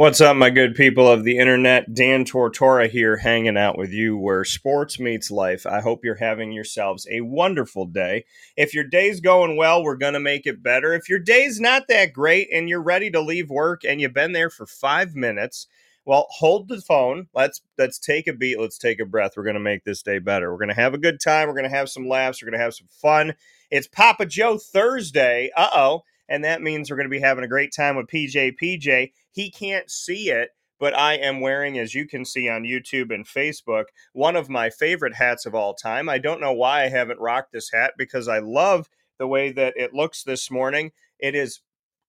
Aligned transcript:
What's 0.00 0.22
up, 0.22 0.34
my 0.34 0.48
good 0.48 0.74
people 0.74 1.06
of 1.06 1.24
the 1.24 1.36
internet? 1.36 1.92
Dan 1.92 2.24
Tortora 2.24 2.88
here, 2.88 3.18
hanging 3.18 3.58
out 3.58 3.76
with 3.76 3.92
you 3.92 4.16
where 4.16 4.46
sports 4.46 4.98
meets 4.98 5.30
life. 5.30 5.66
I 5.66 5.82
hope 5.82 6.06
you're 6.06 6.14
having 6.14 6.52
yourselves 6.52 7.06
a 7.10 7.20
wonderful 7.20 7.84
day. 7.84 8.24
If 8.56 8.72
your 8.72 8.84
day's 8.84 9.20
going 9.20 9.58
well, 9.58 9.84
we're 9.84 9.96
going 9.96 10.14
to 10.14 10.18
make 10.18 10.46
it 10.46 10.62
better. 10.62 10.94
If 10.94 11.10
your 11.10 11.18
day's 11.18 11.60
not 11.60 11.82
that 11.88 12.14
great 12.14 12.48
and 12.50 12.66
you're 12.66 12.80
ready 12.80 13.10
to 13.10 13.20
leave 13.20 13.50
work 13.50 13.82
and 13.84 14.00
you've 14.00 14.14
been 14.14 14.32
there 14.32 14.48
for 14.48 14.64
five 14.64 15.14
minutes, 15.14 15.66
well, 16.10 16.26
hold 16.30 16.66
the 16.66 16.80
phone. 16.80 17.28
Let's 17.32 17.60
let's 17.78 18.00
take 18.00 18.26
a 18.26 18.32
beat. 18.32 18.58
Let's 18.58 18.78
take 18.78 18.98
a 18.98 19.04
breath. 19.04 19.34
We're 19.36 19.44
going 19.44 19.54
to 19.54 19.60
make 19.60 19.84
this 19.84 20.02
day 20.02 20.18
better. 20.18 20.50
We're 20.50 20.58
going 20.58 20.68
to 20.68 20.74
have 20.74 20.92
a 20.92 20.98
good 20.98 21.20
time. 21.20 21.46
We're 21.46 21.54
going 21.54 21.70
to 21.70 21.76
have 21.76 21.88
some 21.88 22.08
laughs. 22.08 22.42
We're 22.42 22.50
going 22.50 22.58
to 22.58 22.64
have 22.64 22.74
some 22.74 22.88
fun. 22.90 23.34
It's 23.70 23.86
Papa 23.86 24.26
Joe 24.26 24.58
Thursday. 24.58 25.52
Uh 25.56 25.70
oh 25.72 26.02
and 26.28 26.42
that 26.42 26.62
means 26.62 26.90
we're 26.90 26.96
going 26.96 27.08
to 27.08 27.16
be 27.16 27.20
having 27.20 27.44
a 27.44 27.48
great 27.48 27.72
time 27.72 27.94
with 27.94 28.08
PJ. 28.08 28.56
PJ, 28.60 29.12
he 29.30 29.50
can't 29.52 29.88
see 29.88 30.30
it, 30.30 30.50
but 30.80 30.98
I 30.98 31.14
am 31.14 31.40
wearing, 31.40 31.78
as 31.78 31.94
you 31.94 32.08
can 32.08 32.24
see 32.24 32.48
on 32.48 32.64
YouTube 32.64 33.14
and 33.14 33.24
Facebook, 33.24 33.84
one 34.12 34.34
of 34.34 34.48
my 34.48 34.68
favorite 34.68 35.14
hats 35.14 35.46
of 35.46 35.54
all 35.54 35.74
time. 35.74 36.08
I 36.08 36.18
don't 36.18 36.40
know 36.40 36.52
why 36.52 36.82
I 36.82 36.88
haven't 36.88 37.20
rocked 37.20 37.52
this 37.52 37.70
hat 37.72 37.94
because 37.96 38.26
I 38.26 38.40
love 38.40 38.88
the 39.18 39.28
way 39.28 39.52
that 39.52 39.74
it 39.76 39.94
looks 39.94 40.24
this 40.24 40.50
morning. 40.50 40.90
It 41.20 41.36
is 41.36 41.60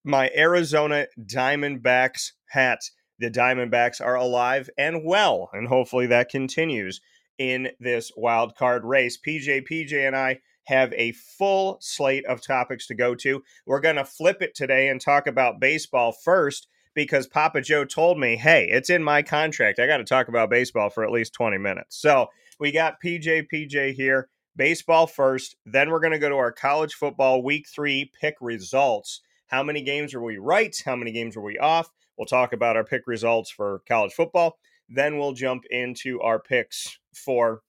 my 0.03 0.31
Arizona 0.35 1.05
Diamondbacks 1.19 2.31
hat. 2.45 2.81
The 3.21 3.29
Diamondbacks 3.29 4.01
are 4.03 4.15
alive 4.15 4.67
and 4.79 5.05
well, 5.05 5.51
and 5.53 5.67
hopefully 5.67 6.07
that 6.07 6.29
continues 6.29 7.01
in 7.37 7.69
this 7.79 8.11
wild 8.17 8.55
card 8.55 8.83
race. 8.83 9.15
PJ, 9.15 9.67
PJ, 9.69 9.93
and 9.93 10.15
I 10.15 10.39
have 10.63 10.91
a 10.93 11.11
full 11.11 11.77
slate 11.81 12.25
of 12.25 12.41
topics 12.41 12.87
to 12.87 12.95
go 12.95 13.13
to. 13.13 13.43
We're 13.67 13.79
going 13.79 13.97
to 13.97 14.05
flip 14.05 14.41
it 14.41 14.55
today 14.55 14.87
and 14.87 14.99
talk 14.99 15.27
about 15.27 15.59
baseball 15.59 16.11
first 16.11 16.67
because 16.95 17.27
Papa 17.27 17.61
Joe 17.61 17.85
told 17.85 18.17
me, 18.17 18.37
hey, 18.37 18.67
it's 18.67 18.89
in 18.89 19.03
my 19.03 19.21
contract. 19.21 19.77
I 19.77 19.85
got 19.85 19.97
to 19.97 20.03
talk 20.03 20.27
about 20.27 20.49
baseball 20.49 20.89
for 20.89 21.03
at 21.03 21.11
least 21.11 21.33
20 21.33 21.59
minutes. 21.59 21.97
So 21.97 22.25
we 22.59 22.71
got 22.71 23.01
PJ 23.05 23.49
PJ 23.53 23.93
here, 23.93 24.29
baseball 24.55 25.05
first. 25.05 25.55
Then 25.63 25.91
we're 25.91 25.99
going 25.99 26.13
to 26.13 26.19
go 26.19 26.29
to 26.29 26.37
our 26.37 26.51
college 26.51 26.95
football 26.95 27.43
week 27.43 27.67
three 27.69 28.11
pick 28.19 28.33
results. 28.41 29.21
How 29.45 29.61
many 29.61 29.83
games 29.83 30.15
were 30.15 30.23
we 30.23 30.37
right? 30.37 30.75
How 30.83 30.95
many 30.95 31.11
games 31.11 31.35
were 31.35 31.43
we 31.43 31.59
off? 31.59 31.91
We'll 32.21 32.27
talk 32.27 32.53
about 32.53 32.77
our 32.77 32.83
pick 32.83 33.07
results 33.07 33.49
for 33.49 33.81
college 33.87 34.13
football. 34.13 34.59
Then 34.87 35.17
we'll 35.17 35.33
jump 35.33 35.63
into 35.71 36.21
our 36.21 36.39
picks 36.39 36.99
for 37.15 37.63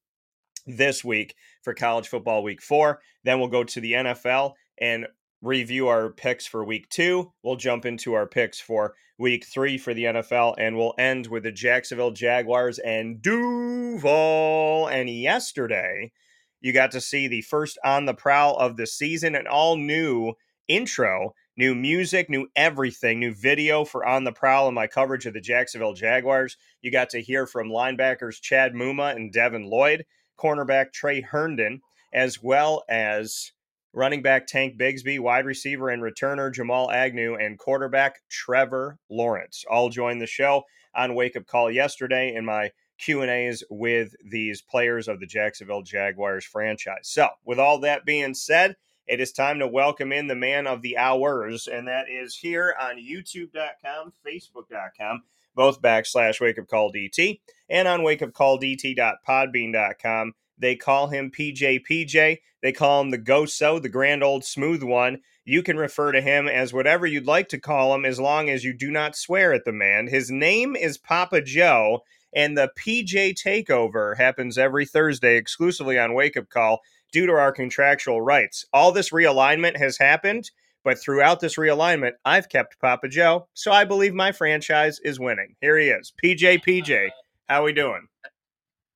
this 0.66 1.02
week 1.02 1.34
for 1.62 1.72
college 1.72 2.06
football 2.06 2.42
week 2.42 2.60
four. 2.60 3.00
Then 3.24 3.38
we'll 3.38 3.48
go 3.48 3.64
to 3.64 3.80
the 3.80 3.92
NFL 3.92 4.52
and 4.78 5.06
review 5.40 5.88
our 5.88 6.10
picks 6.10 6.46
for 6.46 6.66
week 6.66 6.86
two. 6.90 7.32
We'll 7.42 7.56
jump 7.56 7.86
into 7.86 8.12
our 8.12 8.26
picks 8.26 8.60
for 8.60 8.92
week 9.18 9.46
three 9.46 9.78
for 9.78 9.94
the 9.94 10.04
NFL, 10.04 10.56
and 10.58 10.76
we'll 10.76 10.92
end 10.98 11.28
with 11.28 11.44
the 11.44 11.52
Jacksonville 11.52 12.10
Jaguars 12.10 12.78
and 12.78 13.22
Duval. 13.22 14.88
And 14.88 15.08
yesterday, 15.08 16.12
you 16.60 16.74
got 16.74 16.90
to 16.90 17.00
see 17.00 17.26
the 17.26 17.40
first 17.40 17.78
on 17.86 18.04
the 18.04 18.12
prowl 18.12 18.58
of 18.58 18.76
the 18.76 18.86
season, 18.86 19.34
an 19.34 19.46
all 19.46 19.78
new 19.78 20.34
intro, 20.68 21.32
new 21.56 21.74
music, 21.74 22.30
new 22.30 22.48
everything, 22.56 23.20
new 23.20 23.34
video 23.34 23.84
for 23.84 24.04
On 24.06 24.24
the 24.24 24.32
Prowl 24.32 24.68
and 24.68 24.74
my 24.74 24.86
coverage 24.86 25.26
of 25.26 25.34
the 25.34 25.40
Jacksonville 25.40 25.94
Jaguars. 25.94 26.56
You 26.80 26.90
got 26.90 27.10
to 27.10 27.20
hear 27.22 27.46
from 27.46 27.68
linebackers 27.68 28.40
Chad 28.40 28.74
Muma 28.74 29.14
and 29.14 29.32
Devin 29.32 29.64
Lloyd 29.64 30.04
cornerback 30.38 30.92
Tre 30.92 31.20
Herndon, 31.20 31.80
as 32.12 32.42
well 32.42 32.84
as 32.88 33.52
running 33.92 34.22
back 34.22 34.46
Tank 34.46 34.78
Bigsby, 34.78 35.20
wide 35.20 35.44
receiver 35.44 35.90
and 35.90 36.02
returner 36.02 36.52
Jamal 36.52 36.90
Agnew, 36.90 37.34
and 37.34 37.58
quarterback 37.58 38.20
Trevor 38.28 38.98
Lawrence. 39.10 39.64
All 39.70 39.90
joined 39.90 40.20
the 40.20 40.26
show 40.26 40.62
on 40.94 41.14
Wake 41.14 41.36
Up 41.36 41.46
Call 41.46 41.70
yesterday 41.70 42.34
in 42.34 42.44
my 42.44 42.70
Q&As 42.98 43.64
with 43.70 44.14
these 44.24 44.62
players 44.62 45.08
of 45.08 45.20
the 45.20 45.26
Jacksonville 45.26 45.82
Jaguars 45.82 46.44
franchise. 46.44 47.08
So, 47.08 47.28
with 47.44 47.58
all 47.58 47.80
that 47.80 48.04
being 48.04 48.34
said, 48.34 48.76
it 49.06 49.20
is 49.20 49.32
time 49.32 49.58
to 49.58 49.66
welcome 49.66 50.12
in 50.12 50.26
the 50.26 50.34
man 50.34 50.66
of 50.66 50.82
the 50.82 50.96
hours, 50.96 51.66
and 51.66 51.88
that 51.88 52.06
is 52.08 52.36
here 52.36 52.74
on 52.80 52.96
youtube.com, 52.96 54.12
facebook.com, 54.26 55.22
both 55.54 55.82
backslash 55.82 56.40
wake 56.40 56.58
up 56.58 56.68
call 56.68 56.92
DT 56.92 57.40
and 57.68 57.88
on 57.88 58.02
wake 58.02 58.22
up 58.22 58.32
call 58.32 58.58
wakeupcalldt.podbean.com. 58.58 60.32
They 60.58 60.76
call 60.76 61.08
him 61.08 61.30
PJ 61.30 61.80
PJ. 61.90 62.38
They 62.62 62.72
call 62.72 63.00
him 63.00 63.10
the 63.10 63.18
Goso, 63.18 63.80
the 63.80 63.88
grand 63.88 64.22
old 64.22 64.44
smooth 64.44 64.82
one. 64.82 65.18
You 65.44 65.62
can 65.62 65.76
refer 65.76 66.12
to 66.12 66.20
him 66.20 66.46
as 66.46 66.72
whatever 66.72 67.04
you'd 67.04 67.26
like 67.26 67.48
to 67.48 67.58
call 67.58 67.94
him 67.94 68.04
as 68.04 68.20
long 68.20 68.48
as 68.48 68.62
you 68.62 68.72
do 68.72 68.90
not 68.90 69.16
swear 69.16 69.52
at 69.52 69.64
the 69.64 69.72
man. 69.72 70.06
His 70.06 70.30
name 70.30 70.76
is 70.76 70.98
Papa 70.98 71.42
Joe, 71.42 72.02
and 72.32 72.56
the 72.56 72.70
PJ 72.78 73.34
takeover 73.34 74.16
happens 74.16 74.56
every 74.56 74.86
Thursday 74.86 75.36
exclusively 75.36 75.98
on 75.98 76.14
Wake 76.14 76.36
Up 76.36 76.48
Call 76.48 76.80
due 77.12 77.26
to 77.26 77.32
our 77.32 77.52
contractual 77.52 78.20
rights. 78.20 78.64
All 78.72 78.92
this 78.92 79.10
realignment 79.10 79.76
has 79.76 79.98
happened 79.98 80.50
but 80.84 80.98
throughout 80.98 81.40
this 81.40 81.56
realignment, 81.56 82.12
I've 82.24 82.48
kept 82.48 82.80
Papa 82.80 83.08
Joe, 83.08 83.46
so 83.54 83.70
I 83.72 83.84
believe 83.84 84.14
my 84.14 84.32
franchise 84.32 84.98
is 85.04 85.20
winning. 85.20 85.54
Here 85.60 85.78
he 85.78 85.88
is, 85.88 86.12
PJ. 86.22 86.64
PJ, 86.64 87.10
how 87.48 87.64
we 87.64 87.72
doing? 87.72 88.08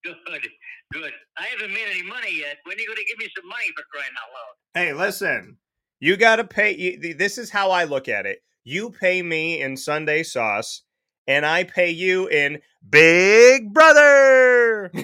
Good, 0.02 0.16
good. 0.92 1.12
I 1.38 1.44
haven't 1.46 1.72
made 1.72 1.86
any 1.90 2.02
money 2.02 2.38
yet. 2.38 2.58
When 2.64 2.76
are 2.76 2.80
you 2.80 2.86
going 2.86 2.96
to 2.96 3.04
give 3.04 3.18
me 3.18 3.28
some 3.36 3.48
money 3.48 3.66
for 3.76 3.84
crying 3.92 4.10
out 4.20 4.30
loud? 4.34 4.54
Hey, 4.74 4.92
listen, 4.92 5.58
you 6.00 6.16
got 6.16 6.36
to 6.36 6.44
pay. 6.44 6.74
You, 6.74 7.14
this 7.14 7.38
is 7.38 7.50
how 7.50 7.70
I 7.70 7.84
look 7.84 8.08
at 8.08 8.26
it. 8.26 8.42
You 8.64 8.90
pay 8.90 9.22
me 9.22 9.62
in 9.62 9.76
Sunday 9.76 10.24
sauce, 10.24 10.82
and 11.28 11.46
I 11.46 11.64
pay 11.64 11.90
you 11.90 12.26
in 12.28 12.60
Big 12.88 13.72
Brother. 13.72 14.90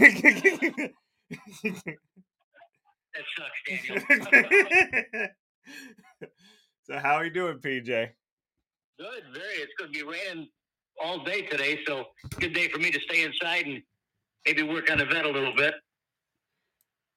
that 3.14 3.24
sucks, 3.36 3.60
Daniel. 5.08 5.28
So 6.84 6.98
how 6.98 7.14
are 7.14 7.24
you 7.24 7.32
doing, 7.32 7.58
PJ? 7.58 7.86
Good, 7.86 9.22
very. 9.32 9.54
It's 9.54 9.72
going 9.78 9.92
to 9.92 9.98
be 9.98 10.02
raining 10.04 10.48
all 11.02 11.22
day 11.24 11.42
today, 11.42 11.78
so 11.86 12.06
good 12.40 12.52
day 12.52 12.68
for 12.68 12.78
me 12.78 12.90
to 12.90 13.00
stay 13.08 13.22
inside 13.22 13.66
and 13.66 13.82
maybe 14.44 14.62
work 14.62 14.90
on 14.90 14.98
the 14.98 15.04
vet 15.04 15.24
a 15.24 15.30
little 15.30 15.54
bit. 15.54 15.74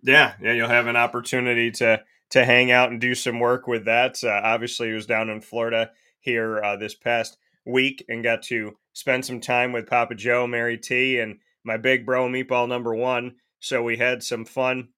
Yeah, 0.04 0.34
yeah, 0.42 0.54
you'll 0.54 0.70
have 0.70 0.88
an 0.88 0.96
opportunity 0.96 1.72
to 1.72 2.02
to 2.32 2.46
hang 2.46 2.72
out 2.72 2.92
and 2.92 3.02
do 3.02 3.16
some 3.16 3.40
work 3.40 3.68
with 3.68 3.86
that. 3.86 4.24
Uh, 4.24 4.40
obviously, 4.44 4.88
he 4.90 4.94
was 4.94 5.06
down 5.06 5.30
in 5.30 5.42
Florida 5.42 5.92
here 6.20 6.64
uh, 6.64 6.76
this 6.76 6.94
past 6.96 7.38
week 7.66 8.06
and 8.08 8.24
got 8.24 8.44
to 8.44 8.78
spend 8.94 9.26
some 9.26 9.40
time 9.40 9.72
with 9.72 9.88
Papa 9.88 10.16
Joe, 10.16 10.46
Mary 10.46 10.78
T, 10.78 11.20
and 11.20 11.40
my 11.64 11.78
big 11.78 12.06
bro 12.06 12.28
Meatball 12.28 12.68
number 12.68 12.94
one. 12.94 13.36
So 13.60 13.82
we 13.82 13.98
had 13.98 14.22
some 14.22 14.46
fun 14.46 14.90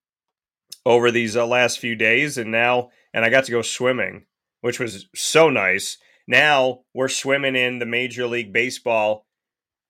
over 0.88 1.12
these 1.12 1.36
uh, 1.36 1.46
last 1.46 1.80
few 1.80 1.96
days, 1.96 2.38
and 2.38 2.52
now 2.52 2.90
and 3.14 3.26
I 3.26 3.30
got 3.30 3.46
to 3.46 3.52
go 3.52 3.62
swimming 3.62 4.26
which 4.62 4.80
was 4.80 5.08
so 5.16 5.50
nice. 5.50 5.98
Now 6.28 6.82
we're 6.94 7.08
swimming 7.08 7.56
in 7.56 7.80
the 7.80 7.86
Major 7.86 8.28
League 8.28 8.52
Baseball 8.52 9.26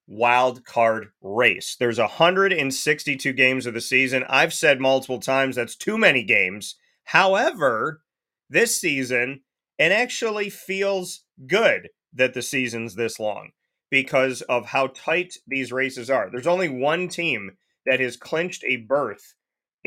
wild 0.07 0.63
card 0.65 1.07
race. 1.21 1.75
There's 1.79 1.99
162 1.99 3.33
games 3.33 3.65
of 3.65 3.73
the 3.73 3.81
season. 3.81 4.23
I've 4.29 4.53
said 4.53 4.79
multiple 4.79 5.19
times 5.19 5.55
that's 5.55 5.75
too 5.75 5.97
many 5.97 6.23
games. 6.23 6.75
However, 7.05 8.01
this 8.49 8.79
season, 8.79 9.41
it 9.77 9.91
actually 9.91 10.49
feels 10.49 11.23
good 11.45 11.89
that 12.13 12.33
the 12.33 12.41
season's 12.41 12.95
this 12.95 13.19
long 13.19 13.51
because 13.89 14.41
of 14.43 14.67
how 14.67 14.87
tight 14.87 15.33
these 15.45 15.71
races 15.71 16.09
are. 16.09 16.29
There's 16.29 16.47
only 16.47 16.69
one 16.69 17.07
team 17.07 17.57
that 17.85 17.99
has 17.99 18.17
clinched 18.17 18.63
a 18.65 18.77
berth 18.77 19.33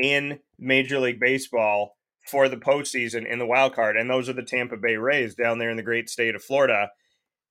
in 0.01 0.39
Major 0.57 0.99
League 0.99 1.19
Baseball 1.19 1.97
for 2.27 2.47
the 2.47 2.57
postseason 2.57 3.25
in 3.25 3.39
the 3.39 3.45
wild 3.45 3.73
card, 3.73 3.97
and 3.97 4.09
those 4.09 4.29
are 4.29 4.33
the 4.33 4.43
Tampa 4.43 4.77
Bay 4.77 4.95
Rays 4.95 5.35
down 5.35 5.57
there 5.57 5.69
in 5.69 5.77
the 5.77 5.83
great 5.83 6.09
state 6.09 6.35
of 6.35 6.43
Florida. 6.43 6.91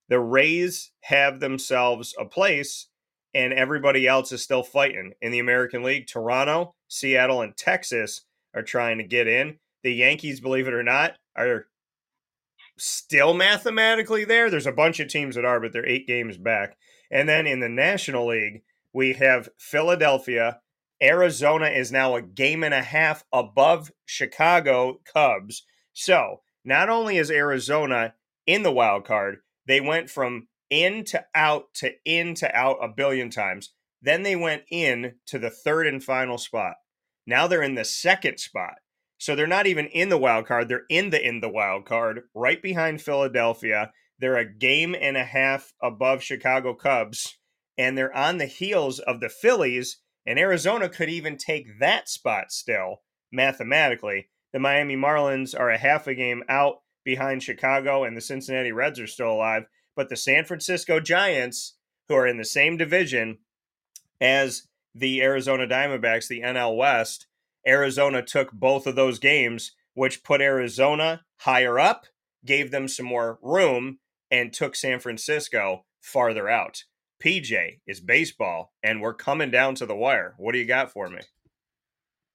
The 0.08 0.20
Rays 0.20 0.92
have 1.02 1.40
themselves 1.40 2.14
a 2.18 2.24
place, 2.24 2.86
and 3.34 3.52
everybody 3.52 4.06
else 4.06 4.32
is 4.32 4.42
still 4.42 4.62
fighting 4.62 5.12
in 5.20 5.32
the 5.32 5.38
American 5.38 5.82
League. 5.82 6.06
Toronto, 6.06 6.74
Seattle, 6.88 7.42
and 7.42 7.56
Texas 7.56 8.22
are 8.54 8.62
trying 8.62 8.98
to 8.98 9.04
get 9.04 9.28
in. 9.28 9.58
The 9.82 9.92
Yankees, 9.92 10.40
believe 10.40 10.66
it 10.66 10.74
or 10.74 10.82
not, 10.82 11.14
are 11.36 11.66
still 12.76 13.34
mathematically 13.34 14.24
there. 14.24 14.50
There's 14.50 14.66
a 14.66 14.72
bunch 14.72 15.00
of 15.00 15.08
teams 15.08 15.34
that 15.36 15.44
are, 15.44 15.60
but 15.60 15.72
they're 15.72 15.86
eight 15.86 16.06
games 16.06 16.36
back. 16.36 16.76
And 17.10 17.28
then 17.28 17.46
in 17.46 17.60
the 17.60 17.68
National 17.68 18.28
League, 18.28 18.62
we 18.92 19.12
have 19.14 19.48
Philadelphia, 19.58 20.60
Arizona 21.02 21.66
is 21.66 21.90
now 21.90 22.14
a 22.14 22.22
game 22.22 22.62
and 22.62 22.74
a 22.74 22.82
half 22.82 23.24
above 23.32 23.90
Chicago 24.04 25.00
Cubs. 25.10 25.64
So 25.92 26.42
not 26.64 26.88
only 26.88 27.16
is 27.16 27.30
Arizona 27.30 28.14
in 28.46 28.62
the 28.62 28.72
wild 28.72 29.04
card, 29.04 29.38
they 29.66 29.80
went 29.80 30.10
from 30.10 30.48
in 30.68 31.04
to 31.04 31.24
out 31.34 31.74
to 31.74 31.92
in 32.04 32.34
to 32.34 32.56
out 32.56 32.78
a 32.82 32.88
billion 32.88 33.30
times. 33.30 33.72
Then 34.02 34.22
they 34.22 34.36
went 34.36 34.62
in 34.70 35.14
to 35.26 35.38
the 35.38 35.50
third 35.50 35.86
and 35.86 36.02
final 36.02 36.38
spot. 36.38 36.74
Now 37.26 37.46
they're 37.46 37.62
in 37.62 37.74
the 37.74 37.84
second 37.84 38.38
spot. 38.38 38.74
So 39.18 39.36
they're 39.36 39.46
not 39.46 39.66
even 39.66 39.86
in 39.86 40.08
the 40.08 40.16
wild 40.16 40.46
card. 40.46 40.68
They're 40.68 40.86
in 40.88 41.10
the 41.10 41.22
in 41.22 41.40
the 41.40 41.48
wild 41.50 41.84
card, 41.84 42.22
right 42.34 42.62
behind 42.62 43.02
Philadelphia. 43.02 43.92
They're 44.18 44.38
a 44.38 44.50
game 44.50 44.96
and 44.98 45.16
a 45.16 45.24
half 45.24 45.72
above 45.82 46.22
Chicago 46.22 46.74
Cubs, 46.74 47.38
and 47.76 47.96
they're 47.96 48.16
on 48.16 48.38
the 48.38 48.46
heels 48.46 48.98
of 48.98 49.20
the 49.20 49.28
Phillies. 49.28 49.98
And 50.26 50.38
Arizona 50.38 50.88
could 50.88 51.08
even 51.08 51.36
take 51.36 51.78
that 51.80 52.08
spot 52.08 52.52
still 52.52 53.02
mathematically. 53.32 54.28
The 54.52 54.58
Miami 54.58 54.96
Marlins 54.96 55.58
are 55.58 55.70
a 55.70 55.78
half 55.78 56.06
a 56.06 56.14
game 56.14 56.42
out 56.48 56.82
behind 57.04 57.42
Chicago, 57.42 58.04
and 58.04 58.16
the 58.16 58.20
Cincinnati 58.20 58.72
Reds 58.72 59.00
are 59.00 59.06
still 59.06 59.32
alive. 59.32 59.64
But 59.96 60.08
the 60.08 60.16
San 60.16 60.44
Francisco 60.44 61.00
Giants, 61.00 61.76
who 62.08 62.14
are 62.14 62.26
in 62.26 62.36
the 62.36 62.44
same 62.44 62.76
division 62.76 63.38
as 64.20 64.66
the 64.94 65.22
Arizona 65.22 65.66
Diamondbacks, 65.66 66.28
the 66.28 66.40
NL 66.40 66.76
West, 66.76 67.26
Arizona 67.66 68.22
took 68.22 68.52
both 68.52 68.86
of 68.86 68.96
those 68.96 69.18
games, 69.18 69.72
which 69.94 70.24
put 70.24 70.40
Arizona 70.40 71.22
higher 71.38 71.78
up, 71.78 72.06
gave 72.44 72.70
them 72.70 72.88
some 72.88 73.06
more 73.06 73.38
room, 73.42 73.98
and 74.30 74.52
took 74.52 74.74
San 74.74 75.00
Francisco 75.00 75.84
farther 76.00 76.48
out. 76.48 76.84
PJ 77.22 77.80
is 77.86 78.00
baseball, 78.00 78.72
and 78.82 79.00
we're 79.00 79.14
coming 79.14 79.50
down 79.50 79.74
to 79.76 79.86
the 79.86 79.94
wire. 79.94 80.34
What 80.38 80.52
do 80.52 80.58
you 80.58 80.64
got 80.64 80.90
for 80.90 81.08
me? 81.08 81.20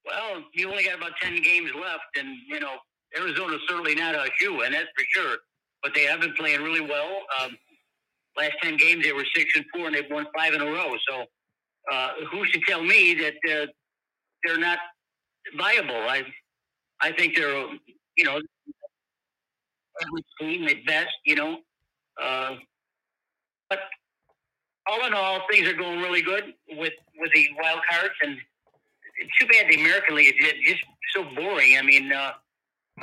Well, 0.06 0.44
you 0.54 0.70
only 0.70 0.84
got 0.84 0.98
about 0.98 1.14
10 1.22 1.42
games 1.42 1.72
left, 1.74 2.04
and, 2.18 2.38
you 2.48 2.60
know, 2.60 2.76
Arizona's 3.18 3.62
certainly 3.68 3.96
not 3.96 4.14
a 4.14 4.30
shoe, 4.38 4.62
and 4.62 4.74
that's 4.74 4.90
for 4.96 5.04
sure. 5.10 5.38
But 5.82 5.94
they 5.96 6.04
have 6.04 6.22
been 6.22 6.34
playing 6.34 6.62
really 6.62 6.82
well. 6.82 7.22
Um, 7.42 7.58
last 8.38 8.54
10 8.62 8.78
games, 8.78 9.04
they 9.04 9.14
were 9.14 9.26
6 9.36 9.52
and 9.56 9.66
4, 9.74 9.88
and 9.88 9.96
they've 9.96 10.10
won 10.10 10.28
five 10.38 10.54
in 10.54 10.62
a 10.62 10.66
row. 10.66 10.96
So 11.10 11.26
uh, 11.92 12.10
who 12.32 12.46
should 12.46 12.64
tell 12.68 12.84
me 12.84 13.16
that 13.16 13.34
uh, 13.52 13.68
they're 14.44 14.60
not 14.60 14.80
viable? 15.58 15.96
I, 15.96 16.24
I 17.02 17.12
think 17.12 17.36
they're, 17.36 17.68
you 18.18 18.24
know, 18.24 18.40
average 20.02 20.26
team 20.40 20.68
at 20.68 20.86
best, 20.86 21.14
you 21.26 21.36
know. 21.36 21.58
Uh, 22.22 22.56
but 23.70 23.80
all 24.88 25.06
in 25.06 25.14
all, 25.14 25.42
things 25.52 25.68
are 25.68 25.74
going 25.74 26.00
really 26.00 26.22
good 26.22 26.54
with, 26.70 26.94
with 27.20 27.32
the 27.34 27.48
wild 27.62 27.80
cards, 27.90 28.14
and 28.24 28.38
too 29.40 29.48
bad 29.48 29.66
the 29.70 29.82
American 29.82 30.16
League 30.16 30.36
is 30.40 30.54
just 30.66 30.84
so 31.14 31.24
boring. 31.36 31.78
I 31.78 31.82
mean, 31.82 32.12
uh, 32.12 32.32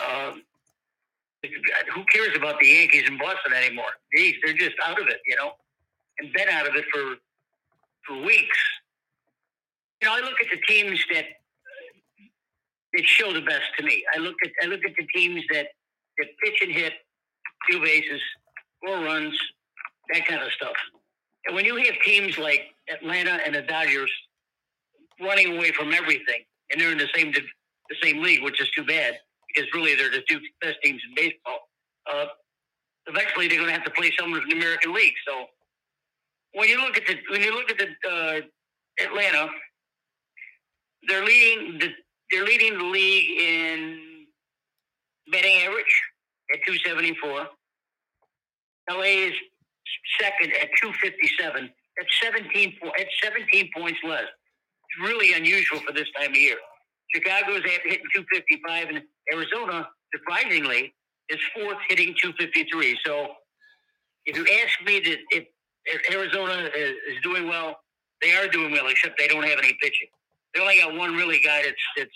uh, 0.00 0.32
who 1.94 2.05
cares 2.05 2.37
about 2.37 2.61
the 2.61 2.69
Yankees 2.69 3.08
in 3.08 3.19
Boston 3.19 3.52
anymore? 3.52 3.90
Geez, 4.14 4.37
they're 4.44 4.55
just 4.55 4.76
out 4.84 5.00
of 5.00 5.08
it, 5.08 5.20
you 5.26 5.37
know, 5.37 5.52
and 6.19 6.32
been 6.32 6.49
out 6.49 6.69
of 6.69 6.75
it 6.76 6.84
for 6.93 7.17
for 8.06 8.20
weeks. 8.23 8.58
You 10.00 10.08
know, 10.08 10.14
I 10.14 10.20
look 10.20 10.34
at 10.40 10.50
the 10.50 10.61
teams 10.69 11.05
that 11.12 11.25
that 12.93 13.06
show 13.06 13.32
the 13.32 13.40
best 13.40 13.64
to 13.79 13.84
me. 13.84 14.05
I 14.14 14.19
look 14.19 14.37
at 14.44 14.50
I 14.62 14.67
look 14.67 14.84
at 14.84 14.94
the 14.96 15.06
teams 15.14 15.43
that 15.52 15.69
that 16.19 16.29
pitch 16.44 16.61
and 16.62 16.73
hit, 16.73 16.93
two 17.70 17.81
bases, 17.81 18.20
four 18.84 18.96
runs, 18.96 19.37
that 20.12 20.26
kind 20.26 20.43
of 20.43 20.52
stuff. 20.52 20.76
When 21.50 21.64
you 21.64 21.76
have 21.76 21.94
teams 22.04 22.38
like 22.38 22.62
Atlanta 22.92 23.40
and 23.44 23.54
the 23.54 23.62
Dodgers 23.62 24.10
running 25.20 25.56
away 25.56 25.72
from 25.72 25.92
everything, 25.92 26.42
and 26.70 26.80
they're 26.80 26.92
in 26.92 26.98
the 26.98 27.08
same 27.14 27.32
the 27.32 27.96
same 28.02 28.22
league, 28.22 28.42
which 28.42 28.60
is 28.60 28.70
too 28.70 28.84
bad 28.84 29.18
because 29.48 29.68
really 29.74 29.94
they're 29.94 30.10
the 30.10 30.22
two 30.28 30.40
best 30.60 30.76
teams 30.82 31.00
in 31.06 31.14
baseball. 31.14 31.58
Uh, 32.10 32.26
eventually, 33.06 33.48
they're 33.48 33.58
going 33.58 33.68
to 33.68 33.74
have 33.74 33.84
to 33.84 33.90
play 33.90 34.12
someone 34.18 34.40
from 34.40 34.50
the 34.50 34.56
American 34.56 34.94
League. 34.94 35.14
So 35.26 35.46
when 36.54 36.68
you 36.68 36.80
look 36.80 36.96
at 36.96 37.06
the 37.06 37.16
when 37.30 37.42
you 37.42 37.54
look 37.54 37.70
at 37.70 37.78
the 37.78 38.08
uh, 38.08 38.40
Atlanta, 39.04 39.48
they're 41.08 41.24
leading 41.24 41.78
the 41.78 41.88
they're 42.30 42.44
leading 42.44 42.78
the 42.78 42.84
league 42.84 43.40
in 43.40 44.26
batting 45.30 45.56
average 45.66 46.02
at 46.54 46.60
274. 46.66 47.46
LA 48.90 49.02
is 49.02 49.34
second 50.20 50.52
at 50.61 50.69
257. 50.81 51.70
That's 51.96 52.20
17 52.23 52.79
at 52.99 53.06
17 53.23 53.70
points 53.76 53.99
less. 54.05 54.25
It's 54.25 55.08
really 55.08 55.34
unusual 55.34 55.81
for 55.81 55.93
this 55.93 56.08
time 56.19 56.31
of 56.31 56.37
year. 56.37 56.56
Chicago's 57.14 57.62
hitting 57.64 58.02
255, 58.14 58.88
and 58.88 59.02
Arizona, 59.32 59.88
surprisingly, 60.14 60.94
is 61.29 61.38
fourth 61.55 61.76
hitting 61.88 62.14
253. 62.20 62.99
So 63.05 63.29
if 64.25 64.37
you 64.37 64.46
ask 64.64 64.82
me 64.87 65.00
that 65.00 65.19
if, 65.31 65.44
if 65.84 66.14
Arizona 66.14 66.70
is, 66.76 66.93
is, 67.08 67.23
doing 67.23 67.49
well, 67.49 67.76
they 68.23 68.32
are 68.32 68.49
doing 68.49 68.73
well, 68.73 68.87
except 68.88 69.19
they 69.19 69.29
don't 69.29 69.43
have 69.43 69.58
any 69.58 69.76
pitching. 69.82 70.08
They 70.55 70.61
only 70.61 70.79
got 70.79 70.96
one 70.96 71.14
really 71.14 71.40
guy 71.44 71.62
that's 71.64 71.76
that's 71.96 72.11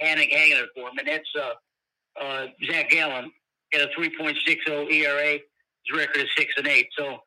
hanging, 0.00 0.30
hanging 0.30 0.56
it 0.56 0.68
for 0.74 0.88
them, 0.88 0.98
and 0.98 1.08
that's 1.08 1.28
uh, 1.38 2.22
uh, 2.22 2.46
Zac 2.70 2.90
Gallen. 2.90 3.30
at 3.74 3.80
a 3.80 3.88
3.60 3.98 4.92
ERA. 4.92 5.38
His 5.88 5.98
record 5.98 6.22
is 6.22 6.28
six 6.36 6.52
and 6.56 6.66
eight. 6.66 6.88
So, 6.96 7.18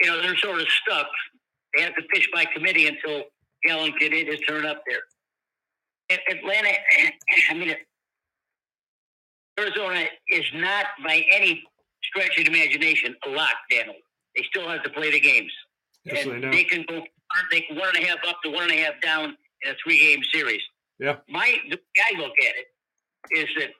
you 0.00 0.06
know, 0.06 0.20
they're 0.22 0.36
sort 0.36 0.60
of 0.60 0.66
stuck. 0.68 1.08
They 1.76 1.82
have 1.82 1.94
to 1.96 2.02
pitch 2.12 2.28
by 2.32 2.44
committee 2.44 2.86
until 2.86 3.24
Gallen 3.66 3.92
can 3.92 4.12
hit 4.12 4.28
his 4.28 4.40
turn 4.40 4.64
up 4.64 4.82
there. 4.88 5.00
Atlanta, 6.30 6.70
I 7.50 7.54
mean, 7.54 7.74
Arizona 9.58 10.04
is 10.30 10.44
not 10.54 10.86
by 11.04 11.24
any 11.32 11.62
stretch 12.02 12.38
of 12.38 12.44
the 12.44 12.50
imagination 12.50 13.14
a 13.26 13.30
lock, 13.30 13.54
Daniel. 13.70 13.96
They 14.36 14.44
still 14.44 14.68
have 14.68 14.82
to 14.84 14.90
play 14.90 15.10
the 15.10 15.20
games. 15.20 15.52
Yes, 16.04 16.26
and 16.26 16.44
they, 16.44 16.50
they 16.50 16.64
can 16.64 16.84
go 16.88 17.02
they 17.50 17.60
can 17.62 17.76
one 17.76 17.88
and 17.94 18.04
a 18.04 18.06
half 18.06 18.18
up 18.26 18.38
to 18.44 18.50
one 18.50 18.64
and 18.64 18.72
a 18.72 18.82
half 18.82 18.94
down 19.02 19.36
in 19.62 19.70
a 19.70 19.74
three 19.82 19.98
game 19.98 20.20
series. 20.32 20.62
Yeah. 20.98 21.16
My 21.28 21.56
the 21.68 21.76
way 21.76 22.02
I 22.12 22.18
look 22.18 22.32
at 22.40 22.54
it 22.54 23.38
is 23.38 23.48
that 23.58 23.70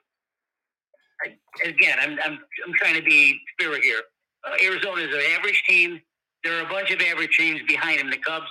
Again, 1.65 1.97
I'm, 2.01 2.17
I'm 2.23 2.39
I'm 2.65 2.73
trying 2.75 2.95
to 2.95 3.01
be 3.01 3.39
fair 3.59 3.81
here. 3.81 4.01
Uh, 4.47 4.55
Arizona 4.63 5.01
is 5.01 5.13
an 5.13 5.21
average 5.37 5.61
team. 5.67 6.01
There 6.43 6.57
are 6.57 6.65
a 6.65 6.69
bunch 6.69 6.91
of 6.91 7.01
average 7.01 7.35
teams 7.37 7.61
behind 7.67 7.99
them: 7.99 8.09
the 8.09 8.17
Cubs, 8.17 8.49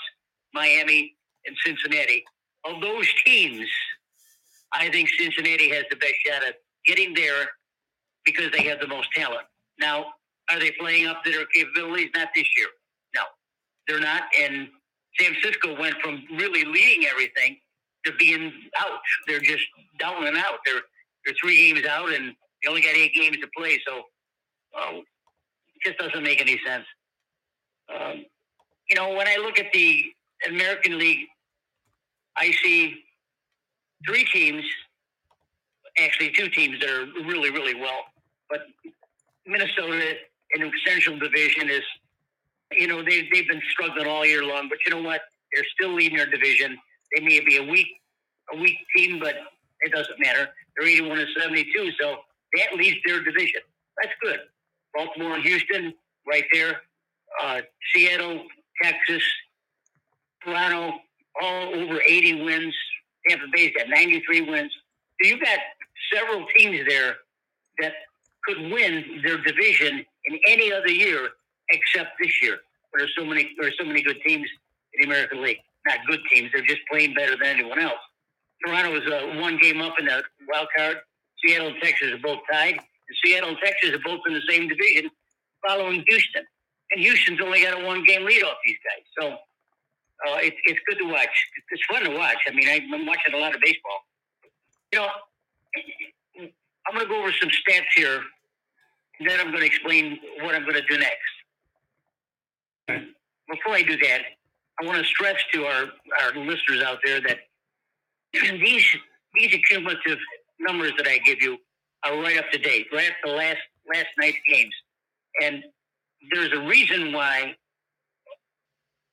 Miami, 0.53 1.15
and 1.47 1.57
Cincinnati. 1.65 2.25
Of 2.65 2.83
those 2.83 3.07
teams, 3.25 3.67
I 4.73 4.91
think 4.91 5.09
Cincinnati 5.19 5.71
has 5.71 5.85
the 5.91 5.97
best 5.97 6.15
shot 6.27 6.43
at 6.47 6.57
getting 6.85 7.15
there 7.15 7.49
because 8.25 8.51
they 8.53 8.65
have 8.65 8.81
the 8.81 8.89
most 8.89 9.09
talent. 9.15 9.47
Now, 9.81 10.13
are 10.51 10.59
they 10.59 10.73
playing 10.73 11.07
up 11.07 11.25
to 11.25 11.31
their 11.31 11.47
capabilities? 11.47 12.11
Not 12.15 12.29
this 12.35 12.47
year. 12.57 12.69
No, 13.15 13.23
they're 13.87 14.01
not. 14.01 14.25
And 14.39 14.69
San 15.19 15.33
Francisco 15.33 15.79
went 15.81 15.97
from 16.03 16.23
really 16.33 16.65
leading 16.65 17.07
everything 17.07 17.59
to 18.05 18.13
being 18.19 18.53
out. 18.79 19.01
They're 19.27 19.41
just 19.41 19.65
down 19.99 20.27
and 20.27 20.37
out. 20.37 20.59
They're 20.67 20.83
they're 21.25 21.35
three 21.41 21.57
games 21.57 21.87
out, 21.87 22.13
and 22.13 22.35
they 22.63 22.69
only 22.69 22.83
got 22.83 22.95
eight 22.95 23.13
games 23.15 23.37
to 23.39 23.49
play. 23.57 23.81
So, 23.87 24.03
uh, 24.79 24.99
it 24.99 25.05
just 25.85 25.99
doesn't 25.99 26.23
make 26.23 26.41
any 26.41 26.61
sense. 26.67 26.85
Um, 27.89 28.25
you 28.89 28.97
know, 28.97 29.15
when 29.15 29.29
I 29.29 29.37
look 29.37 29.59
at 29.59 29.67
the 29.73 30.03
American 30.49 30.99
League, 30.99 31.27
I 32.37 32.53
see 32.63 33.03
three 34.07 34.25
teams 34.25 34.65
actually 35.99 36.31
two 36.31 36.49
teams 36.49 36.79
that 36.81 36.89
are 36.89 37.07
really, 37.27 37.51
really 37.51 37.75
well. 37.75 38.05
But 38.49 38.61
Minnesota 39.47 40.15
in 40.55 40.63
the 40.63 40.71
Central 40.87 41.19
Division 41.19 41.71
is, 41.71 41.83
you 42.73 42.87
know, 42.87 43.03
they, 43.03 43.29
they've 43.33 43.49
been 43.49 43.63
struggling 43.71 44.07
all 44.07 44.25
year 44.25 44.45
long. 44.45 44.69
But 44.69 44.79
you 44.87 44.95
know 44.95 45.03
what? 45.03 45.23
They're 45.53 45.67
still 45.79 45.95
leading 45.95 46.19
their 46.19 46.31
division. 46.31 46.79
They 47.15 47.23
may 47.25 47.41
be 47.41 47.57
a 47.57 47.63
weak, 47.63 47.87
a 48.53 48.57
weak 48.59 48.77
team, 48.97 49.19
but 49.19 49.35
it 49.81 49.93
doesn't 49.93 50.19
matter. 50.21 50.49
They're 50.77 50.89
81 50.89 51.19
and 51.19 51.29
72, 51.41 51.91
so 52.01 52.17
that 52.57 52.77
leads 52.77 52.97
their 53.07 53.23
division. 53.23 53.61
That's 54.03 54.15
good. 54.23 54.41
Baltimore 54.95 55.35
and 55.35 55.45
Houston, 55.45 55.95
right 56.27 56.45
there. 56.53 56.83
Uh, 57.43 57.61
Seattle, 57.95 58.45
Texas, 58.83 59.23
Toronto, 60.45 60.99
all 61.41 61.75
over 61.75 62.01
80 62.01 62.45
wins. 62.45 62.75
Tampa 63.29 63.45
Bay's 63.53 63.73
got 63.77 63.89
93 63.89 64.43
wins. 64.43 64.73
So 65.21 65.29
you 65.29 65.39
got 65.41 65.59
several 66.13 66.47
teams 66.57 66.81
there 66.89 67.17
that 67.81 67.93
could 68.45 68.59
win 68.73 69.21
their 69.25 69.39
division 69.39 70.05
in 70.27 70.39
any 70.49 70.73
other 70.73 70.89
year 70.89 71.29
except 71.71 72.11
this 72.21 72.43
year. 72.43 72.59
There's 72.95 73.13
so 73.17 73.25
many 73.25 73.55
there's 73.61 73.77
so 73.79 73.85
many 73.85 74.03
good 74.03 74.17
teams 74.27 74.49
in 74.95 75.03
the 75.03 75.07
American 75.07 75.43
League. 75.43 75.59
Not 75.87 75.99
good 76.07 76.21
teams, 76.33 76.51
they're 76.53 76.65
just 76.65 76.81
playing 76.91 77.15
better 77.15 77.37
than 77.37 77.47
anyone 77.47 77.79
else. 77.79 78.01
Toronto 78.65 78.97
is 78.97 79.07
uh, 79.07 79.41
one 79.41 79.59
game 79.59 79.81
up 79.81 79.95
in 79.99 80.07
the 80.07 80.23
wild 80.49 80.69
card. 80.77 80.99
Seattle 81.45 81.69
and 81.69 81.77
Texas 81.83 82.13
are 82.13 82.19
both 82.19 82.41
tied. 82.51 82.75
And 82.75 83.17
Seattle 83.25 83.51
and 83.51 83.59
Texas 83.65 83.91
are 83.91 84.03
both 84.05 84.21
in 84.27 84.35
the 84.35 84.43
same 84.49 84.69
division, 84.69 85.11
following 85.67 86.05
Houston. 86.07 86.45
And 86.91 87.01
Houston's 87.01 87.41
only 87.41 87.63
got 87.63 87.81
a 87.81 87.85
one 87.85 88.05
game 88.05 88.25
lead 88.25 88.43
off 88.43 88.57
these 88.65 88.77
guys. 88.85 89.05
So 89.19 89.29
uh, 90.27 90.39
it's 90.43 90.57
it's 90.65 90.81
good 90.89 90.99
to 90.99 91.11
watch. 91.11 91.29
It's 91.71 91.83
fun 91.91 92.05
to 92.05 92.17
watch. 92.17 92.39
I 92.49 92.53
mean, 92.53 92.69
I'm 92.69 93.07
watching 93.07 93.35
a 93.35 93.39
lot 93.39 93.55
of 93.55 93.61
baseball. 93.61 94.05
You 94.93 95.01
know, 95.01 95.09
I'm 96.89 96.95
going 96.95 97.07
to 97.07 97.13
go 97.13 97.21
over 97.21 97.33
some 97.33 97.51
stats 97.51 97.87
here, 97.95 98.21
and 99.21 99.29
then 99.29 99.39
I'm 99.39 99.49
going 99.49 99.61
to 99.61 99.67
explain 99.67 100.19
what 100.41 100.55
I'm 100.55 100.63
going 100.63 100.75
to 100.75 100.87
do 100.89 100.99
next. 100.99 101.35
Before 103.49 103.75
I 103.75 103.83
do 103.83 103.97
that, 103.99 104.23
I 104.81 104.87
want 104.87 104.99
to 104.99 105.05
stress 105.05 105.37
to 105.53 105.67
our, 105.67 105.87
our 106.23 106.33
listeners 106.37 106.83
out 106.83 106.99
there 107.05 107.21
that 107.21 107.39
these 108.33 108.85
these 109.35 109.55
accumulative 109.55 110.19
numbers 110.61 110.93
that 110.97 111.07
I 111.07 111.19
give 111.19 111.41
you 111.41 111.59
are 112.05 112.21
right 112.21 112.39
up 112.39 112.51
to 112.53 112.59
date, 112.59 112.87
right 112.93 113.13
to 113.25 113.33
last 113.33 113.59
last 113.93 114.09
night's 114.19 114.39
games, 114.49 114.75
and 115.43 115.63
there's 116.33 116.53
a 116.53 116.61
reason 116.61 117.13
why 117.13 117.55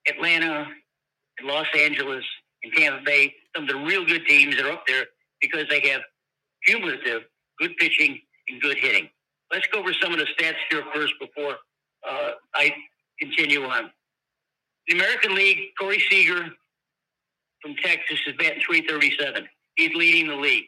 Atlanta, 0.08 0.66
Los 1.42 1.66
Angeles, 1.76 2.24
and 2.62 2.72
Tampa 2.74 3.02
Bay, 3.04 3.34
some 3.54 3.64
of 3.64 3.70
the 3.70 3.76
real 3.76 4.04
good 4.04 4.26
teams 4.26 4.60
are 4.60 4.70
up 4.70 4.84
there 4.86 5.06
because 5.40 5.64
they 5.68 5.80
have 5.88 6.02
cumulative 6.66 7.22
good 7.58 7.76
pitching 7.78 8.20
and 8.48 8.60
good 8.60 8.76
hitting. 8.76 9.08
Let's 9.52 9.66
go 9.72 9.80
over 9.80 9.92
some 9.94 10.12
of 10.12 10.18
the 10.18 10.26
stats 10.38 10.56
here 10.70 10.82
first 10.94 11.14
before 11.20 11.56
uh, 12.08 12.32
I 12.54 12.72
continue 13.20 13.64
on. 13.64 13.90
The 14.88 14.94
American 14.94 15.34
League, 15.34 15.58
Corey 15.78 16.02
Seager 16.10 16.46
from 17.62 17.74
Texas 17.82 18.18
is 18.26 18.34
batting 18.38 18.62
337. 18.66 19.48
He's 19.76 19.94
leading 19.94 20.28
the 20.28 20.36
league. 20.36 20.66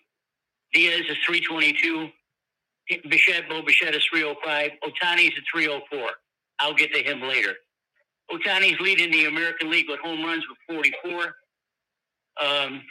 Diaz 0.73 1.03
is 1.09 1.17
322. 1.27 2.09
Bichette, 3.09 3.49
Bo 3.49 3.63
Bichette 3.63 3.95
is 3.95 4.05
305. 4.11 4.71
Ohtani's 4.85 5.37
at 5.37 5.45
304. 5.53 6.11
I'll 6.61 6.75
get 6.75 6.93
to 6.95 7.03
him 7.03 7.23
later. 7.23 7.55
Ohtani's 8.31 8.81
leading 8.81 9.11
the 9.11 9.27
American 9.27 9.71
League 9.71 9.87
with 9.89 10.01
home 10.01 10.25
runs 10.25 10.45
with 10.49 10.59
44. 10.77 11.35
Um, 12.41 12.83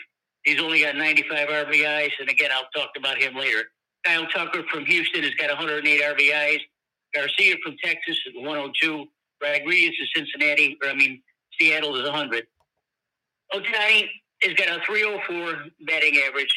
he's 0.43 0.59
only 0.59 0.81
got 0.81 0.95
95 0.95 1.47
RBIs, 1.47 2.11
and 2.19 2.29
again, 2.29 2.49
I'll 2.53 2.69
talk 2.75 2.91
about 2.97 3.17
him 3.17 3.35
later. 3.35 3.63
Kyle 4.05 4.25
Tucker 4.27 4.63
from 4.71 4.85
Houston 4.85 5.23
has 5.23 5.33
got 5.35 5.49
108 5.49 6.01
RBIs. 6.01 6.59
Garcia 7.13 7.55
from 7.63 7.75
Texas 7.83 8.17
is 8.25 8.33
102. 8.35 9.05
Rodriguez 9.41 9.93
is 10.01 10.09
Cincinnati, 10.15 10.77
or 10.81 10.89
I 10.89 10.93
mean, 10.93 11.21
Seattle 11.59 11.95
is 11.95 12.03
100. 12.03 12.45
Ohtani 13.53 14.07
has 14.41 14.53
got 14.53 14.69
a 14.69 14.81
304 14.85 15.65
batting 15.85 16.19
average, 16.27 16.53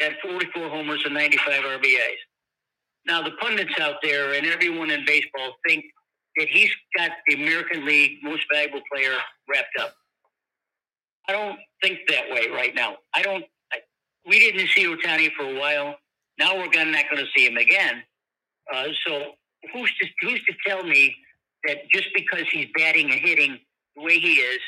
got 0.00 0.12
44 0.22 0.68
homers 0.68 1.02
and 1.04 1.14
95 1.14 1.62
RBIs. 1.62 2.18
Now, 3.06 3.22
the 3.22 3.32
pundits 3.40 3.72
out 3.80 3.96
there 4.02 4.34
and 4.34 4.46
everyone 4.46 4.90
in 4.90 5.04
baseball 5.06 5.56
think 5.66 5.84
that 6.36 6.48
he's 6.48 6.70
got 6.96 7.10
the 7.26 7.34
American 7.34 7.84
League 7.84 8.18
most 8.22 8.42
valuable 8.52 8.80
player 8.92 9.12
wrapped 9.48 9.76
up. 9.80 9.94
I 11.28 11.32
don't 11.32 11.58
think 11.82 12.00
that 12.08 12.30
way 12.30 12.48
right 12.52 12.74
now. 12.74 12.96
I 13.14 13.22
don't. 13.22 13.44
I, 13.72 13.78
we 14.26 14.38
didn't 14.38 14.68
see 14.68 14.84
Ohtani 14.84 15.30
for 15.38 15.44
a 15.44 15.58
while. 15.58 15.96
Now 16.38 16.56
we're 16.56 16.70
gonna, 16.70 16.92
not 16.92 17.04
going 17.10 17.24
to 17.24 17.30
see 17.36 17.46
him 17.46 17.56
again. 17.56 18.02
Uh, 18.72 18.88
so 19.06 19.32
who's 19.72 19.92
to 20.00 20.08
who's 20.22 20.42
to 20.44 20.54
tell 20.66 20.82
me 20.84 21.14
that 21.66 21.78
just 21.92 22.08
because 22.14 22.44
he's 22.52 22.68
batting 22.76 23.10
and 23.10 23.20
hitting 23.20 23.58
the 23.96 24.02
way 24.02 24.18
he 24.18 24.34
is, 24.34 24.60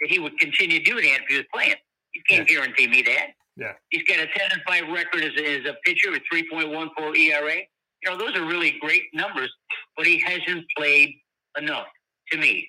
that 0.00 0.10
he 0.10 0.18
would 0.18 0.38
continue 0.38 0.82
doing 0.82 1.04
that 1.04 1.22
if 1.22 1.28
he 1.28 1.36
was 1.36 1.46
playing? 1.52 1.76
You 2.14 2.22
can't 2.28 2.48
yeah. 2.48 2.56
guarantee 2.56 2.88
me 2.88 3.02
that. 3.02 3.28
Yeah. 3.62 3.72
He's 3.90 4.02
got 4.04 4.18
a 4.18 4.26
10 4.26 4.48
and 4.52 4.62
5 4.66 4.88
record 4.92 5.22
as 5.22 5.32
a, 5.38 5.60
as 5.60 5.66
a 5.66 5.76
pitcher 5.84 6.10
with 6.10 6.22
3.14 6.32 7.16
ERA. 7.16 7.54
You 8.02 8.10
know, 8.10 8.18
those 8.18 8.36
are 8.36 8.44
really 8.44 8.76
great 8.80 9.04
numbers, 9.14 9.52
but 9.96 10.06
he 10.06 10.18
hasn't 10.18 10.64
played 10.76 11.14
enough 11.56 11.86
to 12.32 12.38
me. 12.38 12.68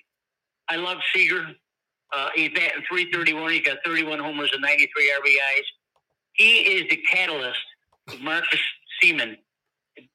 I 0.68 0.76
love 0.76 0.98
Seager. 1.12 1.46
Uh, 2.14 2.28
he's 2.34 2.50
batting 2.50 2.84
331. 2.88 3.50
He's 3.50 3.66
got 3.66 3.78
31 3.84 4.20
homers 4.20 4.50
and 4.52 4.62
93 4.62 5.12
RBIs. 5.20 5.64
He 6.34 6.58
is 6.58 6.88
the 6.88 6.96
catalyst 7.10 7.58
of 8.08 8.20
Marcus 8.20 8.60
Semien 9.02 9.36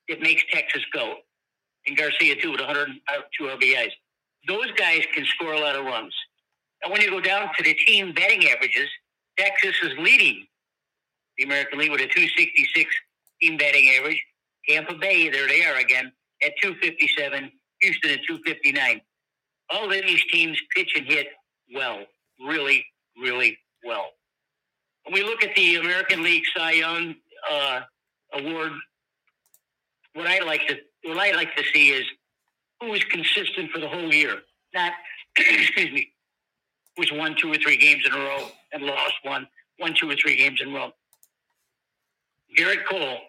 it 0.08 0.22
makes 0.22 0.44
Texas 0.52 0.84
go. 0.94 1.16
And 1.88 1.98
Garcia, 1.98 2.36
too, 2.42 2.52
with 2.52 2.62
102 2.62 3.44
RBIs. 3.44 3.92
Those 4.48 4.72
guys 4.78 5.02
can 5.14 5.26
score 5.26 5.54
a 5.54 5.60
lot 5.60 5.76
of 5.76 5.86
runs. 5.86 6.14
And 6.84 6.92
when 6.92 7.02
you 7.02 7.10
go 7.10 7.22
down 7.22 7.50
to 7.58 7.64
the 7.64 7.74
team 7.74 8.14
batting 8.14 8.48
averages, 8.50 8.90
Texas 9.38 9.76
is 9.84 9.94
leading 10.00 10.46
the 11.40 11.46
American 11.46 11.80
League 11.80 11.92
with 11.92 12.02
a 12.02 12.08
266 12.08 12.94
team 13.42 13.58
batting 13.58 13.90
average. 13.98 14.22
Tampa 14.68 14.94
Bay, 14.94 15.30
there 15.30 15.48
they 15.48 15.64
are 15.64 15.78
again, 15.78 16.12
at 16.44 16.52
257. 16.62 17.52
Houston 17.82 18.12
at 18.12 18.20
259. 18.28 19.02
All 19.72 19.86
of 19.86 19.92
these 19.92 20.24
teams 20.32 20.60
pitch 20.76 20.92
and 20.96 21.06
hit 21.06 21.28
well, 21.74 22.04
really, 22.46 22.86
really 23.22 23.58
well. 23.84 24.08
When 25.06 25.14
we 25.14 25.24
look 25.24 25.44
at 25.44 25.56
the 25.56 25.76
American 25.78 26.24
League 26.24 26.44
Cy 26.56 26.72
Young 26.72 27.16
uh, 27.50 27.82
Award, 28.34 28.72
what 30.14 30.28
I 30.28 30.40
like 30.40 30.68
to 30.68 30.76
what 31.06 31.18
I 31.18 31.32
like 31.32 31.56
to 31.56 31.64
see 31.74 31.92
is 31.92 32.04
who 32.82 32.94
is 32.94 33.04
consistent 33.06 33.72
for 33.72 33.80
the 33.80 33.88
whole 33.88 34.14
year. 34.14 34.40
Not 34.74 34.92
excuse 35.38 35.92
me, 35.92 36.12
who's 36.98 37.12
won 37.14 37.36
two 37.40 37.52
or 37.52 37.56
three 37.56 37.78
games 37.78 38.04
in 38.06 38.14
a 38.14 38.18
row 38.18 38.48
and 38.74 38.84
lost 38.84 39.14
one, 39.24 39.48
won 39.80 39.94
two 39.94 40.10
or 40.10 40.16
three 40.16 40.36
games 40.36 40.60
in 40.62 40.70
a 40.70 40.76
row. 40.76 40.92
Gerrit 42.58 42.86
Cole 42.90 43.20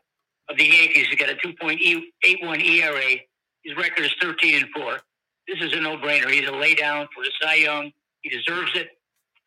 of 0.48 0.56
the 0.56 0.64
Yankees 0.64 1.06
has 1.08 1.16
got 1.16 1.30
a 1.30 1.34
2.81 1.34 2.64
ERA. 2.64 3.20
His 3.64 3.76
record 3.76 4.04
is 4.04 4.12
13 4.20 4.62
and 4.62 4.70
4. 4.74 4.98
This 5.46 5.60
is 5.60 5.72
a 5.74 5.80
no 5.80 5.96
brainer. 5.96 6.30
He's 6.30 6.48
a 6.48 6.52
laydown 6.52 7.08
for 7.14 7.24
the 7.24 7.30
Cy 7.40 7.54
Young. 7.56 7.92
He 8.22 8.30
deserves 8.30 8.70
it. 8.74 8.88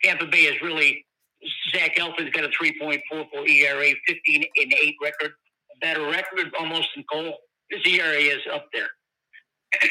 Tampa 0.04 0.26
Bay 0.26 0.44
is 0.44 0.62
really, 0.62 1.06
Zach 1.72 1.96
Eflin's 1.98 2.32
got 2.32 2.44
a 2.44 2.50
3.44 2.50 3.50
ERA, 3.50 3.94
15 4.08 4.44
and 4.56 4.74
8 4.74 4.96
record. 5.02 5.34
A 5.76 5.80
better 5.80 6.04
record 6.04 6.52
almost 6.60 6.90
than 6.96 7.04
Cole. 7.12 7.38
His 7.70 7.86
ERA 7.88 8.18
is 8.18 8.42
up 8.54 8.68
there. 8.74 8.90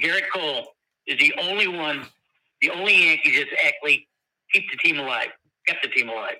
Gerrit 0.00 0.28
Cole 0.32 0.74
is 1.06 1.18
the 1.18 1.34
only 1.42 1.66
one, 1.66 2.06
the 2.60 2.70
only 2.70 3.06
Yankees 3.06 3.38
that's 3.38 3.50
actually 3.64 4.06
keep 4.52 4.70
the 4.70 4.76
team 4.76 4.98
alive, 4.98 5.28
kept 5.66 5.82
the 5.82 5.88
team 5.88 6.08
alive. 6.08 6.36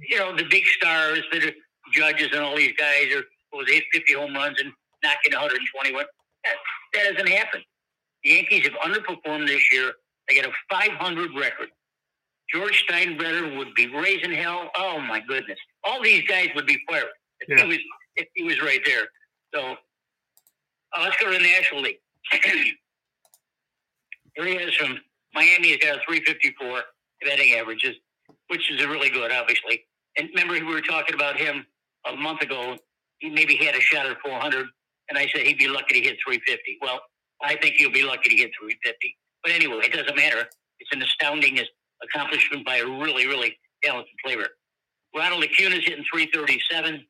You 0.00 0.18
know, 0.18 0.36
the 0.36 0.44
big 0.44 0.64
stars, 0.66 1.22
that 1.32 1.40
the 1.40 1.52
judges, 1.92 2.28
and 2.32 2.40
all 2.40 2.56
these 2.56 2.74
guys 2.78 3.12
are 3.14 3.24
was 3.52 3.68
hit 3.68 3.84
50 3.92 4.12
home 4.14 4.34
runs 4.34 4.60
and 4.60 4.72
knocking 5.02 5.32
121. 5.32 6.04
That, 6.44 6.54
that 6.94 7.12
doesn't 7.12 7.28
happen. 7.28 7.62
The 8.22 8.30
Yankees 8.30 8.64
have 8.64 8.74
underperformed 8.74 9.46
this 9.46 9.72
year. 9.72 9.92
They 10.28 10.36
got 10.36 10.46
a 10.46 10.52
500 10.70 11.30
record. 11.34 11.68
George 12.52 12.84
Steinbrenner 12.88 13.56
would 13.58 13.74
be 13.74 13.88
raising 13.88 14.32
hell. 14.32 14.70
Oh 14.76 15.00
my 15.00 15.20
goodness! 15.20 15.58
All 15.84 16.02
these 16.02 16.22
guys 16.26 16.48
would 16.54 16.66
be 16.66 16.78
fired 16.88 17.04
if 17.40 17.48
yeah. 17.48 17.62
he 17.64 17.68
was 17.68 17.78
if 18.16 18.28
he 18.34 18.42
was 18.44 18.60
right 18.62 18.80
there. 18.86 19.06
So 19.54 19.76
uh, 20.96 21.02
let's 21.02 21.16
go 21.22 21.30
to 21.30 21.36
the 21.36 21.42
National 21.44 21.82
League. 21.82 21.98
Here 24.34 24.46
he 24.46 24.54
is 24.54 24.74
from 24.76 24.98
Miami. 25.34 25.68
He's 25.68 25.78
got 25.78 25.96
a 25.96 26.00
354 26.06 26.82
batting 27.24 27.54
averages, 27.54 27.96
which 28.48 28.70
is 28.70 28.84
really 28.86 29.10
good, 29.10 29.32
obviously. 29.32 29.84
And 30.16 30.28
remember, 30.34 30.54
we 30.54 30.74
were 30.74 30.80
talking 30.80 31.14
about 31.14 31.36
him 31.36 31.66
a 32.10 32.16
month 32.16 32.42
ago. 32.42 32.76
He 33.18 33.30
maybe 33.30 33.56
had 33.56 33.74
a 33.74 33.80
shot 33.80 34.06
at 34.06 34.18
400, 34.24 34.66
and 35.08 35.18
I 35.18 35.28
said 35.34 35.46
he'd 35.46 35.58
be 35.58 35.68
lucky 35.68 36.00
to 36.00 36.08
hit 36.08 36.18
350. 36.24 36.78
Well, 36.80 37.00
I 37.42 37.56
think 37.56 37.76
he'll 37.76 37.92
be 37.92 38.02
lucky 38.02 38.30
to 38.30 38.36
hit 38.36 38.50
350. 38.60 39.16
But 39.42 39.52
anyway, 39.52 39.80
it 39.84 39.92
doesn't 39.92 40.16
matter. 40.16 40.48
It's 40.80 40.90
an 40.92 41.02
astounding 41.02 41.58
accomplishment 42.02 42.64
by 42.64 42.76
a 42.76 42.86
really, 42.86 43.26
really 43.26 43.56
talented 43.82 44.12
player. 44.24 44.46
Ronald 45.16 45.44
is 45.44 45.50
hitting 45.56 46.04
337, 46.12 47.04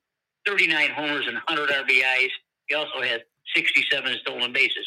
39 0.47 0.91
homers 0.91 1.27
and 1.27 1.37
100 1.47 1.71
RBIs. 1.71 2.31
He 2.67 2.75
also 2.75 3.03
has 3.03 3.21
67 3.55 4.17
stolen 4.23 4.53
bases. 4.53 4.87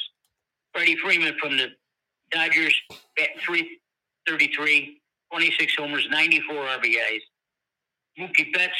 Freddie 0.74 0.96
Freeman 0.98 1.36
from 1.40 1.58
the 1.58 1.68
Dodgers 2.32 2.74
at 3.20 3.30
333, 3.42 5.00
26 5.32 5.76
homers, 5.78 6.08
94 6.10 6.56
RBIs. 6.56 7.22
Mookie 8.20 8.54
Betts 8.54 8.74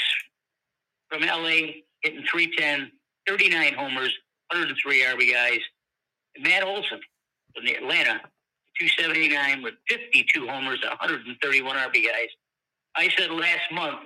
from 1.10 1.22
LA 1.22 1.84
hitting 2.02 2.26
310, 2.32 2.92
39 3.28 3.74
homers, 3.74 4.14
103 4.52 5.02
RBIs. 5.04 5.62
Matt 6.40 6.64
Olson 6.64 7.00
from 7.56 7.66
the 7.66 7.76
Atlanta, 7.76 8.22
279 8.80 9.62
with 9.62 9.74
52 9.90 10.48
homers, 10.48 10.80
131 10.82 11.76
RBIs. 11.76 12.30
I 12.96 13.10
said 13.18 13.32
last 13.32 13.72
month 13.72 14.00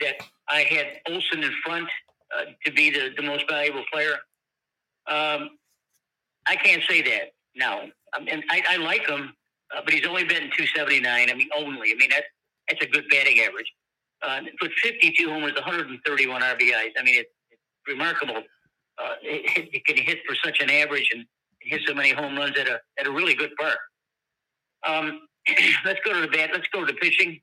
that 0.00 0.14
I 0.48 0.60
had 0.60 1.00
Olson 1.08 1.42
in 1.42 1.52
front 1.64 1.88
uh, 2.36 2.44
to 2.64 2.72
be 2.72 2.90
the, 2.90 3.10
the 3.16 3.22
most 3.22 3.44
valuable 3.48 3.84
player. 3.92 4.14
Um, 5.06 5.50
I 6.46 6.56
can't 6.56 6.82
say 6.88 7.02
that 7.02 7.32
now. 7.56 7.82
I 8.12 8.20
mean, 8.20 8.42
I, 8.50 8.62
I 8.70 8.76
like 8.78 9.08
him, 9.08 9.34
uh, 9.76 9.80
but 9.84 9.94
he's 9.94 10.06
only 10.06 10.24
been 10.24 10.50
279. 10.56 11.30
I 11.30 11.34
mean, 11.34 11.48
only. 11.56 11.92
I 11.92 11.94
mean, 11.94 12.10
that's, 12.10 12.26
that's 12.68 12.82
a 12.82 12.88
good 12.88 13.04
batting 13.10 13.40
average. 13.40 13.70
Uh, 14.22 14.40
with 14.62 14.72
52 14.82 15.28
homers, 15.28 15.54
131 15.54 16.40
RBIs. 16.40 16.90
I 16.98 17.02
mean, 17.02 17.16
it, 17.16 17.26
it's 17.50 17.60
remarkable. 17.86 18.42
Uh, 18.98 19.14
it, 19.22 19.68
it, 19.72 19.84
can 19.84 19.96
hit 19.96 20.18
for 20.26 20.36
such 20.42 20.60
an 20.60 20.70
average 20.70 21.08
and 21.12 21.24
hit 21.60 21.82
so 21.86 21.94
many 21.94 22.12
home 22.12 22.36
runs 22.36 22.56
at 22.58 22.68
a 22.68 22.78
at 22.98 23.06
a 23.06 23.10
really 23.10 23.34
good 23.34 23.50
park. 23.58 23.78
Um, 24.86 25.20
let's 25.84 26.00
go 26.04 26.14
to 26.14 26.20
the 26.20 26.28
bat. 26.28 26.50
Let's 26.52 26.68
go 26.72 26.84
to 26.84 26.86
the 26.86 26.98
pitching. 26.98 27.40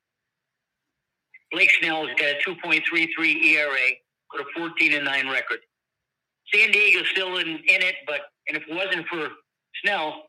Blake 1.52 1.72
Snell's 1.82 2.10
got 2.18 2.30
a 2.30 2.40
2.33 2.48 3.44
ERA 3.44 3.72
with 4.32 4.42
a 4.42 4.60
14 4.60 4.94
and 4.94 5.04
9 5.04 5.30
record. 5.30 5.60
San 6.54 6.72
Diego's 6.72 7.08
still 7.10 7.38
in, 7.38 7.48
in 7.48 7.82
it, 7.82 7.96
but 8.08 8.22
and 8.48 8.58
if 8.58 8.64
it 8.68 8.74
wasn't 8.74 9.06
for 9.08 9.28
Snell, 9.84 10.24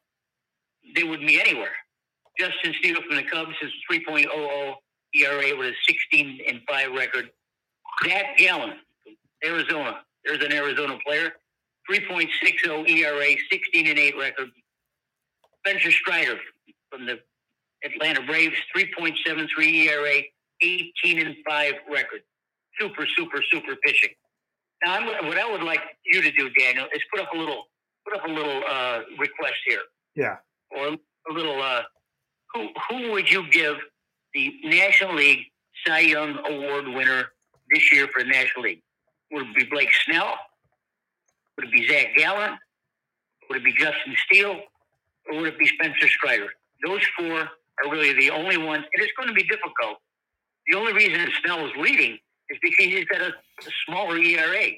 they 0.95 1.05
wouldn't 1.05 1.27
be 1.27 1.41
anywhere. 1.41 1.73
Justin 2.39 2.75
Steele 2.79 3.01
from 3.07 3.17
the 3.17 3.23
Cubs 3.25 3.55
has 3.61 3.71
3.00 3.91 4.75
ERA 5.15 5.57
with 5.57 5.69
a 5.69 5.75
16 5.87 6.41
and 6.49 6.61
5 6.69 6.93
record. 6.93 7.31
Zac 8.05 8.37
Gallen, 8.39 8.75
Arizona. 9.45 10.01
There's 10.25 10.43
an 10.43 10.53
Arizona 10.53 10.99
player. 11.05 11.33
3.60 11.91 12.89
ERA, 12.89 13.35
16 13.51 13.87
and 13.87 13.99
8 13.99 14.17
record. 14.19 14.51
Spencer 15.59 15.91
Strider 15.91 16.39
from 16.91 17.07
the 17.07 17.19
Atlanta 17.85 18.23
Braves, 18.23 18.57
3.73 18.77 19.89
ERA, 19.89 20.23
18 20.61 21.27
and 21.27 21.37
5 21.47 21.73
record. 21.91 22.21
Super, 22.79 23.07
super, 23.07 23.43
super 23.51 23.77
pitching. 23.85 24.11
Now, 24.85 24.95
I'm, 24.95 25.27
what 25.27 25.39
I 25.39 25.51
would 25.51 25.63
like 25.63 25.81
you 26.05 26.23
to 26.23 26.31
do, 26.33 26.49
Daniel, 26.51 26.87
is 26.95 27.03
put 27.13 27.23
up 27.23 27.33
a 27.35 27.37
little, 27.37 27.65
put 28.07 28.19
up 28.19 28.27
a 28.27 28.31
little 28.31 28.63
uh, 28.69 29.01
request 29.19 29.57
here. 29.67 29.83
Yeah. 30.15 30.37
Or 30.71 30.89
a 30.89 31.33
little. 31.33 31.61
Uh, 31.61 31.83
who 32.55 32.69
who 32.89 33.13
would 33.13 33.31
you 33.31 33.49
give 33.51 33.77
the 34.35 34.55
National 34.65 35.15
League 35.15 35.47
Cy 35.87 36.01
Young 36.01 36.39
Award 36.49 36.89
winner 36.89 37.27
this 37.71 37.93
year 37.93 38.09
for 38.09 38.23
the 38.23 38.31
National 38.31 38.65
League? 38.65 38.83
Would 39.33 39.47
it 39.49 39.57
be 39.57 39.65
Blake 39.65 39.91
Snell? 40.05 40.35
Would 41.57 41.69
it 41.69 41.73
be 41.73 41.89
Zac 41.89 42.17
Gallen? 42.17 42.59
Would 43.49 43.59
it 43.59 43.65
be 43.65 43.73
Justin 43.73 44.17
Steele? 44.27 44.61
Or 45.31 45.41
would 45.41 45.49
it 45.49 45.59
be 45.59 45.67
Spencer 45.67 46.09
Strider? 46.09 46.49
Those 46.85 47.03
four 47.17 47.41
are 47.41 47.91
really 47.91 48.13
the 48.13 48.31
only 48.31 48.57
ones, 48.57 48.85
and 48.93 49.03
it's 49.03 49.13
going 49.17 49.29
to 49.29 49.35
be 49.35 49.45
difficult. 49.45 49.99
The 50.67 50.77
only 50.77 50.93
reason 50.93 51.29
Snell 51.45 51.67
is 51.67 51.73
leading 51.77 52.19
is 52.51 52.59
because 52.63 52.87
he's 52.87 53.05
got 53.07 53.21
a, 53.21 53.29
a 53.29 53.71
smaller 53.87 54.19
ERA, 54.19 54.71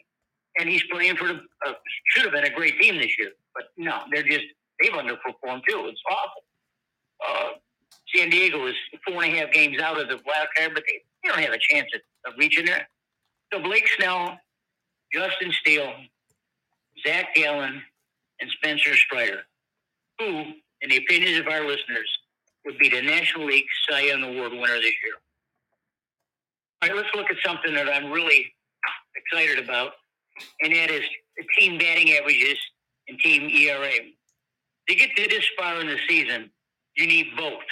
and 0.58 0.68
he's 0.68 0.82
playing 0.90 1.16
for 1.16 1.28
the 1.28 1.40
uh, 1.66 1.72
should 2.08 2.24
have 2.24 2.32
been 2.32 2.44
a 2.44 2.54
great 2.54 2.80
team 2.80 2.96
this 2.96 3.18
year, 3.18 3.30
but 3.54 3.64
no, 3.76 4.00
they're 4.12 4.22
just 4.22 4.44
they've 4.80 4.92
underperformed 4.92 5.62
too. 5.68 5.86
It's 5.86 6.00
awful. 6.10 6.42
Uh, 7.26 7.48
San 8.14 8.30
Diego 8.30 8.66
is 8.66 8.74
four 9.06 9.22
and 9.22 9.34
a 9.34 9.38
half 9.38 9.52
games 9.52 9.80
out 9.80 10.00
of 10.00 10.08
the 10.08 10.16
wild 10.26 10.48
card, 10.56 10.72
but 10.74 10.84
they, 10.86 11.02
they 11.22 11.28
don't 11.28 11.40
have 11.40 11.52
a 11.52 11.58
chance 11.58 11.88
of, 11.94 12.32
of 12.32 12.38
reaching 12.38 12.66
there. 12.66 12.88
So 13.52 13.60
Blake 13.60 13.88
Snell, 13.96 14.38
Justin 15.12 15.52
Steele, 15.52 15.92
Zac 17.06 17.34
Gallen, 17.34 17.82
and 18.40 18.50
Spencer 18.50 18.94
Strider, 18.96 19.40
who, 20.18 20.44
in 20.80 20.90
the 20.90 20.96
opinions 20.98 21.38
of 21.38 21.48
our 21.48 21.66
listeners, 21.66 22.10
would 22.64 22.78
be 22.78 22.88
the 22.88 23.02
National 23.02 23.46
League 23.46 23.66
Cy 23.88 24.02
Young 24.02 24.22
Award 24.22 24.52
winner 24.52 24.76
this 24.76 24.94
year. 25.04 25.14
All 26.82 26.88
right, 26.88 26.96
let's 26.96 27.14
look 27.14 27.30
at 27.30 27.36
something 27.44 27.74
that 27.74 27.88
I'm 27.88 28.10
really 28.10 28.52
excited 29.16 29.62
about, 29.62 29.92
and 30.60 30.74
that 30.74 30.90
is 30.90 31.02
the 31.36 31.44
team 31.58 31.78
batting 31.78 32.12
averages 32.12 32.58
and 33.08 33.18
team 33.18 33.48
ERA. 33.50 33.92
To 34.88 34.94
get 34.94 35.10
to 35.16 35.28
this 35.28 35.44
far 35.58 35.80
in 35.80 35.86
the 35.86 35.98
season, 36.08 36.50
you 36.96 37.06
need 37.06 37.26
both. 37.36 37.62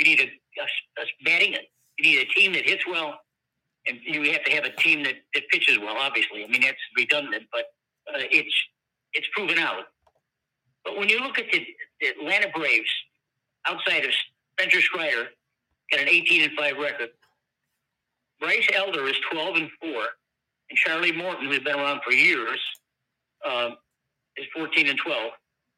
You 0.00 0.06
need 0.06 0.20
a, 0.20 0.24
a, 0.24 1.02
a 1.02 1.06
batting, 1.26 1.54
you 1.98 2.04
need 2.04 2.26
a 2.26 2.32
team 2.32 2.54
that 2.54 2.64
hits 2.64 2.86
well, 2.86 3.20
and 3.86 3.98
you 4.02 4.32
have 4.32 4.44
to 4.44 4.52
have 4.52 4.64
a 4.64 4.74
team 4.76 5.02
that, 5.04 5.16
that 5.34 5.42
pitches 5.50 5.78
well. 5.78 5.94
Obviously, 5.98 6.42
I 6.42 6.48
mean 6.48 6.62
that's 6.62 6.78
redundant, 6.96 7.44
but 7.52 7.66
uh, 8.08 8.24
it's 8.30 8.54
it's 9.12 9.26
proven 9.34 9.58
out. 9.58 9.84
But 10.86 10.96
when 10.96 11.10
you 11.10 11.20
look 11.20 11.38
at 11.38 11.44
the, 11.52 11.66
the 12.00 12.06
Atlanta 12.08 12.48
Braves, 12.54 12.88
outside 13.66 14.06
of 14.06 14.10
Spencer 14.58 14.80
Strider, 14.80 15.28
got 15.90 16.00
an 16.00 16.08
18 16.08 16.44
and 16.44 16.52
five 16.56 16.78
record. 16.78 17.10
Bryce 18.40 18.68
Elder 18.74 19.06
is 19.06 19.16
12 19.30 19.56
and 19.56 19.70
four, 19.82 20.04
and 20.70 20.78
Charlie 20.78 21.12
Morton, 21.12 21.48
who's 21.48 21.58
been 21.58 21.78
around 21.78 22.00
for 22.02 22.12
years, 22.12 22.58
uh, 23.46 23.72
is 24.38 24.46
14 24.56 24.88
and 24.88 24.98
12. 24.98 25.30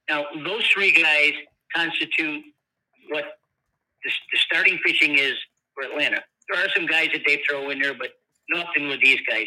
Now, 0.08 0.26
those 0.44 0.64
three 0.66 0.92
guys 0.92 1.32
constitute 1.74 2.44
what 3.08 3.24
the, 4.04 4.10
the 4.32 4.38
starting 4.38 4.78
pitching 4.84 5.18
is 5.18 5.34
for 5.74 5.84
Atlanta. 5.84 6.22
There 6.48 6.64
are 6.64 6.68
some 6.74 6.86
guys 6.86 7.08
that 7.12 7.22
they 7.26 7.40
throw 7.48 7.70
in 7.70 7.80
there, 7.80 7.94
but 7.94 8.10
nothing 8.50 8.88
with 8.88 9.00
these 9.02 9.20
guys. 9.28 9.46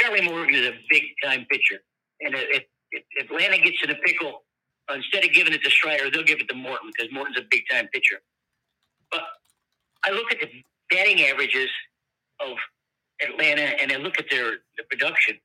Charlie 0.00 0.22
Morton 0.22 0.54
is 0.54 0.66
a 0.66 0.72
big 0.88 1.02
time 1.22 1.46
pitcher, 1.50 1.80
and 2.20 2.34
if, 2.34 2.64
if 2.90 3.30
Atlanta 3.30 3.58
gets 3.58 3.76
in 3.84 3.90
a 3.90 3.94
pickle, 3.96 4.44
instead 4.94 5.24
of 5.24 5.32
giving 5.32 5.52
it 5.52 5.62
to 5.62 5.70
Strider, 5.70 6.10
they'll 6.10 6.24
give 6.24 6.40
it 6.40 6.48
to 6.48 6.54
Morton 6.54 6.90
because 6.96 7.12
Morton's 7.12 7.38
a 7.38 7.44
big 7.50 7.62
time 7.70 7.88
pitcher. 7.92 8.20
But 9.10 9.22
I 10.04 10.10
look 10.10 10.32
at 10.32 10.40
the 10.40 10.48
batting 10.90 11.22
averages 11.24 11.68
of 12.40 12.56
Atlanta 13.22 13.62
and 13.80 13.92
I 13.92 13.96
look 13.96 14.18
at 14.18 14.26
their 14.30 14.58
the 14.76 14.84
production. 14.90 15.38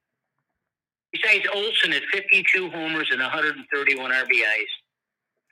Besides 1.11 1.45
Olson 1.53 1.93
at 1.93 2.03
52 2.11 2.69
homers 2.69 3.09
and 3.11 3.21
131 3.21 4.11
RBIs, 4.11 4.71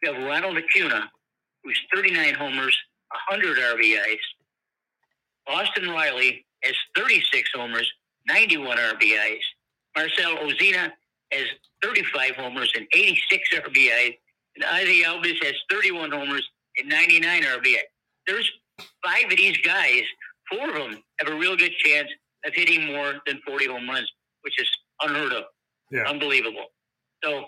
we 0.01 0.09
have 0.09 0.23
Ronald 0.23 0.57
Acuna, 0.57 1.09
who's 1.65 1.79
39 1.93 2.35
homers, 2.35 2.77
100 3.29 3.57
RBIs. 3.57 4.19
Austin 5.47 5.89
Riley 5.89 6.45
has 6.63 6.75
36 6.95 7.49
homers, 7.53 7.91
91 8.27 8.77
RBIs. 8.77 9.41
Marcell 9.95 10.37
Ozuna 10.37 10.91
has 11.31 11.45
35 11.83 12.35
homers 12.35 12.71
and 12.75 12.85
86 12.93 13.49
RBIs. 13.55 14.17
And 14.55 14.63
Ozzie 14.63 15.03
Albies 15.03 15.43
has 15.43 15.55
31 15.69 16.11
homers 16.11 16.47
and 16.77 16.87
99 16.87 17.43
RBIs. 17.43 17.79
There's 18.27 18.49
five 19.03 19.25
of 19.31 19.37
these 19.37 19.57
guys, 19.57 20.03
four 20.49 20.69
of 20.69 20.75
them 20.75 21.03
have 21.19 21.33
a 21.33 21.37
real 21.37 21.55
good 21.57 21.73
chance 21.77 22.09
of 22.45 22.53
hitting 22.53 22.85
more 22.85 23.15
than 23.25 23.39
40 23.45 23.67
home 23.67 23.89
runs, 23.89 24.09
which 24.41 24.59
is 24.59 24.69
unheard 25.01 25.33
of. 25.33 25.43
Yeah. 25.91 26.03
Unbelievable. 26.07 26.65
So 27.23 27.45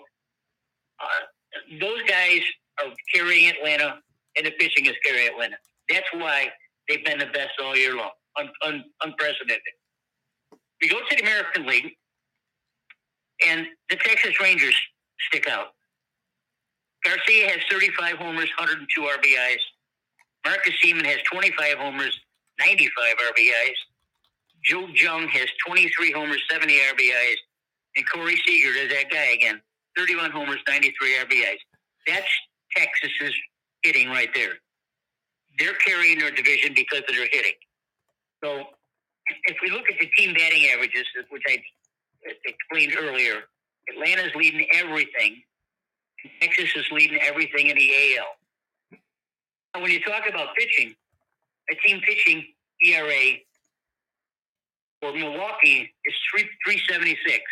uh, 1.00 1.76
those 1.80 2.02
guys 2.08 2.40
are 2.80 2.92
carrying 3.14 3.50
Atlanta, 3.50 3.98
and 4.38 4.46
the 4.46 4.52
fishing 4.60 4.86
is 4.86 4.94
carrying 5.04 5.28
Atlanta. 5.28 5.56
That's 5.90 6.08
why 6.14 6.48
they've 6.88 7.04
been 7.04 7.18
the 7.18 7.26
best 7.26 7.52
all 7.62 7.76
year 7.76 7.96
long. 7.96 8.12
Un- 8.38 8.50
un- 8.64 8.84
unprecedented. 9.02 9.60
We 10.80 10.88
go 10.88 10.98
to 10.98 11.16
the 11.16 11.22
American 11.22 11.66
League, 11.66 11.96
and 13.46 13.66
the 13.90 13.96
Texas 13.96 14.40
Rangers 14.40 14.76
stick 15.28 15.48
out. 15.48 15.68
Garcia 17.04 17.48
has 17.50 17.60
35 17.70 18.16
homers, 18.18 18.50
102 18.58 19.00
RBIs. 19.02 19.60
Marcus 20.46 20.74
Semien 20.84 21.06
has 21.06 21.18
25 21.32 21.78
homers, 21.78 22.18
95 22.60 23.14
RBIs. 23.32 23.78
Joe 24.64 24.88
Jung 24.94 25.28
has 25.28 25.48
23 25.66 26.12
homers, 26.12 26.42
70 26.50 26.74
RBIs. 26.74 27.36
And 27.96 28.04
Corey 28.10 28.36
Seager 28.46 28.70
is 28.70 28.90
that 28.90 29.10
guy 29.10 29.32
again. 29.34 29.60
31 29.96 30.30
homers, 30.30 30.58
93 30.68 31.16
RBIs. 31.24 31.58
That's 32.06 32.28
Texas's 32.76 33.34
hitting 33.82 34.08
right 34.08 34.28
there. 34.34 34.54
They're 35.58 35.74
carrying 35.74 36.18
their 36.18 36.30
division 36.30 36.72
because 36.74 37.00
of 37.00 37.14
their 37.14 37.28
hitting. 37.30 37.52
So 38.42 38.64
if 39.46 39.56
we 39.62 39.70
look 39.70 39.84
at 39.90 39.98
the 39.98 40.06
team 40.16 40.34
batting 40.34 40.66
averages, 40.72 41.06
which 41.30 41.42
I 41.48 41.58
explained 42.44 42.94
earlier, 42.98 43.42
Atlanta's 43.90 44.34
leading 44.34 44.66
everything. 44.74 45.42
Texas 46.40 46.70
is 46.74 46.84
leading 46.90 47.20
everything 47.22 47.68
in 47.68 47.76
the 47.76 48.16
AL. 48.18 48.26
And 49.74 49.82
when 49.82 49.92
you 49.92 50.00
talk 50.00 50.28
about 50.28 50.54
pitching, 50.56 50.94
a 51.70 51.74
team 51.86 52.00
pitching 52.00 52.44
ERA 52.84 53.38
for 55.00 55.12
Milwaukee 55.12 55.92
is 56.04 56.14
three 56.30 56.48
three 56.64 56.80
seventy 56.90 57.16
six. 57.26 57.42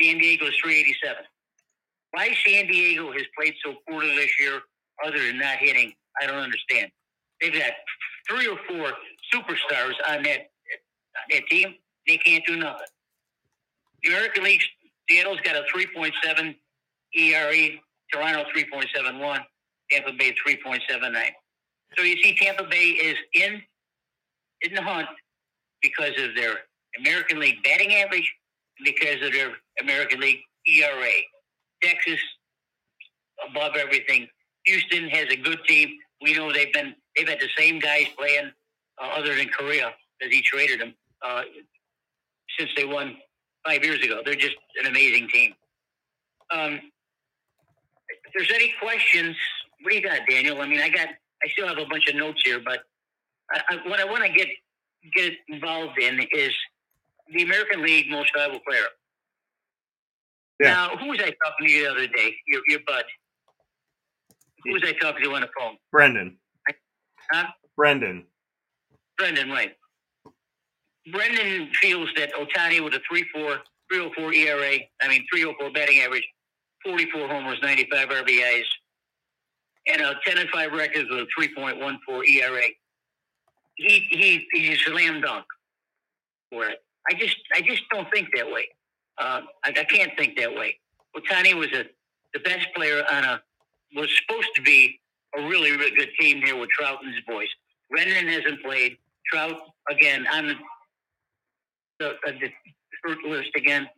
San 0.00 0.18
Diego 0.18 0.46
is 0.46 0.54
three 0.62 0.80
eighty 0.80 0.94
seven. 1.02 1.24
Why 2.12 2.34
San 2.46 2.66
Diego 2.66 3.12
has 3.12 3.22
played 3.38 3.54
so 3.64 3.74
poorly 3.88 4.14
this 4.16 4.30
year, 4.40 4.60
other 5.04 5.18
than 5.18 5.38
not 5.38 5.56
hitting, 5.58 5.92
I 6.20 6.26
don't 6.26 6.38
understand. 6.38 6.90
They've 7.40 7.52
got 7.52 7.72
three 8.28 8.46
or 8.48 8.58
four 8.68 8.92
superstars 9.32 9.94
on 10.08 10.22
that 10.24 10.50
on 11.16 11.24
that 11.30 11.46
team. 11.48 11.74
They 12.06 12.16
can't 12.18 12.44
do 12.46 12.56
nothing. 12.56 12.86
The 14.02 14.10
American 14.10 14.44
League, 14.44 14.62
Seattle's 15.08 15.40
got 15.40 15.56
a 15.56 15.64
3.7 15.74 16.54
ERA, 17.14 17.68
Toronto 18.12 18.44
3.71, 18.56 19.40
Tampa 19.90 20.12
Bay 20.12 20.34
3.79. 20.46 21.30
So 21.96 22.04
you 22.04 22.16
see, 22.22 22.34
Tampa 22.34 22.64
Bay 22.64 22.90
is 22.90 23.16
in 23.34 23.62
in 24.62 24.74
the 24.74 24.82
hunt 24.82 25.08
because 25.82 26.12
of 26.18 26.34
their 26.34 26.54
American 26.98 27.38
League 27.38 27.62
batting 27.62 27.94
average, 27.94 28.32
because 28.84 29.22
of 29.22 29.32
their 29.32 29.52
American 29.80 30.20
League 30.20 30.40
ERA. 30.66 31.10
Texas 31.82 32.20
above 33.48 33.76
everything. 33.76 34.26
Houston 34.68 35.08
has 35.08 35.26
a 35.30 35.36
good 35.36 35.58
team. 35.66 35.88
We 36.20 36.34
know 36.34 36.52
they've 36.52 36.72
been 36.72 36.94
they've 37.16 37.28
had 37.28 37.40
the 37.40 37.48
same 37.56 37.78
guys 37.78 38.06
playing, 38.18 38.50
uh, 39.00 39.08
other 39.16 39.34
than 39.34 39.48
Correa 39.48 39.92
as 40.22 40.30
he 40.30 40.42
traded 40.42 40.80
them 40.80 40.94
uh, 41.24 41.42
since 42.58 42.70
they 42.76 42.84
won 42.84 43.16
five 43.64 43.82
years 43.82 44.04
ago. 44.04 44.20
They're 44.24 44.34
just 44.34 44.56
an 44.80 44.86
amazing 44.86 45.28
team. 45.28 45.54
Um, 46.50 46.80
if 48.24 48.32
there's 48.34 48.52
any 48.54 48.74
questions, 48.82 49.36
what 49.82 49.90
do 49.90 49.96
you 49.96 50.02
got, 50.02 50.20
Daniel? 50.28 50.60
I 50.60 50.66
mean, 50.66 50.80
I 50.80 50.88
got, 50.88 51.08
I 51.42 51.48
still 51.52 51.68
have 51.68 51.78
a 51.78 51.86
bunch 51.86 52.08
of 52.08 52.16
notes 52.16 52.42
here, 52.44 52.60
but 52.64 52.80
I, 53.50 53.60
I, 53.70 53.88
what 53.88 54.00
I 54.00 54.04
want 54.04 54.24
to 54.24 54.32
get 54.32 54.48
get 55.14 55.32
involved 55.48 55.98
in 55.98 56.20
is 56.32 56.52
the 57.32 57.42
American 57.42 57.82
League 57.82 58.10
Most 58.10 58.32
Valuable 58.34 58.60
Player. 58.68 58.86
Yeah. 60.60 60.72
Now, 60.72 60.96
who 60.96 61.08
was 61.08 61.20
I 61.20 61.32
talking 61.44 61.66
to 61.66 61.70
you 61.70 61.84
the 61.84 61.90
other 61.90 62.06
day? 62.08 62.34
Your, 62.48 62.62
your 62.66 62.80
bud. 62.86 63.04
Who 64.64 64.72
was 64.72 64.82
I 64.84 64.92
talking 64.92 65.24
to 65.24 65.34
on 65.34 65.42
the 65.42 65.48
phone? 65.58 65.76
Brendan. 65.92 66.38
Huh? 67.32 67.46
Brendan. 67.76 68.24
Brendan, 69.16 69.50
right. 69.50 69.72
Brendan 71.12 71.70
feels 71.80 72.08
that 72.16 72.32
Ohtani 72.34 72.82
with 72.82 72.94
a 72.94 73.00
3-4, 73.12 73.58
304 73.92 74.34
ERA, 74.34 74.78
I 75.02 75.08
mean 75.08 75.24
304 75.32 75.70
batting 75.72 76.00
average, 76.00 76.26
44 76.84 77.28
homers, 77.28 77.58
95 77.62 78.08
RBIs, 78.08 78.64
and 79.86 80.02
a 80.02 80.14
10 80.26 80.38
and 80.38 80.48
5 80.50 80.72
record 80.72 81.06
with 81.10 81.20
a 81.20 81.40
3.14 81.40 82.24
ERA. 82.28 82.62
He 83.76 84.06
he 84.10 84.46
he's 84.52 84.80
a 84.80 84.90
slam 84.90 85.20
dunk 85.20 85.44
for 86.50 86.66
it. 86.66 86.78
I 87.08 87.14
just 87.14 87.36
I 87.54 87.60
just 87.60 87.82
don't 87.90 88.10
think 88.12 88.28
that 88.34 88.50
way. 88.50 88.66
Uh, 89.18 89.42
I, 89.64 89.70
I 89.70 89.84
can't 89.84 90.12
think 90.18 90.36
that 90.38 90.52
way. 90.52 90.78
Ohtani 91.16 91.54
was 91.54 91.68
a 91.72 91.84
the 92.34 92.40
best 92.40 92.66
player 92.74 93.04
on 93.10 93.24
a 93.24 93.40
was 93.94 94.08
supposed 94.20 94.48
to 94.54 94.62
be 94.62 95.00
a 95.36 95.42
really 95.42 95.72
really 95.72 95.94
good 95.96 96.10
team 96.20 96.42
here 96.42 96.56
with 96.56 96.70
Trout 96.70 96.98
and 97.02 97.14
his 97.14 97.22
boys. 97.26 97.48
Rendon 97.94 98.30
hasn't 98.30 98.62
played. 98.62 98.96
Trout 99.32 99.58
again 99.90 100.26
on 100.32 100.48
the 100.48 100.54
the, 101.98 102.08
uh, 102.10 102.32
the 102.40 102.50
hurt 103.02 103.18
list 103.24 103.50
again. 103.56 103.88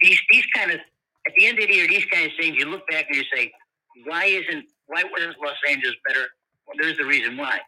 These 0.00 0.20
these 0.30 0.46
kind 0.54 0.70
of 0.70 0.80
at 1.26 1.32
the 1.38 1.46
end 1.46 1.58
of 1.58 1.68
the 1.68 1.74
year, 1.74 1.88
these 1.88 2.04
kind 2.06 2.26
of 2.26 2.32
things 2.38 2.56
you 2.58 2.66
look 2.66 2.86
back 2.88 3.06
and 3.08 3.16
you 3.16 3.24
say, 3.34 3.52
why 4.04 4.24
isn't 4.24 4.66
why 4.86 5.02
wasn't 5.10 5.36
Los 5.42 5.56
Angeles 5.68 5.96
better? 6.06 6.26
Well, 6.66 6.76
there's 6.80 6.98
the 6.98 7.04
reason 7.04 7.36
why. 7.36 7.58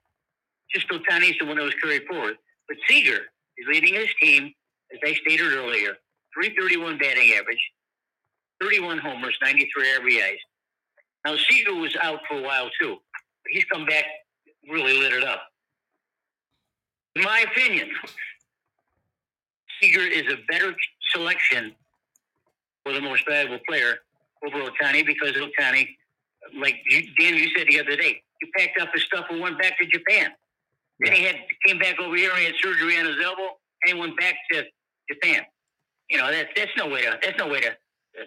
Just 0.75 0.89
Ohtani's 0.89 1.39
the 1.39 1.47
one 1.47 1.57
that 1.57 1.63
was 1.63 1.75
carried 1.83 2.07
forward. 2.07 2.37
But 2.69 2.77
Seager 2.89 3.21
is 3.57 3.67
leading 3.69 3.95
his 3.95 4.09
team, 4.21 4.53
as 4.93 4.99
I 5.05 5.15
stated 5.15 5.53
earlier, 5.53 5.97
331 6.35 6.99
batting 6.99 7.33
average, 7.33 7.71
31 8.61 8.99
homers, 8.99 9.37
93 9.43 9.85
RBIs. 10.01 10.39
Now 11.27 11.35
Seager 11.49 11.75
was 11.75 11.97
out 12.01 12.21
for 12.29 12.39
a 12.39 12.43
while 12.43 12.71
too. 12.81 12.99
He's 13.51 13.65
come 13.65 13.85
back, 13.85 14.05
really 14.71 14.97
lit 14.97 15.13
it 15.13 15.25
up. 15.25 15.43
In 17.17 17.23
my 17.23 17.45
opinion, 17.51 17.91
Seager 19.81 20.03
is 20.03 20.33
a 20.33 20.37
better 20.49 20.73
selection 21.13 21.75
for 22.85 22.93
the 22.93 23.01
most 23.01 23.27
valuable 23.29 23.59
player 23.69 23.97
over 24.47 24.71
Ohtani 24.71 25.05
because 25.05 25.33
Ohtani, 25.33 25.89
like 26.57 26.77
you, 26.89 27.03
Dan, 27.19 27.35
you 27.35 27.49
said 27.57 27.67
the 27.67 27.81
other 27.81 27.97
day, 27.97 28.23
he 28.41 28.51
packed 28.57 28.81
up 28.81 28.91
his 28.95 29.03
stuff 29.03 29.27
and 29.29 29.41
went 29.41 29.59
back 29.59 29.77
to 29.81 29.87
Japan. 29.87 30.31
Then 31.01 31.13
he 31.13 31.25
had 31.25 31.37
came 31.67 31.81
back 31.81 31.99
over 31.99 32.15
here, 32.15 32.35
he 32.37 32.45
had 32.45 32.55
surgery 32.63 32.99
on 33.01 33.07
his 33.07 33.17
elbow, 33.25 33.57
and 33.83 33.95
he 33.95 34.01
went 34.01 34.17
back 34.17 34.37
to 34.53 34.63
Japan. 35.11 35.43
You 36.09 36.19
know, 36.19 36.31
that's 36.31 36.51
that's 36.55 36.71
no 36.77 36.87
way 36.87 37.03
to 37.03 37.19
that's 37.21 37.37
no 37.37 37.49
way 37.49 37.63
to. 37.63 37.71
Uh, 37.71 38.25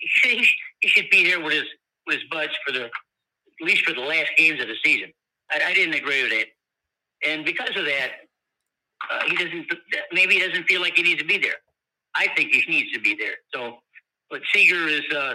he, 0.00 0.06
should, 0.06 0.46
he 0.80 0.88
should 0.88 1.10
be 1.10 1.24
here 1.24 1.42
with 1.42 1.52
his 1.52 1.64
with 2.06 2.16
his 2.16 2.24
buds 2.30 2.52
for 2.66 2.72
the 2.72 2.84
at 2.84 3.66
least 3.66 3.84
for 3.84 3.94
the 3.94 4.00
last 4.00 4.30
games 4.36 4.60
of 4.60 4.68
the 4.68 4.76
season. 4.84 5.12
I, 5.50 5.60
I 5.64 5.74
didn't 5.74 5.94
agree 5.94 6.22
with 6.22 6.32
it, 6.32 6.48
and 7.26 7.44
because 7.44 7.70
of 7.70 7.84
that, 7.84 8.10
uh, 9.10 9.22
he 9.26 9.36
doesn't. 9.36 9.66
Maybe 10.12 10.34
he 10.34 10.40
doesn't 10.40 10.64
feel 10.64 10.80
like 10.80 10.96
he 10.96 11.02
needs 11.02 11.20
to 11.20 11.26
be 11.26 11.38
there. 11.38 11.56
I 12.14 12.28
think 12.36 12.52
he 12.52 12.62
needs 12.68 12.92
to 12.92 13.00
be 13.00 13.14
there. 13.14 13.34
So, 13.54 13.78
but 14.30 14.40
Seager 14.54 14.88
is 14.88 15.02
uh, 15.14 15.34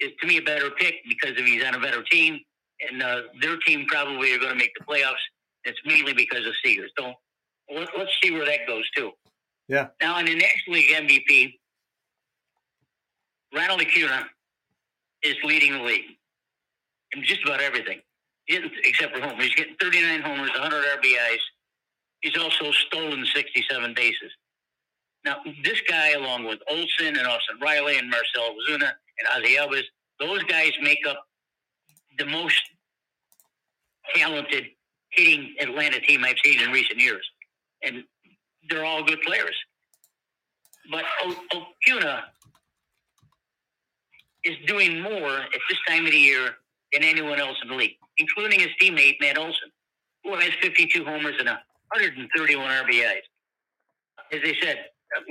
is 0.00 0.10
to 0.20 0.26
me 0.26 0.38
a 0.38 0.42
better 0.42 0.70
pick 0.70 0.94
because 1.08 1.38
of 1.38 1.44
he's 1.44 1.64
on 1.64 1.74
a 1.74 1.80
better 1.80 2.02
team, 2.02 2.40
and 2.88 3.02
uh, 3.02 3.22
their 3.40 3.56
team 3.58 3.86
probably 3.88 4.32
are 4.34 4.38
going 4.38 4.52
to 4.52 4.58
make 4.58 4.72
the 4.78 4.84
playoffs. 4.84 5.22
It's 5.64 5.78
mainly 5.84 6.14
because 6.14 6.46
of 6.46 6.52
Seager. 6.64 6.86
So 6.98 7.12
let, 7.74 7.94
us 7.94 8.08
see 8.22 8.30
where 8.30 8.46
that 8.46 8.60
goes 8.66 8.84
too. 8.96 9.12
Yeah. 9.68 9.88
Now 10.00 10.18
in 10.18 10.26
the 10.26 10.34
National 10.34 10.76
League 10.76 10.90
MVP, 10.90 11.54
Ronald 13.54 13.82
Acuna 13.82 14.26
is 15.22 15.36
leading 15.44 15.72
the 15.74 15.82
league 15.82 16.16
in 17.12 17.22
just 17.24 17.42
about 17.44 17.60
everything, 17.60 18.00
except 18.48 19.14
for 19.14 19.20
homers. 19.22 19.46
He's 19.46 19.54
getting 19.54 19.76
39 19.80 20.22
homers, 20.22 20.50
100 20.50 20.84
RBIs. 21.00 21.40
He's 22.20 22.36
also 22.36 22.70
stolen 22.72 23.24
67 23.34 23.94
bases. 23.94 24.30
Now, 25.24 25.36
this 25.64 25.80
guy, 25.88 26.10
along 26.12 26.44
with 26.44 26.60
Olson 26.68 27.16
and 27.16 27.26
Austin 27.26 27.58
Riley 27.60 27.98
and 27.98 28.08
Marcell 28.08 28.54
Ozuna 28.54 28.92
and 29.18 29.28
Ozzie 29.36 29.56
Albies, 29.56 29.84
those 30.18 30.42
guys 30.44 30.72
make 30.82 31.00
up 31.08 31.26
the 32.18 32.26
most 32.26 32.62
talented 34.14 34.66
hitting 35.10 35.54
Atlanta 35.60 36.00
team 36.00 36.24
I've 36.24 36.36
seen 36.44 36.60
in 36.60 36.70
recent 36.70 37.00
years. 37.00 37.28
And 37.82 38.04
they're 38.68 38.84
all 38.84 39.02
good 39.02 39.20
players. 39.22 39.56
But 40.90 41.04
Acuna 41.52 42.24
is 44.44 44.56
doing 44.66 45.00
more 45.00 45.36
at 45.36 45.60
this 45.68 45.78
time 45.88 46.06
of 46.06 46.12
the 46.12 46.18
year 46.18 46.56
than 46.92 47.02
anyone 47.04 47.38
else 47.38 47.56
in 47.62 47.68
the 47.68 47.74
league, 47.74 47.96
including 48.18 48.60
his 48.60 48.70
teammate, 48.80 49.16
Matt 49.20 49.38
Olson, 49.38 49.70
who 50.24 50.34
has 50.34 50.50
52 50.60 51.04
homers 51.04 51.34
and 51.38 51.48
131 51.48 52.66
RBIs. 52.66 53.20
As 54.32 54.40
I 54.44 54.54
said, 54.62 54.78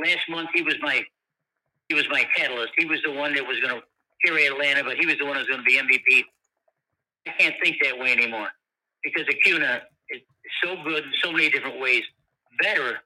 last 0.05 0.29
month 0.29 0.49
he 0.53 0.61
was 0.61 0.75
my 0.81 1.03
he 1.87 1.95
was 1.95 2.05
my 2.11 2.23
catalyst. 2.35 2.73
He 2.77 2.85
was 2.85 3.01
the 3.03 3.11
one 3.11 3.33
that 3.33 3.45
was 3.45 3.59
going 3.61 3.75
to 3.75 3.81
carry 4.23 4.45
Atlanta, 4.45 4.83
but 4.83 4.97
he 4.97 5.07
was 5.07 5.17
the 5.17 5.25
one 5.25 5.33
that 5.33 5.39
was 5.39 5.47
going 5.47 5.59
to 5.59 5.65
be 5.65 5.75
MVP. 5.75 6.23
I 7.27 7.31
can't 7.31 7.55
think 7.63 7.77
that 7.83 7.97
way 7.97 8.11
anymore 8.11 8.49
because 9.03 9.25
Acuna 9.27 9.81
is 10.11 10.21
so 10.63 10.75
good 10.83 11.03
in 11.03 11.11
so 11.23 11.31
many 11.31 11.49
different 11.49 11.79
ways, 11.79 12.03
better 12.61 12.99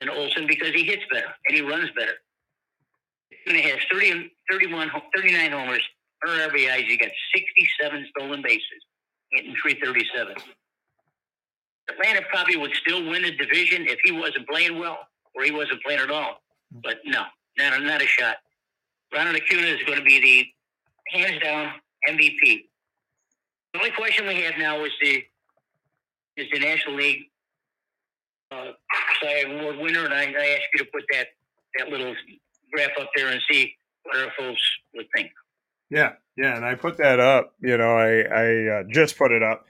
than 0.00 0.10
Olson 0.10 0.46
because 0.46 0.72
he 0.74 0.84
hits 0.84 1.02
better 1.10 1.26
and 1.46 1.56
he 1.56 1.62
runs 1.62 1.90
better. 1.96 2.12
Acuna 3.32 3.60
has 3.62 3.78
30, 3.92 4.30
31, 4.50 4.90
39 5.16 5.52
homers, 5.52 5.82
per 6.20 6.48
RBIs. 6.48 6.86
He 6.86 6.96
got 6.96 7.10
67 7.34 8.06
stolen 8.16 8.42
bases, 8.42 8.62
hitting 9.32 9.54
337. 9.62 10.34
Atlanta 11.90 12.22
probably 12.30 12.56
would 12.56 12.72
still 12.74 13.08
win 13.08 13.22
the 13.22 13.32
division 13.32 13.86
if 13.86 13.98
he 14.04 14.12
wasn't 14.12 14.46
playing 14.48 14.78
well 14.78 14.98
or 15.34 15.44
he 15.44 15.50
wasn't 15.50 15.82
playing 15.82 16.00
at 16.00 16.10
all. 16.10 16.42
But 16.82 16.98
no, 17.04 17.24
not, 17.56 17.82
not 17.82 18.02
a 18.02 18.06
shot. 18.06 18.36
Ronald 19.12 19.36
Acuna 19.36 19.66
is 19.66 19.82
going 19.84 19.98
to 19.98 20.04
be 20.04 20.20
the 20.20 21.18
hands 21.18 21.42
down 21.42 21.72
MVP. 22.08 22.64
The 23.72 23.78
only 23.78 23.90
question 23.92 24.26
we 24.26 24.42
have 24.42 24.58
now 24.58 24.84
is 24.84 24.92
the 25.00 25.22
is 26.36 26.46
the 26.52 26.60
National 26.60 26.96
League 26.96 27.24
uh, 28.52 28.70
Award 29.46 29.78
winner, 29.78 30.04
and 30.04 30.14
I, 30.14 30.22
I 30.22 30.46
ask 30.50 30.62
you 30.72 30.78
to 30.78 30.84
put 30.92 31.02
that 31.12 31.28
that 31.78 31.88
little 31.88 32.14
graph 32.72 32.90
up 33.00 33.10
there 33.16 33.28
and 33.28 33.40
see 33.50 33.72
what 34.04 34.16
our 34.16 34.32
folks 34.38 34.62
would 34.94 35.06
think. 35.14 35.30
Yeah, 35.90 36.12
yeah, 36.36 36.56
and 36.56 36.64
I 36.64 36.74
put 36.74 36.98
that 36.98 37.20
up. 37.20 37.54
You 37.60 37.76
know, 37.78 37.96
I 37.96 38.20
I 38.20 38.80
uh, 38.80 38.82
just 38.90 39.16
put 39.16 39.32
it 39.32 39.42
up 39.42 39.64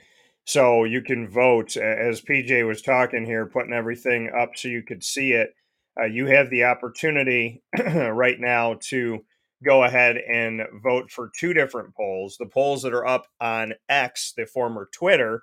so 0.45 0.85
you 0.85 1.03
can 1.03 1.29
vote. 1.29 1.77
As 1.77 2.21
PJ 2.21 2.67
was 2.67 2.83
talking 2.83 3.25
here, 3.25 3.47
putting 3.47 3.73
everything 3.73 4.31
up 4.37 4.51
so 4.57 4.69
you 4.69 4.83
could 4.83 5.05
see 5.05 5.33
it. 5.33 5.55
Uh, 6.01 6.07
you 6.07 6.27
have 6.27 6.51
the 6.51 6.65
opportunity 6.65 7.63
right 7.87 8.39
now 8.39 8.79
to 8.89 9.25
go 9.65 9.83
ahead 9.85 10.17
and 10.17 10.63
vote 10.83 11.11
for 11.11 11.31
two 11.39 11.53
different 11.53 11.95
polls. 11.95 12.37
The 12.39 12.47
polls 12.47 12.83
that 12.83 12.95
are 12.95 13.07
up 13.07 13.27
on 13.41 13.75
X, 13.89 14.33
the 14.37 14.47
former 14.47 14.89
Twitter, 14.93 15.43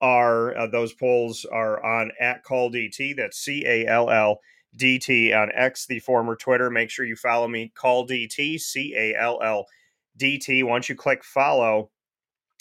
are 0.00 0.56
uh, 0.56 0.66
those 0.66 0.92
polls 0.92 1.44
are 1.50 1.82
on 1.84 2.10
at 2.20 2.42
call 2.42 2.70
DT. 2.70 3.16
That's 3.16 3.38
C 3.38 3.64
A 3.66 3.86
L 3.86 4.10
L 4.10 4.40
D 4.76 4.98
T 4.98 5.32
on 5.32 5.50
X, 5.54 5.86
the 5.86 6.00
former 6.00 6.36
Twitter. 6.36 6.70
Make 6.70 6.90
sure 6.90 7.04
you 7.04 7.16
follow 7.16 7.48
me, 7.48 7.72
call 7.74 8.06
DT, 8.06 8.60
C 8.60 8.94
A 8.96 9.14
L 9.14 9.40
L 9.42 9.66
D 10.16 10.38
T. 10.38 10.62
Once 10.62 10.88
you 10.88 10.94
click 10.94 11.24
follow, 11.24 11.90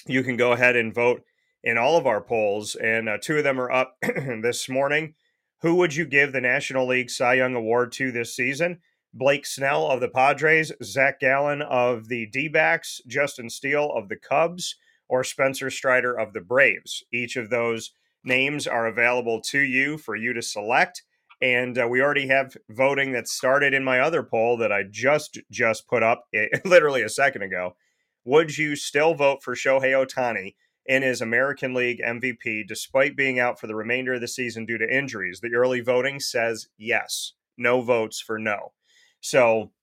you 0.06 0.24
can 0.24 0.38
go 0.38 0.52
ahead 0.52 0.76
and 0.76 0.94
vote 0.94 1.24
in 1.64 1.78
all 1.78 1.98
of 1.98 2.06
our 2.06 2.22
polls, 2.22 2.76
and 2.76 3.08
uh, 3.08 3.18
two 3.22 3.38
of 3.38 3.44
them 3.44 3.60
are 3.60 3.72
up 3.72 3.96
this 4.02 4.68
morning. 4.68 5.14
Who 5.62 5.76
would 5.76 5.96
you 5.96 6.06
give 6.06 6.34
the 6.34 6.42
National 6.42 6.88
League 6.88 7.10
Cy 7.10 7.36
Young 7.36 7.56
Award 7.56 7.94
to 7.94 8.12
this 8.12 8.36
season? 8.36 8.80
Blake 9.14 9.46
Snell 9.46 9.90
of 9.90 10.02
the 10.02 10.10
Padres, 10.10 10.72
Zac 10.84 11.20
Gallen 11.20 11.62
of 11.62 12.08
the 12.08 12.26
D 12.26 12.48
backs, 12.48 13.00
Justin 13.08 13.50
Steele 13.50 13.92
of 13.96 14.10
the 14.10 14.18
Cubs, 14.18 14.76
or 15.08 15.24
Spencer 15.24 15.70
Strider 15.70 16.18
of 16.18 16.34
the 16.34 16.42
Braves. 16.42 17.04
Each 17.14 17.38
of 17.38 17.50
those 17.50 17.92
names 18.24 18.68
are 18.68 18.88
available 18.88 19.40
to 19.42 19.60
you 19.60 19.98
for 19.98 20.16
you 20.16 20.34
to 20.34 20.42
select. 20.42 21.04
And 21.44 21.78
uh, 21.78 21.90
we 21.90 22.02
already 22.02 22.28
have 22.28 22.56
voting 22.70 23.12
that 23.12 23.28
started 23.28 23.74
in 23.74 23.84
my 23.84 24.00
other 24.00 24.24
poll 24.24 24.56
that 24.58 24.72
I 24.72 24.84
just 24.90 25.38
just 25.52 25.90
put 25.90 26.02
up 26.02 26.24
literally 26.66 27.02
a 27.02 27.10
second 27.10 27.42
ago. 27.42 27.76
Would 28.24 28.58
you 28.58 28.78
still 28.78 29.14
vote 29.14 29.44
for 29.44 29.54
Shohei 29.54 29.92
Ohtani 29.92 30.56
in 30.86 31.04
his 31.04 31.20
American 31.20 31.74
League 31.74 32.02
MVP 32.02 32.66
despite 32.66 33.18
being 33.18 33.40
out 33.40 33.60
for 33.60 33.68
the 33.68 33.76
remainder 33.76 34.14
of 34.14 34.22
the 34.22 34.28
season 34.30 34.66
due 34.66 34.78
to 34.78 34.90
injuries? 34.98 35.42
The 35.42 35.54
early 35.54 35.82
voting 35.82 36.22
says 36.22 36.70
yes. 36.78 37.34
No 37.58 37.82
votes 37.82 38.22
for 38.22 38.40
no. 38.40 38.72
So, 39.20 39.74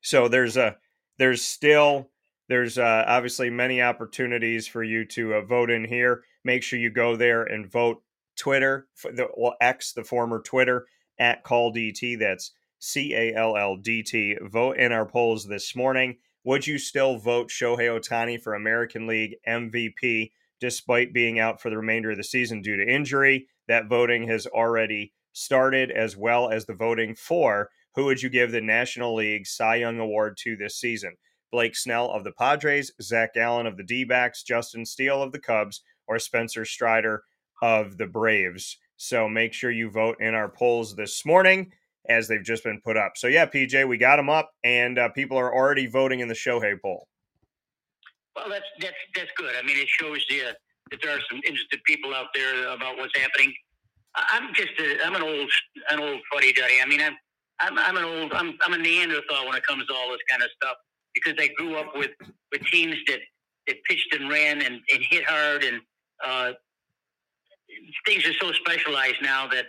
so 0.00 0.26
there's 0.26 0.56
a 0.56 0.76
there's 1.18 1.42
still 1.42 2.08
there's 2.48 2.78
uh, 2.78 3.04
obviously 3.06 3.50
many 3.50 3.82
opportunities 3.82 4.66
for 4.66 4.82
you 4.82 5.04
to 5.08 5.34
uh, 5.34 5.42
vote 5.42 5.70
in 5.70 5.84
here. 5.84 6.22
Make 6.44 6.62
sure 6.62 6.78
you 6.78 6.88
go 6.88 7.14
there 7.14 7.42
and 7.42 7.70
vote. 7.70 8.02
Twitter, 8.42 8.88
the 9.04 9.28
well, 9.36 9.54
X, 9.60 9.92
the 9.92 10.02
former 10.02 10.40
Twitter 10.40 10.88
at 11.16 11.44
Call 11.44 11.72
DT. 11.72 12.18
That's 12.18 12.50
C 12.80 13.14
A 13.14 13.32
L 13.36 13.56
L 13.56 13.76
D 13.76 14.02
T. 14.02 14.36
Vote 14.42 14.78
in 14.78 14.90
our 14.90 15.06
polls 15.06 15.46
this 15.46 15.76
morning. 15.76 16.16
Would 16.42 16.66
you 16.66 16.76
still 16.76 17.18
vote 17.18 17.50
Shohei 17.50 17.86
Ohtani 17.86 18.42
for 18.42 18.54
American 18.54 19.06
League 19.06 19.36
MVP 19.46 20.32
despite 20.58 21.12
being 21.12 21.38
out 21.38 21.62
for 21.62 21.70
the 21.70 21.76
remainder 21.76 22.10
of 22.10 22.16
the 22.16 22.24
season 22.24 22.62
due 22.62 22.76
to 22.76 22.84
injury? 22.84 23.46
That 23.68 23.88
voting 23.88 24.26
has 24.26 24.48
already 24.48 25.12
started, 25.32 25.92
as 25.92 26.16
well 26.16 26.50
as 26.50 26.66
the 26.66 26.74
voting 26.74 27.14
for 27.14 27.70
who 27.94 28.06
would 28.06 28.22
you 28.22 28.28
give 28.28 28.50
the 28.50 28.60
National 28.60 29.14
League 29.14 29.46
Cy 29.46 29.76
Young 29.76 30.00
Award 30.00 30.36
to 30.38 30.56
this 30.56 30.74
season? 30.74 31.14
Blake 31.52 31.76
Snell 31.76 32.10
of 32.10 32.24
the 32.24 32.32
Padres, 32.32 32.90
Zac 33.00 33.34
Gallen 33.34 33.68
of 33.68 33.76
the 33.76 33.84
D 33.84 34.02
backs, 34.02 34.42
Justin 34.42 34.84
Steele 34.84 35.22
of 35.22 35.30
the 35.30 35.38
Cubs, 35.38 35.82
or 36.08 36.18
Spencer 36.18 36.64
Strider 36.64 37.22
of 37.62 37.96
the 37.96 38.06
Braves. 38.06 38.76
So 38.96 39.28
make 39.28 39.52
sure 39.54 39.70
you 39.70 39.90
vote 39.90 40.16
in 40.20 40.34
our 40.34 40.48
polls 40.48 40.94
this 40.94 41.24
morning 41.24 41.72
as 42.08 42.28
they've 42.28 42.42
just 42.42 42.64
been 42.64 42.80
put 42.84 42.96
up. 42.96 43.12
So 43.16 43.28
yeah, 43.28 43.46
PJ, 43.46 43.88
we 43.88 43.96
got 43.96 44.16
them 44.16 44.28
up, 44.28 44.50
and 44.64 44.98
uh, 44.98 45.08
people 45.10 45.38
are 45.38 45.54
already 45.54 45.86
voting 45.86 46.20
in 46.20 46.28
the 46.28 46.34
Shohei 46.34 46.80
poll. 46.80 47.08
Well, 48.36 48.48
that's 48.48 48.64
that's 48.80 48.96
that's 49.14 49.30
good. 49.36 49.54
I 49.58 49.62
mean, 49.62 49.76
it 49.78 49.88
shows 49.88 50.24
you 50.28 50.44
that 50.90 51.00
there 51.02 51.16
are 51.16 51.20
some 51.30 51.40
interested 51.46 51.80
people 51.84 52.14
out 52.14 52.26
there 52.34 52.66
about 52.68 52.96
what's 52.96 53.16
happening. 53.18 53.52
I'm 54.14 54.52
just 54.54 54.72
a, 54.78 55.06
I'm 55.06 55.14
an 55.14 55.22
old 55.22 55.50
an 55.90 56.00
old 56.00 56.20
fuddy 56.32 56.52
duddy. 56.52 56.74
I 56.82 56.86
mean, 56.86 57.00
I'm 57.00 57.16
I'm 57.60 57.78
I'm 57.78 57.96
an 57.96 58.04
old 58.04 58.32
I'm 58.32 58.58
I'm 58.64 58.72
a 58.72 58.78
Neanderthal 58.78 59.46
when 59.46 59.56
it 59.56 59.64
comes 59.66 59.86
to 59.86 59.94
all 59.94 60.10
this 60.10 60.20
kind 60.28 60.42
of 60.42 60.48
stuff 60.60 60.76
because 61.14 61.34
I 61.38 61.48
grew 61.56 61.76
up 61.76 61.94
with 61.94 62.10
with 62.50 62.62
teams 62.72 62.96
that 63.06 63.20
that 63.66 63.76
pitched 63.88 64.14
and 64.14 64.28
ran 64.28 64.62
and, 64.62 64.80
and 64.92 65.04
hit 65.08 65.24
hard 65.24 65.62
and 65.62 65.80
uh, 66.24 66.52
things 68.06 68.26
are 68.26 68.34
so 68.34 68.52
specialized 68.52 69.22
now 69.22 69.48
that 69.48 69.66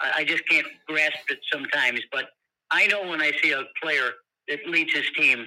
I 0.00 0.24
just 0.24 0.48
can't 0.48 0.66
grasp 0.88 1.18
it 1.30 1.38
sometimes. 1.52 2.00
But 2.12 2.26
I 2.70 2.86
know 2.86 3.08
when 3.08 3.20
I 3.20 3.32
see 3.42 3.52
a 3.52 3.62
player 3.82 4.10
that 4.48 4.66
leads 4.66 4.92
his 4.94 5.06
team 5.16 5.46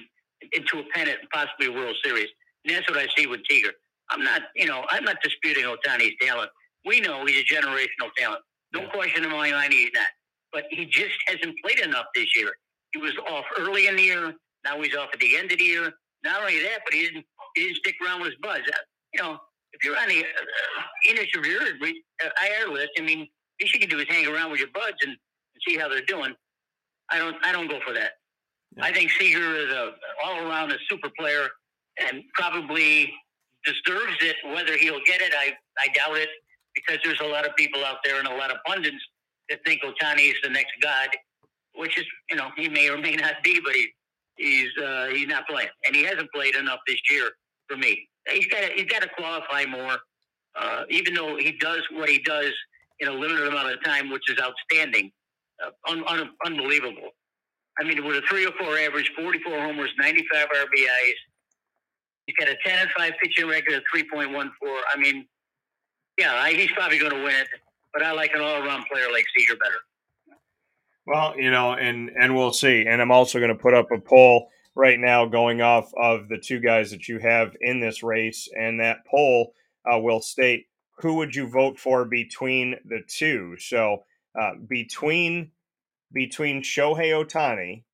into 0.52 0.80
a 0.80 0.84
pennant 0.94 1.18
and 1.20 1.30
possibly 1.30 1.66
a 1.66 1.72
World 1.72 1.96
Series, 2.04 2.28
and 2.64 2.74
that's 2.74 2.88
what 2.88 2.98
I 2.98 3.06
see 3.16 3.26
with 3.26 3.40
Tiger. 3.48 3.72
I'm 4.10 4.24
not, 4.24 4.42
you 4.56 4.66
know, 4.66 4.84
I'm 4.90 5.04
not 5.04 5.16
disputing 5.22 5.64
Ohtani's 5.64 6.14
talent. 6.20 6.50
We 6.84 7.00
know 7.00 7.24
he's 7.26 7.42
a 7.42 7.54
generational 7.54 8.10
talent. 8.18 8.42
No 8.72 8.82
yeah. 8.82 8.90
question 8.90 9.24
in 9.24 9.30
my 9.30 9.50
mind 9.50 9.72
he's 9.72 9.90
not. 9.94 10.06
But 10.52 10.64
he 10.70 10.86
just 10.86 11.14
hasn't 11.28 11.54
played 11.64 11.78
enough 11.80 12.06
this 12.14 12.36
year. 12.36 12.52
He 12.92 13.00
was 13.00 13.12
off 13.30 13.44
early 13.58 13.86
in 13.86 13.96
the 13.96 14.02
year. 14.02 14.34
Now 14.64 14.80
he's 14.82 14.96
off 14.96 15.10
at 15.12 15.20
the 15.20 15.36
end 15.36 15.52
of 15.52 15.58
the 15.58 15.64
year. 15.64 15.92
Not 16.24 16.40
only 16.40 16.60
that, 16.62 16.80
but 16.84 16.92
he 16.92 17.02
didn't 17.02 17.24
he 17.54 17.62
didn't 17.62 17.76
stick 17.76 17.94
around 18.04 18.20
with 18.20 18.30
his 18.30 18.38
buzz. 18.42 18.60
Uh, 18.66 18.76
you 19.14 19.22
know, 19.22 19.38
if 19.72 19.84
you're 19.84 19.96
on 19.96 20.08
the 20.08 20.20
uh, 20.20 21.10
initial 21.10 21.42
IR 21.44 22.68
uh, 22.68 22.72
list, 22.72 22.90
I 22.98 23.02
mean, 23.02 23.28
least 23.60 23.74
you 23.74 23.80
can 23.80 23.88
do 23.88 23.98
is 23.98 24.06
hang 24.08 24.26
around 24.26 24.50
with 24.50 24.60
your 24.60 24.70
buds 24.74 24.96
and, 25.02 25.10
and 25.10 25.62
see 25.66 25.76
how 25.76 25.88
they're 25.88 26.04
doing. 26.04 26.34
I 27.10 27.18
don't 27.18 27.36
I 27.44 27.52
don't 27.52 27.68
go 27.68 27.80
for 27.86 27.92
that. 27.94 28.12
Yeah. 28.76 28.84
I 28.84 28.92
think 28.92 29.10
Seager 29.10 29.56
is 29.56 29.72
a 29.72 29.92
all 30.24 30.46
around 30.46 30.72
a 30.72 30.76
super 30.88 31.08
player 31.18 31.48
and 31.98 32.22
probably 32.34 33.12
deserves 33.64 34.16
it. 34.20 34.36
Whether 34.54 34.76
he'll 34.76 35.00
get 35.06 35.20
it, 35.20 35.32
I 35.36 35.52
I 35.78 35.88
doubt 35.94 36.16
it 36.16 36.28
because 36.74 36.98
there's 37.04 37.20
a 37.20 37.26
lot 37.26 37.46
of 37.46 37.54
people 37.56 37.84
out 37.84 37.98
there 38.04 38.18
and 38.18 38.28
a 38.28 38.36
lot 38.36 38.50
of 38.50 38.58
pundits 38.66 39.04
that 39.48 39.58
think 39.66 39.82
Ohtani 39.82 40.30
is 40.30 40.36
the 40.42 40.50
next 40.50 40.72
god, 40.80 41.08
which 41.74 41.98
is 41.98 42.04
you 42.30 42.36
know 42.36 42.50
he 42.56 42.68
may 42.68 42.88
or 42.88 42.98
may 42.98 43.16
not 43.16 43.42
be, 43.42 43.60
but 43.64 43.74
he 43.74 43.88
he's 44.36 44.70
uh, 44.82 45.08
he's 45.12 45.28
not 45.28 45.46
playing 45.48 45.68
and 45.86 45.94
he 45.94 46.04
hasn't 46.04 46.30
played 46.32 46.54
enough 46.54 46.80
this 46.86 47.00
year 47.10 47.30
for 47.68 47.76
me. 47.76 48.08
He's 48.28 48.46
got 48.46 48.60
to, 48.60 48.68
he's 48.74 48.86
got 48.86 49.02
to 49.02 49.08
qualify 49.08 49.64
more. 49.66 49.96
Uh, 50.56 50.82
even 50.90 51.14
though 51.14 51.36
he 51.36 51.52
does 51.52 51.80
what 51.92 52.08
he 52.08 52.18
does 52.18 52.52
in 52.98 53.08
a 53.08 53.12
limited 53.12 53.46
amount 53.46 53.72
of 53.72 53.82
time, 53.84 54.10
which 54.10 54.28
is 54.30 54.38
outstanding, 54.40 55.10
uh, 55.64 55.70
un- 55.90 56.04
un- 56.06 56.30
unbelievable. 56.44 57.10
I 57.78 57.84
mean, 57.84 58.04
with 58.04 58.16
a 58.16 58.22
304 58.28 58.78
average, 58.78 59.10
44 59.16 59.58
homers, 59.60 59.90
95 59.98 60.48
RBIs, 60.48 61.14
he's 62.26 62.36
got 62.36 62.48
a 62.48 62.56
10 62.64 62.78
and 62.80 62.90
5 62.90 63.12
pitching 63.22 63.48
record 63.48 63.74
of 63.74 63.82
3.14. 63.94 64.50
I 64.94 64.98
mean, 64.98 65.26
yeah, 66.18 66.46
he's 66.48 66.70
probably 66.72 66.98
going 66.98 67.12
to 67.12 67.22
win 67.22 67.34
it, 67.34 67.48
but 67.94 68.02
I 68.02 68.12
like 68.12 68.32
an 68.34 68.42
all 68.42 68.62
around 68.62 68.84
player 68.92 69.06
like 69.10 69.24
Seager 69.36 69.56
better. 69.56 69.76
Well, 71.06 71.34
you 71.38 71.50
know, 71.50 71.72
and 71.72 72.10
and 72.10 72.36
we'll 72.36 72.52
see. 72.52 72.84
And 72.86 73.00
I'm 73.00 73.10
also 73.10 73.38
going 73.38 73.48
to 73.48 73.60
put 73.60 73.74
up 73.74 73.90
a 73.90 73.98
poll 73.98 74.48
right 74.74 74.98
now 74.98 75.26
going 75.26 75.60
off 75.60 75.90
of 76.00 76.28
the 76.28 76.38
two 76.38 76.60
guys 76.60 76.90
that 76.90 77.08
you 77.08 77.18
have 77.18 77.56
in 77.60 77.80
this 77.80 78.02
race, 78.02 78.48
and 78.58 78.80
that 78.80 79.06
poll 79.10 79.52
uh, 79.90 79.98
will 79.98 80.20
state 80.20 80.66
who 80.98 81.14
would 81.14 81.34
you 81.34 81.48
vote 81.48 81.78
for 81.78 82.04
between 82.04 82.76
the 82.84 83.00
two? 83.06 83.56
So 83.58 84.04
uh, 84.40 84.52
between 84.68 85.52
between 86.12 86.62
Shohei 86.62 87.12
Ohtani, 87.12 87.84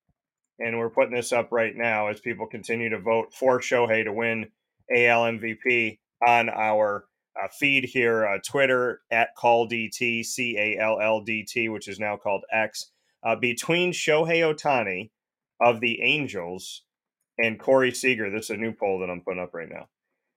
and 0.59 0.77
we're 0.77 0.89
putting 0.89 1.15
this 1.15 1.31
up 1.31 1.51
right 1.51 1.75
now 1.75 2.07
as 2.07 2.19
people 2.19 2.47
continue 2.47 2.89
to 2.89 2.99
vote 2.99 3.33
for 3.33 3.59
Shohei 3.59 4.03
to 4.03 4.11
win 4.11 4.47
AL 4.93 5.23
MVP 5.23 5.99
on 6.25 6.49
our 6.49 7.05
uh, 7.41 7.47
feed 7.59 7.85
here, 7.85 8.25
uh, 8.25 8.39
Twitter 8.45 9.01
at 9.11 9.29
CallDT, 9.37 10.25
C 10.25 10.57
A 10.57 10.81
L 10.81 10.99
L 10.99 11.21
D 11.21 11.45
T, 11.47 11.69
which 11.69 11.87
is 11.87 11.99
now 11.99 12.17
called 12.17 12.43
X. 12.51 12.91
Uh, 13.23 13.35
between 13.35 13.91
Shohei 13.91 14.41
Ohtani 14.41 15.09
of 15.59 15.79
the 15.79 16.01
Angels 16.01 16.83
and 17.37 17.59
Corey 17.59 17.91
Seager, 17.91 18.29
this 18.29 18.45
is 18.45 18.49
a 18.51 18.57
new 18.57 18.71
poll 18.71 18.99
that 18.99 19.09
I'm 19.09 19.21
putting 19.21 19.41
up 19.41 19.53
right 19.53 19.69
now. 19.69 19.87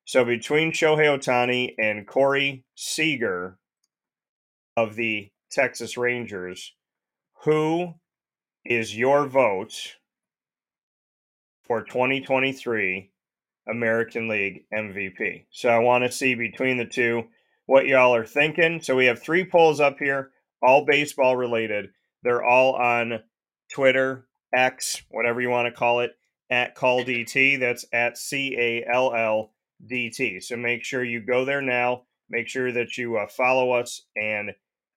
So 0.05 0.25
between 0.25 0.73
Shohei 0.73 1.07
Ohtani 1.07 1.75
and 1.79 2.07
Corey 2.07 2.65
Seager 2.75 3.59
of 4.77 4.97
the 4.97 5.31
Texas 5.51 5.97
Rangers, 5.97 6.75
who 7.45 7.95
is 8.65 8.97
your 8.97 9.27
vote 9.27 9.97
for 11.63 11.83
2023 11.83 13.11
American 13.69 14.29
League 14.29 14.65
MVP? 14.75 15.45
So 15.51 15.69
I 15.69 15.79
want 15.79 16.05
to 16.05 16.13
see 16.13 16.35
between 16.35 16.77
the 16.77 16.87
two 16.87 17.25
what 17.67 17.87
y'all 17.87 18.15
are 18.15 18.27
thinking. 18.27 18.81
So 18.83 18.97
we 18.97 19.07
have 19.07 19.23
three 19.23 19.45
polls 19.45 19.81
up 19.81 19.99
here, 19.99 20.33
all 20.61 20.85
baseball 20.85 21.37
related. 21.37 21.91
They're 22.23 22.45
all 22.45 22.75
on 22.75 23.23
Twitter, 23.73 24.27
X, 24.55 25.03
whatever 25.11 25.41
you 25.41 25.51
want 25.51 25.67
to 25.67 25.73
call 25.73 26.01
it, 26.01 26.13
at 26.51 26.75
Call 26.75 27.05
DT. 27.05 27.61
That's 27.61 27.85
at 27.93 28.19
C 28.19 28.57
A 28.59 28.85
L 28.93 29.15
L 29.15 29.53
D 29.87 30.11
T. 30.11 30.41
So 30.41 30.57
make 30.57 30.85
sure 30.85 31.05
you 31.05 31.21
go 31.21 31.45
there 31.45 31.63
now. 31.63 32.03
Make 32.29 32.49
sure 32.49 32.73
that 32.73 32.97
you 32.97 33.17
uh, 33.17 33.27
follow 33.29 33.73
us 33.73 34.03
and 34.17 34.53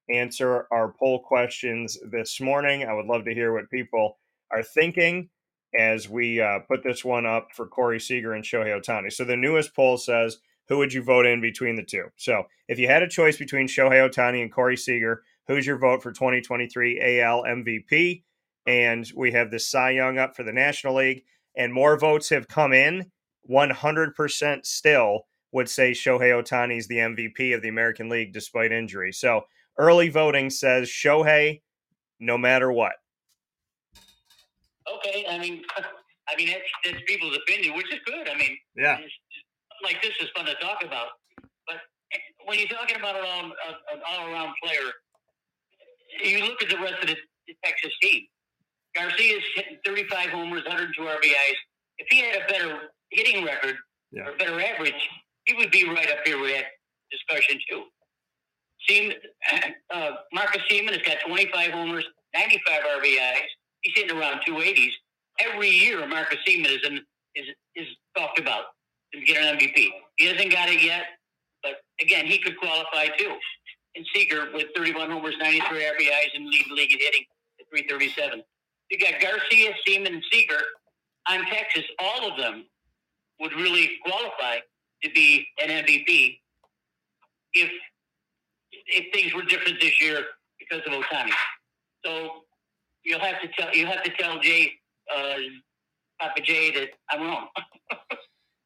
answer 0.09 0.67
our 0.71 0.93
poll 0.99 1.19
questions 1.19 1.97
this 2.11 2.39
morning. 2.41 2.83
I 2.83 2.93
would 2.93 3.05
love 3.05 3.25
to 3.25 3.33
hear 3.33 3.53
what 3.53 3.69
people 3.69 4.17
are 4.51 4.63
thinking 4.63 5.29
as 5.77 6.07
we 6.07 6.39
uh, 6.39 6.59
put 6.67 6.83
this 6.83 7.03
one 7.03 7.25
up 7.25 7.47
for 7.53 7.65
Corey 7.65 7.99
Seager 7.99 8.33
and 8.33 8.43
Shohei 8.43 8.79
Ohtani. 8.79 9.11
So 9.11 9.23
the 9.23 9.35
newest 9.35 9.75
poll 9.75 9.97
says, 9.97 10.37
who 10.67 10.77
would 10.77 10.93
you 10.93 11.01
vote 11.01 11.25
in 11.25 11.41
between 11.41 11.75
the 11.75 11.83
two? 11.83 12.05
So 12.15 12.43
if 12.67 12.79
you 12.79 12.87
had 12.87 13.03
a 13.03 13.09
choice 13.09 13.37
between 13.37 13.67
Shohei 13.67 14.07
Ohtani 14.07 14.41
and 14.41 14.51
Corey 14.51 14.77
Seager, 14.77 15.23
who's 15.47 15.65
your 15.65 15.77
vote 15.77 16.03
for 16.03 16.11
2023 16.11 17.19
AL 17.21 17.43
MVP? 17.43 18.23
And 18.65 19.09
we 19.15 19.31
have 19.31 19.51
the 19.51 19.59
Cy 19.59 19.91
Young 19.91 20.17
up 20.17 20.35
for 20.35 20.43
the 20.43 20.53
National 20.53 20.95
League, 20.95 21.23
and 21.57 21.73
more 21.73 21.97
votes 21.97 22.29
have 22.29 22.47
come 22.47 22.73
in 22.73 23.11
100% 23.49 24.65
still 24.65 25.27
would 25.51 25.69
say 25.69 25.91
Shohei 25.91 26.31
Ohtani 26.31 26.77
is 26.77 26.87
the 26.87 26.97
MVP 26.97 27.53
of 27.55 27.61
the 27.61 27.69
American 27.69 28.09
League 28.09 28.33
despite 28.33 28.71
injury. 28.71 29.11
So 29.11 29.45
early 29.77 30.09
voting 30.09 30.49
says 30.49 30.89
Shohei 30.89 31.61
no 32.19 32.37
matter 32.37 32.71
what. 32.71 32.93
Okay, 34.97 35.25
I 35.29 35.37
mean, 35.37 35.61
I 36.27 36.35
mean 36.37 36.47
that's, 36.47 36.61
that's 36.85 37.03
people's 37.05 37.37
opinion, 37.37 37.75
which 37.75 37.91
is 37.93 37.99
good. 38.05 38.27
I 38.27 38.37
mean, 38.37 38.57
yeah, 38.75 38.97
like 39.83 40.01
this 40.01 40.13
is 40.21 40.29
fun 40.35 40.45
to 40.45 40.55
talk 40.55 40.83
about. 40.83 41.07
But 41.67 41.77
when 42.45 42.57
you're 42.59 42.67
talking 42.67 42.97
about 42.97 43.15
an 43.15 43.25
all, 43.25 43.45
an 43.45 44.01
all-around 44.09 44.53
player, 44.63 44.91
you 46.23 46.45
look 46.45 46.61
at 46.61 46.69
the 46.69 46.77
rest 46.77 46.95
of 47.01 47.07
the 47.07 47.15
Texas 47.63 47.91
team. 48.01 48.23
Garcia's 48.95 49.43
hitting 49.55 49.77
35 49.85 50.29
homers, 50.29 50.63
102 50.65 51.01
RBIs. 51.01 51.57
If 51.97 52.07
he 52.09 52.19
had 52.19 52.41
a 52.41 52.47
better 52.47 52.79
hitting 53.11 53.45
record 53.45 53.75
yeah. 54.11 54.27
or 54.27 54.37
better 54.37 54.59
average, 54.59 55.09
he 55.45 55.53
would 55.55 55.71
be 55.71 55.87
right 55.87 56.09
up 56.09 56.19
here 56.25 56.39
with 56.39 56.51
that 56.51 56.65
discussion 57.11 57.59
too. 57.69 57.83
Seem, 58.87 59.13
uh, 59.93 60.11
Marcus 60.33 60.61
Semien 60.69 60.91
has 60.91 61.01
got 61.01 61.17
25 61.27 61.71
homers, 61.71 62.05
95 62.33 62.81
RBIs. 62.99 63.47
He's 63.81 63.93
hitting 63.95 64.17
around 64.17 64.41
280s. 64.47 64.91
Every 65.39 65.69
year, 65.69 66.05
Marcus 66.07 66.39
Semien 66.47 66.67
is, 66.67 66.85
in, 66.85 66.99
is, 67.35 67.47
is 67.75 67.87
talked 68.15 68.39
about 68.39 68.65
to 69.13 69.21
get 69.21 69.37
an 69.37 69.57
MVP. 69.57 69.89
He 70.17 70.25
hasn't 70.25 70.51
got 70.51 70.69
it 70.69 70.81
yet, 70.81 71.03
but 71.61 71.75
again, 72.01 72.25
he 72.25 72.37
could 72.37 72.57
qualify 72.57 73.07
too. 73.17 73.35
And 73.95 74.05
Seager 74.13 74.49
with 74.53 74.67
31 74.75 75.11
homers, 75.11 75.35
93 75.39 75.83
RBIs, 75.83 76.35
and 76.35 76.47
lead 76.47 76.65
the 76.67 76.73
league 76.73 76.91
in 76.93 76.99
hitting 76.99 77.25
at 77.59 77.67
337. 77.69 78.43
You 78.93 78.99
got 78.99 79.19
Garcia, 79.19 79.71
Semien, 79.87 80.05
and 80.05 80.23
Seager 80.31 80.59
on 81.27 81.43
Texas. 81.47 81.83
All 81.97 82.29
of 82.29 82.37
them 82.37 82.65
would 83.39 83.51
really 83.53 83.89
qualify 84.05 84.57
to 85.03 85.09
be 85.15 85.47
an 85.63 85.69
MVP 85.69 86.37
if 87.53 87.71
if 88.85 89.11
things 89.11 89.33
were 89.33 89.41
different 89.41 89.81
this 89.81 89.99
year 89.99 90.23
because 90.59 90.85
of 90.85 90.93
Ohtani. 90.93 91.31
So 92.05 92.43
you'll 93.03 93.19
have 93.19 93.41
to 93.41 93.47
tell 93.57 93.73
you 93.73 93.87
have 93.87 94.03
to 94.03 94.11
tell 94.11 94.39
Jay 94.41 94.73
uh, 95.11 95.37
Papa 96.21 96.41
J 96.43 96.71
that 96.73 96.89
I'm 97.09 97.21
wrong. 97.21 97.47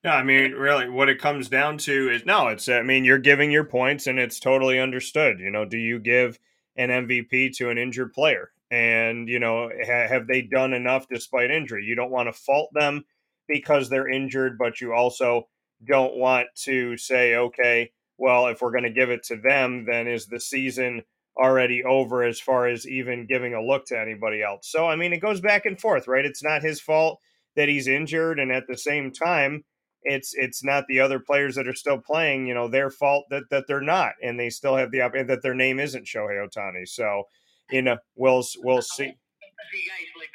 No, 0.03 0.11
I 0.11 0.23
mean, 0.23 0.51
really, 0.51 0.87
what 0.87 1.09
it 1.09 1.19
comes 1.19 1.49
down 1.49 1.79
to 1.79 2.09
is 2.11 2.23
no. 2.23 2.47
It's 2.47 2.69
I 2.69 2.83
mean, 2.83 3.03
you're 3.03 3.17
giving 3.17 3.51
your 3.51 3.65
points, 3.65 4.07
and 4.07 4.19
it's 4.19 4.39
totally 4.39 4.79
understood. 4.79 5.39
You 5.39 5.49
know, 5.49 5.65
do 5.65 5.77
you 5.77 5.99
give 5.99 6.39
an 6.77 6.89
MVP 6.89 7.57
to 7.57 7.71
an 7.71 7.77
injured 7.77 8.13
player? 8.13 8.51
And 8.69 9.29
you 9.29 9.39
know, 9.39 9.69
ha- 9.69 10.07
have 10.07 10.27
they 10.27 10.41
done 10.41 10.73
enough 10.73 11.07
despite 11.09 11.51
injury? 11.51 11.85
You 11.85 11.95
don't 11.95 12.11
want 12.11 12.27
to 12.27 12.33
fault 12.33 12.69
them 12.73 13.05
because 13.47 13.89
they're 13.89 14.09
injured, 14.09 14.57
but 14.57 14.81
you 14.81 14.93
also 14.93 15.47
don't 15.85 16.17
want 16.17 16.47
to 16.63 16.97
say, 16.97 17.35
okay, 17.35 17.91
well, 18.17 18.47
if 18.47 18.61
we're 18.61 18.71
going 18.71 18.83
to 18.83 18.89
give 18.89 19.09
it 19.09 19.23
to 19.23 19.37
them, 19.37 19.85
then 19.85 20.07
is 20.07 20.25
the 20.25 20.39
season 20.39 21.03
already 21.37 21.83
over 21.83 22.23
as 22.23 22.39
far 22.39 22.67
as 22.67 22.87
even 22.87 23.27
giving 23.27 23.53
a 23.53 23.61
look 23.61 23.85
to 23.85 23.99
anybody 23.99 24.41
else? 24.41 24.69
So, 24.69 24.87
I 24.87 24.95
mean, 24.95 25.13
it 25.13 25.21
goes 25.21 25.39
back 25.39 25.65
and 25.65 25.79
forth, 25.79 26.07
right? 26.07 26.25
It's 26.25 26.43
not 26.43 26.63
his 26.63 26.81
fault 26.81 27.19
that 27.55 27.69
he's 27.69 27.87
injured, 27.87 28.39
and 28.39 28.51
at 28.51 28.67
the 28.67 28.77
same 28.77 29.11
time 29.11 29.63
it's 30.03 30.33
it's 30.35 30.63
not 30.63 30.85
the 30.87 30.99
other 30.99 31.19
players 31.19 31.55
that 31.55 31.67
are 31.67 31.73
still 31.73 31.97
playing, 31.97 32.47
you 32.47 32.53
know, 32.53 32.67
their 32.67 32.89
fault 32.89 33.25
that 33.29 33.43
that 33.51 33.65
they're 33.67 33.81
not, 33.81 34.13
and 34.23 34.39
they 34.39 34.49
still 34.49 34.75
have 34.75 34.91
the 34.91 35.01
opportunity 35.01 35.33
that 35.33 35.41
their 35.41 35.53
name 35.53 35.79
isn't 35.79 36.05
Shohei 36.05 36.47
Ohtani. 36.47 36.87
So, 36.87 37.23
you 37.71 37.81
know, 37.81 37.97
we'll 38.15 38.43
we'll 38.63 38.81
see. 38.81 39.05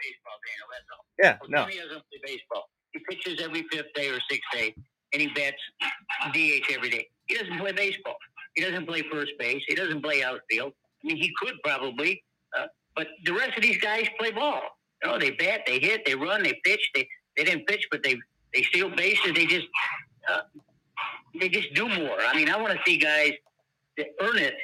baseball, 0.03 0.39
Daniel. 0.47 0.69
That's 0.73 0.89
all. 0.93 1.05
Yeah, 1.23 1.37
no. 1.49 1.65
He 1.67 1.79
doesn't 1.79 2.03
play 2.09 2.21
baseball. 2.25 2.69
He 2.93 3.01
pitches 3.09 3.41
every 3.43 3.65
fifth 3.71 3.93
day 3.95 4.09
or 4.09 4.19
sixth 4.29 4.49
day, 4.53 4.75
and 5.13 5.23
he 5.23 5.29
bats 5.29 5.57
DH 6.35 6.73
every 6.73 6.91
day. 6.91 7.09
He 7.27 7.35
doesn't 7.37 7.59
play 7.59 7.73
baseball. 7.73 8.17
He 8.55 8.63
doesn't 8.63 8.87
play 8.87 9.03
first 9.11 9.33
base. 9.39 9.63
He 9.67 9.75
doesn't 9.75 10.03
play 10.03 10.23
outfield. 10.23 10.73
I 11.03 11.07
mean, 11.07 11.17
he 11.17 11.33
could 11.41 11.55
probably, 11.65 12.23
uh, 12.59 12.67
but 12.95 13.09
the 13.25 13.33
rest 13.33 13.57
of 13.57 13.63
these 13.63 13.79
guys 13.79 14.07
play 14.19 14.31
ball. 14.31 14.61
You 15.03 15.11
know, 15.11 15.19
they 15.19 15.31
bat, 15.31 15.63
they 15.67 15.79
hit, 15.79 16.05
they 16.05 16.15
run, 16.15 16.43
they 16.43 16.61
pitch. 16.65 16.91
They 16.95 17.09
they 17.37 17.45
didn't 17.45 17.67
pitch, 17.67 17.87
but 17.91 18.03
they 18.03 18.17
they 18.53 18.63
steal 18.63 18.91
bases. 18.95 19.33
They 19.35 19.47
just 19.47 19.67
uh, 20.31 20.43
they 21.41 21.49
just 21.49 21.73
do 21.75 21.89
more. 21.89 22.19
I 22.21 22.37
mean, 22.37 22.49
I 22.51 22.61
want 22.61 22.75
to 22.75 22.79
see 22.87 22.99
guys 22.99 23.33
that 23.97 24.07
earn 24.21 24.39
it 24.39 24.55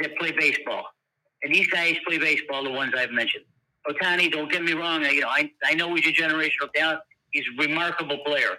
that 0.00 0.16
play 0.18 0.32
baseball, 0.32 0.84
and 1.46 1.54
these 1.54 1.68
guys 1.68 1.94
play 2.04 2.18
baseball. 2.18 2.64
The 2.64 2.70
ones 2.70 2.92
I've 2.96 3.12
mentioned. 3.12 3.44
Ohtani, 3.88 4.32
don't 4.32 4.50
get 4.50 4.64
me 4.64 4.72
wrong. 4.72 5.02
You 5.04 5.20
know, 5.20 5.28
I 5.28 5.50
I 5.64 5.74
know 5.74 5.94
he's 5.94 6.06
a 6.06 6.12
generational 6.12 6.72
talent. 6.74 7.00
He's 7.30 7.44
a 7.56 7.62
remarkable 7.62 8.18
player, 8.26 8.58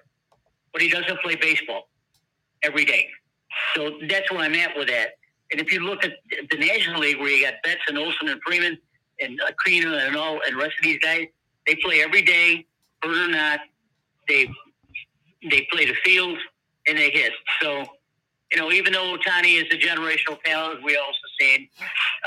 but 0.72 0.82
he 0.82 0.90
doesn't 0.90 1.20
play 1.20 1.36
baseball 1.36 1.90
every 2.64 2.86
day. 2.86 3.08
So 3.76 3.98
that's 4.10 4.32
where 4.32 4.42
I'm 4.42 4.54
at 4.56 4.78
with 4.78 4.88
that. 4.88 5.18
And 5.52 5.60
if 5.60 5.72
you 5.72 5.82
look 5.82 6.06
at 6.06 6.14
the 6.50 6.58
National 6.58 7.02
League, 7.02 7.20
where 7.20 7.30
you 7.30 7.44
got 7.44 7.56
Betts 7.64 7.82
and 7.90 7.98
Olson 7.98 8.30
and 8.30 8.42
Freeman 8.46 8.78
and 9.20 9.40
uh, 9.42 9.52
and 9.68 10.16
all 10.16 10.40
and 10.48 10.56
rest 10.56 10.76
of 10.80 10.84
these 10.84 11.00
guys, 11.00 11.26
they 11.66 11.76
play 11.76 12.02
every 12.02 12.22
day, 12.22 12.66
hurt 13.04 13.30
or 13.30 13.32
not. 13.32 13.60
They 14.30 14.50
they 15.50 15.68
play 15.72 15.86
the 15.86 15.96
field 16.06 16.38
and 16.88 16.98
they 16.98 17.10
hit. 17.10 17.34
So, 17.62 17.84
you 18.52 18.58
know, 18.58 18.72
even 18.72 18.94
though 18.94 19.18
Ohtani 19.18 19.62
is 19.62 19.66
a 19.74 19.78
generational 19.78 20.42
talent, 20.44 20.84
we 20.84 20.96
also 20.96 21.27
said 21.40 21.60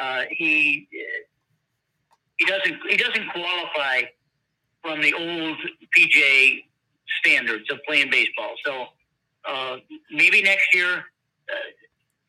uh, 0.01 0.23
he 0.31 0.89
he 2.39 2.47
doesn't 2.47 2.77
he 2.89 2.97
doesn't 2.97 3.29
qualify 3.33 4.03
from 4.83 5.01
the 5.03 5.13
old 5.15 5.57
PJ 5.97 6.65
standards 7.23 7.71
of 7.71 7.79
playing 7.87 8.11
baseball. 8.11 8.55
So 8.65 8.87
uh, 9.45 9.77
maybe 10.11 10.43
next 10.43 10.75
year 10.75 10.97
uh, 10.97 11.55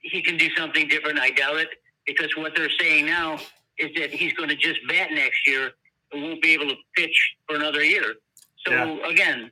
he 0.02 0.22
can 0.22 0.38
do 0.38 0.50
something 0.56 0.88
different. 0.88 1.20
I 1.20 1.32
doubt 1.32 1.58
it 1.58 1.70
because 2.06 2.36
what 2.36 2.56
they're 2.56 2.70
saying 2.80 3.06
now 3.06 3.39
is 3.78 3.89
that 3.96 4.12
he's 4.12 4.34
going 4.34 4.50
to 4.50 4.56
just 4.56 4.80
bat 4.88 5.10
next 5.12 5.48
year 5.48 5.72
and 6.12 6.24
won't 6.24 6.41
be 6.41 6.54
able 6.54 6.67
to 6.67 6.76
pitch 6.96 7.36
for 7.48 7.56
another 7.56 7.84
year. 7.84 8.15
So 8.65 8.74
yeah. 8.74 9.10
again, 9.10 9.52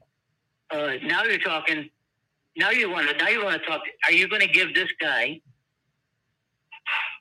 uh, 0.72 0.94
now 1.04 1.24
you're 1.24 1.39
talking. 1.39 1.89
Now 2.58 2.72
you 2.72 2.89
want 2.89 3.10
to. 3.10 3.18
Now 3.18 3.30
you 3.30 3.44
want 3.44 3.62
to 3.62 3.68
talk. 3.68 3.82
Are 4.08 4.13
you 4.13 4.28
going 4.28 4.42
to 4.42 4.48
give 4.48 4.74
this 4.76 4.89
guy, 5.00 5.42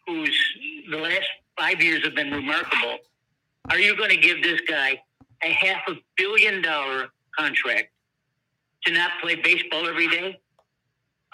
who's 0.08 0.36
the 0.90 0.96
last 0.96 1.28
five 1.58 1.82
years 1.82 2.04
have 2.04 2.16
been 2.16 2.32
remarkable? 2.32 2.98
Are 3.70 3.78
you 3.78 3.96
going 3.96 4.10
to 4.10 4.16
give 4.16 4.42
this 4.42 4.60
guy 4.68 5.00
a 5.42 5.52
half 5.52 5.82
a 5.88 5.94
billion 6.16 6.62
dollar 6.62 7.08
contract 7.38 7.90
to 8.84 8.92
not 8.92 9.10
play 9.22 9.36
baseball 9.36 9.86
every 9.86 10.08
day? 10.08 10.40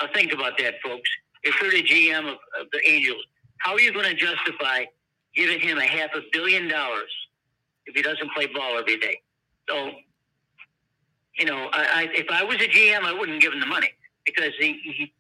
I'll 0.01 0.13
think 0.13 0.35
about 0.35 0.59
that, 0.59 0.75
folks. 0.85 1.09
If 1.45 1.61
you're 1.63 1.71
the 1.71 1.83
GM 1.83 2.27
of, 2.29 2.39
of 2.61 2.67
the 2.73 2.81
Angels, 2.87 3.23
how 3.59 3.75
are 3.75 3.81
you 3.81 3.93
going 3.93 4.07
to 4.07 4.15
justify 4.15 4.85
giving 5.35 5.61
him 5.61 5.79
a 5.79 5.87
half 5.87 6.11
a 6.15 6.21
billion 6.33 6.69
dollars 6.69 7.11
if 7.87 7.95
he 7.95 8.03
doesn't 8.03 8.31
play 8.33 8.47
ball 8.47 8.77
every 8.79 8.99
day? 8.99 9.21
So 9.69 9.93
you 11.39 11.47
know, 11.47 11.69
I, 11.73 11.87
I, 11.95 12.09
if 12.15 12.27
I 12.31 12.45
was 12.45 12.57
a 12.57 12.69
GM, 12.69 13.03
I 13.03 13.13
wouldn't 13.13 13.41
give 13.41 13.53
him 13.53 13.61
the 13.61 13.67
money 13.67 13.91
because 14.25 14.53
he, 14.59 14.81
he, 14.85 15.13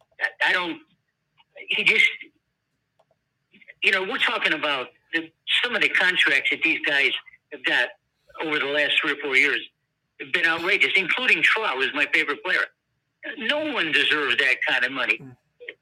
I 0.46 0.52
don't, 0.52 0.80
he 1.68 1.84
just, 1.84 2.04
you 3.84 3.92
know, 3.92 4.02
we're 4.02 4.18
talking 4.18 4.52
about 4.52 4.88
the, 5.12 5.30
some 5.62 5.74
of 5.76 5.82
the 5.82 5.88
contracts 5.88 6.50
that 6.50 6.62
these 6.62 6.80
guys 6.86 7.12
have 7.52 7.64
got 7.64 7.88
over 8.42 8.58
the 8.58 8.66
last 8.66 8.94
three 9.00 9.12
or 9.12 9.16
four 9.22 9.36
years 9.36 9.60
have 10.20 10.32
been 10.32 10.46
outrageous, 10.46 10.92
including 10.96 11.42
Trout, 11.42 11.76
who's 11.76 11.92
my 11.94 12.06
favorite 12.12 12.42
player. 12.42 12.62
No 13.38 13.72
one 13.72 13.92
deserves 13.92 14.36
that 14.38 14.56
kind 14.68 14.84
of 14.84 14.92
money. 14.92 15.16
Hmm. 15.18 15.30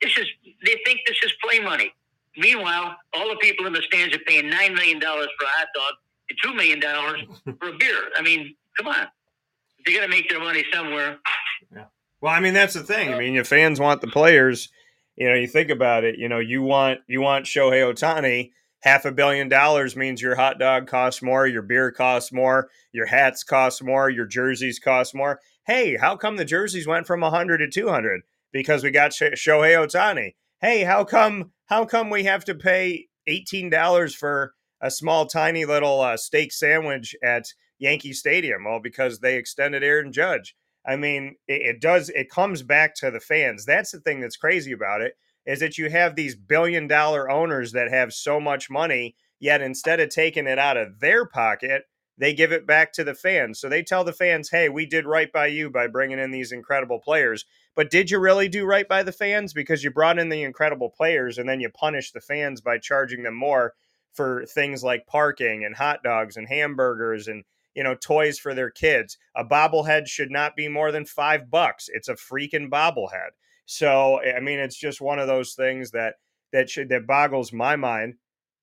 This 0.00 0.16
is, 0.18 0.26
they 0.64 0.76
think 0.84 1.00
this 1.06 1.16
is 1.24 1.32
play 1.42 1.60
money. 1.60 1.92
Meanwhile, 2.36 2.96
all 3.14 3.28
the 3.28 3.36
people 3.36 3.66
in 3.66 3.72
the 3.72 3.82
stands 3.82 4.14
are 4.14 4.20
paying 4.26 4.50
$9 4.50 4.74
million 4.74 5.00
for 5.00 5.08
a 5.08 5.48
hot 5.48 5.68
dog 5.74 5.94
and 6.28 6.38
$2 6.44 6.56
million 6.56 6.80
for 7.60 7.68
a 7.68 7.76
beer. 7.76 8.10
I 8.16 8.22
mean, 8.22 8.54
come 8.76 8.88
on 8.88 9.06
they 9.84 9.94
got 9.94 10.02
to 10.02 10.08
make 10.08 10.28
their 10.28 10.40
money 10.40 10.64
somewhere. 10.72 11.18
Yeah. 11.74 11.84
Well, 12.20 12.32
I 12.32 12.40
mean 12.40 12.54
that's 12.54 12.74
the 12.74 12.82
thing. 12.82 13.12
I 13.12 13.18
mean, 13.18 13.34
your 13.34 13.44
fans 13.44 13.80
want 13.80 14.00
the 14.00 14.06
players. 14.06 14.68
You 15.22 15.28
know, 15.28 15.36
you 15.36 15.46
think 15.46 15.70
about 15.70 16.02
it. 16.02 16.18
You 16.18 16.28
know, 16.28 16.40
you 16.40 16.62
want 16.62 16.98
you 17.06 17.20
want 17.20 17.44
Shohei 17.44 17.84
Ohtani. 17.84 18.50
Half 18.80 19.04
a 19.04 19.12
billion 19.12 19.48
dollars 19.48 19.94
means 19.94 20.20
your 20.20 20.34
hot 20.34 20.58
dog 20.58 20.88
costs 20.88 21.22
more, 21.22 21.46
your 21.46 21.62
beer 21.62 21.92
costs 21.92 22.32
more, 22.32 22.68
your 22.90 23.06
hats 23.06 23.44
cost 23.44 23.84
more, 23.84 24.10
your 24.10 24.26
jerseys 24.26 24.80
cost 24.80 25.14
more. 25.14 25.38
Hey, 25.64 25.96
how 25.96 26.16
come 26.16 26.38
the 26.38 26.44
jerseys 26.44 26.88
went 26.88 27.06
from 27.06 27.20
100 27.20 27.58
to 27.58 27.70
200? 27.70 28.22
Because 28.50 28.82
we 28.82 28.90
got 28.90 29.12
Shohei 29.12 29.36
Ohtani. 29.76 30.34
Hey, 30.60 30.82
how 30.82 31.04
come 31.04 31.52
how 31.66 31.84
come 31.84 32.10
we 32.10 32.24
have 32.24 32.44
to 32.46 32.56
pay 32.56 33.06
$18 33.28 34.16
for 34.16 34.54
a 34.80 34.90
small 34.90 35.26
tiny 35.26 35.64
little 35.64 36.00
uh, 36.00 36.16
steak 36.16 36.50
sandwich 36.50 37.14
at 37.22 37.44
Yankee 37.78 38.12
Stadium? 38.12 38.64
Well, 38.64 38.80
because 38.82 39.20
they 39.20 39.36
extended 39.36 39.84
Aaron 39.84 40.12
Judge. 40.12 40.56
I 40.84 40.96
mean, 40.96 41.36
it, 41.46 41.62
it 41.62 41.80
does. 41.80 42.08
It 42.10 42.30
comes 42.30 42.62
back 42.62 42.94
to 42.96 43.10
the 43.10 43.20
fans. 43.20 43.64
That's 43.64 43.92
the 43.92 44.00
thing 44.00 44.20
that's 44.20 44.36
crazy 44.36 44.72
about 44.72 45.00
it 45.00 45.16
is 45.46 45.60
that 45.60 45.78
you 45.78 45.90
have 45.90 46.14
these 46.14 46.36
billion 46.36 46.86
dollar 46.86 47.30
owners 47.30 47.72
that 47.72 47.90
have 47.90 48.12
so 48.12 48.40
much 48.40 48.70
money, 48.70 49.16
yet 49.40 49.60
instead 49.60 50.00
of 50.00 50.08
taking 50.08 50.46
it 50.46 50.58
out 50.58 50.76
of 50.76 51.00
their 51.00 51.26
pocket, 51.26 51.84
they 52.18 52.34
give 52.34 52.52
it 52.52 52.66
back 52.66 52.92
to 52.92 53.04
the 53.04 53.14
fans. 53.14 53.58
So 53.58 53.68
they 53.68 53.82
tell 53.82 54.04
the 54.04 54.12
fans, 54.12 54.50
hey, 54.50 54.68
we 54.68 54.86
did 54.86 55.06
right 55.06 55.32
by 55.32 55.46
you 55.46 55.70
by 55.70 55.86
bringing 55.86 56.18
in 56.18 56.30
these 56.30 56.52
incredible 56.52 57.00
players. 57.00 57.44
But 57.74 57.90
did 57.90 58.10
you 58.10 58.18
really 58.18 58.48
do 58.48 58.64
right 58.64 58.86
by 58.86 59.02
the 59.02 59.12
fans? 59.12 59.52
Because 59.52 59.82
you 59.82 59.90
brought 59.90 60.18
in 60.18 60.28
the 60.28 60.42
incredible 60.42 60.90
players 60.90 61.38
and 61.38 61.48
then 61.48 61.60
you 61.60 61.70
punish 61.70 62.12
the 62.12 62.20
fans 62.20 62.60
by 62.60 62.78
charging 62.78 63.22
them 63.22 63.34
more 63.34 63.72
for 64.12 64.44
things 64.46 64.84
like 64.84 65.06
parking 65.06 65.64
and 65.64 65.74
hot 65.74 66.02
dogs 66.02 66.36
and 66.36 66.46
hamburgers 66.46 67.28
and 67.28 67.44
you 67.74 67.82
know, 67.82 67.94
toys 67.94 68.38
for 68.38 68.54
their 68.54 68.70
kids. 68.70 69.18
A 69.36 69.44
bobblehead 69.44 70.06
should 70.06 70.30
not 70.30 70.56
be 70.56 70.68
more 70.68 70.92
than 70.92 71.04
five 71.04 71.50
bucks. 71.50 71.88
It's 71.92 72.08
a 72.08 72.14
freaking 72.14 72.68
bobblehead. 72.68 73.30
So, 73.66 74.20
I 74.22 74.40
mean, 74.40 74.58
it's 74.58 74.76
just 74.76 75.00
one 75.00 75.18
of 75.18 75.28
those 75.28 75.54
things 75.54 75.90
that 75.92 76.14
that 76.52 76.68
should 76.68 76.88
that 76.90 77.06
boggles 77.06 77.52
my 77.52 77.76
mind. 77.76 78.14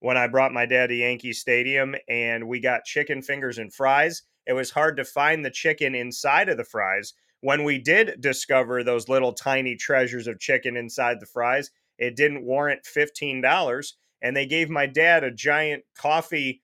When 0.02 0.16
I 0.16 0.28
brought 0.28 0.54
my 0.54 0.66
dad 0.66 0.88
to 0.88 0.96
Yankee 0.96 1.34
Stadium 1.34 1.94
and 2.08 2.48
we 2.48 2.62
got 2.62 2.86
chicken 2.86 3.22
fingers 3.22 3.58
and 3.58 3.74
fries, 3.74 4.24
it 4.46 4.54
was 4.54 4.72
hard 4.72 4.96
to 4.98 5.04
find 5.04 5.44
the 5.44 5.52
chicken 5.52 5.94
inside 5.94 6.48
of 6.48 6.58
the 6.58 6.64
fries. 6.64 7.14
When 7.42 7.64
we 7.64 7.80
did 7.80 8.22
discover 8.22 8.84
those 8.84 9.10
little 9.10 9.34
tiny 9.34 9.76
treasures 9.76 10.28
of 10.28 10.40
chicken 10.40 10.78
inside 10.78 11.20
the 11.20 11.26
fries, 11.26 11.72
it 11.98 12.16
didn't 12.16 12.46
warrant 12.46 12.84
$15. 12.84 13.94
And 14.22 14.36
they 14.36 14.46
gave 14.46 14.70
my 14.70 14.86
dad 14.86 15.24
a 15.24 15.32
giant 15.32 15.84
coffee 15.96 16.62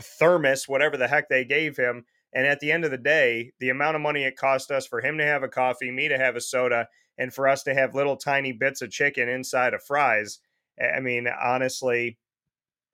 thermos, 0.00 0.68
whatever 0.68 0.96
the 0.96 1.08
heck 1.08 1.28
they 1.28 1.44
gave 1.44 1.76
him. 1.76 2.04
And 2.32 2.46
at 2.46 2.60
the 2.60 2.70
end 2.70 2.84
of 2.84 2.90
the 2.90 2.98
day, 2.98 3.52
the 3.58 3.70
amount 3.70 3.96
of 3.96 4.02
money 4.02 4.24
it 4.24 4.36
cost 4.36 4.70
us 4.70 4.86
for 4.86 5.00
him 5.00 5.18
to 5.18 5.24
have 5.24 5.42
a 5.42 5.48
coffee, 5.48 5.90
me 5.90 6.08
to 6.08 6.18
have 6.18 6.36
a 6.36 6.40
soda, 6.40 6.88
and 7.18 7.34
for 7.34 7.48
us 7.48 7.62
to 7.64 7.74
have 7.74 7.94
little 7.94 8.16
tiny 8.16 8.52
bits 8.52 8.82
of 8.82 8.90
chicken 8.90 9.28
inside 9.28 9.74
of 9.74 9.82
fries. 9.82 10.38
I 10.80 11.00
mean, 11.00 11.26
honestly, 11.28 12.18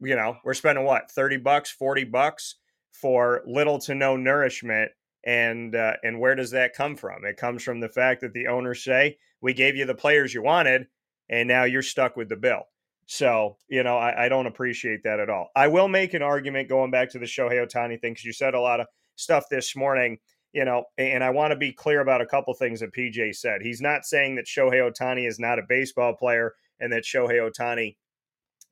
you 0.01 0.17
know, 0.17 0.37
we're 0.45 0.55
spending 0.55 0.85
what, 0.85 1.11
30 1.11 1.39
bucks, 1.39 1.71
40 1.71 2.05
bucks 2.05 2.57
for 2.93 3.43
little 3.47 3.79
to 3.81 3.95
no 3.95 4.17
nourishment. 4.17 4.91
And 5.25 5.75
uh, 5.75 5.95
and 6.05 6.21
where 6.21 6.37
does 6.37 6.53
that 6.53 6.75
come 6.75 6.95
from? 6.95 7.25
It 7.25 7.37
comes 7.37 7.63
from 7.63 7.81
the 7.81 7.89
fact 7.89 8.21
that 8.21 8.33
the 8.33 8.47
owners 8.47 8.85
say, 8.85 9.19
we 9.41 9.55
gave 9.55 9.75
you 9.75 9.85
the 9.85 9.95
players 9.95 10.33
you 10.33 10.43
wanted, 10.43 10.87
and 11.29 11.49
now 11.49 11.65
you're 11.65 11.83
stuck 11.83 12.17
with 12.17 12.29
the 12.29 12.37
bill. 12.37 12.63
So, 13.07 13.57
you 13.69 13.83
know, 13.85 13.97
I, 13.97 14.27
I, 14.27 14.29
don't 14.29 14.47
appreciate 14.47 15.05
that 15.05 15.21
at 15.21 15.31
all. 15.31 15.49
I 15.55 15.69
will 15.69 15.87
make 15.87 16.13
an 16.13 16.23
argument 16.23 16.69
going 16.69 16.91
back 16.91 17.09
to 17.11 17.21
the 17.21 17.25
Shohei 17.25 17.65
Ohtani 17.65 18.01
thing 18.01 18.13
because 18.15 18.25
you 18.25 18.33
said 18.33 18.55
a 18.55 18.61
lot 18.61 18.81
of 18.81 18.89
stuff 19.15 19.45
this 19.49 19.77
morning 19.77 20.19
you 20.57 20.65
know, 20.65 20.85
and 20.97 21.23
I 21.23 21.29
want 21.29 21.51
to 21.51 21.57
be 21.57 21.71
clear 21.71 22.01
about 22.01 22.23
a 22.23 22.27
couple 22.27 22.55
things 22.55 22.81
that 22.81 22.95
PJ 22.95 23.37
said. 23.37 23.61
He's 23.61 23.83
not 23.83 24.07
saying 24.07 24.37
that 24.37 24.47
Shohei 24.47 24.91
Ohtani 24.91 25.29
is 25.29 25.39
not 25.39 25.59
a 25.59 25.67
baseball 25.69 26.15
player 26.15 26.55
and 26.81 26.91
that 26.95 27.05
Shohei 27.05 27.47
Ohtani 27.47 27.97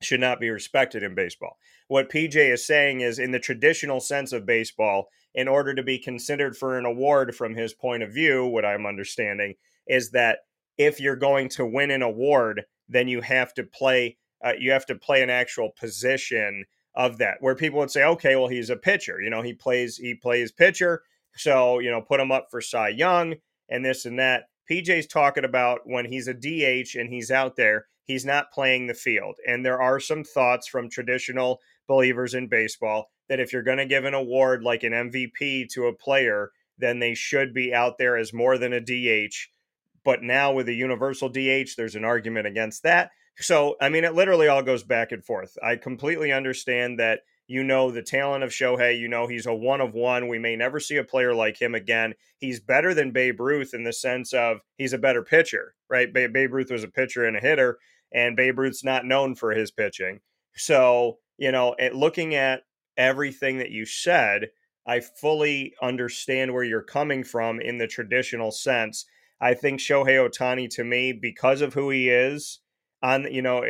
should 0.01 0.21
not 0.21 0.41
be 0.41 0.49
respected 0.49 1.03
in 1.03 1.15
baseball. 1.15 1.59
What 1.89 2.11
PJ 2.11 2.37
is 2.37 2.67
saying 2.67 3.03
is, 3.03 3.19
in 3.19 3.33
the 3.33 3.39
traditional 3.39 4.01
sense 4.01 4.33
of 4.33 4.47
baseball, 4.47 5.09
in 5.35 5.47
order 5.47 5.75
to 5.75 5.83
be 5.83 5.99
considered 5.99 6.57
for 6.57 6.79
an 6.79 6.87
award 6.87 7.35
from 7.37 7.55
his 7.55 7.75
point 7.75 8.03
of 8.03 8.15
view, 8.15 8.47
what 8.47 8.65
I'm 8.65 8.87
understanding 8.87 9.55
is 9.87 10.11
that 10.13 10.39
if 10.79 11.01
you're 11.01 11.17
going 11.17 11.51
to 11.51 11.67
win 11.67 11.91
an 11.91 12.01
award, 12.01 12.63
then 12.89 13.09
you 13.09 13.21
have 13.21 13.53
to 13.55 13.63
play. 13.63 14.17
Uh, 14.45 14.53
you 14.59 14.71
have 14.73 14.87
to 14.87 14.95
play 14.95 15.23
an 15.23 15.31
actual 15.31 15.71
position 15.71 16.65
of 16.95 17.19
that, 17.19 17.39
where 17.41 17.55
people 17.55 17.81
would 17.81 17.91
say, 17.91 18.05
"Okay, 18.05 18.37
well, 18.37 18.49
he's 18.49 18.71
a 18.71 18.77
pitcher. 18.77 19.21
You 19.21 19.31
know, 19.31 19.43
he 19.43 19.53
plays 19.53 19.97
he 19.97 20.15
plays 20.15 20.53
pitcher 20.53 21.03
so, 21.37 21.79
you 21.79 21.91
know, 21.91 22.01
put 22.01 22.21
him 22.21 22.33
up 22.33 22.49
for 22.51 22.61
Cy 22.61 22.89
Young 22.89 23.35
and 23.69 23.85
this 23.85 24.05
and 24.05 24.19
that. 24.19 24.45
PJ's 24.71 25.07
talking 25.07 25.45
about 25.45 25.81
when 25.85 26.07
he's 26.07 26.29
a 26.29 26.35
DH 26.35 26.95
and 26.95 27.09
he's 27.11 27.31
out 27.31 27.57
there, 27.57 27.87
he's 28.05 28.25
not 28.25 28.53
playing 28.53 28.87
the 28.87 28.95
field. 28.95 29.37
And 29.47 29.65
there 29.65 29.81
are 29.81 30.01
some 30.01 30.25
thoughts 30.25 30.67
from 30.67 30.89
traditional 30.89 31.61
believers 31.87 32.35
in 32.35 32.49
baseball 32.49 33.11
that 33.29 33.41
if 33.41 33.53
you're 33.53 33.63
going 33.63 33.79
to 33.79 33.87
give 33.87 34.05
an 34.05 34.15
award 34.15 34.63
like 34.63 34.83
an 34.83 34.93
MVP 34.93 35.69
to 35.73 35.87
a 35.87 35.93
player, 35.93 36.51
then 36.79 36.99
they 36.99 37.15
should 37.15 37.53
be 37.53 37.75
out 37.75 37.99
there 37.99 38.17
as 38.17 38.33
more 38.33 38.57
than 38.59 38.73
a 38.73 38.81
DH. 38.81 39.35
But 40.05 40.23
now 40.23 40.53
with 40.53 40.69
a 40.69 40.75
universal 40.75 41.29
DH, 41.29 41.77
there's 41.77 41.97
an 41.97 42.05
argument 42.05 42.47
against 42.47 42.83
that. 42.85 43.11
So, 43.37 43.77
I 43.81 43.89
mean, 43.89 44.05
it 44.05 44.15
literally 44.15 44.49
all 44.49 44.63
goes 44.63 44.85
back 44.85 45.13
and 45.13 45.25
forth. 45.25 45.59
I 45.63 45.77
completely 45.77 46.33
understand 46.33 46.99
that 47.01 47.21
you 47.47 47.63
know 47.63 47.91
the 47.91 48.03
talent 48.03 48.45
of 48.45 48.51
Shohei. 48.51 48.99
You 48.99 49.09
know 49.09 49.27
he's 49.27 49.47
a 49.47 49.55
one 49.55 49.81
of 49.81 49.93
one. 49.93 50.29
We 50.29 50.39
may 50.39 50.57
never 50.57 50.81
see 50.81 50.97
a 50.97 51.05
player 51.05 51.35
like 51.35 51.61
him 51.61 51.75
again. 51.75 52.15
He's 52.39 52.61
better 52.61 52.95
than 52.95 53.11
Babe 53.11 53.41
Ruth 53.41 53.75
in 53.75 53.85
the 53.85 53.93
sense 53.93 54.33
of 54.33 54.61
he's 54.77 54.93
a 54.93 54.99
better 54.99 55.23
pitcher, 55.23 55.75
right? 55.91 56.13
Babe 56.13 56.53
Ruth 56.53 56.71
was 56.71 56.85
a 56.85 56.89
pitcher 56.89 57.25
and 57.25 57.37
a 57.37 57.41
hitter, 57.41 57.79
and 58.13 58.37
Babe 58.37 58.59
Ruth's 58.59 58.85
not 58.85 59.05
known 59.05 59.35
for 59.35 59.53
his 59.53 59.71
pitching. 59.71 60.21
So, 60.57 61.19
you 61.37 61.53
know, 61.53 61.75
looking 61.93 62.35
at 62.35 62.63
everything 62.97 63.59
that 63.59 63.71
you 63.71 63.85
said, 63.85 64.51
I 64.87 65.01
fully 65.01 65.75
understand 65.83 66.55
where 66.55 66.65
you're 66.65 66.83
coming 66.83 67.25
from 67.25 67.61
in 67.61 67.79
the 67.79 67.87
traditional 67.89 68.53
sense. 68.53 69.07
I 69.41 69.55
think 69.55 69.81
Shohei 69.81 70.29
Ohtani, 70.29 70.71
to 70.77 70.85
me, 70.85 71.13
because 71.13 71.61
of 71.61 71.75
who 71.75 71.91
he 71.91 72.09
is, 72.09 72.61
on 73.05 73.31
you 73.31 73.43
know, 73.43 73.63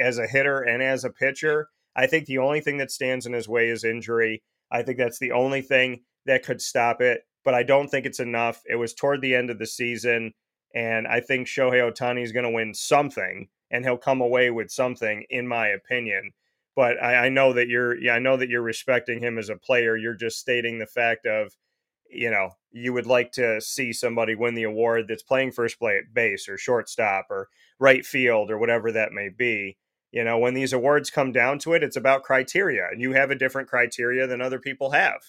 as 0.00 0.18
a 0.18 0.26
hitter 0.26 0.60
and 0.60 0.82
as 0.82 1.02
a 1.02 1.10
pitcher, 1.10 1.68
I 1.96 2.06
think 2.06 2.26
the 2.26 2.38
only 2.38 2.60
thing 2.60 2.76
that 2.76 2.90
stands 2.90 3.24
in 3.24 3.32
his 3.32 3.48
way 3.48 3.70
is 3.70 3.82
injury. 3.82 4.42
I 4.70 4.82
think 4.82 4.98
that's 4.98 5.18
the 5.18 5.32
only 5.32 5.62
thing 5.62 6.02
that 6.26 6.44
could 6.44 6.60
stop 6.60 7.00
it, 7.00 7.22
but 7.44 7.54
I 7.54 7.62
don't 7.62 7.88
think 7.88 8.04
it's 8.04 8.20
enough. 8.20 8.60
It 8.66 8.76
was 8.76 8.92
toward 8.92 9.22
the 9.22 9.34
end 9.34 9.48
of 9.48 9.58
the 9.58 9.66
season, 9.66 10.34
and 10.74 11.08
I 11.08 11.20
think 11.20 11.46
Shohei 11.48 11.90
Ohtani 11.90 12.22
is 12.22 12.32
going 12.32 12.44
to 12.44 12.50
win 12.50 12.74
something, 12.74 13.48
and 13.70 13.84
he'll 13.84 13.96
come 13.96 14.20
away 14.20 14.50
with 14.50 14.70
something, 14.70 15.24
in 15.30 15.48
my 15.48 15.68
opinion. 15.68 16.32
But 16.76 17.02
I, 17.02 17.26
I 17.26 17.28
know 17.30 17.54
that 17.54 17.68
you're, 17.68 17.98
yeah, 17.98 18.12
I 18.12 18.18
know 18.18 18.36
that 18.36 18.50
you're 18.50 18.62
respecting 18.62 19.20
him 19.20 19.38
as 19.38 19.48
a 19.48 19.56
player. 19.56 19.96
You're 19.96 20.14
just 20.14 20.38
stating 20.38 20.78
the 20.78 20.86
fact 20.86 21.24
of, 21.24 21.54
you 22.10 22.30
know, 22.30 22.50
you 22.70 22.92
would 22.92 23.06
like 23.06 23.32
to 23.32 23.60
see 23.60 23.92
somebody 23.92 24.34
win 24.34 24.54
the 24.54 24.62
award 24.64 25.06
that's 25.08 25.22
playing 25.22 25.52
first 25.52 25.78
play 25.78 25.96
at 25.98 26.14
base 26.14 26.48
or 26.48 26.58
shortstop 26.58 27.26
or 27.30 27.48
right 27.78 28.04
field 28.04 28.50
or 28.50 28.58
whatever 28.58 28.92
that 28.92 29.12
may 29.12 29.28
be. 29.28 29.76
You 30.10 30.24
know, 30.24 30.38
when 30.38 30.54
these 30.54 30.72
awards 30.72 31.10
come 31.10 31.32
down 31.32 31.58
to 31.60 31.74
it, 31.74 31.82
it's 31.82 31.96
about 31.96 32.22
criteria, 32.22 32.86
and 32.90 33.00
you 33.00 33.12
have 33.12 33.30
a 33.30 33.34
different 33.34 33.68
criteria 33.68 34.26
than 34.26 34.40
other 34.40 34.58
people 34.58 34.92
have, 34.92 35.20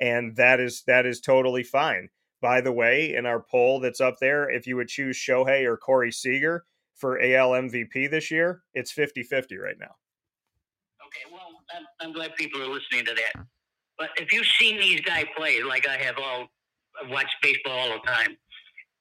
and 0.00 0.36
that 0.36 0.58
is 0.58 0.84
that 0.86 1.04
is 1.04 1.20
totally 1.20 1.62
fine. 1.62 2.08
By 2.40 2.60
the 2.60 2.72
way, 2.72 3.14
in 3.14 3.26
our 3.26 3.40
poll 3.40 3.78
that's 3.78 4.00
up 4.00 4.16
there, 4.20 4.50
if 4.50 4.66
you 4.66 4.76
would 4.76 4.88
choose 4.88 5.16
Shohei 5.16 5.64
or 5.64 5.76
Corey 5.76 6.10
Seager 6.10 6.64
for 6.96 7.20
AL 7.20 7.50
MVP 7.50 8.10
this 8.10 8.30
year, 8.30 8.62
it's 8.72 8.90
50 8.90 9.22
50 9.22 9.58
right 9.58 9.76
now. 9.78 9.96
Okay, 11.06 11.30
well, 11.30 11.62
I'm, 11.76 11.86
I'm, 12.00 12.12
glad 12.12 12.34
people 12.36 12.62
are 12.62 12.68
listening 12.68 13.04
to 13.04 13.14
that. 13.14 13.46
But 14.02 14.10
if 14.16 14.32
you've 14.32 14.48
seen 14.58 14.80
these 14.80 15.00
guys 15.02 15.26
play, 15.36 15.62
like 15.62 15.86
I 15.86 15.96
have 15.96 16.16
all, 16.18 16.48
I've 17.00 17.08
watched 17.08 17.36
baseball 17.40 17.78
all 17.78 17.92
the 17.92 18.04
time, 18.04 18.36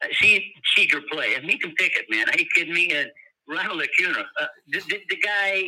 uh, 0.04 0.08
see 0.22 0.54
Seager 0.76 1.02
play, 1.12 1.34
and 1.34 1.44
he 1.50 1.58
can 1.58 1.74
pick 1.74 1.98
it, 1.98 2.06
man. 2.08 2.30
Are 2.30 2.38
you 2.38 2.46
kidding 2.54 2.72
me? 2.72 2.92
And 2.92 3.10
Ronald 3.50 3.82
Acuna, 3.82 4.24
uh, 4.40 4.46
the, 4.68 4.80
the, 4.90 5.00
the, 5.10 5.16
guy 5.16 5.64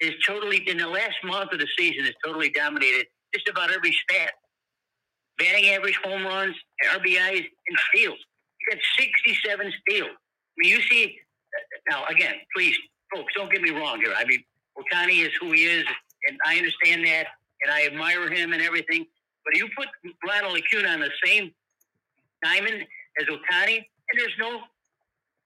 is 0.00 0.12
totally 0.28 0.58
in 0.68 0.76
the 0.76 0.86
last 0.86 1.16
month 1.24 1.54
of 1.54 1.58
the 1.58 1.66
season 1.78 2.04
has 2.04 2.12
totally 2.22 2.50
dominated 2.50 3.06
just 3.32 3.48
about 3.48 3.72
every 3.72 3.96
stat. 4.10 4.32
Batting 5.38 5.70
average, 5.70 5.98
home 6.04 6.24
runs, 6.24 6.54
RBIs, 6.92 7.46
and 7.46 7.78
steals. 7.94 8.18
He 8.58 8.76
got 8.76 8.82
67 8.98 9.72
steals. 9.88 10.10
I 10.10 10.54
mean, 10.58 10.70
you 10.70 10.82
see 10.82 11.16
now 11.88 12.04
again, 12.10 12.34
please, 12.54 12.76
folks, 13.14 13.32
don't 13.34 13.50
get 13.50 13.62
me 13.62 13.70
wrong 13.70 14.02
here. 14.02 14.12
I 14.14 14.26
mean, 14.26 14.44
Ohtani 14.76 15.24
is 15.24 15.32
who 15.40 15.52
he 15.52 15.64
is, 15.64 15.86
and 16.28 16.36
I 16.46 16.58
understand 16.58 17.06
that, 17.06 17.28
and 17.62 17.72
I 17.72 17.86
admire 17.86 18.30
him 18.30 18.52
and 18.52 18.62
everything. 18.62 19.06
But 19.44 19.56
you 19.56 19.68
put 19.76 19.88
Ronald 20.26 20.58
Acuna 20.58 20.88
on 20.88 21.00
the 21.00 21.10
same 21.24 21.52
diamond 22.42 22.84
as 23.20 23.26
Ohtani, 23.26 23.76
and 23.76 24.18
there's 24.18 24.34
no 24.38 24.60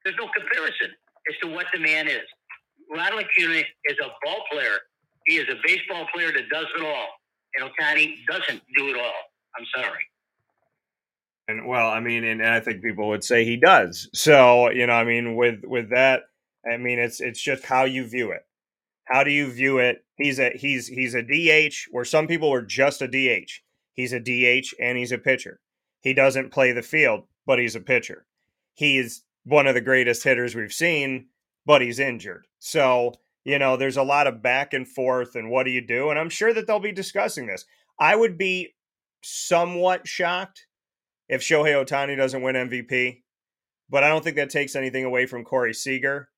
there's 0.04 0.16
no 0.18 0.28
comparison 0.36 0.90
as 1.28 1.36
to 1.42 1.48
what 1.48 1.66
the 1.74 1.80
man 1.80 2.08
is. 2.08 2.22
Ronald 2.90 3.24
Acuna 3.24 3.58
is 3.58 3.96
a 4.02 4.08
ball 4.24 4.44
player. 4.52 4.78
He 5.26 5.36
is 5.36 5.46
a 5.50 5.56
baseball 5.66 6.06
player 6.14 6.32
that 6.32 6.48
does 6.50 6.66
it 6.76 6.84
all. 6.84 7.06
And 7.56 7.70
Ohtani 7.70 8.14
doesn't 8.26 8.62
do 8.76 8.88
it 8.90 8.96
all. 8.96 9.12
I'm 9.58 9.66
sorry. 9.74 10.06
And 11.48 11.66
well, 11.66 11.88
I 11.88 12.00
mean, 12.00 12.24
and 12.24 12.44
I 12.44 12.60
think 12.60 12.82
people 12.82 13.08
would 13.08 13.24
say 13.24 13.44
he 13.44 13.56
does. 13.56 14.08
So, 14.14 14.70
you 14.70 14.86
know, 14.86 14.92
I 14.92 15.04
mean, 15.04 15.34
with 15.34 15.64
with 15.64 15.90
that, 15.90 16.22
I 16.70 16.76
mean, 16.76 16.98
it's 16.98 17.20
it's 17.20 17.40
just 17.40 17.64
how 17.64 17.84
you 17.84 18.06
view 18.06 18.32
it. 18.32 18.46
How 19.08 19.24
do 19.24 19.30
you 19.30 19.50
view 19.50 19.78
it? 19.78 20.04
He's 20.16 20.38
a 20.38 20.50
he's 20.50 20.86
he's 20.86 21.14
a 21.14 21.22
DH 21.22 21.90
where 21.90 22.04
some 22.04 22.26
people 22.26 22.52
are 22.52 22.62
just 22.62 23.00
a 23.00 23.08
DH. 23.08 23.50
He's 23.94 24.12
a 24.12 24.20
DH 24.20 24.74
and 24.78 24.98
he's 24.98 25.12
a 25.12 25.18
pitcher. 25.18 25.60
He 26.00 26.12
doesn't 26.12 26.52
play 26.52 26.72
the 26.72 26.82
field, 26.82 27.24
but 27.46 27.58
he's 27.58 27.74
a 27.74 27.80
pitcher. 27.80 28.26
He's 28.74 29.24
one 29.44 29.66
of 29.66 29.74
the 29.74 29.80
greatest 29.80 30.24
hitters 30.24 30.54
we've 30.54 30.72
seen, 30.72 31.28
but 31.64 31.80
he's 31.80 31.98
injured. 31.98 32.46
So, 32.58 33.14
you 33.44 33.58
know, 33.58 33.76
there's 33.76 33.96
a 33.96 34.02
lot 34.02 34.26
of 34.26 34.42
back 34.42 34.74
and 34.74 34.86
forth 34.86 35.34
and 35.34 35.50
what 35.50 35.64
do 35.64 35.70
you 35.70 35.80
do? 35.80 36.10
And 36.10 36.18
I'm 36.18 36.28
sure 36.28 36.52
that 36.52 36.66
they'll 36.66 36.78
be 36.78 36.92
discussing 36.92 37.46
this. 37.46 37.64
I 37.98 38.14
would 38.14 38.36
be 38.36 38.74
somewhat 39.22 40.06
shocked 40.06 40.66
if 41.28 41.40
Shohei 41.40 41.82
Ohtani 41.82 42.16
doesn't 42.16 42.42
win 42.42 42.56
MVP, 42.56 43.22
but 43.88 44.04
I 44.04 44.08
don't 44.08 44.22
think 44.22 44.36
that 44.36 44.50
takes 44.50 44.76
anything 44.76 45.04
away 45.04 45.24
from 45.24 45.44
Corey 45.44 45.72
Seager. 45.72 46.28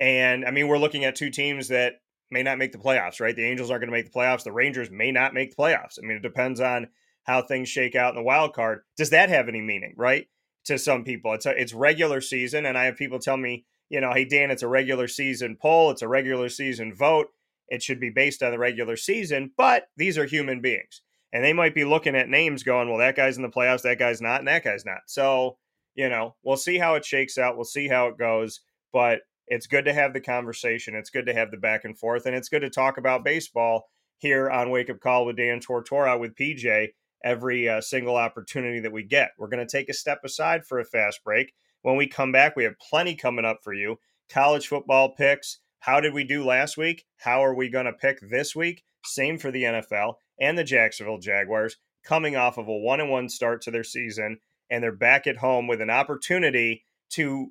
And 0.00 0.44
I 0.44 0.50
mean, 0.50 0.66
we're 0.66 0.78
looking 0.78 1.04
at 1.04 1.14
two 1.14 1.30
teams 1.30 1.68
that 1.68 1.94
may 2.30 2.42
not 2.42 2.58
make 2.58 2.72
the 2.72 2.78
playoffs, 2.78 3.20
right? 3.20 3.34
The 3.34 3.44
Angels 3.44 3.70
aren't 3.70 3.82
going 3.82 3.90
to 3.90 3.96
make 3.96 4.12
the 4.12 4.18
playoffs. 4.18 4.44
The 4.44 4.52
Rangers 4.52 4.90
may 4.90 5.12
not 5.12 5.34
make 5.34 5.56
the 5.56 5.62
playoffs. 5.62 5.98
I 5.98 6.06
mean, 6.06 6.16
it 6.16 6.22
depends 6.22 6.60
on 6.60 6.88
how 7.24 7.42
things 7.42 7.68
shake 7.68 7.94
out 7.94 8.10
in 8.10 8.16
the 8.16 8.22
wild 8.22 8.54
card. 8.54 8.82
Does 8.96 9.10
that 9.10 9.28
have 9.28 9.48
any 9.48 9.60
meaning, 9.60 9.94
right? 9.96 10.28
to 10.68 10.78
some 10.78 11.02
people. 11.02 11.32
It's 11.32 11.46
a, 11.46 11.60
it's 11.60 11.72
regular 11.72 12.20
season, 12.20 12.66
and 12.66 12.76
I 12.76 12.84
have 12.84 12.96
people 12.96 13.18
tell 13.18 13.38
me, 13.38 13.64
you 13.88 14.00
know, 14.00 14.12
hey 14.12 14.26
Dan, 14.26 14.50
it's 14.50 14.62
a 14.62 14.68
regular 14.68 15.08
season 15.08 15.56
poll, 15.60 15.90
it's 15.90 16.02
a 16.02 16.08
regular 16.08 16.48
season 16.50 16.94
vote. 16.94 17.28
It 17.68 17.82
should 17.82 17.98
be 18.00 18.10
based 18.10 18.42
on 18.42 18.52
the 18.52 18.58
regular 18.58 18.96
season, 18.96 19.52
but 19.56 19.88
these 19.96 20.18
are 20.18 20.26
human 20.26 20.60
beings, 20.60 21.02
and 21.32 21.42
they 21.42 21.54
might 21.54 21.74
be 21.74 21.84
looking 21.84 22.14
at 22.14 22.28
names, 22.28 22.62
going, 22.62 22.88
well, 22.88 22.98
that 22.98 23.16
guy's 23.16 23.38
in 23.38 23.42
the 23.42 23.48
playoffs, 23.48 23.82
that 23.82 23.98
guy's 23.98 24.20
not, 24.20 24.40
and 24.40 24.48
that 24.48 24.62
guy's 24.62 24.84
not. 24.84 25.00
So 25.06 25.56
you 25.94 26.08
know, 26.08 26.36
we'll 26.44 26.56
see 26.56 26.78
how 26.78 26.94
it 26.94 27.04
shakes 27.04 27.38
out. 27.38 27.56
We'll 27.56 27.64
see 27.64 27.88
how 27.88 28.06
it 28.08 28.18
goes, 28.18 28.60
but 28.92 29.20
it's 29.48 29.66
good 29.66 29.84
to 29.86 29.92
have 29.92 30.12
the 30.12 30.20
conversation. 30.20 30.94
It's 30.94 31.10
good 31.10 31.26
to 31.26 31.34
have 31.34 31.50
the 31.50 31.56
back 31.56 31.84
and 31.84 31.98
forth, 31.98 32.26
and 32.26 32.34
it's 32.36 32.48
good 32.48 32.60
to 32.60 32.70
talk 32.70 32.98
about 32.98 33.24
baseball 33.24 33.88
here 34.18 34.50
on 34.50 34.70
Wake 34.70 34.90
Up 34.90 35.00
Call 35.00 35.26
with 35.26 35.36
Dan 35.36 35.60
Tortora 35.60 36.18
with 36.18 36.34
PJ 36.34 36.88
every 37.24 37.68
uh, 37.68 37.80
single 37.80 38.16
opportunity 38.16 38.80
that 38.80 38.92
we 38.92 39.02
get. 39.02 39.30
We're 39.38 39.48
going 39.48 39.66
to 39.66 39.70
take 39.70 39.88
a 39.88 39.94
step 39.94 40.20
aside 40.24 40.64
for 40.64 40.78
a 40.78 40.84
fast 40.84 41.22
break. 41.24 41.52
When 41.82 41.96
we 41.96 42.06
come 42.06 42.32
back, 42.32 42.56
we 42.56 42.64
have 42.64 42.78
plenty 42.78 43.14
coming 43.14 43.44
up 43.44 43.58
for 43.62 43.72
you. 43.72 43.96
College 44.28 44.68
football 44.68 45.14
picks. 45.14 45.58
How 45.80 46.00
did 46.00 46.12
we 46.12 46.24
do 46.24 46.44
last 46.44 46.76
week? 46.76 47.04
How 47.16 47.44
are 47.44 47.54
we 47.54 47.68
going 47.68 47.86
to 47.86 47.92
pick 47.92 48.20
this 48.20 48.54
week? 48.54 48.82
Same 49.04 49.38
for 49.38 49.50
the 49.50 49.62
NFL 49.62 50.14
and 50.40 50.58
the 50.58 50.64
Jacksonville 50.64 51.18
Jaguars 51.18 51.76
coming 52.04 52.36
off 52.36 52.58
of 52.58 52.68
a 52.68 52.76
one 52.76 53.00
and 53.00 53.10
one 53.10 53.28
start 53.28 53.62
to 53.62 53.70
their 53.70 53.84
season, 53.84 54.38
and 54.70 54.82
they're 54.82 54.92
back 54.92 55.26
at 55.26 55.36
home 55.36 55.66
with 55.66 55.80
an 55.80 55.90
opportunity 55.90 56.84
to 57.10 57.50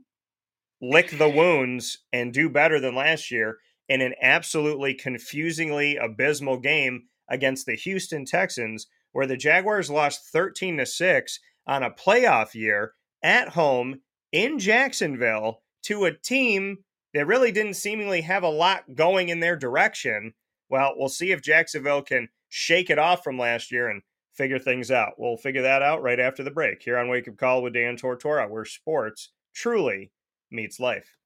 lick 0.82 1.18
the 1.18 1.30
wounds 1.30 2.00
and 2.14 2.34
do 2.34 2.50
better 2.50 2.80
than 2.80 2.96
last 2.96 3.32
year 3.32 3.58
in 3.90 4.02
an 4.02 4.14
absolutely 4.22 4.94
confusingly 4.94 5.96
abysmal 5.98 6.60
game 6.60 7.04
against 7.30 7.66
the 7.66 7.76
Houston 7.76 8.26
Texans 8.26 8.88
where 9.12 9.28
the 9.28 9.38
Jaguars 9.38 9.90
lost 9.90 10.30
13 10.32 10.78
to 10.78 10.86
6 10.86 11.40
on 11.66 11.84
a 11.84 11.92
playoff 11.92 12.54
year 12.54 12.94
at 13.24 13.50
home 13.50 14.02
in 14.32 14.60
Jacksonville 14.60 15.62
to 15.84 16.06
a 16.06 16.14
team 16.14 16.80
that 17.14 17.28
really 17.28 17.52
didn't 17.52 17.76
seemingly 17.76 18.22
have 18.22 18.44
a 18.44 18.50
lot 18.50 18.84
going 18.96 19.30
in 19.30 19.40
their 19.40 19.56
direction. 19.56 20.34
Well, 20.70 20.94
we'll 20.96 21.10
see 21.10 21.32
if 21.32 21.42
Jacksonville 21.42 22.02
can 22.02 22.30
shake 22.50 22.90
it 22.90 23.00
off 23.00 23.24
from 23.24 23.40
last 23.40 23.72
year 23.72 23.90
and 23.90 24.02
figure 24.34 24.60
things 24.60 24.92
out. 24.92 25.14
We'll 25.18 25.38
figure 25.38 25.64
that 25.64 25.82
out 25.82 26.04
right 26.04 26.20
after 26.20 26.44
the 26.44 26.52
break 26.52 26.84
here 26.84 26.98
on 26.98 27.10
Wake 27.10 27.28
Up 27.28 27.38
Call 27.38 27.64
with 27.64 27.74
Dan 27.74 27.98
Tortora, 27.98 28.50
where 28.50 28.66
sports 28.66 29.32
truly 29.56 30.12
meets 30.52 30.80
life. 30.80 31.18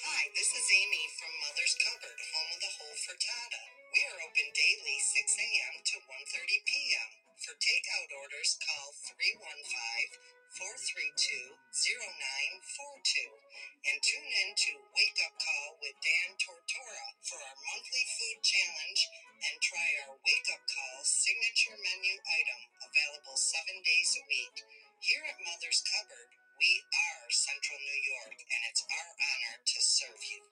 Hi, 0.00 0.22
this 0.32 0.50
is 0.50 0.66
Amy 0.66 1.04
from 1.20 1.32
Mother's 1.44 1.76
Cupboard, 1.76 2.16
home 2.16 2.50
of 2.56 2.60
the 2.60 2.72
whole 2.80 2.96
frittata. 3.04 3.62
We 3.92 4.00
are 4.10 4.18
open 4.22 4.48
daily 4.54 4.98
6 4.98 5.36
a.m. 5.36 5.74
to 5.82 5.94
1.30 6.08 6.66
p.m. 6.66 7.10
For 7.40 7.56
takeout 7.56 8.10
orders, 8.20 8.58
call 8.60 8.92
315-432-0942 10.54 13.16
and 13.90 13.98
tune 14.04 14.30
in 14.44 14.50
to 14.56 14.72
Wake 14.92 15.20
Up 15.24 15.32
Call 15.40 15.80
with 15.80 15.96
Dan 16.04 16.36
Tortora 16.36 17.06
for 17.24 17.40
our 17.40 17.56
monthly 17.72 18.04
food 18.20 18.38
challenge 18.44 19.00
and 19.46 19.56
try 19.64 19.88
our 20.04 20.20
Wake 20.20 20.48
Up 20.52 20.60
Call 20.68 21.00
signature 21.04 21.76
menu 21.80 22.14
item 22.20 22.60
available 22.84 23.36
seven 23.40 23.80
days 23.84 24.10
a 24.20 24.22
week. 24.28 24.56
Here 25.00 25.24
at 25.24 25.40
Mother's 25.40 25.80
Cupboard, 25.80 26.28
we 26.60 26.84
are 26.92 27.24
Central 27.32 27.80
New 27.80 28.00
York, 28.04 28.36
and 28.36 28.60
it's 28.68 28.84
our 28.84 29.10
honor 29.16 29.56
to 29.64 29.78
serve 29.80 30.20
you. 30.28 30.44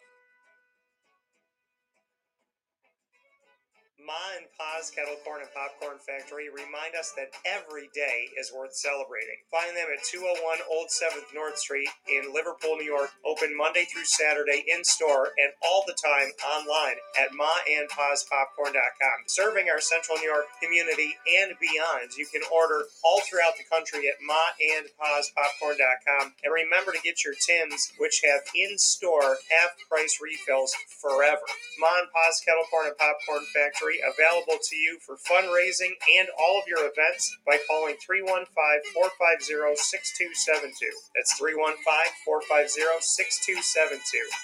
Ma 3.98 4.14
and 4.38 4.46
Pa's 4.54 4.94
Kettle 4.94 5.18
Corn 5.26 5.42
and 5.42 5.50
Popcorn 5.50 5.98
Factory 5.98 6.46
remind 6.46 6.94
us 6.94 7.10
that 7.18 7.34
every 7.42 7.90
day 7.90 8.30
is 8.38 8.54
worth 8.54 8.70
celebrating. 8.70 9.42
Find 9.50 9.74
them 9.74 9.90
at 9.90 10.06
201 10.06 10.38
Old 10.70 10.86
7th 10.86 11.34
North 11.34 11.58
Street 11.58 11.90
in 12.06 12.30
Liverpool, 12.30 12.78
New 12.78 12.86
York, 12.86 13.10
open 13.26 13.58
Monday 13.58 13.90
through 13.90 14.06
Saturday 14.06 14.62
in 14.70 14.86
store 14.86 15.34
and 15.34 15.50
all 15.66 15.82
the 15.82 15.98
time 15.98 16.30
online 16.46 17.02
at 17.18 17.34
maandpaspopcorn.com. 17.34 19.18
Serving 19.26 19.66
our 19.66 19.82
Central 19.82 20.22
New 20.22 20.30
York 20.30 20.46
community 20.62 21.18
and 21.42 21.58
beyond, 21.58 22.14
you 22.14 22.30
can 22.30 22.46
order 22.54 22.86
all 23.02 23.18
throughout 23.26 23.58
the 23.58 23.66
country 23.66 24.06
at 24.06 24.22
maandpaspopcorn.com. 24.22 26.38
And 26.46 26.54
remember 26.54 26.94
to 26.94 27.02
get 27.02 27.26
your 27.26 27.34
tins, 27.34 27.90
which 27.98 28.22
have 28.22 28.46
in 28.54 28.78
store 28.78 29.42
half 29.50 29.74
price 29.90 30.22
refills 30.22 30.70
forever. 30.86 31.42
Ma 31.82 31.98
and 31.98 32.06
Pa's 32.14 32.38
Kettle 32.46 32.70
Corn 32.70 32.86
and 32.86 32.94
Popcorn 32.94 33.42
Factory 33.50 33.87
available 33.96 34.60
to 34.60 34.76
you 34.76 35.00
for 35.00 35.16
fundraising 35.16 35.96
and 36.20 36.28
all 36.36 36.60
of 36.60 36.68
your 36.68 36.84
events 36.84 37.32
by 37.48 37.56
calling 37.64 37.96
315 38.04 38.44
450 38.44 39.80
6272. 39.80 40.92
That's 41.16 41.32
315 41.40 41.80
450 42.28 43.00
6272. 43.00 43.96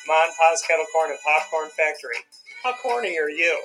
Mon 0.09 0.33
Pa's 0.33 0.65
Kettle 0.65 0.89
Corn 0.89 1.13
and 1.13 1.21
Popcorn 1.21 1.69
Factory. 1.77 2.25
How 2.65 2.73
corny 2.81 3.21
are 3.21 3.29
you? 3.29 3.61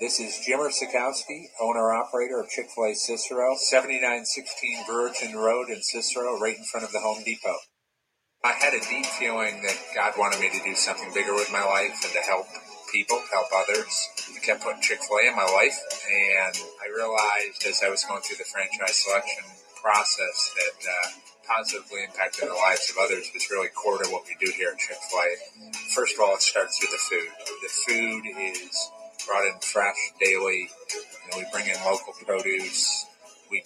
This 0.00 0.18
is 0.20 0.44
Jimmer 0.48 0.72
Sikowski, 0.72 1.48
owner 1.60 1.92
operator 1.92 2.40
of 2.40 2.48
Chick 2.48 2.68
fil 2.74 2.84
A 2.84 2.94
Cicero, 2.94 3.56
7916 3.56 4.84
Brewerton 4.88 5.34
Road 5.34 5.68
in 5.68 5.82
Cicero, 5.82 6.38
right 6.40 6.56
in 6.56 6.64
front 6.64 6.86
of 6.86 6.92
the 6.92 7.00
Home 7.00 7.22
Depot. 7.22 7.56
I 8.42 8.52
had 8.56 8.72
a 8.72 8.80
deep 8.80 9.04
feeling 9.04 9.60
that 9.68 9.76
God 9.94 10.14
wanted 10.16 10.40
me 10.40 10.48
to 10.48 10.64
do 10.64 10.74
something 10.74 11.12
bigger 11.12 11.34
with 11.34 11.52
my 11.52 11.60
life 11.60 11.92
and 11.92 12.12
to 12.16 12.24
help 12.24 12.46
people, 12.90 13.20
help 13.30 13.52
others. 13.52 13.92
I 14.34 14.40
kept 14.40 14.64
putting 14.64 14.80
Chick 14.80 15.00
fil 15.04 15.18
A 15.18 15.28
in 15.28 15.36
my 15.36 15.44
life, 15.44 15.76
and 16.08 16.56
I 16.80 16.88
realized 16.88 17.60
as 17.68 17.82
I 17.84 17.90
was 17.90 18.02
going 18.08 18.22
through 18.22 18.38
the 18.40 18.48
franchise 18.48 18.96
selection 18.96 19.44
process 19.76 20.54
that 20.56 20.78
uh, 20.88 21.08
positively 21.52 22.00
impacting 22.08 22.48
the 22.48 22.56
lives 22.56 22.88
of 22.88 22.96
others 23.04 23.28
was 23.34 23.44
really 23.50 23.68
core 23.76 24.02
to 24.02 24.08
what 24.08 24.24
we 24.24 24.32
do 24.40 24.50
here 24.56 24.72
at 24.72 24.78
Chick 24.80 24.96
fil 24.96 25.20
A. 25.20 25.72
First 25.92 26.16
of 26.16 26.24
all, 26.24 26.32
it 26.32 26.40
starts 26.40 26.80
with 26.80 26.96
the 26.96 27.02
food. 27.12 27.28
The 27.44 27.72
food 27.84 28.22
is 28.40 28.72
brought 29.28 29.44
in 29.52 29.60
fresh 29.60 30.00
daily. 30.18 30.70
Know, 31.30 31.38
we 31.38 31.46
bring 31.52 31.68
in 31.68 31.76
local 31.84 32.14
produce. 32.24 33.04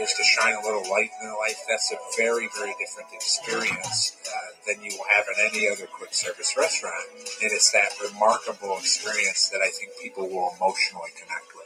is 0.00 0.14
to 0.14 0.24
shine 0.24 0.54
a 0.54 0.62
little 0.64 0.90
light 0.90 1.10
in 1.20 1.26
their 1.26 1.36
life, 1.36 1.60
that's 1.68 1.92
a 1.92 1.96
very, 2.16 2.48
very 2.56 2.74
different 2.78 3.12
experience 3.12 4.16
uh, 4.26 4.30
than 4.66 4.82
you 4.82 4.90
will 4.96 5.04
have 5.14 5.26
in 5.28 5.34
any 5.46 5.68
other 5.68 5.86
quick 5.86 6.14
service 6.14 6.56
restaurant. 6.56 6.94
And 7.42 7.52
it's 7.52 7.70
that 7.72 7.90
remarkable 8.02 8.78
experience 8.78 9.50
that 9.50 9.60
I 9.60 9.68
think 9.68 9.92
people 10.02 10.26
will 10.26 10.54
emotionally 10.56 11.10
connect 11.20 11.44
with. 11.54 11.60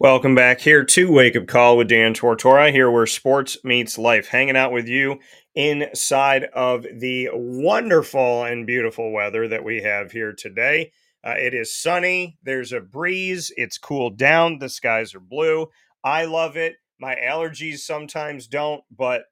Welcome 0.00 0.34
back 0.34 0.60
here 0.60 0.84
to 0.84 1.12
Wake 1.12 1.36
Up 1.36 1.46
Call 1.46 1.76
with 1.76 1.88
Dan 1.88 2.14
Tortora, 2.14 2.72
here 2.72 2.90
where 2.90 3.06
sports 3.06 3.58
meets 3.64 3.96
life. 3.96 4.28
Hanging 4.28 4.56
out 4.56 4.72
with 4.72 4.88
you 4.88 5.20
inside 5.54 6.44
of 6.54 6.84
the 6.98 7.30
wonderful 7.32 8.44
and 8.44 8.66
beautiful 8.66 9.12
weather 9.12 9.46
that 9.48 9.64
we 9.64 9.82
have 9.82 10.10
here 10.10 10.32
today. 10.32 10.90
Uh, 11.24 11.34
it 11.36 11.54
is 11.54 11.74
sunny, 11.74 12.38
there's 12.42 12.72
a 12.72 12.80
breeze, 12.80 13.52
it's 13.56 13.78
cooled 13.78 14.16
down, 14.16 14.58
the 14.58 14.68
skies 14.68 15.14
are 15.14 15.20
blue. 15.20 15.66
I 16.04 16.26
love 16.26 16.56
it. 16.56 16.76
My 17.00 17.16
allergies 17.16 17.78
sometimes 17.78 18.46
don't, 18.46 18.82
but 18.96 19.22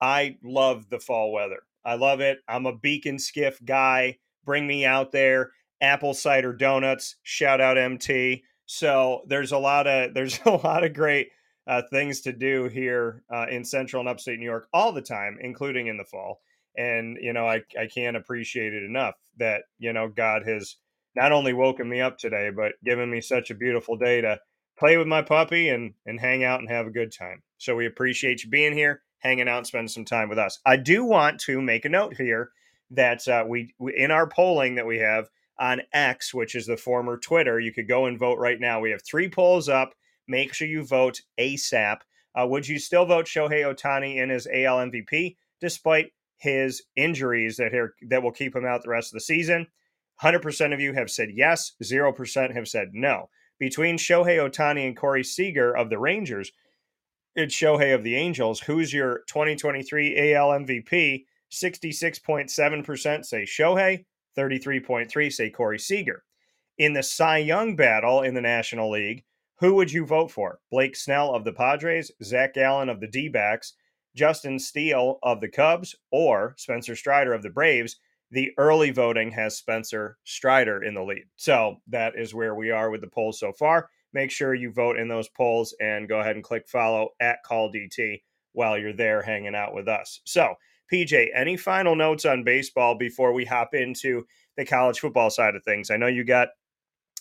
I 0.00 0.36
love 0.42 0.88
the 0.90 0.98
fall 1.00 1.32
weather. 1.32 1.60
I 1.84 1.94
love 1.94 2.20
it. 2.20 2.38
I'm 2.48 2.66
a 2.66 2.76
Beak 2.76 3.08
& 3.14 3.18
Skiff 3.20 3.64
guy. 3.64 4.18
Bring 4.44 4.66
me 4.66 4.84
out 4.84 5.12
there. 5.12 5.52
Apple 5.80 6.14
cider 6.14 6.52
donuts. 6.52 7.16
Shout 7.22 7.60
out 7.60 7.78
MT. 7.78 8.42
So 8.66 9.22
there's 9.26 9.52
a 9.52 9.58
lot 9.58 9.86
of 9.86 10.14
there's 10.14 10.40
a 10.44 10.50
lot 10.50 10.84
of 10.84 10.92
great 10.92 11.28
uh, 11.66 11.82
things 11.90 12.20
to 12.22 12.32
do 12.32 12.68
here 12.68 13.22
uh, 13.32 13.46
in 13.50 13.64
Central 13.64 14.00
and 14.00 14.08
Upstate 14.08 14.38
New 14.38 14.44
York 14.44 14.68
all 14.72 14.92
the 14.92 15.02
time, 15.02 15.38
including 15.40 15.86
in 15.86 15.96
the 15.96 16.04
fall. 16.04 16.40
And 16.76 17.18
you 17.20 17.32
know, 17.32 17.46
I 17.46 17.62
I 17.78 17.86
can't 17.86 18.16
appreciate 18.16 18.74
it 18.74 18.82
enough 18.82 19.14
that 19.38 19.62
you 19.78 19.92
know 19.92 20.08
God 20.08 20.42
has 20.46 20.76
not 21.18 21.32
only 21.32 21.52
woken 21.52 21.88
me 21.88 22.00
up 22.00 22.16
today, 22.16 22.50
but 22.54 22.72
given 22.84 23.10
me 23.10 23.20
such 23.20 23.50
a 23.50 23.54
beautiful 23.56 23.96
day 23.96 24.20
to 24.20 24.38
play 24.78 24.96
with 24.96 25.08
my 25.08 25.20
puppy 25.20 25.68
and 25.68 25.94
and 26.06 26.20
hang 26.20 26.44
out 26.44 26.60
and 26.60 26.70
have 26.70 26.86
a 26.86 26.90
good 26.90 27.12
time. 27.12 27.42
So 27.58 27.74
we 27.74 27.86
appreciate 27.86 28.44
you 28.44 28.50
being 28.50 28.72
here, 28.72 29.02
hanging 29.18 29.48
out, 29.48 29.66
spending 29.66 29.88
some 29.88 30.04
time 30.04 30.28
with 30.28 30.38
us. 30.38 30.60
I 30.64 30.76
do 30.76 31.04
want 31.04 31.40
to 31.40 31.60
make 31.60 31.84
a 31.84 31.88
note 31.88 32.16
here 32.16 32.50
that 32.92 33.26
uh, 33.26 33.44
we, 33.46 33.74
we 33.78 33.94
in 33.96 34.12
our 34.12 34.28
polling 34.28 34.76
that 34.76 34.86
we 34.86 34.98
have 34.98 35.28
on 35.58 35.82
X, 35.92 36.32
which 36.32 36.54
is 36.54 36.66
the 36.66 36.76
former 36.76 37.18
Twitter, 37.18 37.58
you 37.58 37.72
could 37.72 37.88
go 37.88 38.06
and 38.06 38.16
vote 38.16 38.38
right 38.38 38.60
now. 38.60 38.78
We 38.78 38.92
have 38.92 39.02
three 39.04 39.28
polls 39.28 39.68
up. 39.68 39.92
Make 40.28 40.54
sure 40.54 40.68
you 40.68 40.84
vote 40.84 41.20
ASAP. 41.40 41.98
Uh, 42.38 42.46
would 42.46 42.68
you 42.68 42.78
still 42.78 43.06
vote 43.06 43.26
Shohei 43.26 43.64
Ohtani 43.64 44.16
in 44.22 44.30
his 44.30 44.46
AL 44.46 44.78
MVP 44.78 45.36
despite 45.60 46.12
his 46.36 46.82
injuries 46.94 47.56
that 47.56 47.74
are, 47.74 47.96
that 48.08 48.22
will 48.22 48.30
keep 48.30 48.54
him 48.54 48.64
out 48.64 48.84
the 48.84 48.90
rest 48.90 49.08
of 49.08 49.14
the 49.14 49.20
season? 49.20 49.66
100% 50.22 50.74
of 50.74 50.80
you 50.80 50.92
have 50.92 51.10
said 51.10 51.30
yes, 51.32 51.72
0% 51.82 52.54
have 52.54 52.68
said 52.68 52.90
no. 52.92 53.28
Between 53.58 53.96
Shohei 53.96 54.38
Ohtani 54.38 54.86
and 54.86 54.96
Corey 54.96 55.24
Seager 55.24 55.76
of 55.76 55.90
the 55.90 55.98
Rangers, 55.98 56.52
it's 57.34 57.54
Shohei 57.54 57.94
of 57.94 58.02
the 58.02 58.16
Angels. 58.16 58.60
Who's 58.60 58.92
your 58.92 59.20
2023 59.28 60.34
AL 60.34 60.48
MVP? 60.50 61.24
66.7% 61.50 63.24
say 63.24 63.42
Shohei, 63.42 64.04
33.3 64.36 65.32
say 65.32 65.50
Corey 65.50 65.78
Seager. 65.78 66.24
In 66.78 66.92
the 66.92 67.02
Cy 67.02 67.38
Young 67.38 67.74
battle 67.74 68.22
in 68.22 68.34
the 68.34 68.40
National 68.40 68.90
League, 68.90 69.24
who 69.58 69.74
would 69.74 69.90
you 69.90 70.06
vote 70.06 70.30
for? 70.30 70.60
Blake 70.70 70.94
Snell 70.94 71.34
of 71.34 71.44
the 71.44 71.52
Padres, 71.52 72.12
Zac 72.22 72.54
Gallen 72.54 72.88
of 72.88 73.00
the 73.00 73.08
D 73.08 73.28
backs, 73.28 73.74
Justin 74.14 74.58
Steele 74.58 75.18
of 75.22 75.40
the 75.40 75.48
Cubs, 75.48 75.96
or 76.12 76.54
Spencer 76.56 76.94
Strider 76.94 77.32
of 77.32 77.42
the 77.42 77.50
Braves? 77.50 77.96
The 78.30 78.52
early 78.58 78.90
voting 78.90 79.30
has 79.32 79.56
Spencer 79.56 80.18
Strider 80.24 80.82
in 80.82 80.94
the 80.94 81.02
lead. 81.02 81.24
So 81.36 81.76
that 81.88 82.14
is 82.16 82.34
where 82.34 82.54
we 82.54 82.70
are 82.70 82.90
with 82.90 83.00
the 83.00 83.08
polls 83.08 83.40
so 83.40 83.52
far. 83.52 83.88
Make 84.12 84.30
sure 84.30 84.54
you 84.54 84.70
vote 84.72 84.98
in 84.98 85.08
those 85.08 85.28
polls 85.28 85.74
and 85.80 86.08
go 86.08 86.20
ahead 86.20 86.36
and 86.36 86.44
click 86.44 86.68
follow 86.68 87.10
at 87.20 87.42
Call 87.44 87.72
DT 87.72 88.22
while 88.52 88.78
you're 88.78 88.92
there 88.92 89.22
hanging 89.22 89.54
out 89.54 89.74
with 89.74 89.88
us. 89.88 90.20
So, 90.24 90.54
PJ, 90.92 91.28
any 91.34 91.56
final 91.56 91.94
notes 91.94 92.24
on 92.24 92.44
baseball 92.44 92.96
before 92.96 93.32
we 93.32 93.44
hop 93.44 93.74
into 93.74 94.24
the 94.56 94.64
college 94.64 95.00
football 95.00 95.28
side 95.28 95.54
of 95.54 95.62
things? 95.62 95.90
I 95.90 95.98
know 95.98 96.06
you 96.06 96.24
got 96.24 96.48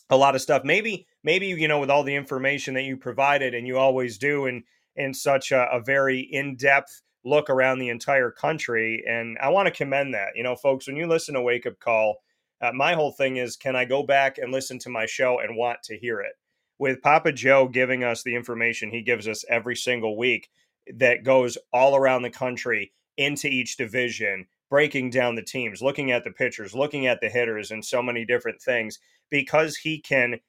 a 0.10 0.18
lot 0.18 0.36
of 0.36 0.41
stuff. 0.41 0.64
Maybe, 0.64 1.05
maybe 1.24 1.47
you 1.47 1.68
know, 1.68 1.80
with 1.80 1.89
all 1.89 2.03
the 2.03 2.16
information 2.16 2.74
that 2.76 2.84
you 2.84 2.95
provided, 2.95 3.53
and 3.53 3.68
you 3.68 3.78
always 3.78 4.18
do, 4.18 4.45
and 4.45 4.64
in 4.95 5.14
such 5.14 5.51
a, 5.51 5.70
a 5.72 5.82
very 5.82 6.20
in 6.20 6.55
depth 6.55 7.01
look 7.28 7.50
around 7.50 7.80
the 7.80 7.90
entire 7.90 8.32
country. 8.32 9.04
And 9.08 9.38
I 9.42 9.50
want 9.50 9.68
to 9.68 9.72
commend 9.72 10.14
that. 10.14 10.30
You 10.36 10.44
know, 10.44 10.56
folks, 10.56 10.88
when 10.88 10.96
you 10.96 11.08
listen 11.08 11.36
to 11.36 11.42
Wake 11.42 11.66
Up 11.66 11.80
Call, 11.80 12.18
uh, 12.62 12.72
my 12.74 12.94
whole 12.94 13.12
thing 13.12 13.38
is 13.38 13.56
can 13.56 13.76
I 13.76 13.86
go 13.86 14.04
back 14.04 14.38
and 14.38 14.52
listen 14.52 14.80
to 14.80 14.90
my 14.90 15.06
show 15.06 15.40
and 15.40 15.58
want 15.58 15.84
to 15.84 15.98
hear 15.98 16.22
it? 16.22 16.34
With 16.80 17.02
Papa 17.02 17.32
Joe 17.32 17.68
giving 17.68 18.04
us 18.04 18.24
the 18.24 18.36
information 18.36 18.92
he 18.92 19.02
gives 19.02 19.28
us 19.28 19.44
every 19.50 19.76
single 19.76 20.18
week 20.18 20.50
that 20.96 21.24
goes 21.24 21.58
all 21.74 21.96
around 21.96 22.22
the 22.22 22.30
country 22.30 22.94
into 23.18 23.48
each 23.48 23.78
division, 23.78 24.46
breaking 24.70 25.10
down 25.10 25.36
the 25.36 25.44
teams, 25.44 25.82
looking 25.82 26.12
at 26.12 26.24
the 26.24 26.32
pitchers, 26.32 26.76
looking 26.76 27.08
at 27.08 27.20
the 27.20 27.30
hitters, 27.30 27.72
and 27.72 27.84
so 27.84 28.02
many 28.02 28.26
different 28.26 28.62
things, 28.62 29.00
because 29.30 29.76
he 29.76 30.00
can 30.00 30.40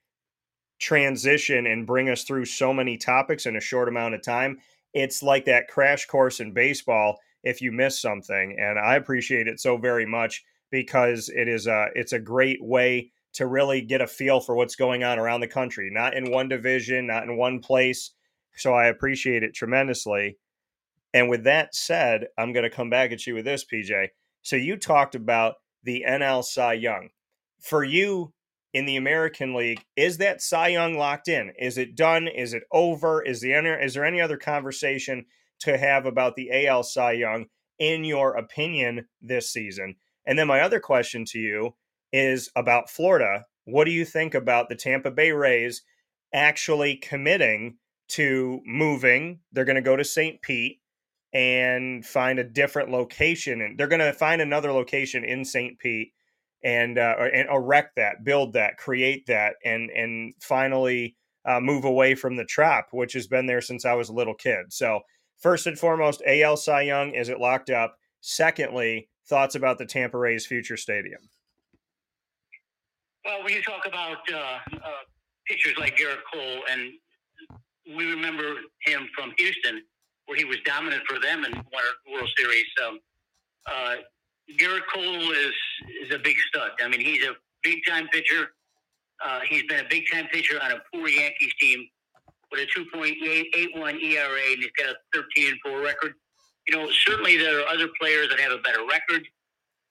transition 0.79 1.67
and 1.67 1.87
bring 1.87 2.09
us 2.09 2.25
through 2.25 2.45
so 2.45 2.73
many 2.73 2.97
topics 2.97 3.47
in 3.47 3.57
a 3.57 3.61
short 3.61 3.89
amount 3.89 4.15
of 4.15 4.23
time. 4.23 4.59
It's 4.95 5.23
like 5.23 5.45
that 5.47 5.69
crash 5.69 6.07
course 6.07 6.41
in 6.41 6.53
baseball 6.53 7.19
if 7.45 7.61
you 7.61 7.73
miss 7.73 8.01
something. 8.01 8.57
And 8.59 8.79
I 8.79 8.97
appreciate 8.97 9.49
it 9.49 9.61
so 9.61 9.77
very 9.77 10.07
much 10.07 10.45
because 10.71 11.29
it 11.29 11.49
is 11.49 11.67
a 11.67 11.87
it's 11.95 12.13
a 12.13 12.19
great 12.19 12.59
way 12.63 13.13
to 13.35 13.47
really 13.47 13.81
get 13.81 14.01
a 14.01 14.07
feel 14.07 14.41
for 14.41 14.55
what's 14.55 14.77
going 14.77 15.05
on 15.05 15.19
around 15.19 15.41
the 15.41 15.49
country, 15.49 15.91
not 15.93 16.15
in 16.15 16.31
one 16.31 16.49
division, 16.49 17.07
not 17.07 17.25
in 17.25 17.37
one 17.37 17.61
place. 17.61 18.13
So 18.57 18.75
I 18.75 18.87
appreciate 18.87 19.43
it 19.43 19.55
tremendously. 19.55 20.39
And 21.15 21.29
with 21.29 21.45
that 21.45 21.75
said, 21.75 22.27
I'm 22.37 22.53
going 22.53 22.65
to 22.65 22.71
come 22.75 22.91
back 22.91 23.13
at 23.13 23.27
you 23.27 23.35
with 23.35 23.45
this, 23.45 23.65
PJ. 23.65 24.09
So 24.43 24.57
you 24.57 24.77
talked 24.77 25.15
about 25.15 25.55
the 25.85 26.05
NL 26.07 26.45
Cy 26.45 26.75
Young. 26.75 27.11
For 27.61 27.85
you 27.85 28.33
in 28.73 28.85
the 28.85 28.97
American 28.97 29.55
League, 29.55 29.83
is 29.97 30.19
that 30.19 30.43
Cy 30.43 30.69
Young 30.69 30.97
locked 30.97 31.29
in? 31.29 31.53
Is 31.59 31.79
it 31.79 31.95
done? 31.95 32.29
Is 32.29 32.53
it 32.53 32.65
over? 32.71 33.23
Is 33.23 33.41
the 33.41 33.53
is 33.53 33.95
there 33.95 34.05
any 34.05 34.21
other 34.21 34.37
conversation 34.37 35.25
to 35.61 35.79
have 35.79 36.07
about 36.07 36.37
the 36.37 36.67
AL 36.67 36.83
Cy 36.83 37.13
Young 37.13 37.47
in 37.79 38.05
your 38.05 38.37
opinion 38.37 39.07
this 39.21 39.53
season? 39.53 39.97
And 40.27 40.39
then 40.39 40.47
my 40.47 40.61
other 40.61 40.81
question 40.81 41.25
to 41.27 41.39
you 41.39 41.75
is 42.13 42.51
about 42.55 42.91
Florida. 42.91 43.47
What 43.65 43.85
do 43.85 43.91
you 43.91 44.05
think 44.05 44.35
about 44.35 44.69
the 44.69 44.77
Tampa 44.77 45.11
Bay 45.11 45.33
Rays 45.33 45.83
actually 46.33 46.97
committing 46.97 47.79
to 48.09 48.61
moving? 48.67 49.41
They're 49.53 49.65
going 49.65 49.77
to 49.77 49.83
go 49.83 49.97
to 49.97 50.05
St. 50.05 50.41
Pete 50.43 50.81
and 51.33 52.05
find 52.05 52.39
a 52.39 52.45
different 52.45 52.91
location, 52.91 53.61
and 53.61 53.79
they're 53.79 53.87
going 53.87 54.01
to 54.01 54.13
find 54.13 54.41
another 54.41 54.73
location 54.73 55.25
in 55.25 55.45
St. 55.45 55.79
Pete 55.79 56.13
and 56.65 56.99
uh, 56.99 57.15
and 57.33 57.49
erect 57.51 57.97
that, 57.97 58.25
build 58.25 58.53
that, 58.55 58.77
create 58.79 59.27
that, 59.27 59.55
and 59.65 59.91
and 59.91 60.35
finally 60.41 61.17
uh, 61.45 61.61
move 61.61 61.85
away 61.85 62.15
from 62.15 62.37
the 62.37 62.45
Trop, 62.45 62.89
which 62.93 63.13
has 63.13 63.27
been 63.27 63.47
there 63.47 63.61
since 63.61 63.85
I 63.85 63.95
was 63.95 64.09
a 64.09 64.15
little 64.15 64.35
kid. 64.35 64.73
So 64.73 65.01
first 65.41 65.67
and 65.67 65.79
foremost, 65.79 66.23
AL 66.27 66.57
Cy 66.57 66.83
Young 66.83 67.15
is 67.15 67.29
it 67.29 67.41
locked 67.41 67.71
up? 67.71 67.97
Secondly, 68.21 69.09
thoughts 69.27 69.55
about 69.55 69.79
the 69.79 69.87
Tampa 69.87 70.19
Rays 70.19 70.47
future 70.47 70.77
stadium? 70.77 71.21
Well, 73.25 73.45
when 73.45 73.53
you 73.53 73.63
talk 73.63 73.87
about 73.87 74.19
uh, 74.33 74.59
uh, 74.75 74.91
pitchers 75.47 75.75
like 75.79 75.97
Gerrit 75.97 76.19
Cole, 76.33 76.63
and 76.71 76.93
we 77.97 78.11
remember 78.11 78.55
him 78.85 79.09
from 79.15 79.33
Houston, 79.39 79.83
where 80.27 80.37
he 80.37 80.45
was 80.45 80.57
dominant 80.65 81.03
for 81.07 81.19
them 81.21 81.45
and 81.45 81.55
won 81.55 81.83
a 82.09 82.13
World 82.13 82.29
Series. 82.37 82.67
Um, 82.87 82.99
Gerrit 84.57 84.83
Cole 84.93 85.31
is 85.33 85.55
is 86.03 86.15
a 86.15 86.19
big 86.19 86.37
stud. 86.49 86.71
I 86.83 86.89
mean, 86.89 87.01
he's 87.01 87.25
a 87.25 87.35
big 87.63 87.79
time 87.87 88.09
pitcher. 88.09 88.51
Uh, 89.25 89.41
he's 89.49 89.65
been 89.65 89.81
a 89.81 89.89
big 89.89 90.05
time 90.13 90.27
pitcher 90.33 90.61
on 90.63 90.73
a 90.73 90.77
poor 90.93 91.09
Yankees 91.09 91.53
team 91.61 91.87
with 92.51 92.61
a 92.61 92.97
2.81 92.97 94.03
ERA, 94.03 94.41
and 94.53 94.59
he's 94.59 94.71
got 94.79 94.91
a 94.91 94.97
13 95.13 95.49
and 95.49 95.59
4 95.65 95.83
record 95.83 96.15
you 96.69 96.77
know, 96.77 96.89
certainly 97.07 97.39
there 97.39 97.61
are 97.61 97.67
other 97.69 97.89
players 97.99 98.29
that 98.29 98.39
have 98.41 98.53
a 98.53 98.59
better 98.59 98.85
record. 98.89 99.27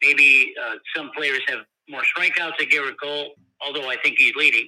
Maybe 0.01 0.53
uh, 0.63 0.75
some 0.95 1.09
players 1.15 1.41
have 1.47 1.61
more 1.89 2.03
strikeouts 2.03 2.59
than 2.59 2.69
Gerrit 2.69 2.95
Cole, 3.01 3.31
although 3.61 3.89
I 3.89 3.97
think 4.03 4.19
he's 4.19 4.35
leading. 4.35 4.67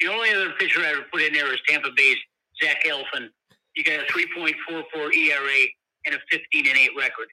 The 0.00 0.08
only 0.08 0.30
other 0.30 0.52
pitcher 0.58 0.80
I 0.80 0.94
would 0.94 1.10
put 1.12 1.20
in 1.20 1.34
there 1.34 1.52
is 1.52 1.60
Tampa 1.68 1.90
Bay's 1.94 2.16
Zach 2.62 2.82
Eflin. 2.86 3.28
You 3.76 3.84
got 3.84 4.00
a 4.00 4.12
3.44 4.12 5.14
ERA 5.14 5.66
and 6.06 6.14
a 6.14 6.18
15 6.30 6.66
and 6.66 6.78
8 6.78 6.90
record. 6.98 7.26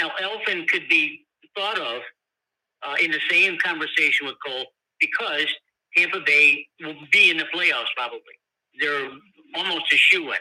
Now, 0.00 0.10
Eflin 0.20 0.66
could 0.66 0.88
be 0.88 1.23
thought 1.56 1.78
of 1.78 2.02
uh, 2.82 2.94
in 3.02 3.10
the 3.10 3.20
same 3.30 3.56
conversation 3.58 4.26
with 4.26 4.36
Cole 4.44 4.66
because 5.00 5.46
Tampa 5.96 6.20
Bay 6.26 6.66
will 6.80 6.94
be 7.12 7.30
in 7.30 7.36
the 7.36 7.46
playoffs 7.54 7.92
probably. 7.96 8.20
They're 8.80 9.10
almost 9.54 9.92
a 9.92 9.96
shoe 9.96 10.32
in. 10.32 10.38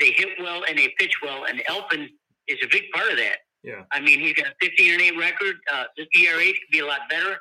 They 0.00 0.12
hit 0.12 0.28
well 0.40 0.64
and 0.68 0.78
they 0.78 0.92
pitch 0.98 1.14
well, 1.22 1.44
and 1.44 1.60
Eflin 1.68 2.08
is 2.48 2.58
a 2.62 2.68
big 2.68 2.84
part 2.92 3.10
of 3.10 3.16
that. 3.18 3.38
Yeah. 3.62 3.82
I 3.92 4.00
mean, 4.00 4.20
he's 4.20 4.34
got 4.34 4.46
a 4.46 4.54
15 4.60 4.92
and 4.92 5.02
8 5.02 5.18
record. 5.18 5.56
Uh, 5.72 5.84
the 5.96 6.06
ERA 6.20 6.44
could 6.44 6.70
be 6.70 6.80
a 6.80 6.86
lot 6.86 7.00
better. 7.10 7.36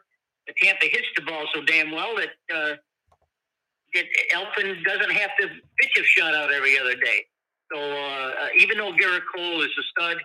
But 0.47 0.55
Tampa 0.61 0.85
hits 0.85 1.07
the 1.15 1.23
ball 1.23 1.45
so 1.53 1.63
damn 1.63 1.91
well 1.91 2.15
that, 2.15 2.29
uh, 2.53 2.75
that 3.93 4.05
Eflin 4.33 4.83
doesn't 4.83 5.11
have 5.11 5.31
to 5.39 5.47
pitch 5.79 5.97
a 5.97 6.19
shutout 6.19 6.51
every 6.51 6.77
other 6.79 6.95
day. 6.95 7.25
So 7.73 7.79
uh, 7.79 7.83
uh, 7.83 8.47
even 8.59 8.77
though 8.77 8.91
Gerrit 8.93 9.21
Cole 9.35 9.61
is 9.61 9.71
a 9.79 9.83
stud, 9.83 10.17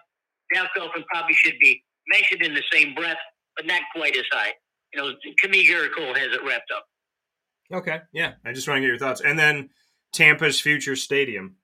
Dallas 0.53 0.70
Eflin 0.76 1.05
probably 1.07 1.34
should 1.34 1.59
be 1.61 1.82
mentioned 2.11 2.43
in 2.43 2.55
the 2.55 2.63
same 2.73 2.95
breath, 2.95 3.19
but 3.57 3.67
not 3.67 3.83
quite 3.95 4.17
as 4.17 4.25
high. 4.33 4.53
You 4.93 5.01
know, 5.01 5.13
me, 5.49 5.69
Cole 5.97 6.15
has 6.15 6.33
it 6.33 6.45
wrapped 6.45 6.71
up. 6.75 6.85
Okay, 7.73 8.01
yeah. 8.13 8.33
I 8.45 8.53
just 8.53 8.67
want 8.67 8.79
to 8.79 8.81
get 8.81 8.89
your 8.89 8.99
thoughts. 8.99 9.21
And 9.21 9.39
then 9.39 9.71
Tampa's 10.13 10.61
future 10.61 10.97
stadium. 10.97 11.57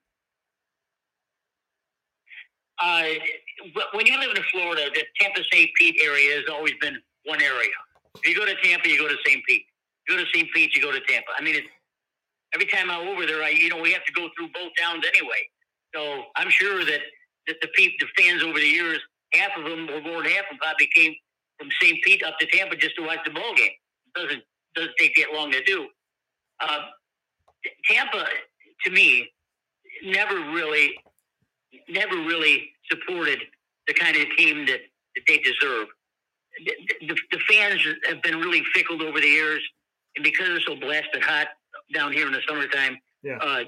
Uh, 2.81 3.03
when 3.93 4.05
you 4.05 4.17
live 4.19 4.35
in 4.35 4.43
Florida, 4.51 4.89
the 4.93 5.03
Tampa 5.19 5.41
St. 5.51 5.69
Pete 5.75 5.99
area 6.01 6.35
has 6.35 6.45
always 6.49 6.73
been 6.79 6.97
one 7.25 7.41
area. 7.41 7.69
If 8.15 8.27
you 8.27 8.35
go 8.35 8.45
to 8.45 8.55
Tampa, 8.63 8.87
you 8.87 8.97
go 8.97 9.07
to 9.07 9.17
St. 9.25 9.43
Pete. 9.47 9.63
You 10.07 10.15
go 10.15 10.23
to 10.23 10.29
St. 10.33 10.47
Pete, 10.53 10.75
you 10.75 10.81
go 10.81 10.91
to 10.91 11.01
Tampa. 11.01 11.29
I 11.37 11.43
mean, 11.43 11.55
it's, 11.55 11.67
every 12.53 12.67
time 12.67 12.89
I'm 12.89 13.07
over 13.07 13.25
there, 13.25 13.43
I 13.43 13.49
you 13.49 13.69
know 13.69 13.81
we 13.81 13.91
have 13.91 14.05
to 14.05 14.13
go 14.13 14.29
through 14.37 14.49
both 14.53 14.71
towns 14.79 15.03
anyway. 15.07 15.49
So 15.93 16.23
I'm 16.37 16.49
sure 16.49 16.85
that 16.85 17.01
that 17.47 17.57
the 17.61 17.67
people, 17.75 17.95
the 17.99 18.23
fans 18.23 18.43
over 18.43 18.59
the 18.59 18.67
years, 18.67 18.99
half 19.33 19.51
of 19.57 19.63
them 19.63 19.89
or 19.89 20.01
more 20.01 20.23
than 20.23 20.31
half 20.31 20.45
of 20.45 20.51
them 20.51 20.59
probably 20.59 20.89
came 20.95 21.13
from 21.59 21.69
St. 21.81 22.01
Pete 22.03 22.23
up 22.23 22.37
to 22.39 22.45
Tampa 22.47 22.75
just 22.75 22.95
to 22.95 23.03
watch 23.03 23.19
the 23.25 23.31
ball 23.31 23.53
game. 23.55 23.71
It 24.15 24.19
doesn't 24.19 24.43
doesn't 24.75 24.93
take 24.99 25.15
that 25.15 25.33
long 25.33 25.51
to 25.51 25.63
do. 25.63 25.87
Uh, 26.59 26.81
Tampa, 27.89 28.25
to 28.85 28.91
me, 28.91 29.29
never 30.03 30.35
really 30.51 30.95
never 31.89 32.15
really 32.15 32.69
supported 32.89 33.39
the 33.87 33.93
kind 33.93 34.15
of 34.15 34.25
team 34.37 34.65
that, 34.65 34.79
that 35.15 35.21
they 35.27 35.37
deserve. 35.37 35.87
The, 36.65 36.73
the, 37.07 37.17
the 37.31 37.39
fans 37.49 37.81
have 38.07 38.21
been 38.21 38.37
really 38.37 38.63
fickled 38.73 39.01
over 39.01 39.19
the 39.19 39.27
years, 39.27 39.61
and 40.15 40.23
because 40.23 40.49
it's 40.49 40.65
so 40.65 40.75
blasted 40.75 41.23
hot 41.23 41.47
down 41.93 42.11
here 42.11 42.27
in 42.27 42.33
the 42.33 42.41
summertime, 42.47 42.97
yeah. 43.23 43.37
uh, 43.37 43.63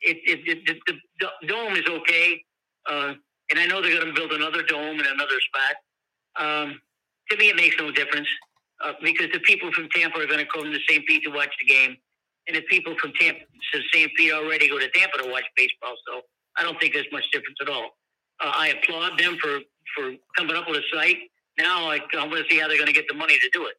it, 0.00 0.16
it, 0.24 0.48
it 0.48 0.66
the, 0.66 0.92
the, 1.18 1.28
the, 1.40 1.46
dome 1.46 1.74
is 1.74 1.86
okay. 1.86 2.42
Uh, 2.88 3.14
and 3.50 3.58
I 3.58 3.66
know 3.66 3.80
they're 3.80 3.94
going 3.94 4.06
to 4.06 4.18
build 4.18 4.32
another 4.32 4.62
dome 4.62 5.00
in 5.00 5.06
another 5.06 5.38
spot. 5.40 5.76
Um, 6.36 6.80
to 7.30 7.36
me, 7.36 7.48
it 7.48 7.56
makes 7.56 7.76
no 7.78 7.90
difference 7.90 8.28
uh, 8.84 8.92
because 9.02 9.28
the 9.32 9.40
people 9.40 9.72
from 9.72 9.88
Tampa 9.90 10.18
are 10.20 10.26
going 10.26 10.38
to 10.38 10.46
come 10.46 10.64
to 10.64 10.78
St. 10.88 11.06
Pete 11.06 11.22
to 11.24 11.30
watch 11.30 11.50
the 11.60 11.66
game, 11.66 11.96
and 12.46 12.56
the 12.56 12.62
people 12.62 12.94
from 13.00 13.12
Tampa 13.18 13.40
to 13.40 13.80
St. 13.92 14.10
Pete 14.16 14.32
already 14.32 14.68
go 14.68 14.78
to 14.78 14.88
Tampa 14.90 15.18
to 15.22 15.30
watch 15.30 15.44
baseball. 15.56 15.94
So 16.06 16.22
I 16.56 16.62
don't 16.62 16.78
think 16.80 16.94
there's 16.94 17.10
much 17.12 17.24
difference 17.32 17.58
at 17.60 17.68
all. 17.68 17.90
Uh, 18.40 18.52
I 18.54 18.68
applaud 18.68 19.18
them 19.18 19.36
for, 19.40 19.58
for 19.94 20.14
coming 20.36 20.56
up 20.56 20.68
with 20.68 20.78
a 20.78 20.96
site. 20.96 21.18
Now 21.58 21.90
I, 21.90 22.00
I 22.18 22.26
want 22.26 22.38
to 22.38 22.44
see 22.50 22.58
how 22.58 22.68
they're 22.68 22.78
going 22.78 22.86
to 22.86 22.92
get 22.92 23.06
the 23.08 23.14
money 23.14 23.38
to 23.38 23.50
do 23.52 23.66
it. 23.66 23.74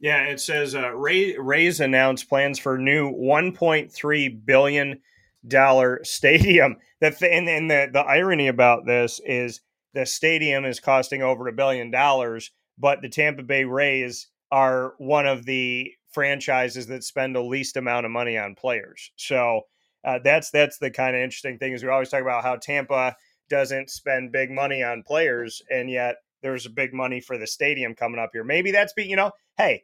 Yeah, 0.00 0.24
it 0.24 0.40
says 0.40 0.74
uh, 0.74 0.90
Ray, 0.90 1.36
Rays 1.38 1.80
announced 1.80 2.28
plans 2.28 2.58
for 2.58 2.76
new 2.76 3.12
1.3 3.12 4.44
billion 4.44 5.00
dollar 5.46 6.00
stadium. 6.04 6.76
That 7.00 7.20
and, 7.20 7.46
and 7.50 7.70
the 7.70 7.90
the 7.92 8.00
irony 8.00 8.48
about 8.48 8.86
this 8.86 9.20
is 9.26 9.60
the 9.92 10.06
stadium 10.06 10.64
is 10.64 10.80
costing 10.80 11.22
over 11.22 11.46
a 11.48 11.52
billion 11.52 11.90
dollars, 11.90 12.50
but 12.78 13.02
the 13.02 13.10
Tampa 13.10 13.42
Bay 13.42 13.64
Rays 13.64 14.28
are 14.50 14.94
one 14.96 15.26
of 15.26 15.44
the 15.44 15.92
franchises 16.12 16.86
that 16.86 17.04
spend 17.04 17.34
the 17.34 17.42
least 17.42 17.76
amount 17.76 18.06
of 18.06 18.12
money 18.12 18.38
on 18.38 18.54
players. 18.54 19.10
So 19.16 19.62
uh, 20.04 20.20
that's 20.22 20.50
that's 20.50 20.78
the 20.78 20.90
kind 20.90 21.16
of 21.16 21.22
interesting 21.22 21.58
thing 21.58 21.72
is 21.72 21.82
we 21.82 21.90
always 21.90 22.08
talk 22.08 22.22
about 22.22 22.44
how 22.44 22.56
Tampa 22.56 23.16
doesn't 23.50 23.90
spend 23.90 24.32
big 24.32 24.50
money 24.50 24.82
on 24.82 25.02
players, 25.02 25.60
and 25.70 25.90
yet 25.90 26.16
there's 26.42 26.66
a 26.66 26.70
big 26.70 26.94
money 26.94 27.20
for 27.20 27.36
the 27.36 27.46
stadium 27.46 27.94
coming 27.94 28.20
up 28.20 28.30
here. 28.32 28.44
Maybe 28.44 28.70
that's 28.70 28.92
be 28.92 29.04
you 29.04 29.16
know, 29.16 29.32
hey, 29.58 29.82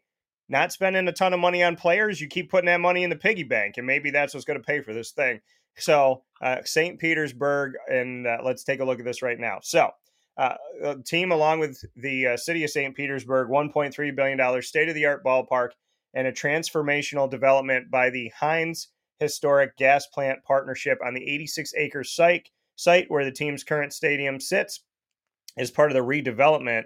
not 0.51 0.73
spending 0.73 1.09
a 1.09 1.13
ton 1.13 1.33
of 1.33 1.41
money 1.41 1.63
on 1.63 1.77
players, 1.77 2.21
you 2.21 2.27
keep 2.27 2.51
putting 2.51 2.67
that 2.67 2.81
money 2.81 3.05
in 3.05 3.11
the 3.11 3.17
piggy 3.17 3.45
bank, 3.45 3.77
and 3.79 3.87
maybe 3.87 4.11
that's 4.11 4.35
what's 4.35 4.45
going 4.45 4.59
to 4.59 4.67
pay 4.67 4.81
for 4.81 4.93
this 4.93 5.13
thing. 5.13 5.41
So 5.77 6.23
uh, 6.43 6.59
St. 6.65 6.99
Petersburg, 6.99 7.75
and 7.89 8.27
uh, 8.27 8.39
let's 8.45 8.65
take 8.65 8.81
a 8.81 8.85
look 8.85 8.99
at 8.99 9.05
this 9.05 9.23
right 9.23 9.39
now. 9.39 9.59
So. 9.63 9.91
Uh, 10.37 10.55
team 11.05 11.33
along 11.33 11.59
with 11.59 11.85
the 11.97 12.29
uh, 12.29 12.37
city 12.37 12.65
of 12.65 12.71
St. 12.71 12.97
Petersburg, 12.97 13.51
$1.3 13.51 14.17
billion 14.17 14.63
state 14.63 14.89
of 14.89 14.95
the 14.95 15.05
art 15.05 15.23
ballpark, 15.23 15.71
and 16.15 16.27
a 16.27 16.33
transformational 16.33 17.29
development 17.29 17.91
by 17.91 18.09
the 18.09 18.33
Hines 18.39 18.89
Historic 19.19 19.77
Gas 19.77 20.07
Plant 20.07 20.43
Partnership 20.45 20.99
on 21.05 21.15
the 21.15 21.29
86 21.29 21.75
acre 21.77 22.03
site, 22.03 22.49
site 22.75 23.11
where 23.11 23.25
the 23.25 23.31
team's 23.31 23.63
current 23.63 23.93
stadium 23.93 24.41
sits 24.41 24.81
is 25.59 25.71
part 25.71 25.91
of 25.91 25.95
the 25.95 26.01
redevelopment 26.01 26.85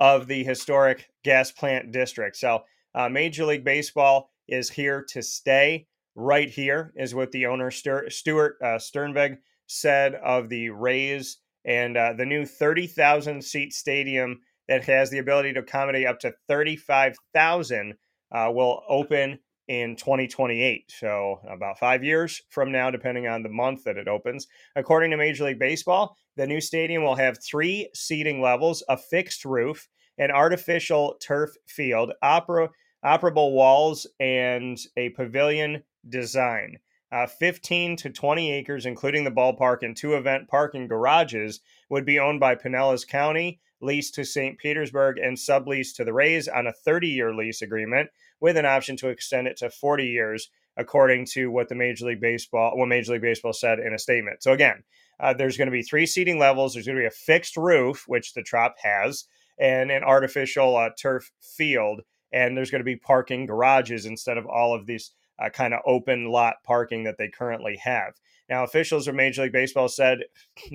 of 0.00 0.26
the 0.26 0.42
historic 0.42 1.10
gas 1.22 1.50
plant 1.50 1.92
district. 1.92 2.36
So, 2.36 2.64
uh, 2.96 3.08
Major 3.08 3.44
League 3.44 3.64
Baseball 3.64 4.30
is 4.48 4.70
here 4.70 5.04
to 5.10 5.22
stay. 5.22 5.86
Right 6.14 6.48
here 6.48 6.92
is 6.96 7.14
what 7.14 7.30
the 7.30 7.46
owner 7.46 7.70
Stuart 7.70 8.56
uh, 8.64 8.78
Sternberg 8.78 9.36
said 9.66 10.14
of 10.14 10.48
the 10.48 10.70
Rays 10.70 11.38
and 11.66 11.96
uh, 11.96 12.14
the 12.14 12.24
new 12.24 12.46
30,000 12.46 13.42
seat 13.44 13.72
stadium 13.74 14.40
that 14.68 14.84
has 14.84 15.10
the 15.10 15.18
ability 15.18 15.52
to 15.52 15.60
accommodate 15.60 16.06
up 16.06 16.18
to 16.20 16.32
35,000 16.48 17.94
uh, 18.32 18.50
will 18.52 18.82
open 18.88 19.38
in 19.68 19.96
2028. 19.96 20.92
So, 20.96 21.40
about 21.50 21.78
five 21.78 22.04
years 22.04 22.40
from 22.50 22.70
now, 22.70 22.90
depending 22.90 23.26
on 23.26 23.42
the 23.42 23.48
month 23.48 23.84
that 23.84 23.96
it 23.96 24.08
opens. 24.08 24.46
According 24.76 25.10
to 25.10 25.16
Major 25.16 25.44
League 25.44 25.58
Baseball, 25.58 26.16
the 26.36 26.46
new 26.46 26.60
stadium 26.60 27.02
will 27.02 27.16
have 27.16 27.38
three 27.42 27.90
seating 27.94 28.40
levels, 28.40 28.82
a 28.88 28.96
fixed 28.96 29.44
roof, 29.44 29.88
an 30.18 30.30
artificial 30.30 31.16
turf 31.20 31.50
field, 31.66 32.12
opera, 32.22 32.70
operable 33.06 33.52
walls, 33.52 34.06
and 34.18 34.78
a 34.96 35.10
pavilion 35.10 35.84
design. 36.08 36.78
Uh, 37.12 37.26
15 37.26 37.96
to 37.96 38.10
20 38.10 38.52
acres, 38.52 38.84
including 38.84 39.22
the 39.22 39.30
ballpark 39.30 39.78
and 39.82 39.96
two 39.96 40.14
event 40.14 40.48
parking 40.48 40.88
garages, 40.88 41.60
would 41.88 42.04
be 42.04 42.18
owned 42.18 42.40
by 42.40 42.56
Pinellas 42.56 43.06
County, 43.06 43.60
leased 43.80 44.14
to 44.14 44.24
St. 44.24 44.58
Petersburg, 44.58 45.18
and 45.18 45.36
subleased 45.36 45.94
to 45.94 46.04
the 46.04 46.12
Rays 46.12 46.48
on 46.48 46.66
a 46.66 46.72
30 46.72 47.08
year 47.08 47.32
lease 47.32 47.62
agreement 47.62 48.10
with 48.40 48.56
an 48.56 48.66
option 48.66 48.96
to 48.96 49.08
extend 49.08 49.46
it 49.46 49.56
to 49.58 49.70
40 49.70 50.04
years, 50.04 50.50
according 50.76 51.26
to 51.26 51.50
what 51.50 51.68
the 51.68 51.76
Major 51.76 52.06
League 52.06 52.20
Baseball, 52.20 52.76
what 52.76 52.88
Major 52.88 53.12
League 53.12 53.22
Baseball 53.22 53.52
said 53.52 53.78
in 53.78 53.94
a 53.94 53.98
statement. 53.98 54.42
So 54.42 54.52
again, 54.52 54.82
uh, 55.20 55.32
there's 55.32 55.56
going 55.56 55.68
to 55.68 55.72
be 55.72 55.82
three 55.82 56.06
seating 56.06 56.38
levels. 56.40 56.74
There's 56.74 56.86
going 56.86 56.96
to 56.96 57.02
be 57.02 57.06
a 57.06 57.10
fixed 57.10 57.56
roof, 57.56 58.04
which 58.08 58.34
the 58.34 58.42
Trop 58.42 58.74
has, 58.82 59.26
and 59.58 59.90
an 59.90 60.02
artificial 60.02 60.76
uh, 60.76 60.90
turf 61.00 61.30
field. 61.40 62.02
And 62.32 62.56
there's 62.56 62.70
going 62.70 62.80
to 62.80 62.84
be 62.84 62.96
parking 62.96 63.46
garages 63.46 64.06
instead 64.06 64.38
of 64.38 64.46
all 64.46 64.74
of 64.74 64.86
these 64.86 65.12
uh, 65.38 65.48
kind 65.48 65.74
of 65.74 65.80
open 65.86 66.26
lot 66.26 66.56
parking 66.64 67.04
that 67.04 67.18
they 67.18 67.28
currently 67.28 67.76
have. 67.76 68.14
Now, 68.48 68.64
officials 68.64 69.08
of 69.08 69.14
Major 69.14 69.42
League 69.42 69.52
Baseball 69.52 69.88
said 69.88 70.20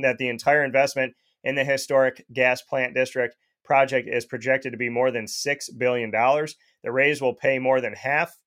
that 0.02 0.18
the 0.18 0.30
entire 0.30 0.64
investment 0.64 1.16
in 1.44 1.56
the 1.56 1.64
historic 1.64 2.26
gas 2.34 2.62
plant 2.62 2.94
district 2.94 3.36
project 3.64 4.08
is 4.08 4.26
projected 4.26 4.72
to 4.74 4.78
be 4.78 4.90
more 4.90 5.12
than 5.12 5.26
$6 5.26 5.78
billion. 5.78 6.12
The 6.12 6.92
Rays 6.92 7.22
will 7.22 7.34
pay 7.34 7.60
more 7.60 7.82
than 7.82 7.94
half 7.94 8.38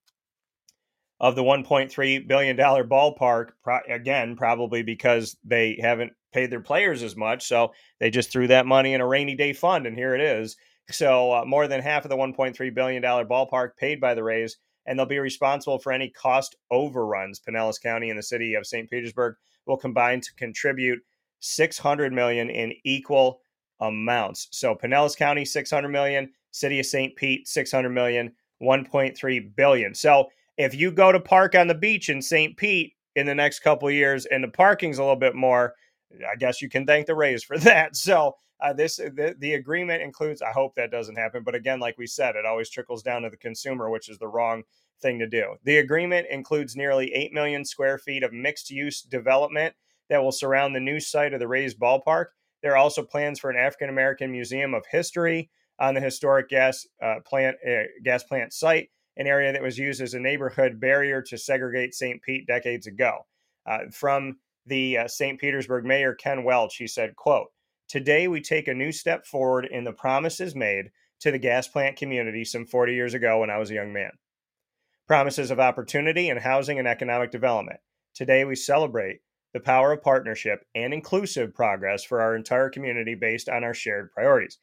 of 1.20 1.36
the 1.36 1.42
$1.3 1.42 2.28
billion 2.28 2.56
ballpark, 2.56 3.50
again, 3.88 4.36
probably 4.36 4.82
because 4.82 5.36
they 5.44 5.78
haven't 5.80 6.12
paid 6.32 6.50
their 6.50 6.60
players 6.60 7.02
as 7.02 7.16
much. 7.16 7.46
So 7.46 7.72
they 8.00 8.10
just 8.10 8.30
threw 8.30 8.48
that 8.48 8.66
money 8.66 8.92
in 8.92 9.00
a 9.00 9.06
rainy 9.06 9.34
day 9.34 9.52
fund, 9.52 9.86
and 9.86 9.96
here 9.96 10.14
it 10.14 10.20
is. 10.20 10.56
So 10.90 11.32
uh, 11.32 11.44
more 11.44 11.66
than 11.66 11.80
half 11.80 12.04
of 12.04 12.10
the 12.10 12.16
$1.3 12.16 12.74
billion 12.74 13.02
ballpark 13.02 13.76
paid 13.78 14.00
by 14.00 14.14
the 14.14 14.22
Rays, 14.22 14.58
and 14.86 14.98
they'll 14.98 15.06
be 15.06 15.18
responsible 15.18 15.78
for 15.78 15.92
any 15.92 16.10
cost 16.10 16.56
overruns. 16.70 17.40
Pinellas 17.40 17.80
County 17.80 18.10
and 18.10 18.18
the 18.18 18.22
city 18.22 18.54
of 18.54 18.66
St. 18.66 18.90
Petersburg 18.90 19.36
will 19.66 19.76
combine 19.76 20.20
to 20.20 20.34
contribute 20.34 21.00
600 21.40 22.12
million 22.12 22.50
in 22.50 22.74
equal 22.84 23.40
amounts. 23.80 24.48
So 24.50 24.74
Pinellas 24.74 25.16
County 25.16 25.44
600 25.44 25.88
million, 25.88 26.30
City 26.50 26.80
of 26.80 26.86
St. 26.86 27.16
Pete 27.16 27.48
600 27.48 27.90
million, 27.90 28.32
1.3 28.62 29.56
billion. 29.56 29.94
So 29.94 30.28
if 30.56 30.74
you 30.74 30.92
go 30.92 31.12
to 31.12 31.20
park 31.20 31.54
on 31.54 31.66
the 31.66 31.74
beach 31.74 32.08
in 32.08 32.22
St. 32.22 32.56
Pete 32.56 32.94
in 33.16 33.26
the 33.26 33.34
next 33.34 33.60
couple 33.60 33.90
years 33.90 34.26
and 34.26 34.44
the 34.44 34.48
parking's 34.48 34.98
a 34.98 35.02
little 35.02 35.16
bit 35.16 35.34
more, 35.34 35.74
I 36.30 36.36
guess 36.36 36.62
you 36.62 36.68
can 36.68 36.86
thank 36.86 37.06
the 37.06 37.14
Rays 37.14 37.42
for 37.44 37.58
that. 37.60 37.96
So 37.96 38.36
uh, 38.60 38.72
this 38.72 38.96
the, 38.96 39.34
the 39.38 39.54
agreement 39.54 40.02
includes. 40.02 40.42
I 40.42 40.52
hope 40.52 40.74
that 40.76 40.90
doesn't 40.90 41.16
happen, 41.16 41.42
but 41.44 41.54
again, 41.54 41.80
like 41.80 41.98
we 41.98 42.06
said, 42.06 42.36
it 42.36 42.46
always 42.46 42.70
trickles 42.70 43.02
down 43.02 43.22
to 43.22 43.30
the 43.30 43.36
consumer, 43.36 43.90
which 43.90 44.08
is 44.08 44.18
the 44.18 44.28
wrong 44.28 44.62
thing 45.02 45.18
to 45.18 45.26
do. 45.26 45.56
The 45.64 45.78
agreement 45.78 46.28
includes 46.30 46.76
nearly 46.76 47.12
eight 47.12 47.32
million 47.32 47.64
square 47.64 47.98
feet 47.98 48.22
of 48.22 48.32
mixed 48.32 48.70
use 48.70 49.02
development 49.02 49.74
that 50.08 50.22
will 50.22 50.32
surround 50.32 50.74
the 50.74 50.80
new 50.80 51.00
site 51.00 51.34
of 51.34 51.40
the 51.40 51.48
Rays 51.48 51.74
ballpark. 51.74 52.26
There 52.62 52.72
are 52.72 52.78
also 52.78 53.02
plans 53.02 53.40
for 53.40 53.50
an 53.50 53.58
African 53.58 53.88
American 53.88 54.30
Museum 54.30 54.72
of 54.74 54.84
History 54.90 55.50
on 55.78 55.94
the 55.94 56.00
historic 56.00 56.48
gas 56.48 56.86
uh, 57.02 57.16
plant 57.26 57.56
uh, 57.66 57.82
gas 58.02 58.22
plant 58.22 58.52
site 58.52 58.88
an 59.16 59.26
area 59.26 59.52
that 59.52 59.62
was 59.62 59.78
used 59.78 60.00
as 60.00 60.14
a 60.14 60.20
neighborhood 60.20 60.80
barrier 60.80 61.22
to 61.22 61.38
segregate 61.38 61.94
St. 61.94 62.20
Pete 62.22 62.46
decades 62.46 62.86
ago. 62.86 63.26
Uh, 63.66 63.78
from 63.90 64.36
the 64.66 64.98
uh, 64.98 65.08
St. 65.08 65.38
Petersburg 65.38 65.84
mayor 65.84 66.14
Ken 66.14 66.44
Welch, 66.44 66.76
he 66.76 66.86
said, 66.86 67.16
"quote 67.16 67.48
Today 67.88 68.28
we 68.28 68.40
take 68.40 68.68
a 68.68 68.74
new 68.74 68.92
step 68.92 69.26
forward 69.26 69.66
in 69.66 69.84
the 69.84 69.92
promises 69.92 70.54
made 70.54 70.90
to 71.20 71.30
the 71.30 71.38
gas 71.38 71.68
plant 71.68 71.96
community 71.96 72.44
some 72.44 72.66
40 72.66 72.94
years 72.94 73.14
ago 73.14 73.40
when 73.40 73.50
I 73.50 73.58
was 73.58 73.70
a 73.70 73.74
young 73.74 73.92
man. 73.92 74.10
Promises 75.06 75.50
of 75.50 75.60
opportunity 75.60 76.28
and 76.28 76.40
housing 76.40 76.78
and 76.78 76.88
economic 76.88 77.30
development. 77.30 77.80
Today 78.14 78.44
we 78.44 78.56
celebrate 78.56 79.20
the 79.52 79.60
power 79.60 79.92
of 79.92 80.02
partnership 80.02 80.64
and 80.74 80.92
inclusive 80.92 81.54
progress 81.54 82.02
for 82.02 82.20
our 82.20 82.34
entire 82.34 82.70
community 82.70 83.14
based 83.14 83.48
on 83.48 83.64
our 83.64 83.74
shared 83.74 84.10
priorities." 84.12 84.58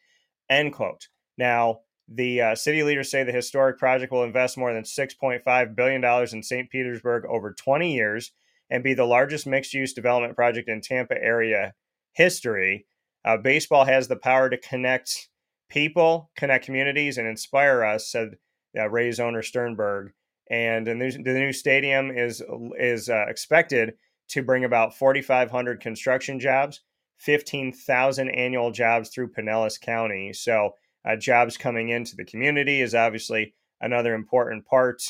End 0.49 0.73
quote. 0.73 1.07
Now, 1.37 1.81
the 2.13 2.41
uh, 2.41 2.55
city 2.55 2.83
leaders 2.83 3.09
say 3.09 3.23
the 3.23 3.31
historic 3.31 3.77
project 3.77 4.11
will 4.11 4.23
invest 4.23 4.57
more 4.57 4.73
than 4.73 4.83
$6.5 4.83 5.75
billion 5.75 6.03
in 6.33 6.43
St. 6.43 6.69
Petersburg 6.69 7.23
over 7.25 7.53
20 7.53 7.93
years 7.93 8.33
and 8.71 8.83
be 8.83 8.93
the 8.93 9.05
largest 9.05 9.45
mixed 9.45 9.73
use 9.73 9.93
development 9.93 10.35
project 10.35 10.69
in 10.69 10.81
Tampa 10.81 11.21
area 11.21 11.73
history. 12.13 12.87
Uh, 13.23 13.37
baseball 13.37 13.85
has 13.85 14.07
the 14.07 14.15
power 14.15 14.49
to 14.49 14.57
connect 14.57 15.29
people, 15.69 16.31
connect 16.35 16.65
communities, 16.65 17.17
and 17.17 17.27
inspire 17.27 17.83
us, 17.83 18.09
said 18.09 18.37
uh, 18.79 18.89
Rays 18.89 19.19
owner 19.19 19.43
Sternberg. 19.43 20.13
And 20.49 20.87
the 20.87 20.95
new, 20.95 21.11
the 21.11 21.33
new 21.33 21.53
stadium 21.53 22.11
is, 22.11 22.41
is 22.79 23.09
uh, 23.09 23.25
expected 23.27 23.93
to 24.29 24.41
bring 24.41 24.65
about 24.65 24.97
4,500 24.97 25.81
construction 25.81 26.39
jobs, 26.39 26.81
15,000 27.17 28.29
annual 28.29 28.71
jobs 28.71 29.09
through 29.09 29.31
Pinellas 29.31 29.79
County. 29.79 30.33
So, 30.33 30.71
uh, 31.03 31.15
jobs 31.15 31.57
coming 31.57 31.89
into 31.89 32.15
the 32.15 32.25
community 32.25 32.81
is 32.81 32.95
obviously 32.95 33.53
another 33.81 34.13
important 34.13 34.65
part. 34.65 35.01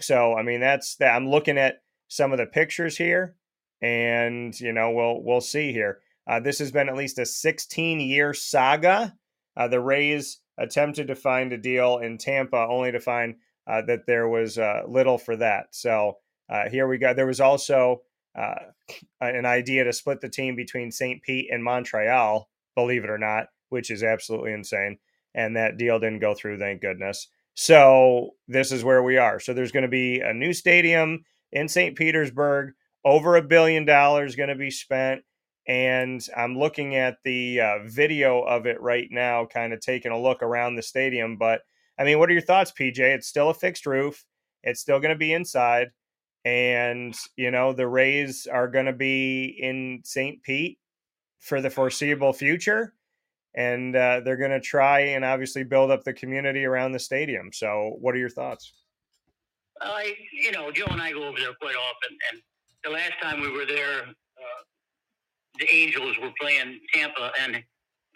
So, 0.00 0.36
I 0.36 0.42
mean, 0.42 0.60
that's 0.60 0.96
that. 0.96 1.14
I'm 1.14 1.28
looking 1.28 1.58
at 1.58 1.80
some 2.10 2.32
of 2.32 2.38
the 2.38 2.46
pictures 2.46 2.96
here, 2.96 3.36
and 3.80 4.58
you 4.60 4.72
know, 4.72 4.90
we'll 4.90 5.22
we'll 5.22 5.40
see 5.40 5.72
here. 5.72 6.00
Uh, 6.26 6.40
this 6.40 6.58
has 6.58 6.70
been 6.70 6.88
at 6.88 6.96
least 6.96 7.18
a 7.18 7.24
16 7.24 8.00
year 8.00 8.34
saga. 8.34 9.16
Uh, 9.56 9.68
the 9.68 9.80
Rays 9.80 10.40
attempted 10.58 11.08
to 11.08 11.14
find 11.14 11.52
a 11.52 11.58
deal 11.58 11.98
in 11.98 12.18
Tampa, 12.18 12.66
only 12.68 12.92
to 12.92 13.00
find 13.00 13.36
uh, 13.66 13.82
that 13.82 14.06
there 14.06 14.28
was 14.28 14.58
uh, 14.58 14.82
little 14.86 15.16
for 15.16 15.36
that. 15.36 15.68
So 15.70 16.18
uh, 16.50 16.68
here 16.68 16.86
we 16.86 16.98
go. 16.98 17.14
There 17.14 17.26
was 17.26 17.40
also 17.40 18.02
uh, 18.38 18.54
an 19.20 19.46
idea 19.46 19.84
to 19.84 19.92
split 19.92 20.20
the 20.20 20.28
team 20.28 20.54
between 20.54 20.92
St. 20.92 21.22
Pete 21.22 21.48
and 21.50 21.64
Montreal, 21.64 22.48
believe 22.74 23.04
it 23.04 23.10
or 23.10 23.18
not, 23.18 23.46
which 23.70 23.90
is 23.90 24.02
absolutely 24.02 24.52
insane 24.52 24.98
and 25.34 25.56
that 25.56 25.76
deal 25.76 25.98
didn't 25.98 26.20
go 26.20 26.34
through, 26.34 26.58
thank 26.58 26.80
goodness. 26.80 27.28
So 27.54 28.30
this 28.48 28.72
is 28.72 28.84
where 28.84 29.02
we 29.02 29.16
are. 29.16 29.40
So 29.40 29.52
there's 29.52 29.72
going 29.72 29.82
to 29.84 29.88
be 29.88 30.20
a 30.20 30.32
new 30.32 30.52
stadium 30.52 31.24
in 31.52 31.68
St. 31.68 31.96
Petersburg, 31.96 32.72
over 33.04 33.36
a 33.36 33.42
billion 33.42 33.84
dollars 33.84 34.36
going 34.36 34.48
to 34.48 34.54
be 34.54 34.70
spent. 34.70 35.22
And 35.66 36.24
I'm 36.36 36.58
looking 36.58 36.96
at 36.96 37.18
the 37.24 37.60
uh, 37.60 37.78
video 37.86 38.40
of 38.40 38.66
it 38.66 38.80
right 38.80 39.08
now, 39.10 39.46
kind 39.46 39.72
of 39.72 39.80
taking 39.80 40.12
a 40.12 40.20
look 40.20 40.42
around 40.42 40.74
the 40.74 40.82
stadium. 40.82 41.36
But 41.36 41.60
I 41.98 42.04
mean, 42.04 42.18
what 42.18 42.28
are 42.30 42.32
your 42.32 42.42
thoughts, 42.42 42.72
PJ? 42.72 42.98
It's 42.98 43.28
still 43.28 43.50
a 43.50 43.54
fixed 43.54 43.86
roof, 43.86 44.24
it's 44.62 44.80
still 44.80 45.00
going 45.00 45.14
to 45.14 45.18
be 45.18 45.32
inside. 45.32 45.88
And, 46.44 47.14
you 47.36 47.50
know, 47.50 47.74
the 47.74 47.86
Rays 47.86 48.46
are 48.50 48.66
going 48.66 48.86
to 48.86 48.94
be 48.94 49.58
in 49.60 50.00
St. 50.04 50.42
Pete 50.42 50.78
for 51.38 51.60
the 51.60 51.68
foreseeable 51.68 52.32
future 52.32 52.94
and 53.54 53.96
uh, 53.96 54.20
they're 54.20 54.36
going 54.36 54.50
to 54.50 54.60
try 54.60 55.00
and 55.00 55.24
obviously 55.24 55.64
build 55.64 55.90
up 55.90 56.04
the 56.04 56.12
community 56.12 56.64
around 56.64 56.92
the 56.92 56.98
stadium. 56.98 57.50
So, 57.52 57.96
what 58.00 58.14
are 58.14 58.18
your 58.18 58.30
thoughts? 58.30 58.72
I, 59.80 60.14
you 60.32 60.52
know, 60.52 60.70
Joe 60.70 60.86
and 60.90 61.00
I 61.00 61.12
go 61.12 61.24
over 61.24 61.38
there 61.38 61.54
quite 61.60 61.74
often, 61.74 62.16
and 62.30 62.42
the 62.84 62.90
last 62.90 63.12
time 63.22 63.40
we 63.40 63.50
were 63.50 63.66
there, 63.66 64.02
uh, 64.02 64.62
the 65.58 65.66
Angels 65.74 66.16
were 66.20 66.30
playing 66.40 66.80
Tampa, 66.92 67.32
and 67.40 67.62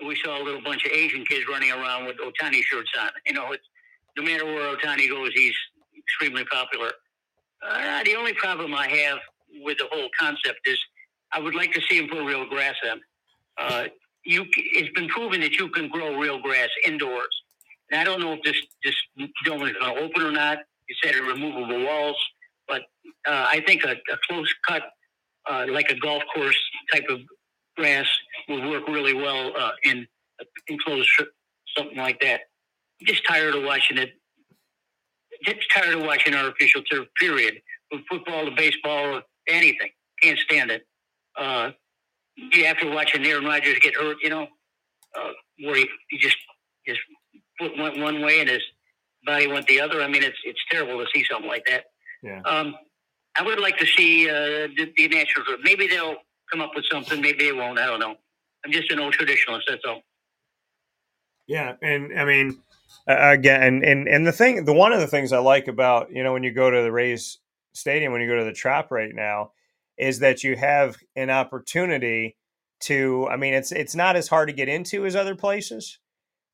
we 0.06 0.16
saw 0.24 0.40
a 0.40 0.42
little 0.42 0.62
bunch 0.62 0.84
of 0.84 0.92
Asian 0.92 1.24
kids 1.24 1.44
running 1.48 1.70
around 1.70 2.06
with 2.06 2.16
Ohtani 2.18 2.62
shirts 2.62 2.90
on. 3.00 3.08
You 3.26 3.34
know, 3.34 3.52
it's 3.52 3.64
no 4.16 4.24
matter 4.24 4.44
where 4.44 4.76
Ohtani 4.76 5.08
goes, 5.08 5.30
he's 5.34 5.54
extremely 5.96 6.44
popular. 6.44 6.92
Uh, 7.66 8.02
the 8.04 8.14
only 8.14 8.34
problem 8.34 8.74
I 8.74 8.88
have 8.88 9.18
with 9.62 9.78
the 9.78 9.86
whole 9.90 10.08
concept 10.18 10.60
is 10.66 10.78
I 11.32 11.40
would 11.40 11.54
like 11.54 11.72
to 11.72 11.80
see 11.88 11.98
him 11.98 12.08
put 12.08 12.24
real 12.24 12.46
grass 12.46 12.74
in. 12.84 13.00
Uh, 13.56 13.84
you, 14.24 14.44
it's 14.56 14.92
been 14.94 15.08
proven 15.08 15.40
that 15.40 15.52
you 15.52 15.68
can 15.70 15.88
grow 15.88 16.18
real 16.18 16.40
grass 16.40 16.68
indoors. 16.86 17.42
And 17.90 18.00
I 18.00 18.04
don't 18.04 18.20
know 18.20 18.32
if 18.32 18.42
this 18.42 18.56
this 18.82 18.94
dome 19.44 19.62
is 19.62 19.72
going 19.72 19.96
to 19.96 20.02
open 20.02 20.22
or 20.22 20.32
not. 20.32 20.58
You 20.88 20.96
said 21.02 21.14
removable 21.16 21.84
walls, 21.84 22.16
but 22.68 22.82
uh, 23.26 23.46
I 23.50 23.62
think 23.66 23.84
a, 23.84 23.92
a 23.92 24.18
close 24.28 24.52
cut, 24.66 24.82
uh, 25.48 25.66
like 25.68 25.90
a 25.90 25.96
golf 25.96 26.22
course 26.34 26.58
type 26.92 27.04
of 27.08 27.20
grass, 27.76 28.06
would 28.48 28.64
work 28.66 28.86
really 28.88 29.14
well 29.14 29.52
uh, 29.56 29.72
in 29.84 30.06
enclosed 30.68 31.08
something 31.76 31.96
like 31.96 32.20
that. 32.20 32.40
I'm 33.00 33.06
just 33.06 33.26
tired 33.26 33.54
of 33.54 33.64
watching 33.64 33.98
it. 33.98 34.10
Just 35.44 35.60
tired 35.74 35.94
of 35.94 36.02
watching 36.02 36.34
artificial 36.34 36.82
turf. 36.82 37.06
Period. 37.18 37.54
From 37.90 38.04
football 38.08 38.44
to 38.44 38.50
baseball, 38.52 39.22
anything. 39.48 39.90
Can't 40.22 40.38
stand 40.38 40.70
it. 40.70 40.86
Uh, 41.36 41.70
you 42.36 42.64
after 42.64 42.90
watching 42.90 43.24
Aaron 43.26 43.44
Rodgers 43.44 43.78
get 43.80 43.94
hurt, 43.94 44.16
you 44.22 44.30
know, 44.30 44.46
uh, 45.18 45.30
where 45.60 45.76
he, 45.76 45.88
he 46.10 46.18
just 46.18 46.36
his 46.84 46.96
foot 47.58 47.72
went 47.78 47.98
one 47.98 48.22
way 48.22 48.40
and 48.40 48.48
his 48.48 48.62
body 49.24 49.46
went 49.46 49.66
the 49.66 49.80
other. 49.80 50.02
I 50.02 50.08
mean, 50.08 50.22
it's 50.22 50.38
it's 50.44 50.60
terrible 50.70 50.98
to 50.98 51.06
see 51.14 51.24
something 51.30 51.48
like 51.48 51.64
that. 51.66 51.84
Yeah. 52.22 52.40
Um, 52.42 52.74
I 53.36 53.42
would 53.42 53.60
like 53.60 53.78
to 53.78 53.86
see 53.86 54.28
uh, 54.30 54.68
the, 54.76 54.92
the 54.96 55.08
Nationals. 55.08 55.48
Maybe 55.62 55.86
they'll 55.88 56.16
come 56.50 56.60
up 56.60 56.72
with 56.74 56.84
something. 56.90 57.20
Maybe 57.20 57.44
they 57.46 57.52
won't. 57.52 57.78
I 57.78 57.86
don't 57.86 58.00
know. 58.00 58.14
I'm 58.64 58.72
just 58.72 58.90
an 58.90 59.00
old 59.00 59.14
traditionalist. 59.14 59.62
That's 59.68 59.82
all. 59.86 60.02
Yeah, 61.46 61.74
and 61.82 62.18
I 62.18 62.24
mean, 62.24 62.62
uh, 63.08 63.16
again, 63.20 63.62
and, 63.62 63.84
and 63.84 64.08
and 64.08 64.26
the 64.26 64.32
thing, 64.32 64.64
the 64.64 64.72
one 64.72 64.92
of 64.92 65.00
the 65.00 65.06
things 65.06 65.32
I 65.32 65.38
like 65.38 65.68
about 65.68 66.10
you 66.10 66.22
know 66.22 66.32
when 66.32 66.42
you 66.42 66.52
go 66.52 66.70
to 66.70 66.82
the 66.82 66.92
Rays 66.92 67.38
Stadium, 67.74 68.12
when 68.12 68.22
you 68.22 68.28
go 68.28 68.38
to 68.38 68.44
the 68.44 68.52
Trop 68.52 68.90
right 68.90 69.14
now, 69.14 69.52
is 69.98 70.20
that 70.20 70.42
you 70.42 70.56
have 70.56 70.96
an 71.16 71.30
opportunity 71.30 72.36
to. 72.80 73.28
I 73.30 73.36
mean, 73.36 73.54
it's 73.54 73.72
it's 73.72 73.94
not 73.94 74.16
as 74.16 74.28
hard 74.28 74.48
to 74.48 74.54
get 74.54 74.68
into 74.68 75.04
as 75.04 75.16
other 75.16 75.34
places, 75.34 75.98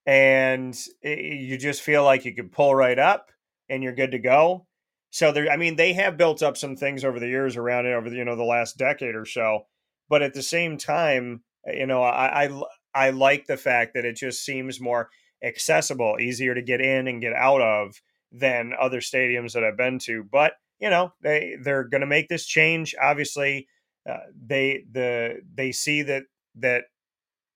and 0.06 0.76
it, 1.02 1.18
you 1.18 1.56
just 1.58 1.82
feel 1.82 2.04
like 2.04 2.24
you 2.24 2.34
could 2.34 2.52
pull 2.52 2.74
right 2.74 2.98
up 2.98 3.30
and 3.68 3.82
you're 3.82 3.94
good 3.94 4.12
to 4.12 4.18
go. 4.18 4.66
So 5.10 5.32
there, 5.32 5.50
I 5.50 5.56
mean, 5.56 5.76
they 5.76 5.92
have 5.94 6.16
built 6.16 6.42
up 6.42 6.56
some 6.56 6.76
things 6.76 7.04
over 7.04 7.18
the 7.18 7.28
years 7.28 7.56
around 7.56 7.86
it 7.86 7.92
over 7.92 8.08
the, 8.08 8.16
you 8.16 8.24
know 8.24 8.36
the 8.36 8.44
last 8.44 8.76
decade 8.76 9.14
or 9.14 9.26
so, 9.26 9.66
but 10.08 10.22
at 10.22 10.34
the 10.34 10.42
same 10.42 10.78
time, 10.78 11.42
you 11.66 11.86
know, 11.86 12.02
I, 12.02 12.44
I 12.44 12.62
I 12.94 13.10
like 13.10 13.46
the 13.46 13.56
fact 13.56 13.94
that 13.94 14.04
it 14.04 14.16
just 14.16 14.44
seems 14.44 14.80
more 14.80 15.10
accessible, 15.42 16.16
easier 16.20 16.54
to 16.54 16.62
get 16.62 16.80
in 16.80 17.08
and 17.08 17.20
get 17.20 17.32
out 17.32 17.60
of 17.60 18.00
than 18.32 18.72
other 18.80 19.00
stadiums 19.00 19.52
that 19.52 19.64
I've 19.64 19.76
been 19.76 19.98
to. 20.00 20.24
But 20.24 20.54
you 20.78 20.90
know, 20.90 21.12
they 21.22 21.56
they're 21.60 21.84
going 21.84 22.00
to 22.00 22.06
make 22.06 22.28
this 22.28 22.46
change. 22.46 22.94
Obviously, 23.00 23.68
uh, 24.08 24.18
they 24.46 24.84
the 24.90 25.40
they 25.54 25.72
see 25.72 26.02
that 26.02 26.24
that 26.56 26.84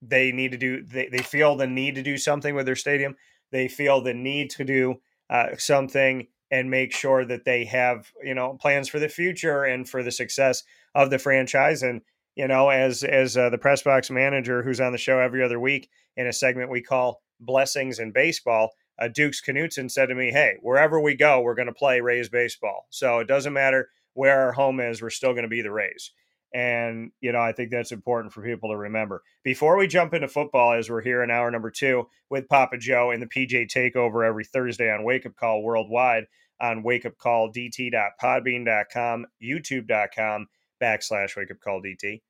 they 0.06 0.32
need 0.32 0.52
to 0.52 0.58
do. 0.58 0.82
They 0.82 1.08
they 1.08 1.18
feel 1.18 1.56
the 1.56 1.66
need 1.66 1.94
to 1.96 2.02
do 2.02 2.16
something 2.16 2.54
with 2.54 2.66
their 2.66 2.76
stadium. 2.76 3.16
They 3.50 3.68
feel 3.68 4.00
the 4.00 4.14
need 4.14 4.50
to 4.50 4.64
do 4.64 4.96
uh, 5.30 5.56
something 5.58 6.26
and 6.50 6.70
make 6.70 6.94
sure 6.94 7.24
that 7.24 7.44
they 7.44 7.64
have 7.66 8.10
you 8.22 8.34
know 8.34 8.56
plans 8.60 8.88
for 8.88 8.98
the 8.98 9.08
future 9.08 9.64
and 9.64 9.88
for 9.88 10.02
the 10.02 10.12
success 10.12 10.62
of 10.94 11.10
the 11.10 11.18
franchise 11.18 11.82
and 11.82 12.02
you 12.36 12.48
know, 12.48 12.68
as 12.68 13.04
as 13.04 13.36
uh, 13.36 13.50
the 13.50 13.58
press 13.58 13.82
box 13.82 14.10
manager 14.10 14.62
who's 14.62 14.80
on 14.80 14.92
the 14.92 14.98
show 14.98 15.18
every 15.18 15.42
other 15.42 15.60
week 15.60 15.88
in 16.16 16.26
a 16.26 16.32
segment 16.32 16.70
we 16.70 16.82
call 16.82 17.22
Blessings 17.40 17.98
in 17.98 18.12
Baseball, 18.12 18.70
uh, 18.98 19.08
Dukes 19.08 19.42
Knutson 19.42 19.90
said 19.90 20.06
to 20.06 20.14
me, 20.14 20.30
"Hey, 20.30 20.56
wherever 20.60 21.00
we 21.00 21.14
go, 21.14 21.40
we're 21.40 21.54
going 21.54 21.68
to 21.68 21.74
play 21.74 22.00
Rays 22.00 22.28
baseball. 22.28 22.86
So 22.90 23.20
it 23.20 23.28
doesn't 23.28 23.52
matter 23.52 23.90
where 24.14 24.40
our 24.40 24.52
home 24.52 24.80
is, 24.80 25.02
we're 25.02 25.10
still 25.10 25.32
going 25.32 25.44
to 25.44 25.48
be 25.48 25.62
the 25.62 25.72
Rays." 25.72 26.10
And 26.54 27.10
you 27.20 27.32
know, 27.32 27.40
I 27.40 27.52
think 27.52 27.70
that's 27.70 27.92
important 27.92 28.32
for 28.32 28.42
people 28.42 28.70
to 28.70 28.76
remember. 28.76 29.22
Before 29.42 29.76
we 29.76 29.88
jump 29.88 30.14
into 30.14 30.28
football, 30.28 30.72
as 30.72 30.88
we're 30.88 31.02
here 31.02 31.22
in 31.22 31.30
hour 31.30 31.50
number 31.50 31.70
two 31.70 32.08
with 32.30 32.48
Papa 32.48 32.78
Joe 32.78 33.10
and 33.10 33.20
the 33.20 33.26
PJ 33.26 33.66
Takeover 33.66 34.26
every 34.26 34.44
Thursday 34.44 34.90
on 34.90 35.02
Wake 35.02 35.26
Up 35.26 35.34
Call 35.34 35.62
Worldwide 35.62 36.26
on 36.60 36.84
wakeupcalldt.podbean.com, 36.84 39.26
youtube.com 39.42 40.46
backslash 40.80 41.36
wake 41.36 41.50
up 41.50 41.58
call 41.60 41.82
DT 41.82 42.22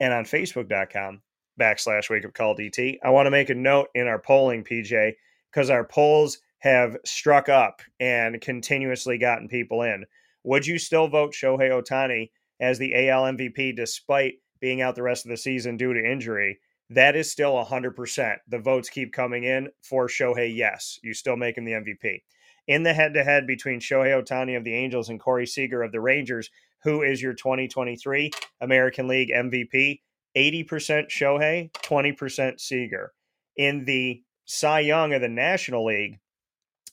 and 0.00 0.12
on 0.12 0.24
facebook.com 0.24 1.22
backslash 1.58 2.10
wake 2.10 2.24
up 2.24 2.34
call 2.34 2.56
DT. 2.56 2.98
I 3.02 3.10
want 3.10 3.26
to 3.26 3.30
make 3.30 3.50
a 3.50 3.54
note 3.54 3.88
in 3.94 4.08
our 4.08 4.18
polling, 4.18 4.64
PJ, 4.64 5.12
because 5.52 5.70
our 5.70 5.84
polls 5.84 6.38
have 6.58 6.96
struck 7.04 7.48
up 7.48 7.82
and 8.00 8.40
continuously 8.40 9.18
gotten 9.18 9.48
people 9.48 9.82
in. 9.82 10.04
Would 10.44 10.66
you 10.66 10.78
still 10.78 11.08
vote 11.08 11.32
Shohei 11.32 11.70
Ohtani 11.70 12.30
as 12.60 12.78
the 12.78 13.08
AL 13.08 13.24
MVP 13.24 13.76
despite 13.76 14.34
being 14.60 14.80
out 14.82 14.94
the 14.94 15.02
rest 15.02 15.24
of 15.24 15.30
the 15.30 15.36
season 15.36 15.76
due 15.76 15.94
to 15.94 16.10
injury? 16.10 16.58
That 16.90 17.16
is 17.16 17.30
still 17.30 17.52
100%. 17.52 18.36
The 18.48 18.58
votes 18.58 18.88
keep 18.88 19.12
coming 19.12 19.44
in 19.44 19.68
for 19.82 20.08
Shohei, 20.08 20.54
yes. 20.54 20.98
You 21.02 21.12
still 21.12 21.36
make 21.36 21.58
him 21.58 21.64
the 21.64 21.72
MVP. 21.72 22.22
In 22.66 22.82
the 22.82 22.94
head 22.94 23.14
to 23.14 23.24
head 23.24 23.46
between 23.46 23.80
Shohei 23.80 24.22
Ohtani 24.22 24.56
of 24.56 24.64
the 24.64 24.74
Angels 24.74 25.08
and 25.08 25.20
Corey 25.20 25.46
Seager 25.46 25.82
of 25.82 25.92
the 25.92 26.00
Rangers, 26.00 26.50
who 26.84 27.02
is 27.02 27.20
your 27.20 27.34
2023 27.34 28.30
American 28.60 29.08
League 29.08 29.30
MVP? 29.30 30.00
80% 30.36 31.08
Shohei, 31.08 31.72
20% 31.72 32.60
Seager. 32.60 33.12
In 33.56 33.84
the 33.84 34.22
Cy 34.44 34.80
Young 34.80 35.12
of 35.12 35.20
the 35.20 35.28
National 35.28 35.84
League, 35.84 36.20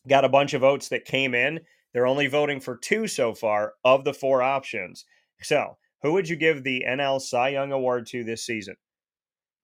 got 0.07 0.26
a 0.26 0.30
bunch 0.30 0.53
of 0.53 0.61
votes 0.61 0.89
that 0.89 1.05
came 1.05 1.36
in. 1.36 1.59
They're 1.93 2.07
only 2.07 2.28
voting 2.28 2.59
for 2.59 2.76
two 2.76 3.07
so 3.07 3.34
far 3.34 3.74
of 3.84 4.03
the 4.03 4.13
four 4.13 4.41
options. 4.41 5.05
So, 5.41 5.77
who 6.01 6.13
would 6.13 6.29
you 6.29 6.36
give 6.36 6.63
the 6.63 6.86
NL 6.88 7.19
Cy 7.21 7.49
Young 7.49 7.71
Award 7.71 8.07
to 8.07 8.23
this 8.23 8.45
season? 8.45 8.75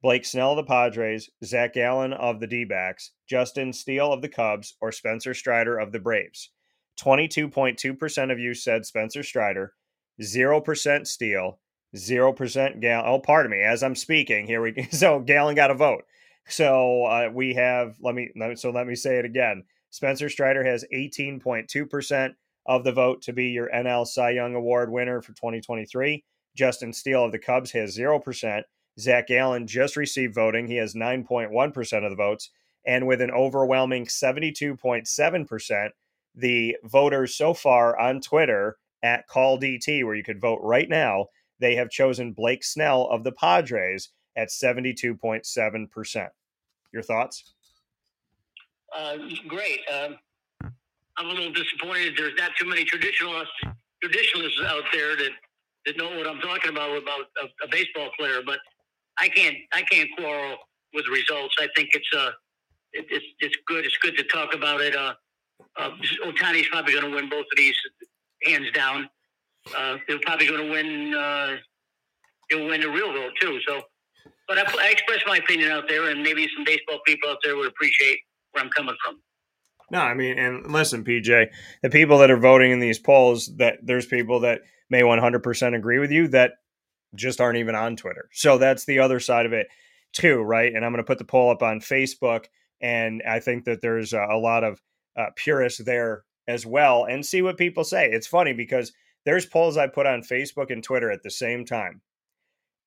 Blake 0.01 0.25
Snell 0.25 0.51
of 0.51 0.57
the 0.57 0.63
Padres, 0.63 1.29
Zac 1.43 1.73
Gallen 1.73 2.13
of 2.13 2.39
the 2.39 2.47
D 2.47 2.65
backs, 2.65 3.11
Justin 3.27 3.71
Steele 3.71 4.11
of 4.11 4.21
the 4.21 4.29
Cubs, 4.29 4.75
or 4.81 4.91
Spencer 4.91 5.33
Strider 5.33 5.77
of 5.77 5.91
the 5.91 5.99
Braves? 5.99 6.49
22.2% 6.99 8.31
of 8.31 8.39
you 8.39 8.53
said 8.53 8.85
Spencer 8.85 9.21
Strider, 9.21 9.73
0% 10.21 11.07
Steele, 11.07 11.59
0% 11.95 12.81
Gallen. 12.81 13.05
Oh, 13.07 13.19
pardon 13.19 13.51
me. 13.51 13.61
As 13.61 13.83
I'm 13.83 13.95
speaking, 13.95 14.47
here 14.47 14.61
we 14.61 14.71
go. 14.71 14.83
So 14.91 15.19
Gallen 15.19 15.55
got 15.55 15.71
a 15.71 15.75
vote. 15.75 16.03
So 16.47 17.05
uh, 17.05 17.29
we 17.31 17.53
have, 17.53 17.95
let 18.01 18.15
me, 18.15 18.31
so 18.55 18.71
let 18.71 18.87
me 18.87 18.95
say 18.95 19.17
it 19.17 19.25
again. 19.25 19.63
Spencer 19.91 20.29
Strider 20.29 20.63
has 20.63 20.85
18.2% 20.93 22.33
of 22.71 22.85
the 22.85 22.91
vote 22.93 23.21
to 23.21 23.33
be 23.33 23.47
your 23.47 23.69
NL 23.75 24.07
Cy 24.07 24.29
Young 24.29 24.55
Award 24.55 24.89
winner 24.89 25.21
for 25.21 25.33
2023. 25.33 26.23
Justin 26.55 26.93
Steele 26.93 27.25
of 27.25 27.33
the 27.33 27.39
Cubs 27.39 27.69
has 27.71 27.97
0%. 27.97 28.63
Zac 28.97 29.27
Gallen 29.27 29.67
just 29.67 29.97
received 29.97 30.33
voting. 30.33 30.67
He 30.67 30.77
has 30.77 30.93
9.1% 30.93 32.05
of 32.05 32.09
the 32.09 32.15
votes. 32.15 32.49
And 32.87 33.05
with 33.07 33.19
an 33.19 33.29
overwhelming 33.29 34.05
72.7%, 34.05 35.89
the 36.33 36.77
voters 36.85 37.35
so 37.35 37.53
far 37.53 37.99
on 37.99 38.21
Twitter 38.21 38.77
at 39.03 39.27
Call 39.27 39.59
DT, 39.59 40.05
where 40.05 40.15
you 40.15 40.23
could 40.23 40.39
vote 40.39 40.61
right 40.63 40.87
now, 40.87 41.25
they 41.59 41.75
have 41.75 41.89
chosen 41.89 42.31
Blake 42.31 42.63
Snell 42.63 43.05
of 43.11 43.25
the 43.25 43.33
Padres 43.33 44.11
at 44.37 44.47
72.7%. 44.47 46.29
Your 46.93 47.03
thoughts? 47.03 47.53
Uh, 48.97 49.17
great. 49.49 49.81
Um, 49.93 50.17
I'm 51.21 51.29
a 51.29 51.33
little 51.33 51.53
disappointed. 51.53 52.13
There's 52.17 52.33
not 52.37 52.51
too 52.59 52.67
many 52.67 52.83
traditionalists 52.83 53.53
traditionalists 54.01 54.59
out 54.65 54.83
there 54.91 55.15
that, 55.15 55.29
that 55.85 55.95
know 55.97 56.09
what 56.17 56.25
I'm 56.25 56.39
talking 56.39 56.71
about 56.71 56.97
about 56.97 57.27
a, 57.41 57.65
a 57.65 57.67
baseball 57.69 58.09
player. 58.17 58.41
But 58.43 58.57
I 59.19 59.29
can't 59.29 59.55
I 59.71 59.83
can't 59.83 60.09
quarrel 60.17 60.57
with 60.95 61.05
results. 61.07 61.55
I 61.59 61.67
think 61.75 61.89
it's 61.93 62.09
uh 62.17 62.31
it, 62.93 63.05
it's 63.11 63.25
it's 63.39 63.55
good. 63.67 63.85
It's 63.85 63.97
good 63.97 64.17
to 64.17 64.23
talk 64.23 64.55
about 64.55 64.81
it. 64.81 64.95
Uh, 64.95 65.13
uh, 65.77 65.91
Ohtani's 66.25 66.67
probably 66.69 66.93
going 66.93 67.05
to 67.05 67.15
win 67.15 67.29
both 67.29 67.45
of 67.51 67.57
these 67.57 67.75
hands 68.43 68.71
down. 68.73 69.07
Uh, 69.77 69.97
they're 70.07 70.19
probably 70.25 70.47
going 70.47 70.65
to 70.65 70.71
win. 70.71 71.13
Uh, 71.13 71.57
he'll 72.49 72.65
win 72.67 72.81
the 72.81 72.89
real 72.89 73.13
vote 73.13 73.33
too. 73.39 73.59
So, 73.67 73.83
but 74.47 74.57
I, 74.57 74.63
I 74.87 74.89
express 74.89 75.19
my 75.27 75.37
opinion 75.37 75.71
out 75.71 75.87
there, 75.87 76.09
and 76.09 76.23
maybe 76.23 76.49
some 76.55 76.65
baseball 76.65 76.99
people 77.05 77.29
out 77.29 77.37
there 77.43 77.55
would 77.55 77.67
appreciate 77.67 78.19
where 78.51 78.63
I'm 78.63 78.71
coming 78.71 78.95
from. 79.05 79.21
No, 79.91 79.99
I 79.99 80.13
mean, 80.13 80.39
and 80.39 80.71
listen, 80.71 81.03
PJ, 81.03 81.49
the 81.83 81.89
people 81.89 82.17
that 82.19 82.31
are 82.31 82.37
voting 82.37 82.71
in 82.71 82.79
these 82.79 82.97
polls, 82.97 83.47
that 83.57 83.79
there's 83.83 84.05
people 84.05 84.39
that 84.39 84.61
may 84.89 85.01
100% 85.01 85.75
agree 85.75 85.99
with 85.99 86.11
you 86.11 86.29
that 86.29 86.53
just 87.13 87.41
aren't 87.41 87.57
even 87.57 87.75
on 87.75 87.97
Twitter. 87.97 88.29
So 88.31 88.57
that's 88.57 88.85
the 88.85 88.99
other 88.99 89.19
side 89.19 89.45
of 89.45 89.51
it 89.51 89.67
too, 90.13 90.41
right? 90.41 90.73
And 90.73 90.85
I'm 90.85 90.93
going 90.93 91.03
to 91.03 91.07
put 91.07 91.17
the 91.17 91.25
poll 91.25 91.51
up 91.51 91.61
on 91.61 91.81
Facebook, 91.81 92.45
and 92.79 93.21
I 93.27 93.41
think 93.41 93.65
that 93.65 93.81
there's 93.81 94.13
a, 94.13 94.37
lot 94.37 94.63
of 94.63 94.81
uh, 95.17 95.27
purists 95.35 95.83
there 95.83 96.23
as 96.47 96.65
well 96.65 97.03
and 97.03 97.25
see 97.25 97.41
what 97.41 97.57
people 97.57 97.83
say. 97.83 98.09
It's 98.09 98.27
funny 98.27 98.53
because 98.53 98.93
there's 99.25 99.45
polls 99.45 99.75
I 99.75 99.87
put 99.87 100.07
on 100.07 100.21
Facebook 100.21 100.71
and 100.71 100.81
Twitter 100.81 101.11
at 101.11 101.21
the 101.21 101.29
same 101.29 101.65
time, 101.65 102.01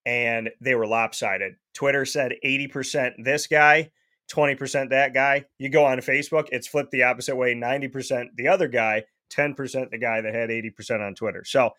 and 0.06 0.50
they 0.58 0.74
were 0.74 0.86
lopsided. 0.86 1.56
Twitter 1.74 2.06
said 2.06 2.32
80% 2.42 3.22
this 3.22 3.46
guy, 3.46 3.90
20% 4.32 4.90
that 4.90 5.14
guy. 5.14 5.44
You 5.58 5.68
go 5.68 5.84
on 5.84 5.98
Facebook, 5.98 6.48
it's 6.50 6.66
flipped 6.66 6.90
the 6.90 7.02
opposite 7.02 7.36
way 7.36 7.54
90% 7.54 8.28
the 8.36 8.48
other 8.48 8.68
guy, 8.68 9.04
10% 9.32 9.90
the 9.90 9.98
guy 9.98 10.20
that 10.20 10.34
had 10.34 10.50
80% 10.50 11.06
on 11.06 11.14
Twitter. 11.14 11.44
So 11.44 11.70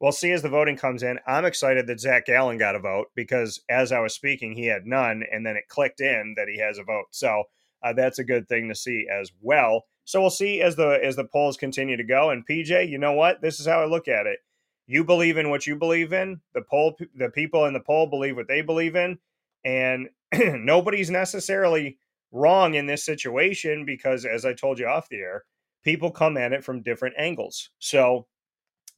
we'll 0.00 0.12
see 0.12 0.32
as 0.32 0.42
the 0.42 0.48
voting 0.48 0.76
comes 0.76 1.02
in. 1.02 1.18
I'm 1.26 1.44
excited 1.44 1.86
that 1.86 2.00
Zac 2.00 2.26
Gallen 2.26 2.58
got 2.58 2.76
a 2.76 2.80
vote 2.80 3.06
because 3.14 3.60
as 3.68 3.92
I 3.92 4.00
was 4.00 4.14
speaking, 4.14 4.52
he 4.52 4.66
had 4.66 4.86
none, 4.86 5.24
and 5.30 5.46
then 5.46 5.56
it 5.56 5.68
clicked 5.68 6.00
in 6.00 6.34
that 6.36 6.48
he 6.48 6.58
has 6.58 6.78
a 6.78 6.84
vote. 6.84 7.06
So 7.10 7.44
uh, 7.82 7.92
that's 7.92 8.18
a 8.18 8.24
good 8.24 8.48
thing 8.48 8.68
to 8.68 8.74
see 8.74 9.06
as 9.10 9.30
well. 9.40 9.84
So 10.04 10.20
we'll 10.20 10.30
see 10.30 10.60
as 10.60 10.76
the 10.76 11.00
as 11.02 11.16
the 11.16 11.24
polls 11.24 11.56
continue 11.56 11.96
to 11.96 12.04
go. 12.04 12.30
And 12.30 12.46
PJ, 12.46 12.88
you 12.88 12.98
know 12.98 13.12
what? 13.12 13.40
This 13.40 13.60
is 13.60 13.66
how 13.66 13.80
I 13.80 13.86
look 13.86 14.08
at 14.08 14.26
it. 14.26 14.38
You 14.86 15.04
believe 15.04 15.38
in 15.38 15.48
what 15.48 15.66
you 15.66 15.76
believe 15.76 16.12
in. 16.12 16.40
The 16.52 16.62
poll, 16.62 16.96
the 17.14 17.30
people 17.30 17.64
in 17.64 17.72
the 17.72 17.80
poll 17.80 18.06
believe 18.06 18.36
what 18.36 18.48
they 18.48 18.60
believe 18.60 18.96
in, 18.96 19.18
and 19.64 20.08
nobody's 20.34 21.10
necessarily 21.10 21.98
wrong 22.32 22.74
in 22.74 22.86
this 22.86 23.04
situation 23.04 23.84
because, 23.84 24.24
as 24.24 24.44
I 24.44 24.52
told 24.52 24.78
you 24.78 24.86
off 24.86 25.08
the 25.08 25.18
air, 25.18 25.44
people 25.84 26.10
come 26.10 26.36
at 26.36 26.52
it 26.52 26.64
from 26.64 26.82
different 26.82 27.14
angles. 27.18 27.70
So 27.78 28.26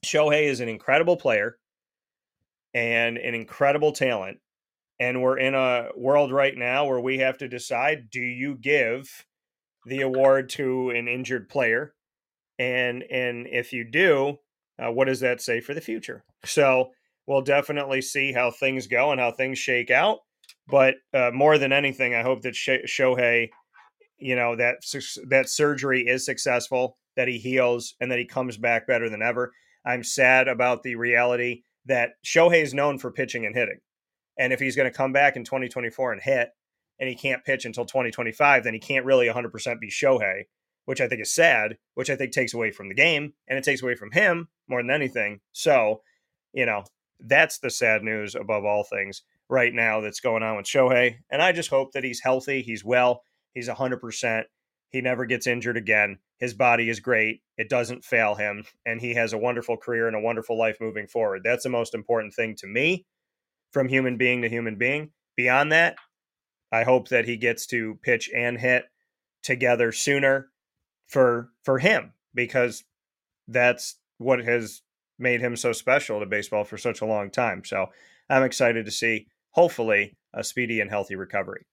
Shohei 0.05 0.43
is 0.43 0.59
an 0.59 0.69
incredible 0.69 1.17
player 1.17 1.57
and 2.73 3.17
an 3.17 3.35
incredible 3.35 3.91
talent. 3.91 4.39
And 4.99 5.21
we're 5.21 5.37
in 5.37 5.53
a 5.53 5.89
world 5.95 6.31
right 6.31 6.57
now 6.57 6.85
where 6.85 6.99
we 6.99 7.19
have 7.19 7.37
to 7.39 7.47
decide 7.47 8.09
do 8.09 8.21
you 8.21 8.55
give 8.55 9.25
the 9.85 10.01
award 10.01 10.49
to 10.49 10.89
an 10.89 11.07
injured 11.07 11.49
player? 11.49 11.93
And 12.57 13.03
and 13.03 13.47
if 13.47 13.73
you 13.73 13.83
do, 13.83 14.37
uh, 14.79 14.91
what 14.91 15.05
does 15.05 15.19
that 15.19 15.41
say 15.41 15.61
for 15.61 15.75
the 15.75 15.81
future? 15.81 16.23
So 16.45 16.91
we'll 17.27 17.43
definitely 17.43 18.01
see 18.01 18.31
how 18.31 18.49
things 18.49 18.87
go 18.87 19.11
and 19.11 19.19
how 19.19 19.31
things 19.31 19.59
shake 19.59 19.91
out. 19.91 20.19
But 20.69 20.95
uh, 21.13 21.31
more 21.33 21.57
than 21.57 21.71
anything, 21.71 22.13
I 22.13 22.23
hope 22.23 22.41
that 22.41 22.53
Shohei, 22.53 23.49
you 24.17 24.35
know, 24.35 24.55
that 24.55 24.77
that 25.29 25.49
surgery 25.49 26.01
is 26.01 26.25
successful, 26.25 26.97
that 27.15 27.27
he 27.27 27.37
heals, 27.37 27.95
and 28.01 28.11
that 28.11 28.19
he 28.19 28.25
comes 28.25 28.57
back 28.57 28.85
better 28.87 29.09
than 29.09 29.21
ever. 29.21 29.53
I'm 29.85 30.03
sad 30.03 30.47
about 30.47 30.83
the 30.83 30.95
reality 30.95 31.63
that 31.85 32.11
Shohei 32.25 32.61
is 32.61 32.73
known 32.73 32.99
for 32.99 33.11
pitching 33.11 33.45
and 33.45 33.55
hitting. 33.55 33.79
And 34.37 34.51
if 34.51 34.59
he's 34.59 34.75
going 34.75 34.91
to 34.91 34.95
come 34.95 35.13
back 35.13 35.35
in 35.35 35.45
2024 35.45 36.11
and 36.11 36.21
hit, 36.21 36.49
and 36.99 37.07
he 37.07 37.15
can't 37.15 37.43
pitch 37.43 37.65
until 37.65 37.85
2025, 37.85 38.63
then 38.63 38.73
he 38.73 38.79
can't 38.79 39.05
really 39.05 39.27
100% 39.27 39.79
be 39.79 39.89
Shohei, 39.89 40.43
which 40.85 41.01
I 41.01 41.07
think 41.07 41.21
is 41.21 41.33
sad, 41.33 41.77
which 41.93 42.09
I 42.09 42.15
think 42.15 42.31
takes 42.31 42.53
away 42.53 42.71
from 42.71 42.89
the 42.89 42.95
game 42.95 43.33
and 43.47 43.57
it 43.57 43.63
takes 43.63 43.83
away 43.83 43.95
from 43.95 44.11
him 44.11 44.49
more 44.67 44.81
than 44.81 44.91
anything. 44.91 45.39
So, 45.51 46.01
you 46.53 46.65
know, 46.65 46.83
that's 47.19 47.59
the 47.59 47.69
sad 47.69 48.03
news 48.03 48.35
above 48.35 48.65
all 48.65 48.83
things 48.83 49.23
right 49.49 49.73
now 49.73 50.01
that's 50.01 50.19
going 50.19 50.43
on 50.43 50.57
with 50.57 50.65
Shohei. 50.65 51.17
And 51.29 51.41
I 51.41 51.51
just 51.51 51.69
hope 51.69 51.93
that 51.93 52.03
he's 52.03 52.21
healthy, 52.21 52.61
he's 52.61 52.83
well, 52.83 53.23
he's 53.53 53.69
100%. 53.69 54.43
He 54.89 55.01
never 55.01 55.25
gets 55.25 55.47
injured 55.47 55.75
again. 55.75 56.19
His 56.37 56.53
body 56.53 56.89
is 56.89 57.01
great. 57.01 57.41
It 57.57 57.69
doesn't 57.69 58.05
fail 58.05 58.35
him. 58.35 58.63
And 58.85 59.01
he 59.01 59.15
has 59.15 59.33
a 59.33 59.37
wonderful 59.37 59.75
career 59.75 60.07
and 60.07 60.15
a 60.15 60.21
wonderful 60.21 60.57
life 60.57 60.77
moving 60.79 61.07
forward. 61.07 61.41
That's 61.43 61.63
the 61.63 61.69
most 61.69 61.93
important 61.93 62.33
thing 62.33 62.55
to 62.57 62.67
me 62.67 63.05
from 63.71 63.89
human 63.89 64.17
being 64.17 64.41
to 64.43 64.49
human 64.49 64.77
being. 64.77 65.11
Beyond 65.35 65.71
that, 65.73 65.97
I 66.71 66.83
hope 66.83 67.09
that 67.09 67.25
he 67.25 67.37
gets 67.37 67.65
to 67.67 67.95
pitch 68.01 68.29
and 68.33 68.57
hit 68.57 68.85
together 69.43 69.91
sooner 69.91 70.49
for 71.07 71.49
for 71.63 71.79
him 71.79 72.13
because 72.33 72.83
that's 73.47 73.95
what 74.17 74.39
has 74.39 74.81
made 75.19 75.41
him 75.41 75.55
so 75.55 75.73
special 75.73 76.19
to 76.19 76.25
baseball 76.25 76.63
for 76.63 76.77
such 76.77 77.01
a 77.01 77.05
long 77.05 77.29
time. 77.29 77.63
So 77.65 77.87
I'm 78.29 78.43
excited 78.43 78.85
to 78.85 78.91
see 78.91 79.27
hopefully 79.57 80.15
a 80.35 80.43
speedy 80.43 80.79
and 80.79 80.89
healthy 80.89 81.15
recovery. 81.15 81.65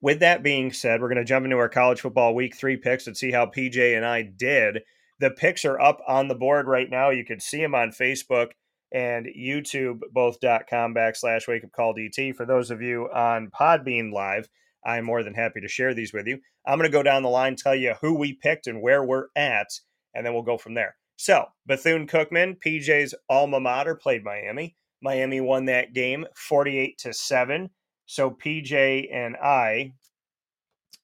With 0.00 0.20
that 0.20 0.42
being 0.42 0.72
said, 0.72 1.00
we're 1.00 1.08
going 1.08 1.18
to 1.18 1.24
jump 1.24 1.44
into 1.44 1.58
our 1.58 1.68
college 1.68 2.00
football 2.00 2.34
week 2.34 2.56
3 2.56 2.78
picks 2.78 3.06
and 3.06 3.14
see 3.14 3.30
how 3.30 3.44
PJ 3.44 3.94
and 3.94 4.06
I 4.06 4.22
did. 4.22 4.80
The 5.20 5.30
picks 5.30 5.66
are 5.66 5.78
up 5.78 6.00
on 6.08 6.28
the 6.28 6.34
board 6.34 6.66
right 6.66 6.88
now. 6.88 7.10
You 7.10 7.26
can 7.26 7.38
see 7.38 7.60
them 7.60 7.74
on 7.74 7.90
Facebook 7.90 8.52
and 8.92 9.26
YouTube, 9.26 10.00
both.com 10.10 10.94
backslash 10.94 11.46
wake 11.46 11.64
up 11.64 11.72
call 11.72 11.94
DT. 11.94 12.34
For 12.34 12.46
those 12.46 12.70
of 12.70 12.80
you 12.80 13.10
on 13.12 13.50
Podbean 13.50 14.10
Live, 14.10 14.48
I'm 14.86 15.04
more 15.04 15.22
than 15.22 15.34
happy 15.34 15.60
to 15.60 15.68
share 15.68 15.92
these 15.92 16.14
with 16.14 16.26
you. 16.26 16.38
I'm 16.66 16.78
going 16.78 16.90
to 16.90 16.96
go 16.96 17.02
down 17.02 17.22
the 17.24 17.28
line, 17.28 17.56
tell 17.56 17.74
you 17.74 17.94
who 18.00 18.14
we 18.14 18.32
picked 18.32 18.66
and 18.66 18.80
where 18.80 19.04
we're 19.04 19.26
at, 19.36 19.68
and 20.14 20.24
then 20.24 20.32
we'll 20.32 20.42
go 20.44 20.56
from 20.56 20.72
there. 20.72 20.96
So, 21.16 21.46
Bethune 21.66 22.06
Cookman, 22.06 22.56
PJ's 22.64 23.14
alma 23.28 23.60
mater, 23.60 23.96
played 23.96 24.24
Miami. 24.24 24.76
Miami 25.02 25.40
won 25.40 25.66
that 25.66 25.92
game 25.92 26.26
48 26.34 26.98
to 26.98 27.12
7. 27.12 27.70
So, 28.06 28.30
PJ 28.30 29.12
and 29.12 29.36
I 29.36 29.92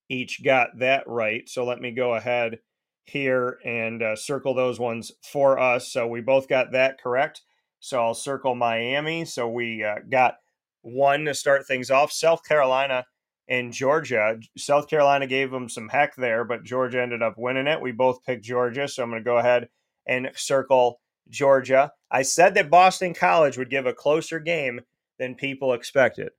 each 0.09 0.43
got 0.45 0.79
that 0.79 1.07
right. 1.07 1.49
So, 1.49 1.65
let 1.65 1.81
me 1.81 1.91
go 1.91 2.15
ahead 2.15 2.59
here 3.05 3.59
and 3.65 4.03
uh, 4.03 4.17
circle 4.17 4.55
those 4.55 4.81
ones 4.81 5.13
for 5.23 5.59
us. 5.59 5.93
So, 5.93 6.07
we 6.07 6.21
both 6.21 6.49
got 6.49 6.73
that 6.73 7.01
correct. 7.01 7.43
So 7.85 8.01
I'll 8.03 8.15
circle 8.15 8.55
Miami. 8.55 9.27
So 9.27 9.47
we 9.47 9.85
uh, 9.85 9.97
got 10.09 10.37
one 10.81 11.27
to 11.27 11.35
start 11.35 11.67
things 11.67 11.91
off. 11.91 12.11
South 12.13 12.43
Carolina 12.43 13.05
and 13.47 13.75
Georgia. 13.75 14.39
South 14.57 14.89
Carolina 14.89 15.27
gave 15.27 15.51
them 15.51 15.69
some 15.69 15.91
heck 15.91 16.17
there, 16.17 16.45
but 16.45 16.65
Georgia 16.65 17.03
ended 17.03 17.21
up 17.21 17.35
winning 17.37 17.67
it. 17.67 17.83
We 17.83 17.93
both 17.93 18.25
picked 18.25 18.43
Georgia. 18.43 18.89
So 18.89 19.03
I'm 19.03 19.11
going 19.11 19.21
to 19.21 19.25
go 19.25 19.37
ahead 19.37 19.69
and 20.07 20.31
circle 20.35 21.03
Georgia. 21.29 21.93
I 22.11 22.23
said 22.23 22.55
that 22.55 22.71
Boston 22.71 23.15
College 23.15 23.59
would 23.59 23.71
give 23.71 23.87
a 23.87 23.93
closer 23.93 24.39
game 24.39 24.81
than 25.19 25.35
people 25.35 25.73
expected. 25.73 26.31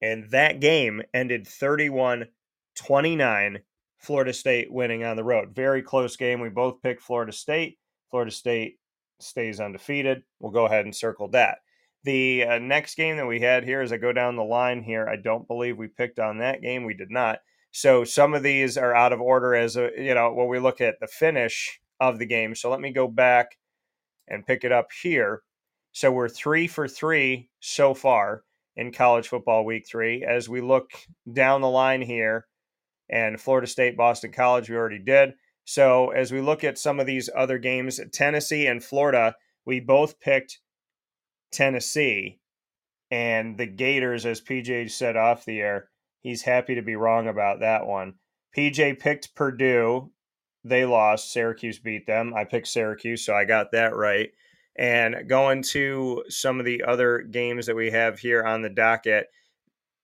And 0.00 0.30
that 0.30 0.60
game 0.60 1.02
ended 1.14 1.46
31 1.46 2.26
29, 2.74 3.58
Florida 3.98 4.32
State 4.32 4.72
winning 4.72 5.04
on 5.04 5.16
the 5.16 5.24
road. 5.24 5.54
Very 5.54 5.82
close 5.82 6.16
game. 6.16 6.40
We 6.40 6.48
both 6.48 6.82
picked 6.82 7.02
Florida 7.02 7.32
State. 7.32 7.78
Florida 8.10 8.30
State 8.32 8.78
stays 9.20 9.60
undefeated. 9.60 10.22
We'll 10.40 10.52
go 10.52 10.66
ahead 10.66 10.84
and 10.84 10.94
circle 10.94 11.28
that. 11.28 11.58
The 12.04 12.44
uh, 12.44 12.58
next 12.58 12.96
game 12.96 13.16
that 13.18 13.26
we 13.26 13.40
had 13.40 13.64
here, 13.64 13.80
as 13.80 13.92
I 13.92 13.96
go 13.96 14.12
down 14.12 14.36
the 14.36 14.42
line 14.42 14.82
here, 14.82 15.08
I 15.08 15.16
don't 15.16 15.46
believe 15.46 15.78
we 15.78 15.86
picked 15.86 16.18
on 16.18 16.38
that 16.38 16.62
game. 16.62 16.84
We 16.84 16.94
did 16.94 17.10
not. 17.10 17.38
So 17.70 18.04
some 18.04 18.34
of 18.34 18.42
these 18.42 18.76
are 18.76 18.94
out 18.94 19.12
of 19.12 19.20
order 19.20 19.54
as 19.54 19.76
a, 19.76 19.90
you 19.96 20.14
know 20.14 20.32
when 20.32 20.48
we 20.48 20.58
look 20.58 20.80
at 20.80 20.98
the 21.00 21.06
finish 21.06 21.80
of 22.00 22.18
the 22.18 22.26
game. 22.26 22.54
So 22.54 22.70
let 22.70 22.80
me 22.80 22.92
go 22.92 23.06
back 23.06 23.56
and 24.28 24.46
pick 24.46 24.64
it 24.64 24.72
up 24.72 24.88
here. 25.02 25.42
So 25.92 26.10
we're 26.10 26.28
three 26.28 26.66
for 26.66 26.88
three 26.88 27.50
so 27.60 27.94
far 27.94 28.44
in 28.76 28.92
college 28.92 29.28
football 29.28 29.64
week 29.64 29.86
three. 29.86 30.24
As 30.24 30.48
we 30.48 30.60
look 30.60 30.90
down 31.30 31.60
the 31.60 31.68
line 31.68 32.02
here, 32.02 32.46
and 33.12 33.40
Florida 33.40 33.66
State, 33.66 33.96
Boston 33.96 34.32
College, 34.32 34.70
we 34.70 34.76
already 34.76 34.98
did. 34.98 35.34
So 35.64 36.10
as 36.10 36.32
we 36.32 36.40
look 36.40 36.64
at 36.64 36.78
some 36.78 36.98
of 36.98 37.06
these 37.06 37.30
other 37.36 37.58
games, 37.58 38.00
Tennessee 38.12 38.66
and 38.66 38.82
Florida, 38.82 39.36
we 39.64 39.78
both 39.78 40.18
picked 40.18 40.58
Tennessee. 41.52 42.40
And 43.10 43.58
the 43.58 43.66
Gators, 43.66 44.24
as 44.24 44.40
PJ 44.40 44.90
said 44.90 45.16
off 45.16 45.44
the 45.44 45.60
air, 45.60 45.90
he's 46.20 46.42
happy 46.42 46.74
to 46.74 46.82
be 46.82 46.96
wrong 46.96 47.28
about 47.28 47.60
that 47.60 47.86
one. 47.86 48.14
PJ 48.56 48.98
picked 48.98 49.34
Purdue. 49.34 50.10
They 50.64 50.84
lost. 50.84 51.32
Syracuse 51.32 51.78
beat 51.78 52.06
them. 52.06 52.34
I 52.34 52.44
picked 52.44 52.68
Syracuse, 52.68 53.24
so 53.24 53.34
I 53.34 53.44
got 53.44 53.72
that 53.72 53.94
right. 53.96 54.30
And 54.76 55.28
going 55.28 55.62
to 55.64 56.24
some 56.28 56.58
of 56.58 56.64
the 56.64 56.84
other 56.84 57.18
games 57.18 57.66
that 57.66 57.76
we 57.76 57.90
have 57.90 58.18
here 58.18 58.42
on 58.44 58.62
the 58.62 58.70
docket. 58.70 59.26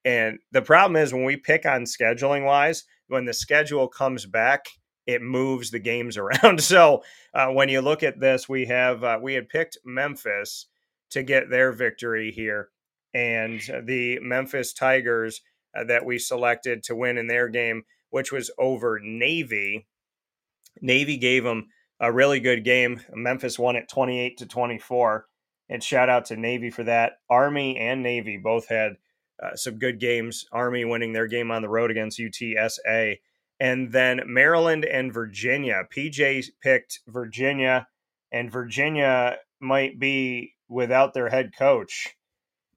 And 0.04 0.38
the 0.52 0.62
problem 0.62 0.96
is 0.96 1.12
when 1.12 1.24
we 1.24 1.36
pick 1.36 1.64
on 1.64 1.84
scheduling 1.84 2.44
wise, 2.44 2.84
when 3.09 3.24
the 3.24 3.32
schedule 3.32 3.88
comes 3.88 4.26
back, 4.26 4.66
it 5.06 5.22
moves 5.22 5.70
the 5.70 5.80
games 5.80 6.16
around. 6.18 6.62
So 6.62 7.02
uh, 7.34 7.48
when 7.48 7.68
you 7.68 7.80
look 7.80 8.04
at 8.04 8.20
this, 8.20 8.48
we 8.48 8.66
have 8.66 9.02
uh, 9.02 9.18
we 9.20 9.34
had 9.34 9.48
picked 9.48 9.78
Memphis 9.84 10.66
to 11.11 11.22
get 11.22 11.50
their 11.50 11.72
victory 11.72 12.30
here, 12.30 12.68
and 13.14 13.61
the 13.84 14.20
Memphis 14.20 14.72
Tigers 14.72 15.40
uh, 15.74 15.84
that 15.84 16.04
we 16.04 16.18
selected 16.18 16.82
to 16.84 16.94
win 16.94 17.16
in 17.18 17.26
their 17.26 17.48
game, 17.48 17.82
which 18.11 18.30
was 18.30 18.50
over 18.59 19.00
Navy. 19.02 19.88
Navy 20.80 21.16
gave 21.16 21.44
them 21.44 21.68
a 22.00 22.12
really 22.12 22.40
good 22.40 22.64
game. 22.64 23.00
Memphis 23.12 23.58
won 23.58 23.76
it 23.76 23.88
twenty 23.88 24.20
eight 24.20 24.38
to 24.38 24.46
twenty 24.46 24.78
four, 24.78 25.26
and 25.68 25.82
shout 25.82 26.08
out 26.08 26.26
to 26.26 26.36
Navy 26.36 26.70
for 26.70 26.84
that. 26.84 27.14
Army 27.28 27.78
and 27.78 28.02
Navy 28.02 28.36
both 28.36 28.68
had. 28.68 28.96
Uh, 29.40 29.54
some 29.54 29.78
good 29.78 30.00
games. 30.00 30.46
Army 30.50 30.84
winning 30.84 31.12
their 31.12 31.28
game 31.28 31.52
on 31.52 31.62
the 31.62 31.68
road 31.68 31.92
against 31.92 32.18
UTSA 32.18 33.18
and 33.60 33.90
then 33.92 34.22
Maryland 34.26 34.84
and 34.84 35.12
Virginia. 35.12 35.82
PJ 35.94 36.46
picked 36.62 37.00
Virginia, 37.06 37.88
and 38.30 38.52
Virginia 38.52 39.38
might 39.60 39.98
be 39.98 40.54
without 40.68 41.14
their 41.14 41.28
head 41.28 41.52
coach 41.56 42.14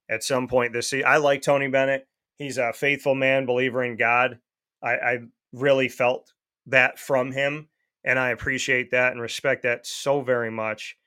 at 0.10 0.24
some 0.24 0.48
point 0.48 0.74
this 0.74 0.90
season. 0.90 1.08
I 1.08 1.18
like 1.18 1.42
Tony 1.42 1.68
Bennett. 1.68 2.08
He's 2.38 2.58
a 2.58 2.74
faithful 2.74 3.16
man, 3.16 3.46
believer 3.46 3.84
in 3.84 3.98
God. 3.98 4.40
I, 4.82 4.94
I 4.94 5.20
really 5.54 5.90
felt 5.90 6.34
that 6.68 6.98
from 6.98 7.32
him, 7.32 7.68
and 8.04 8.18
I 8.18 8.30
appreciate 8.30 8.92
that 8.92 9.12
and 9.12 9.22
respect 9.22 9.64
that 9.64 9.86
so 9.86 10.22
very 10.22 10.52
much. 10.52 10.98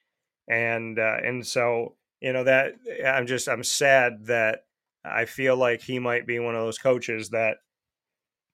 And 0.48 0.98
uh, 0.98 1.16
and 1.24 1.46
so 1.46 1.96
you 2.20 2.32
know 2.32 2.44
that 2.44 2.74
I'm 3.06 3.26
just 3.26 3.48
I'm 3.48 3.64
sad 3.64 4.26
that 4.26 4.64
I 5.04 5.24
feel 5.24 5.56
like 5.56 5.82
he 5.82 5.98
might 5.98 6.26
be 6.26 6.38
one 6.38 6.54
of 6.54 6.62
those 6.62 6.78
coaches 6.78 7.30
that 7.30 7.58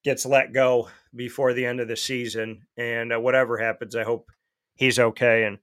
gets 0.05 0.25
let 0.25 0.53
go 0.53 0.89
before 1.15 1.53
the 1.53 1.67
end 1.67 1.81
of 1.81 1.89
the 1.89 1.97
season. 1.97 2.63
And 2.77 3.13
uh, 3.13 3.21
whatever 3.21 3.59
happens, 3.59 3.95
I 3.95 4.05
hope 4.05 4.31
he's 4.75 4.99
okay 4.99 5.45
and 5.45 5.59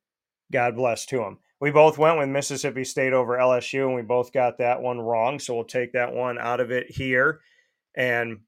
God 0.51 0.75
bless 0.75 1.05
to 1.07 1.21
him. 1.21 1.39
we 1.59 1.71
both 1.71 1.97
went 1.97 2.17
with 2.17 2.29
Mississippi 2.29 2.83
State 2.83 3.13
over 3.13 3.37
LSU, 3.37 3.85
and 3.85 3.95
we 3.95 4.01
both 4.01 4.31
got 4.31 4.59
that 4.59 4.81
one 4.81 4.99
wrong. 4.99 5.39
So 5.39 5.55
we'll 5.55 5.65
take 5.65 5.93
that 5.93 6.13
one 6.13 6.37
out 6.37 6.59
of 6.59 6.71
it 6.71 6.89
here. 6.89 7.41
And 7.95 8.41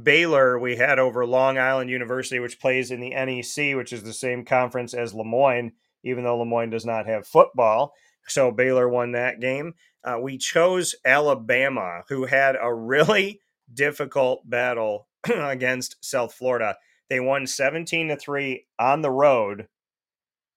Baylor, 0.00 0.58
we 0.58 0.76
had 0.76 0.98
over 0.98 1.26
Long 1.26 1.58
Island 1.58 1.90
University, 1.90 2.38
which 2.38 2.60
plays 2.60 2.90
in 2.90 3.00
the 3.00 3.10
NEC, 3.10 3.76
which 3.76 3.92
is 3.92 4.02
the 4.02 4.12
same 4.12 4.44
conference 4.44 4.94
as 4.94 5.14
Le 5.14 5.24
Moyne, 5.24 5.72
even 6.04 6.24
though 6.24 6.38
Le 6.38 6.44
Moyne 6.44 6.70
does 6.70 6.86
not 6.86 7.06
have 7.06 7.26
football. 7.26 7.94
So 8.28 8.52
Baylor 8.52 8.88
won 8.88 9.12
that 9.12 9.40
game. 9.40 9.74
Uh, 10.04 10.18
we 10.20 10.38
chose 10.38 10.94
Alabama, 11.04 12.02
who 12.08 12.26
had 12.26 12.56
a 12.60 12.72
really 12.72 13.40
difficult 13.72 14.48
battle 14.48 15.08
against 15.28 15.96
South 16.00 16.32
Florida. 16.32 16.76
They 17.08 17.20
won 17.20 17.46
17 17.46 18.08
to 18.08 18.16
3 18.16 18.66
on 18.78 19.02
the 19.02 19.10
road, 19.10 19.66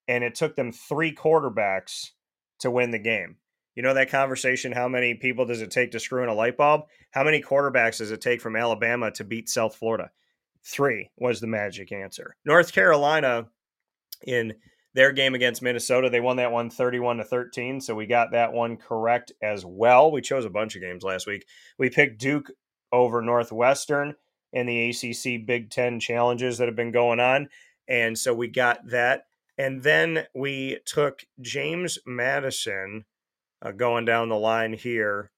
and 0.06 0.22
it 0.22 0.34
took 0.34 0.54
them 0.54 0.72
three 0.72 1.14
quarterbacks 1.14 2.10
to 2.60 2.70
win 2.70 2.92
the 2.92 2.98
game. 2.98 3.36
You 3.74 3.82
know 3.82 3.94
that 3.94 4.10
conversation 4.10 4.72
how 4.72 4.88
many 4.88 5.14
people 5.14 5.46
does 5.46 5.60
it 5.60 5.70
take 5.70 5.90
to 5.92 6.00
screw 6.00 6.22
in 6.22 6.28
a 6.28 6.34
light 6.34 6.56
bulb? 6.56 6.82
How 7.10 7.24
many 7.24 7.42
quarterbacks 7.42 7.98
does 7.98 8.12
it 8.12 8.20
take 8.20 8.40
from 8.40 8.56
Alabama 8.56 9.10
to 9.12 9.24
beat 9.24 9.48
South 9.48 9.74
Florida? 9.74 10.10
Three 10.64 11.10
was 11.16 11.40
the 11.40 11.46
magic 11.46 11.92
answer. 11.92 12.36
North 12.44 12.72
Carolina 12.72 13.48
in 14.26 14.54
their 14.94 15.12
game 15.12 15.34
against 15.34 15.60
Minnesota, 15.60 16.08
they 16.08 16.20
won 16.20 16.36
that 16.36 16.52
one 16.52 16.70
31 16.70 17.16
to 17.18 17.24
13, 17.24 17.80
so 17.80 17.94
we 17.94 18.06
got 18.06 18.30
that 18.30 18.52
one 18.52 18.76
correct 18.76 19.32
as 19.42 19.64
well. 19.66 20.12
We 20.12 20.22
chose 20.22 20.44
a 20.44 20.50
bunch 20.50 20.76
of 20.76 20.82
games 20.82 21.02
last 21.02 21.26
week. 21.26 21.44
We 21.78 21.90
picked 21.90 22.20
Duke 22.20 22.50
over 22.92 23.20
Northwestern 23.20 24.14
in 24.52 24.66
the 24.66 24.90
ACC 24.90 25.44
Big 25.44 25.70
10 25.70 25.98
challenges 25.98 26.58
that 26.58 26.68
have 26.68 26.76
been 26.76 26.92
going 26.92 27.18
on, 27.18 27.48
and 27.88 28.16
so 28.16 28.32
we 28.32 28.46
got 28.46 28.78
that. 28.86 29.24
And 29.58 29.82
then 29.82 30.26
we 30.34 30.78
took 30.86 31.24
James 31.40 31.98
Madison 32.06 33.04
uh, 33.64 33.72
going 33.72 34.04
down 34.04 34.28
the 34.28 34.36
line 34.36 34.72
here. 34.72 35.30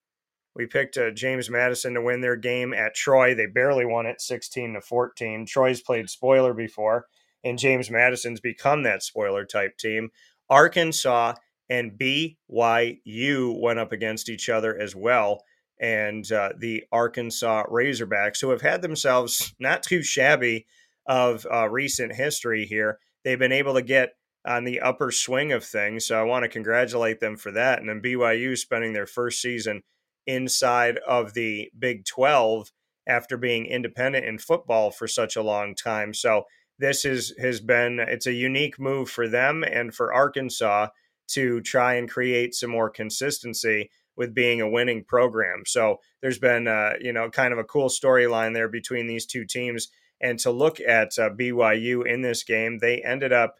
We 0.54 0.66
picked 0.66 0.96
uh, 0.96 1.10
James 1.10 1.50
Madison 1.50 1.94
to 1.94 2.02
win 2.02 2.20
their 2.22 2.36
game 2.36 2.72
at 2.72 2.94
Troy. 2.94 3.34
They 3.34 3.46
barely 3.46 3.84
won 3.84 4.06
it 4.06 4.20
16 4.20 4.74
to 4.74 4.80
14. 4.80 5.46
Troy's 5.46 5.82
played 5.82 6.08
spoiler 6.08 6.54
before, 6.54 7.06
and 7.44 7.58
James 7.58 7.90
Madison's 7.90 8.40
become 8.40 8.82
that 8.82 9.02
spoiler 9.02 9.44
type 9.44 9.76
team. 9.76 10.10
Arkansas 10.48 11.34
and 11.68 11.92
BYU 11.92 13.60
went 13.60 13.78
up 13.78 13.92
against 13.92 14.28
each 14.28 14.48
other 14.48 14.78
as 14.78 14.94
well. 14.96 15.42
And 15.78 16.30
uh, 16.32 16.50
the 16.58 16.84
Arkansas 16.90 17.64
Razorbacks, 17.64 18.40
who 18.40 18.50
have 18.50 18.62
had 18.62 18.80
themselves 18.80 19.54
not 19.58 19.82
too 19.82 20.02
shabby 20.02 20.66
of 21.06 21.46
uh, 21.52 21.68
recent 21.68 22.14
history 22.14 22.64
here, 22.64 22.98
they've 23.24 23.38
been 23.38 23.52
able 23.52 23.74
to 23.74 23.82
get 23.82 24.14
on 24.46 24.64
the 24.64 24.80
upper 24.80 25.10
swing 25.10 25.52
of 25.52 25.64
things. 25.64 26.06
So 26.06 26.18
I 26.18 26.22
want 26.22 26.44
to 26.44 26.48
congratulate 26.48 27.20
them 27.20 27.36
for 27.36 27.50
that. 27.52 27.80
And 27.80 27.88
then 27.88 28.00
BYU 28.00 28.56
spending 28.56 28.92
their 28.92 29.06
first 29.06 29.40
season 29.40 29.82
inside 30.26 30.98
of 31.06 31.34
the 31.34 31.70
Big 31.78 32.04
12 32.04 32.70
after 33.06 33.36
being 33.36 33.66
independent 33.66 34.24
in 34.26 34.38
football 34.38 34.90
for 34.90 35.06
such 35.06 35.36
a 35.36 35.42
long 35.42 35.74
time. 35.74 36.12
So 36.12 36.44
this 36.78 37.04
is 37.04 37.34
has 37.40 37.60
been 37.60 38.00
it's 38.00 38.26
a 38.26 38.32
unique 38.32 38.78
move 38.78 39.08
for 39.08 39.28
them 39.28 39.64
and 39.64 39.94
for 39.94 40.12
Arkansas 40.12 40.88
to 41.28 41.60
try 41.60 41.94
and 41.94 42.10
create 42.10 42.54
some 42.54 42.70
more 42.70 42.90
consistency 42.90 43.90
with 44.16 44.34
being 44.34 44.60
a 44.60 44.68
winning 44.68 45.04
program. 45.04 45.62
So 45.66 45.98
there's 46.20 46.38
been 46.38 46.68
uh, 46.68 46.94
you 47.00 47.12
know 47.12 47.30
kind 47.30 47.52
of 47.52 47.58
a 47.58 47.64
cool 47.64 47.88
storyline 47.88 48.54
there 48.54 48.68
between 48.68 49.06
these 49.06 49.26
two 49.26 49.44
teams. 49.44 49.88
And 50.20 50.38
to 50.40 50.50
look 50.50 50.80
at 50.80 51.18
uh, 51.18 51.30
BYU 51.30 52.06
in 52.06 52.22
this 52.22 52.42
game, 52.42 52.78
they 52.78 53.02
ended 53.02 53.32
up 53.32 53.56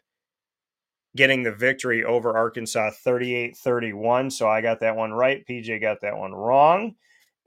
getting 1.17 1.43
the 1.43 1.51
victory 1.51 2.03
over 2.03 2.37
Arkansas 2.37 2.91
38 3.03 3.57
31. 3.57 4.31
So 4.31 4.47
I 4.47 4.61
got 4.61 4.79
that 4.79 4.95
one 4.95 5.11
right. 5.11 5.45
PJ 5.45 5.81
got 5.81 6.01
that 6.01 6.17
one 6.17 6.33
wrong. 6.33 6.95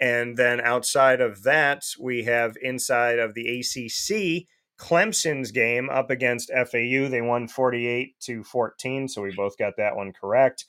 And 0.01 0.37
then 0.37 0.61
outside 0.61 1.21
of 1.21 1.43
that, 1.45 1.85
we 1.99 2.25
have 2.25 2.57
inside 2.63 3.19
of 3.19 3.35
the 3.35 3.61
ACC, 3.61 4.47
Clemson's 4.79 5.51
game 5.51 5.91
up 5.91 6.11
against 6.11 6.51
FAU. 6.51 7.09
They 7.09 7.21
won 7.21 7.49
48 7.49 8.19
to 8.21 8.43
14. 8.43 9.09
So 9.09 9.23
we 9.23 9.35
both 9.35 9.59
got 9.59 9.75
that 9.77 9.97
one 9.97 10.13
correct. 10.13 10.65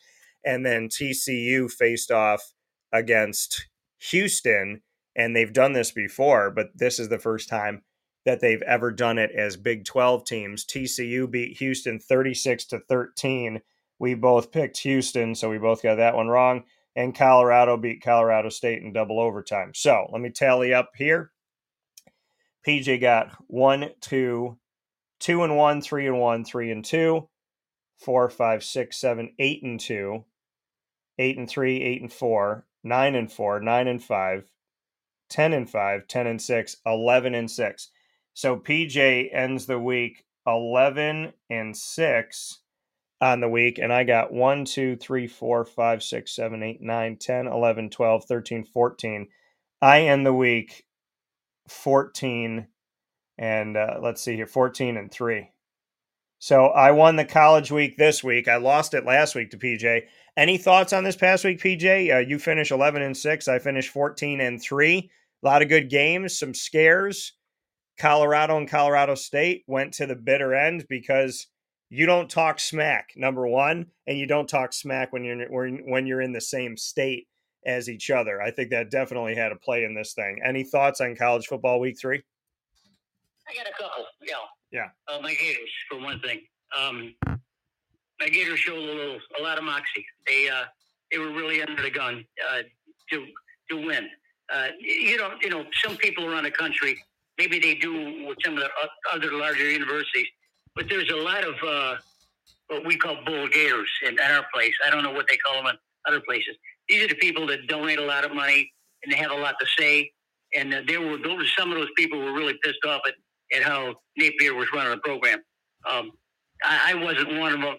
And 0.46 0.66
then 0.66 0.90
TCU 0.90 1.72
faced 1.72 2.12
off 2.12 2.54
against 2.92 3.68
Houston. 4.10 4.82
And 5.16 5.36
they've 5.36 5.54
done 5.54 5.74
this 5.74 5.92
before, 5.92 6.52
but 6.52 6.68
this 6.76 7.00
is 7.00 7.10
the 7.10 7.20
first 7.20 7.50
time 7.50 7.84
that 8.26 8.40
they've 8.40 8.62
ever 8.64 8.92
done 8.92 9.18
it 9.18 9.32
as 9.32 9.58
Big 9.58 9.86
12 9.86 10.26
teams. 10.26 10.66
TCU 10.66 11.30
beat 11.30 11.58
Houston 11.58 12.00
36 12.00 12.66
to 12.66 12.80
13. 12.80 13.62
We 14.00 14.14
both 14.14 14.52
picked 14.52 14.80
Houston, 14.80 15.36
so 15.36 15.50
we 15.50 15.58
both 15.58 15.84
got 15.84 15.96
that 15.96 16.16
one 16.16 16.28
wrong. 16.28 16.64
And 16.96 17.16
Colorado 17.16 17.78
beat 17.78 18.04
Colorado 18.04 18.50
State 18.50 18.82
in 18.82 18.94
double 18.94 19.20
overtime. 19.20 19.72
So 19.74 20.08
let 20.12 20.22
me 20.22 20.30
tally 20.30 20.74
up 20.74 20.92
here. 20.96 21.32
PJ 22.68 23.00
got 23.02 23.32
one, 23.48 23.92
two, 24.02 24.58
two 25.20 25.44
and 25.44 25.56
one, 25.56 25.82
three 25.82 26.08
and 26.08 26.20
one, 26.20 26.44
three 26.44 26.72
and 26.72 26.84
two, 26.84 27.28
four, 27.98 28.30
five, 28.30 28.64
six, 28.64 28.98
seven, 28.98 29.34
eight 29.40 29.64
and 29.64 29.80
two, 29.80 30.26
eight 31.18 31.38
and 31.38 31.50
three, 31.50 31.82
eight 31.82 32.02
and 32.02 32.12
four, 32.12 32.66
nine 32.84 33.16
and 33.16 33.32
four, 33.32 33.60
nine 33.60 33.88
and 33.88 34.04
five, 34.04 34.52
ten 35.30 35.54
and 35.54 35.70
five, 35.70 36.08
ten 36.08 36.28
and 36.28 36.42
six, 36.42 36.78
eleven 36.86 37.34
and 37.34 37.50
6. 37.50 37.90
So 38.34 38.58
PJ 38.58 39.34
ends 39.34 39.66
the 39.66 39.80
week 39.80 40.24
11 40.48 41.34
and 41.50 41.76
6 41.76 42.60
on 43.20 43.40
the 43.40 43.50
week. 43.50 43.78
And 43.78 43.94
I 43.94 44.04
got 44.04 44.34
1, 44.34 44.66
2, 44.66 44.96
3, 44.96 45.28
4, 45.28 45.66
5, 45.66 46.04
6, 46.04 46.36
7, 46.36 46.64
8, 46.64 46.82
9, 46.82 47.18
10, 47.18 47.48
11, 47.48 47.90
12, 47.90 48.26
13, 48.26 48.64
14. 48.64 49.28
I 49.82 50.02
end 50.02 50.26
the 50.26 50.34
week 50.34 50.86
14 51.68 52.68
and 53.38 53.78
uh, 53.78 54.00
let's 54.02 54.22
see 54.22 54.36
here 54.36 54.48
14 54.48 54.98
and 54.98 55.12
3. 55.12 55.50
So 56.40 56.68
I 56.68 56.92
won 56.92 57.16
the 57.16 57.26
college 57.26 57.72
week 57.72 57.98
this 57.98 58.24
week. 58.24 58.48
I 58.48 58.58
lost 58.58 58.94
it 58.94 59.06
last 59.06 59.36
week 59.36 59.52
to 59.52 59.58
PJ. 59.58 60.04
Any 60.38 60.58
thoughts 60.58 60.94
on 60.94 61.04
this 61.04 61.16
past 61.16 61.44
week, 61.44 61.60
PJ? 61.60 62.16
Uh, 62.16 62.20
you 62.20 62.40
finished 62.40 62.72
11 62.72 63.02
and 63.02 63.16
6. 63.16 63.48
I 63.48 63.60
finished 63.60 63.90
14 63.90 64.42
and 64.42 64.62
3. 64.62 65.12
A 65.44 65.48
lot 65.48 65.62
of 65.62 65.70
good 65.70 65.90
games, 65.90 66.38
some 66.38 66.54
scares. 66.54 67.34
Colorado 68.02 68.58
and 68.58 68.68
Colorado 68.68 69.14
State 69.14 69.64
went 69.68 69.94
to 69.94 70.08
the 70.08 70.16
bitter 70.16 70.56
end 70.56 70.88
because 70.90 71.46
you 71.92 72.08
don't 72.08 72.32
talk 72.32 72.60
smack 72.60 73.12
number 73.16 73.46
one, 73.46 73.86
and 74.08 74.18
you 74.18 74.26
don't 74.26 74.50
talk 74.50 74.74
smack 74.74 75.14
when 75.14 75.24
you're 75.24 75.48
when 75.48 76.08
you're 76.08 76.22
in 76.22 76.34
the 76.34 76.42
same 76.42 76.76
state 76.76 77.28
as 77.64 77.88
each 77.88 78.10
other. 78.10 78.42
I 78.42 78.50
think 78.50 78.72
that 78.72 78.90
definitely 78.90 79.36
had 79.36 79.52
a 79.52 79.56
play 79.56 79.84
in 79.84 79.94
this 79.94 80.14
thing. 80.14 80.42
Any 80.44 80.64
thoughts 80.64 81.00
on 81.00 81.16
college 81.16 81.46
football 81.46 81.80
week 81.80 82.00
three? 82.00 82.24
I 83.48 83.54
got 83.54 83.68
a 83.68 83.72
couple. 83.72 84.06
Yeah. 84.28 84.36
Yeah. 84.72 84.88
Uh, 85.08 85.22
my 85.22 85.36
Gators, 85.36 85.70
for 85.88 86.00
one 86.00 86.20
thing. 86.22 86.40
Um, 86.76 87.14
my 88.20 88.30
Gators 88.30 88.58
showed 88.58 88.78
a 88.78 88.82
little, 88.82 89.20
a 89.40 89.44
lot 89.44 89.60
of 89.60 89.64
moxie. 89.64 90.06
They, 90.26 90.50
uh, 90.50 90.64
they 91.12 91.20
were 91.20 91.32
really 91.32 91.62
under 91.62 91.84
the 91.84 91.92
gun 91.92 92.26
uh, 92.50 92.62
to 93.12 93.26
to 93.70 93.86
win. 93.86 94.10
Uh, 94.52 94.70
you 94.80 95.18
know, 95.18 95.34
you 95.40 95.52
know, 95.52 95.66
some 95.84 95.98
people 95.98 96.26
around 96.26 96.46
the 96.46 96.52
country 96.52 96.98
maybe 97.42 97.58
they 97.60 97.76
do 97.76 98.28
with 98.28 98.38
some 98.46 98.56
of 98.58 98.64
the 98.64 98.70
other 99.12 99.34
larger 99.34 99.68
universities. 99.68 100.28
But 100.76 100.88
there's 100.90 101.10
a 101.10 101.16
lot 101.16 101.44
of 101.44 101.56
uh, 101.68 101.96
what 102.68 102.86
we 102.86 102.96
call 102.98 103.18
bull 103.26 103.48
gators 103.48 103.90
in, 104.06 104.14
in 104.14 104.20
our 104.20 104.46
place. 104.54 104.74
I 104.86 104.92
don't 104.92 105.04
know 105.04 105.12
what 105.12 105.26
they 105.28 105.38
call 105.38 105.56
them 105.58 105.68
in 105.74 105.78
other 106.08 106.22
places. 106.22 106.56
These 106.88 107.04
are 107.04 107.08
the 107.08 107.16
people 107.16 107.48
that 107.48 107.68
donate 107.68 108.00
a 108.00 108.06
lot 108.06 108.24
of 108.24 108.34
money 108.34 108.72
and 109.04 109.12
they 109.12 109.18
have 109.18 109.32
a 109.32 109.36
lot 109.36 109.56
to 109.60 109.66
say. 109.78 110.12
And 110.56 110.74
uh, 110.74 110.82
there 110.88 111.02
were 111.02 111.18
those 111.18 111.52
some 111.58 111.72
of 111.72 111.78
those 111.78 111.90
people 111.98 112.20
were 112.20 112.34
really 112.34 112.58
pissed 112.64 112.86
off 112.86 113.02
at, 113.08 113.16
at 113.58 113.64
how 113.64 113.96
Napier 114.18 114.54
was 114.54 114.68
running 114.74 114.92
the 114.92 114.98
program. 114.98 115.40
Um, 115.90 116.12
I, 116.64 116.92
I 116.92 116.94
wasn't 116.96 117.40
one 117.40 117.54
of 117.54 117.62
them 117.62 117.78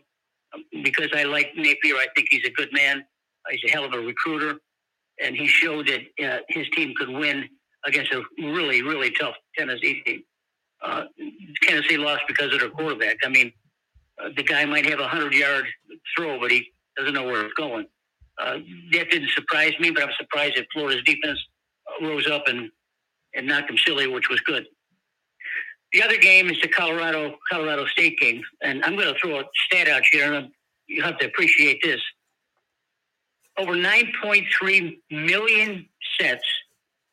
because 0.83 1.11
I 1.15 1.23
like 1.25 1.53
Napier. 1.57 1.97
I 1.97 2.07
think 2.17 2.29
he's 2.31 2.45
a 2.45 2.51
good 2.51 2.73
man. 2.73 3.05
He's 3.51 3.61
a 3.69 3.73
hell 3.73 3.85
of 3.85 3.93
a 3.93 3.99
recruiter, 3.99 4.59
and 5.23 5.37
he 5.37 5.47
showed 5.47 5.89
that 5.89 6.03
uh, 6.25 6.39
his 6.49 6.69
team 6.71 6.95
could 6.97 7.11
win 7.11 7.49
against 7.85 8.13
a 8.13 8.23
really, 8.39 8.83
really 8.83 9.11
tough 9.11 9.35
Tennessee 9.57 10.03
team. 10.05 10.23
Uh, 10.83 11.05
Tennessee 11.63 11.97
lost 11.97 12.23
because 12.27 12.53
of 12.53 12.61
their 12.61 12.71
quarterback. 12.71 13.17
I 13.25 13.29
mean, 13.29 13.53
uh, 14.23 14.31
the 14.37 14.43
guy 14.43 14.65
might 14.65 14.87
have 14.87 15.01
a 15.01 15.09
hundred 15.09 15.35
yard 15.35 15.65
throw, 16.17 16.39
but 16.41 16.51
he 16.51 16.73
doesn't 16.97 17.15
know 17.15 17.25
where 17.25 17.45
it's 17.45 17.55
going. 17.55 17.87
Uh, 18.39 18.59
that 18.93 19.11
didn't 19.11 19.31
surprise 19.31 19.73
me, 19.79 19.91
but 19.91 20.03
I'm 20.03 20.11
surprised 20.19 20.57
that 20.57 20.67
Florida's 20.73 21.05
defense 21.05 21.39
rose 22.01 22.29
up 22.29 22.49
and, 22.49 22.71
and 23.35 23.47
knocked 23.47 23.69
them 23.69 23.79
silly, 23.79 24.07
which 24.07 24.29
was 24.29 24.41
good. 24.41 24.67
The 25.93 26.03
other 26.03 26.17
game 26.17 26.49
is 26.49 26.61
the 26.63 26.69
Colorado 26.69 27.37
Colorado 27.51 27.85
State 27.87 28.19
game, 28.19 28.43
and 28.63 28.83
I'm 28.85 28.97
going 28.97 29.13
to 29.13 29.21
throw 29.21 29.41
a 29.41 29.45
stat 29.67 29.89
out 29.89 30.03
here, 30.11 30.33
and 30.33 30.49
you 30.87 31.03
have 31.03 31.19
to 31.19 31.27
appreciate 31.27 31.81
this. 31.83 32.01
Over 33.59 33.75
9.3 33.75 34.99
million 35.11 35.87
sets 36.19 36.45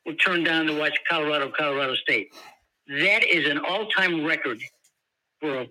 were 0.06 0.14
turned 0.14 0.44
down 0.44 0.66
to 0.66 0.78
watch 0.78 0.98
Colorado, 1.08 1.50
Colorado 1.56 1.94
State. 1.94 2.32
That 2.88 3.22
is 3.24 3.48
an 3.48 3.58
all-time 3.58 4.24
record 4.24 4.60
for 5.40 5.60
a 5.60 5.66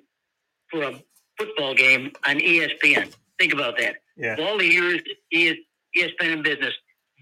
for 0.69 0.83
a 0.83 0.93
football 1.37 1.73
game 1.73 2.11
on 2.27 2.37
ESPN. 2.37 3.13
Think 3.39 3.53
about 3.53 3.77
that. 3.79 3.95
Yeah. 4.15 4.33
Of 4.33 4.39
all 4.39 4.57
the 4.57 4.67
years 4.67 5.01
he 5.29 5.47
has, 5.47 5.55
he 5.91 6.01
has 6.01 6.11
been 6.19 6.31
in 6.31 6.43
business, 6.43 6.73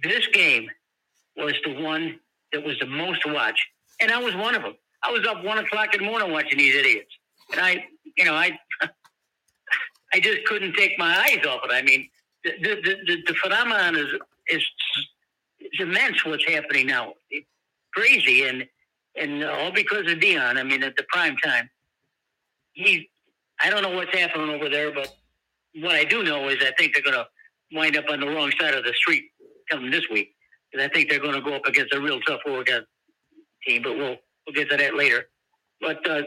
this 0.04 0.28
game 0.34 0.70
was 1.38 1.54
the 1.64 1.82
one 1.82 2.20
that 2.52 2.64
was 2.64 2.78
the 2.80 2.86
most 2.86 3.22
to 3.22 3.34
watch, 3.34 3.60
and 4.02 4.12
I 4.12 4.20
was 4.20 4.36
one 4.36 4.56
of 4.56 4.64
them. 4.64 4.76
I 5.04 5.12
was 5.12 5.26
up 5.28 5.44
one 5.44 5.60
o'clock 5.60 5.94
in 5.94 6.02
the 6.02 6.06
morning 6.08 6.32
watching 6.32 6.58
these 6.58 6.76
idiots, 6.76 7.14
and 7.52 7.62
I, 7.62 7.86
you 8.18 8.26
know, 8.26 8.34
I, 8.34 8.58
I 10.14 10.20
just 10.20 10.46
couldn't 10.46 10.74
take 10.74 10.98
my 10.98 11.18
eyes 11.18 11.46
off 11.46 11.62
it. 11.64 11.72
I 11.72 11.82
mean, 11.82 12.10
the 12.44 12.52
the 12.60 12.96
the, 13.06 13.18
the 13.28 13.34
phenomenon 13.36 13.96
is 13.96 14.08
is 14.50 14.66
it's 15.72 15.82
immense. 15.82 16.26
What's 16.26 16.46
happening 16.48 16.88
now? 16.88 17.14
It's 17.30 17.48
crazy, 17.94 18.44
and 18.44 18.66
and 19.16 19.44
all 19.44 19.72
because 19.72 20.12
of 20.12 20.20
Deion. 20.20 20.58
I 20.58 20.64
mean, 20.64 20.84
at 20.84 20.96
the 20.96 21.04
prime 21.10 21.36
time, 21.38 21.70
he. 22.74 23.10
I 23.62 23.72
don't 23.72 23.82
know 23.82 23.90
what's 23.90 24.16
happening 24.16 24.50
over 24.50 24.70
there, 24.70 24.92
but 24.94 25.16
what 25.82 25.96
I 25.96 26.04
do 26.04 26.24
know 26.24 26.48
is 26.50 26.58
I 26.62 26.72
think 26.78 26.94
they're 26.94 27.04
going 27.04 27.16
to 27.16 27.28
wind 27.72 27.98
up 27.98 28.06
on 28.10 28.20
the 28.20 28.28
wrong 28.28 28.52
side 28.60 28.76
of 28.76 28.84
the 28.84 28.94
street 28.94 29.26
coming 29.70 29.90
this 29.90 30.08
week. 30.12 30.36
And 30.74 30.82
I 30.82 30.88
think 30.88 31.10
they're 31.10 31.20
going 31.20 31.34
to 31.34 31.42
go 31.42 31.56
up 31.56 31.66
against 31.66 31.94
a 31.94 32.00
real 32.00 32.20
tough 32.22 32.42
Oregon 32.46 32.86
team, 33.66 33.82
but 33.82 33.98
we'll 33.98 34.18
we'll 34.46 34.54
get 34.54 34.70
to 34.70 34.78
that 34.78 34.96
later. 34.96 35.26
But 35.82 36.08
uh, 36.08 36.22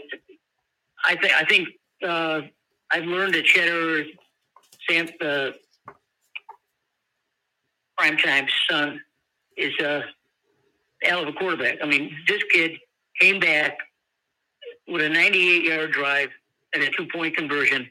I 1.04 1.16
think 1.16 1.34
I 1.34 1.44
think 1.44 1.68
uh, 2.06 2.40
I've 2.90 3.04
learned 3.04 3.34
that 3.34 3.44
Shedeur 3.44 4.06
Sam 4.88 5.08
uh, 5.20 5.50
Primetime's 7.96 8.52
son 8.68 9.00
is 9.60 9.78
a 9.80 10.04
hell 11.02 11.22
of 11.22 11.28
a 11.28 11.32
quarterback. 11.32 11.78
I 11.82 11.86
mean, 11.86 12.14
this 12.26 12.42
kid 12.52 12.72
came 13.20 13.40
back 13.40 13.78
with 14.88 15.02
a 15.02 15.08
98 15.08 15.64
yard 15.64 15.92
drive 15.92 16.30
and 16.74 16.82
a 16.82 16.90
two 16.90 17.06
point 17.12 17.36
conversion 17.36 17.88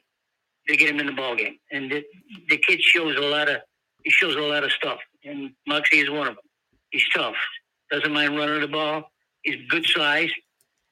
to 0.67 0.77
get 0.77 0.89
him 0.89 0.99
in 0.99 1.07
the 1.07 1.13
ball 1.13 1.35
game. 1.35 1.57
And 1.71 1.91
the, 1.91 2.03
the 2.49 2.57
kid 2.57 2.81
shows 2.81 3.15
a 3.15 3.21
lot 3.21 3.49
of 3.49 3.57
he 4.03 4.11
shows 4.11 4.35
a 4.35 4.39
lot 4.39 4.63
of 4.63 4.71
stuff. 4.71 4.99
And 5.25 5.51
Muxie 5.67 6.03
is 6.03 6.09
one 6.09 6.27
of 6.27 6.35
them. 6.35 6.45
He's 6.91 7.07
tough. 7.13 7.35
Doesn't 7.91 8.13
mind 8.13 8.37
running 8.37 8.61
the 8.61 8.67
ball. 8.67 9.11
He's 9.41 9.57
good 9.67 9.85
size, 9.85 10.29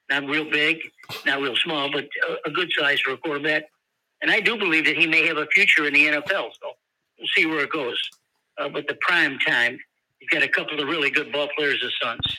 not 0.10 0.26
real 0.26 0.49
big, 0.49 0.78
not 1.26 1.41
real 1.41 1.56
small, 1.56 1.91
but 1.91 2.08
a, 2.28 2.49
a 2.49 2.52
good 2.52 2.72
size 2.78 2.99
for 2.99 3.12
a 3.12 3.18
quarterback. 3.18 3.64
And 4.22 4.32
I 4.32 4.40
do 4.40 4.58
believe 4.58 4.86
that 4.86 4.98
he 4.98 5.06
may 5.08 5.26
have 5.28 5.38
a 5.38 5.45
future 5.48 5.86
in 5.86 5.94
the 5.94 6.06
NFL. 6.08 6.52
So 6.62 6.72
we'll 7.18 7.28
see 7.36 7.45
where 7.45 7.60
it 7.60 7.72
goes. 7.72 8.02
Uh, 8.58 8.70
but 8.70 8.88
the 8.88 8.98
prime 9.02 9.38
time, 9.40 9.80
he's 10.19 10.30
got 10.30 10.44
a 10.44 10.48
couple 10.48 10.80
of 10.80 10.88
really 10.88 11.10
good 11.10 11.31
ball 11.31 11.48
players 11.57 11.81
as 11.84 11.91
sons. 12.02 12.38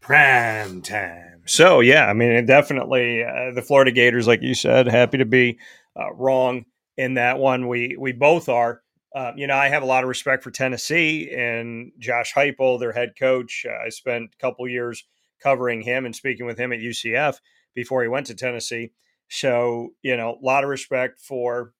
Prime 0.00 0.82
time. 0.82 1.42
So 1.46 1.80
yeah, 1.80 2.06
I 2.06 2.12
mean, 2.12 2.46
definitely 2.46 3.22
uh, 3.24 3.52
the 3.54 3.62
Florida 3.62 3.92
Gators, 3.92 4.26
like 4.26 4.42
you 4.42 4.54
said, 4.54 4.86
happy 4.86 5.18
to 5.18 5.24
be 5.24 5.58
uh, 5.98 6.12
wrong 6.14 6.64
in 6.96 7.14
that 7.14 7.38
one. 7.38 7.68
We 7.68 7.96
we 7.98 8.12
both 8.12 8.48
are. 8.48 8.82
Uh, 9.14 9.32
you 9.34 9.48
know, 9.48 9.56
I 9.56 9.68
have 9.68 9.82
a 9.82 9.86
lot 9.86 10.04
of 10.04 10.08
respect 10.08 10.44
for 10.44 10.52
Tennessee 10.52 11.32
and 11.36 11.90
Josh 11.98 12.32
Heupel, 12.32 12.78
their 12.78 12.92
head 12.92 13.14
coach. 13.18 13.66
I 13.84 13.88
spent 13.88 14.30
a 14.32 14.36
couple 14.40 14.68
years 14.68 15.04
covering 15.42 15.82
him 15.82 16.06
and 16.06 16.14
speaking 16.14 16.46
with 16.46 16.58
him 16.58 16.72
at 16.72 16.78
UCF 16.78 17.38
before 17.74 18.02
he 18.02 18.08
went 18.08 18.26
to 18.26 18.34
Tennessee. 18.36 18.92
So, 19.28 19.94
you 20.02 20.16
know, 20.16 20.38
a 20.40 20.44
lot 20.44 20.62
of 20.62 20.70
respect 20.70 21.20
for 21.20 21.72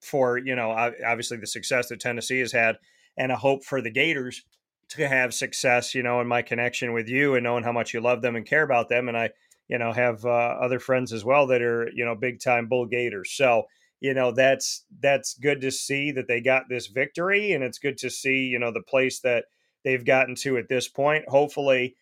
for 0.00 0.38
you 0.38 0.54
know 0.54 0.70
obviously 0.70 1.36
the 1.36 1.46
success 1.46 1.88
that 1.88 2.00
Tennessee 2.00 2.40
has 2.40 2.52
had, 2.52 2.76
and 3.16 3.32
a 3.32 3.36
hope 3.36 3.64
for 3.64 3.80
the 3.80 3.90
Gators 3.90 4.42
to 4.90 5.08
have 5.08 5.34
success. 5.34 5.94
You 5.94 6.02
know, 6.02 6.20
in 6.20 6.26
my 6.26 6.42
connection 6.42 6.92
with 6.92 7.08
you 7.08 7.34
and 7.34 7.44
knowing 7.44 7.64
how 7.64 7.72
much 7.72 7.94
you 7.94 8.00
love 8.00 8.22
them 8.22 8.36
and 8.36 8.46
care 8.46 8.62
about 8.62 8.88
them, 8.88 9.08
and 9.08 9.16
I, 9.16 9.30
you 9.68 9.78
know, 9.78 9.92
have 9.92 10.24
uh, 10.24 10.28
other 10.28 10.78
friends 10.78 11.12
as 11.12 11.24
well 11.24 11.46
that 11.48 11.62
are 11.62 11.90
you 11.94 12.04
know 12.04 12.14
big 12.14 12.40
time 12.40 12.68
Bull 12.68 12.86
Gators. 12.86 13.32
So 13.32 13.66
you 14.00 14.14
know 14.14 14.30
that's 14.32 14.84
that's 15.00 15.34
good 15.34 15.60
to 15.60 15.70
see 15.70 16.12
that 16.12 16.28
they 16.28 16.40
got 16.40 16.68
this 16.68 16.86
victory 16.86 17.52
and 17.52 17.64
it's 17.64 17.78
good 17.78 17.96
to 17.98 18.10
see 18.10 18.44
you 18.44 18.58
know 18.58 18.72
the 18.72 18.82
place 18.82 19.20
that 19.20 19.46
they've 19.84 20.04
gotten 20.04 20.34
to 20.34 20.56
at 20.58 20.68
this 20.68 20.88
point 20.88 21.24
hopefully 21.28 21.96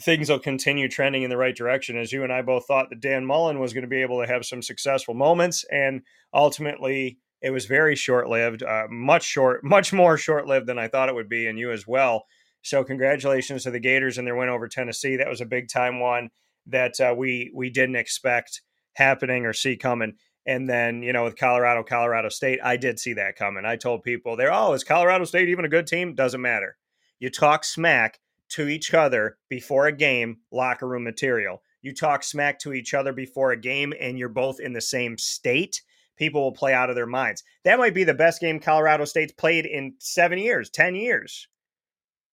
things 0.00 0.28
will 0.28 0.38
continue 0.38 0.88
trending 0.88 1.22
in 1.22 1.30
the 1.30 1.36
right 1.36 1.56
direction 1.56 1.96
as 1.96 2.12
you 2.12 2.22
and 2.22 2.32
i 2.32 2.42
both 2.42 2.66
thought 2.66 2.88
that 2.90 3.00
dan 3.00 3.24
mullen 3.24 3.58
was 3.58 3.72
going 3.72 3.82
to 3.82 3.88
be 3.88 4.02
able 4.02 4.20
to 4.20 4.26
have 4.26 4.44
some 4.44 4.62
successful 4.62 5.14
moments 5.14 5.64
and 5.70 6.02
ultimately 6.32 7.18
it 7.46 7.52
was 7.52 7.66
very 7.66 7.94
short-lived 7.94 8.62
uh, 8.62 8.86
much 8.90 9.24
short 9.24 9.62
much 9.64 9.92
more 9.92 10.16
short-lived 10.16 10.66
than 10.66 10.78
i 10.78 10.88
thought 10.88 11.08
it 11.08 11.14
would 11.14 11.28
be 11.28 11.46
and 11.46 11.58
you 11.58 11.70
as 11.70 11.86
well 11.86 12.24
so 12.62 12.82
congratulations 12.82 13.62
to 13.62 13.70
the 13.70 13.80
gators 13.80 14.18
and 14.18 14.26
their 14.26 14.36
win 14.36 14.48
over 14.48 14.68
tennessee 14.68 15.16
that 15.16 15.28
was 15.28 15.40
a 15.40 15.46
big 15.46 15.68
time 15.68 16.00
one 16.00 16.28
that 16.66 16.98
uh, 17.00 17.14
we 17.16 17.50
we 17.54 17.70
didn't 17.70 17.96
expect 17.96 18.62
happening 18.94 19.46
or 19.46 19.52
see 19.52 19.76
coming 19.76 20.14
and 20.46 20.68
then, 20.68 21.02
you 21.02 21.12
know, 21.12 21.24
with 21.24 21.36
Colorado, 21.36 21.82
Colorado 21.82 22.28
State, 22.28 22.60
I 22.62 22.76
did 22.76 23.00
see 23.00 23.14
that 23.14 23.34
coming. 23.36 23.64
I 23.64 23.74
told 23.74 24.04
people 24.04 24.36
there, 24.36 24.52
oh, 24.52 24.72
is 24.74 24.84
Colorado 24.84 25.24
State 25.24 25.48
even 25.48 25.64
a 25.64 25.68
good 25.68 25.88
team? 25.88 26.14
Doesn't 26.14 26.40
matter. 26.40 26.76
You 27.18 27.30
talk 27.30 27.64
smack 27.64 28.20
to 28.50 28.68
each 28.68 28.94
other 28.94 29.38
before 29.48 29.88
a 29.88 29.92
game, 29.92 30.38
locker 30.52 30.86
room 30.86 31.02
material. 31.02 31.62
You 31.82 31.92
talk 31.92 32.22
smack 32.22 32.60
to 32.60 32.72
each 32.72 32.94
other 32.94 33.12
before 33.12 33.50
a 33.50 33.56
game, 33.56 33.92
and 34.00 34.18
you're 34.18 34.28
both 34.28 34.60
in 34.60 34.72
the 34.72 34.80
same 34.80 35.18
state. 35.18 35.82
People 36.16 36.42
will 36.42 36.52
play 36.52 36.72
out 36.72 36.90
of 36.90 36.96
their 36.96 37.06
minds. 37.06 37.42
That 37.64 37.78
might 37.78 37.94
be 37.94 38.04
the 38.04 38.14
best 38.14 38.40
game 38.40 38.58
Colorado 38.60 39.04
State's 39.04 39.32
played 39.32 39.66
in 39.66 39.94
seven 39.98 40.38
years, 40.38 40.70
10 40.70 40.94
years, 40.94 41.48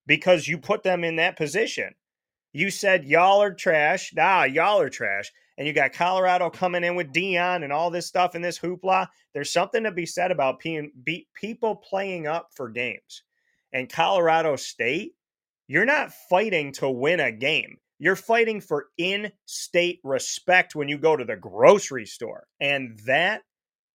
because 0.06 0.48
you 0.48 0.58
put 0.58 0.82
them 0.82 1.04
in 1.04 1.16
that 1.16 1.36
position. 1.36 1.94
You 2.52 2.70
said 2.70 3.04
y'all 3.04 3.42
are 3.42 3.52
trash. 3.52 4.12
Nah, 4.14 4.44
y'all 4.44 4.80
are 4.80 4.88
trash 4.88 5.32
and 5.56 5.66
you 5.66 5.72
got 5.72 5.92
Colorado 5.92 6.50
coming 6.50 6.84
in 6.84 6.96
with 6.96 7.12
Deion 7.12 7.62
and 7.62 7.72
all 7.72 7.90
this 7.90 8.06
stuff 8.06 8.34
and 8.34 8.44
this 8.44 8.58
hoopla. 8.58 9.08
There's 9.32 9.52
something 9.52 9.84
to 9.84 9.92
be 9.92 10.06
said 10.06 10.30
about 10.30 10.60
people 10.60 11.76
playing 11.76 12.26
up 12.26 12.48
for 12.54 12.68
games. 12.68 13.22
And 13.72 13.90
Colorado 13.90 14.56
State, 14.56 15.14
you're 15.66 15.84
not 15.84 16.12
fighting 16.28 16.72
to 16.74 16.90
win 16.90 17.20
a 17.20 17.32
game. 17.32 17.78
You're 17.98 18.16
fighting 18.16 18.60
for 18.60 18.86
in 18.98 19.32
state 19.46 20.00
respect 20.02 20.74
when 20.74 20.88
you 20.88 20.98
go 20.98 21.16
to 21.16 21.24
the 21.24 21.36
grocery 21.36 22.06
store. 22.06 22.46
And 22.60 22.98
that 23.06 23.42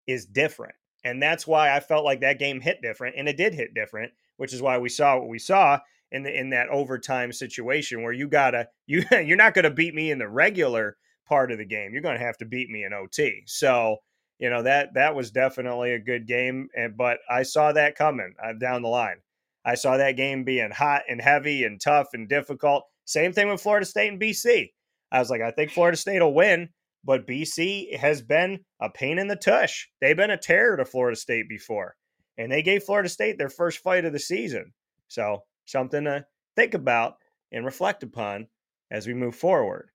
is 0.10 0.26
different. 0.26 0.76
And 1.04 1.22
that's 1.22 1.48
why 1.48 1.76
I 1.76 1.80
felt 1.80 2.06
like 2.06 2.22
that 2.22 2.40
game 2.40 2.60
hit 2.60 2.82
different. 2.82 3.16
And 3.18 3.30
it 3.30 3.38
did 3.38 3.54
hit 3.54 3.74
different, 3.74 4.12
which 4.38 4.54
is 4.54 4.62
why 4.62 4.78
we 4.78 4.90
saw 4.90 5.18
what 5.18 5.30
we 5.30 5.40
saw 5.40 5.80
in 6.12 6.24
the, 6.24 6.38
in 6.38 6.50
that 6.50 6.70
overtime 6.70 7.32
situation 7.32 8.02
where 8.02 8.12
you 8.12 8.28
gotta 8.28 8.68
you 8.88 9.04
you're 9.12 9.38
not 9.38 9.54
gonna 9.54 9.70
beat 9.70 9.94
me 9.94 10.12
in 10.12 10.20
the 10.20 10.28
regular 10.28 10.98
part 11.28 11.52
of 11.52 11.58
the 11.58 11.66
game. 11.66 11.94
You're 11.94 12.02
to 12.02 12.18
have 12.18 12.38
to 12.40 12.46
beat 12.46 12.70
me 12.70 12.84
in 12.84 12.94
OT. 12.94 13.44
So, 13.46 13.98
you 14.40 14.50
know 14.50 14.64
that 14.64 14.94
that 14.96 15.16
was 15.16 15.32
definitely 15.32 15.94
a 15.94 16.00
good 16.00 16.26
game, 16.26 16.70
and 16.76 16.98
but 16.98 17.20
I 17.30 17.44
saw 17.44 17.74
that 17.74 17.96
coming 17.96 18.34
uh, 18.44 18.54
down 18.54 18.82
the 18.82 18.88
line. 18.88 19.18
I 19.66 19.76
saw 19.76 19.98
that 19.98 20.16
game 20.16 20.44
being 20.46 20.72
hot 20.72 21.04
and 21.10 21.22
heavy 21.22 21.66
and 21.66 21.80
tough 21.80 22.08
and 22.14 22.28
difficult. 22.28 22.86
Same 23.06 23.34
thing 23.34 23.50
with 23.50 23.62
Florida 23.62 23.86
State 23.86 24.08
and 24.08 24.22
BC. 24.22 24.72
I 25.12 25.20
was 25.20 25.30
like, 25.30 25.42
I 25.42 25.52
think 25.52 25.72
Florida 25.72 25.98
State 25.98 26.22
will 26.22 26.34
win, 26.34 26.70
but 27.04 27.28
BC 27.28 27.98
has 27.98 28.22
been 28.22 28.60
a 28.82 28.90
pain 28.90 29.20
in 29.20 29.28
the 29.28 29.36
tush. 29.36 29.88
They've 30.02 30.18
been 30.18 30.32
a 30.32 30.38
terror 30.38 30.78
to 30.78 30.86
Florida 30.86 31.16
State 31.16 31.50
before, 31.50 31.96
and 32.38 32.52
they 32.52 32.62
gave 32.62 32.84
Florida 32.84 33.10
State 33.10 33.38
their 33.38 33.50
first 33.50 33.80
fight 33.80 34.06
of 34.06 34.14
the 34.14 34.20
season. 34.20 34.74
So 35.08 35.44
something 35.66 36.04
to 36.06 36.26
think 36.56 36.74
about 36.74 37.18
and 37.52 37.66
reflect 37.66 38.04
upon 38.04 38.48
as 38.92 39.08
we 39.08 39.14
move 39.14 39.36
forward. 39.36 39.90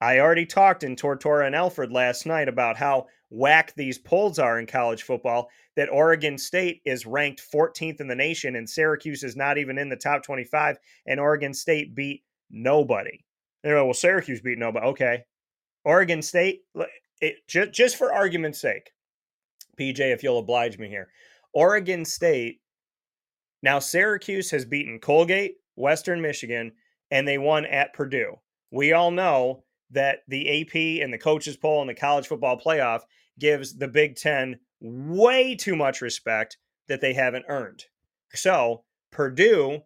I 0.00 0.18
already 0.18 0.46
talked 0.46 0.82
in 0.82 0.96
Tortora 0.96 1.46
and 1.46 1.54
Alfred 1.54 1.90
last 1.90 2.26
night 2.26 2.48
about 2.48 2.76
how 2.76 3.06
whack 3.30 3.74
these 3.74 3.98
polls 3.98 4.38
are 4.38 4.58
in 4.58 4.66
college 4.66 5.02
football, 5.02 5.48
that 5.74 5.90
Oregon 5.90 6.38
State 6.38 6.80
is 6.84 7.06
ranked 7.06 7.42
14th 7.52 8.00
in 8.00 8.08
the 8.08 8.14
nation 8.14 8.56
and 8.56 8.68
Syracuse 8.68 9.22
is 9.22 9.36
not 9.36 9.58
even 9.58 9.78
in 9.78 9.88
the 9.88 9.96
top 9.96 10.22
25, 10.22 10.76
and 11.06 11.18
Oregon 11.18 11.54
State 11.54 11.94
beat 11.94 12.22
nobody. 12.50 13.24
You 13.64 13.70
know, 13.70 13.86
well, 13.86 13.94
Syracuse 13.94 14.40
beat 14.40 14.58
nobody. 14.58 14.86
Okay. 14.86 15.24
Oregon 15.86 16.20
State, 16.20 16.62
it, 17.20 17.36
just, 17.46 17.70
just 17.70 17.96
for 17.96 18.12
argument's 18.12 18.60
sake, 18.60 18.90
PJ, 19.78 20.00
if 20.00 20.20
you'll 20.20 20.40
oblige 20.40 20.78
me 20.78 20.88
here, 20.88 21.08
Oregon 21.54 22.04
State, 22.04 22.60
now 23.62 23.78
Syracuse 23.78 24.50
has 24.50 24.64
beaten 24.64 24.98
Colgate, 24.98 25.54
Western 25.76 26.20
Michigan, 26.20 26.72
and 27.12 27.26
they 27.26 27.38
won 27.38 27.64
at 27.66 27.94
Purdue. 27.94 28.34
We 28.72 28.92
all 28.94 29.12
know 29.12 29.62
that 29.92 30.18
the 30.26 30.60
AP 30.60 31.04
and 31.04 31.14
the 31.14 31.18
coaches 31.18 31.56
poll 31.56 31.82
and 31.82 31.88
the 31.88 31.94
college 31.94 32.26
football 32.26 32.60
playoff 32.60 33.02
gives 33.38 33.78
the 33.78 33.86
Big 33.86 34.16
Ten 34.16 34.58
way 34.80 35.54
too 35.54 35.76
much 35.76 36.00
respect 36.00 36.58
that 36.88 37.00
they 37.00 37.14
haven't 37.14 37.44
earned. 37.48 37.84
So 38.34 38.82
Purdue 39.12 39.82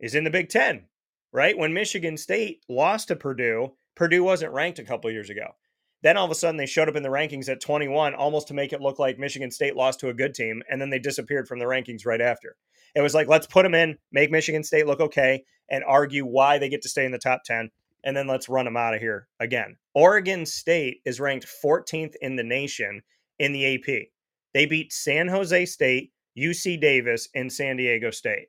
is 0.00 0.16
in 0.16 0.24
the 0.24 0.30
Big 0.30 0.48
Ten, 0.48 0.86
right? 1.32 1.56
When 1.56 1.72
Michigan 1.72 2.16
State 2.16 2.64
lost 2.68 3.06
to 3.08 3.16
Purdue, 3.16 3.74
Purdue 3.98 4.22
wasn't 4.22 4.52
ranked 4.52 4.78
a 4.78 4.84
couple 4.84 5.10
years 5.10 5.28
ago. 5.28 5.56
Then 6.02 6.16
all 6.16 6.24
of 6.24 6.30
a 6.30 6.34
sudden 6.36 6.56
they 6.56 6.66
showed 6.66 6.88
up 6.88 6.94
in 6.94 7.02
the 7.02 7.08
rankings 7.08 7.48
at 7.48 7.60
21, 7.60 8.14
almost 8.14 8.46
to 8.46 8.54
make 8.54 8.72
it 8.72 8.80
look 8.80 9.00
like 9.00 9.18
Michigan 9.18 9.50
State 9.50 9.74
lost 9.74 9.98
to 9.98 10.08
a 10.08 10.14
good 10.14 10.34
team, 10.34 10.62
and 10.70 10.80
then 10.80 10.88
they 10.88 11.00
disappeared 11.00 11.48
from 11.48 11.58
the 11.58 11.64
rankings 11.64 12.06
right 12.06 12.20
after. 12.20 12.54
It 12.94 13.00
was 13.00 13.12
like, 13.12 13.26
let's 13.26 13.48
put 13.48 13.64
them 13.64 13.74
in, 13.74 13.98
make 14.12 14.30
Michigan 14.30 14.62
State 14.62 14.86
look 14.86 15.00
okay, 15.00 15.42
and 15.68 15.82
argue 15.82 16.24
why 16.24 16.58
they 16.58 16.68
get 16.68 16.80
to 16.82 16.88
stay 16.88 17.04
in 17.04 17.10
the 17.10 17.18
top 17.18 17.42
10 17.44 17.70
and 18.04 18.16
then 18.16 18.28
let's 18.28 18.48
run 18.48 18.64
them 18.64 18.76
out 18.76 18.94
of 18.94 19.00
here 19.00 19.26
again. 19.40 19.76
Oregon 19.92 20.46
State 20.46 21.00
is 21.04 21.18
ranked 21.18 21.48
14th 21.64 22.14
in 22.20 22.36
the 22.36 22.44
nation 22.44 23.02
in 23.40 23.52
the 23.52 23.74
AP. 23.74 24.06
They 24.54 24.66
beat 24.66 24.92
San 24.92 25.26
Jose 25.26 25.66
State, 25.66 26.12
UC 26.38 26.80
Davis, 26.80 27.28
and 27.34 27.52
San 27.52 27.76
Diego 27.76 28.12
State. 28.12 28.46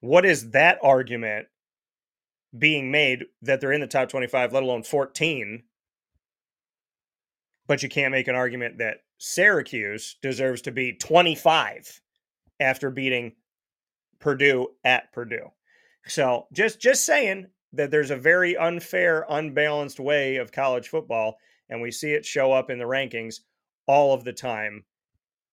What 0.00 0.26
is 0.26 0.50
that 0.50 0.78
argument 0.82 1.46
being 2.56 2.90
made 2.90 3.24
that 3.42 3.60
they're 3.60 3.72
in 3.72 3.80
the 3.80 3.86
top 3.86 4.08
25, 4.08 4.52
let 4.52 4.62
alone 4.62 4.82
14? 4.82 5.62
But 7.66 7.82
you 7.82 7.88
can't 7.88 8.12
make 8.12 8.28
an 8.28 8.34
argument 8.34 8.78
that 8.78 8.98
Syracuse 9.18 10.16
deserves 10.22 10.62
to 10.62 10.72
be 10.72 10.92
25 10.92 12.00
after 12.60 12.90
beating 12.90 13.32
Purdue 14.18 14.68
at 14.84 15.12
Purdue. 15.12 15.50
So 16.06 16.46
just 16.52 16.80
just 16.80 17.04
saying 17.04 17.48
that 17.72 17.90
there's 17.90 18.10
a 18.10 18.16
very 18.16 18.56
unfair, 18.56 19.26
unbalanced 19.28 19.98
way 19.98 20.36
of 20.36 20.52
college 20.52 20.88
football, 20.88 21.36
and 21.68 21.80
we 21.80 21.90
see 21.90 22.12
it 22.12 22.24
show 22.24 22.52
up 22.52 22.70
in 22.70 22.78
the 22.78 22.84
rankings 22.84 23.40
all 23.86 24.14
of 24.14 24.24
the 24.24 24.32
time, 24.32 24.84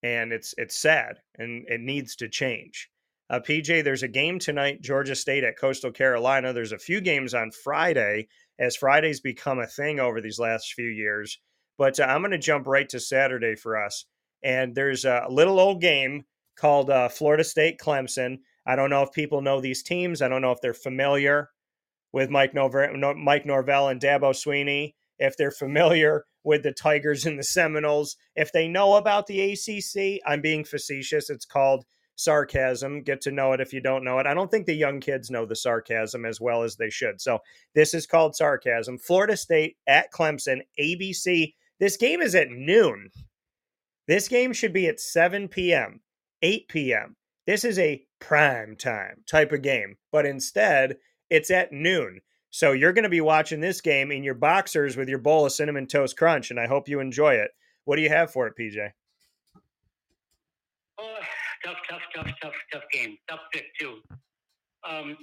and 0.03 0.31
it's 0.31 0.53
it's 0.57 0.75
sad 0.75 1.17
and 1.37 1.65
it 1.67 1.81
needs 1.81 2.15
to 2.17 2.29
change. 2.29 2.89
Uh, 3.31 3.39
PJ, 3.39 3.81
there's 3.85 4.03
a 4.03 4.09
game 4.09 4.39
tonight, 4.39 4.81
Georgia 4.81 5.15
State 5.15 5.45
at 5.45 5.57
Coastal 5.57 5.89
Carolina. 5.89 6.51
There's 6.51 6.73
a 6.73 6.77
few 6.77 6.99
games 6.99 7.33
on 7.33 7.51
Friday, 7.51 8.27
as 8.59 8.75
Friday's 8.75 9.21
become 9.21 9.57
a 9.57 9.67
thing 9.67 10.01
over 10.01 10.19
these 10.19 10.37
last 10.37 10.73
few 10.73 10.89
years. 10.89 11.39
But 11.77 11.97
uh, 11.97 12.03
I'm 12.03 12.19
going 12.19 12.31
to 12.31 12.37
jump 12.37 12.67
right 12.67 12.89
to 12.89 12.99
Saturday 12.99 13.55
for 13.55 13.81
us. 13.81 14.03
And 14.43 14.75
there's 14.75 15.05
a 15.05 15.27
little 15.29 15.61
old 15.61 15.79
game 15.79 16.25
called 16.57 16.89
uh, 16.89 17.07
Florida 17.07 17.45
State 17.45 17.79
Clemson. 17.79 18.39
I 18.65 18.75
don't 18.75 18.89
know 18.89 19.03
if 19.03 19.13
people 19.13 19.41
know 19.41 19.61
these 19.61 19.81
teams. 19.81 20.21
I 20.21 20.27
don't 20.27 20.41
know 20.41 20.51
if 20.51 20.59
they're 20.59 20.73
familiar 20.73 21.51
with 22.11 22.29
Mike, 22.29 22.53
Norver- 22.53 23.15
Mike 23.15 23.45
Norvell 23.45 23.87
and 23.87 24.01
Dabo 24.01 24.33
Swinney, 24.33 24.95
if 25.19 25.37
they're 25.37 25.51
familiar 25.51 26.25
with 26.43 26.63
the 26.63 26.73
Tigers 26.73 27.25
and 27.25 27.39
the 27.39 27.43
Seminoles, 27.43 28.17
if 28.35 28.51
they 28.51 28.67
know 28.67 28.95
about 28.95 29.27
the 29.27 29.53
ACC. 29.53 30.19
I'm 30.27 30.41
being 30.41 30.65
facetious. 30.65 31.29
It's 31.29 31.45
called 31.45 31.85
sarcasm. 32.15 33.03
Get 33.03 33.21
to 33.21 33.31
know 33.31 33.53
it 33.53 33.61
if 33.61 33.73
you 33.73 33.81
don't 33.81 34.03
know 34.03 34.19
it. 34.19 34.27
I 34.27 34.33
don't 34.33 34.51
think 34.51 34.65
the 34.65 34.73
young 34.73 34.99
kids 34.99 35.29
know 35.29 35.45
the 35.45 35.55
sarcasm 35.55 36.25
as 36.25 36.39
well 36.39 36.63
as 36.63 36.75
they 36.75 36.89
should. 36.89 37.21
So 37.21 37.39
this 37.75 37.93
is 37.93 38.05
called 38.05 38.35
sarcasm. 38.35 38.97
Florida 38.97 39.37
State 39.37 39.77
at 39.87 40.11
Clemson, 40.11 40.61
ABC. 40.79 41.53
This 41.79 41.97
game 41.97 42.21
is 42.21 42.35
at 42.35 42.49
noon. 42.49 43.09
This 44.07 44.27
game 44.27 44.53
should 44.53 44.73
be 44.73 44.87
at 44.87 44.99
7 44.99 45.47
p.m., 45.47 46.01
8 46.41 46.67
p.m. 46.67 47.15
This 47.47 47.63
is 47.63 47.79
a 47.79 48.05
prime 48.19 48.75
time 48.75 49.23
type 49.27 49.51
of 49.51 49.61
game, 49.61 49.97
but 50.11 50.25
instead 50.25 50.97
it's 51.29 51.49
at 51.49 51.71
noon. 51.71 52.21
So 52.49 52.73
you're 52.73 52.93
going 52.93 53.03
to 53.03 53.09
be 53.09 53.21
watching 53.21 53.61
this 53.61 53.81
game 53.81 54.11
in 54.11 54.23
your 54.23 54.35
boxers 54.35 54.97
with 54.97 55.07
your 55.07 55.19
bowl 55.19 55.45
of 55.45 55.53
cinnamon 55.53 55.87
toast 55.87 56.17
crunch, 56.17 56.51
and 56.51 56.59
I 56.59 56.67
hope 56.67 56.89
you 56.89 56.99
enjoy 56.99 57.35
it. 57.35 57.51
What 57.85 57.95
do 57.95 58.01
you 58.01 58.09
have 58.09 58.31
for 58.31 58.45
it, 58.47 58.53
PJ? 58.59 58.91
Tough, 61.63 61.77
tough, 61.89 62.01
tough, 62.15 62.31
tough, 62.41 62.53
tough 62.73 62.83
game. 62.91 63.17
Tough 63.29 63.39
pick 63.53 63.65
too. 63.79 63.97
Um, 64.89 65.15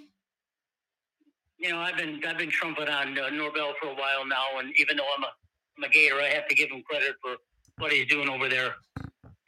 you 1.59 1.71
know, 1.71 1.79
I've 1.79 1.97
been 1.97 2.21
I've 2.27 2.39
been 2.39 2.51
trumping 2.51 2.89
on 2.89 3.19
uh, 3.19 3.31
Norvell 3.31 3.75
for 3.81 3.89
a 3.89 3.95
while 3.95 4.25
now, 4.27 4.59
and 4.59 4.73
even 4.79 4.97
though 4.97 5.07
I'm 5.17 5.25
a 5.25 5.29
I'm 5.77 5.85
a 5.85 5.89
Gator, 5.89 6.17
I 6.17 6.29
have 6.29 6.47
to 6.49 6.55
give 6.55 6.71
him 6.71 6.83
credit 6.89 7.15
for 7.23 7.37
what 7.79 7.93
he's 7.93 8.07
doing 8.07 8.29
over 8.29 8.49
there. 8.49 8.75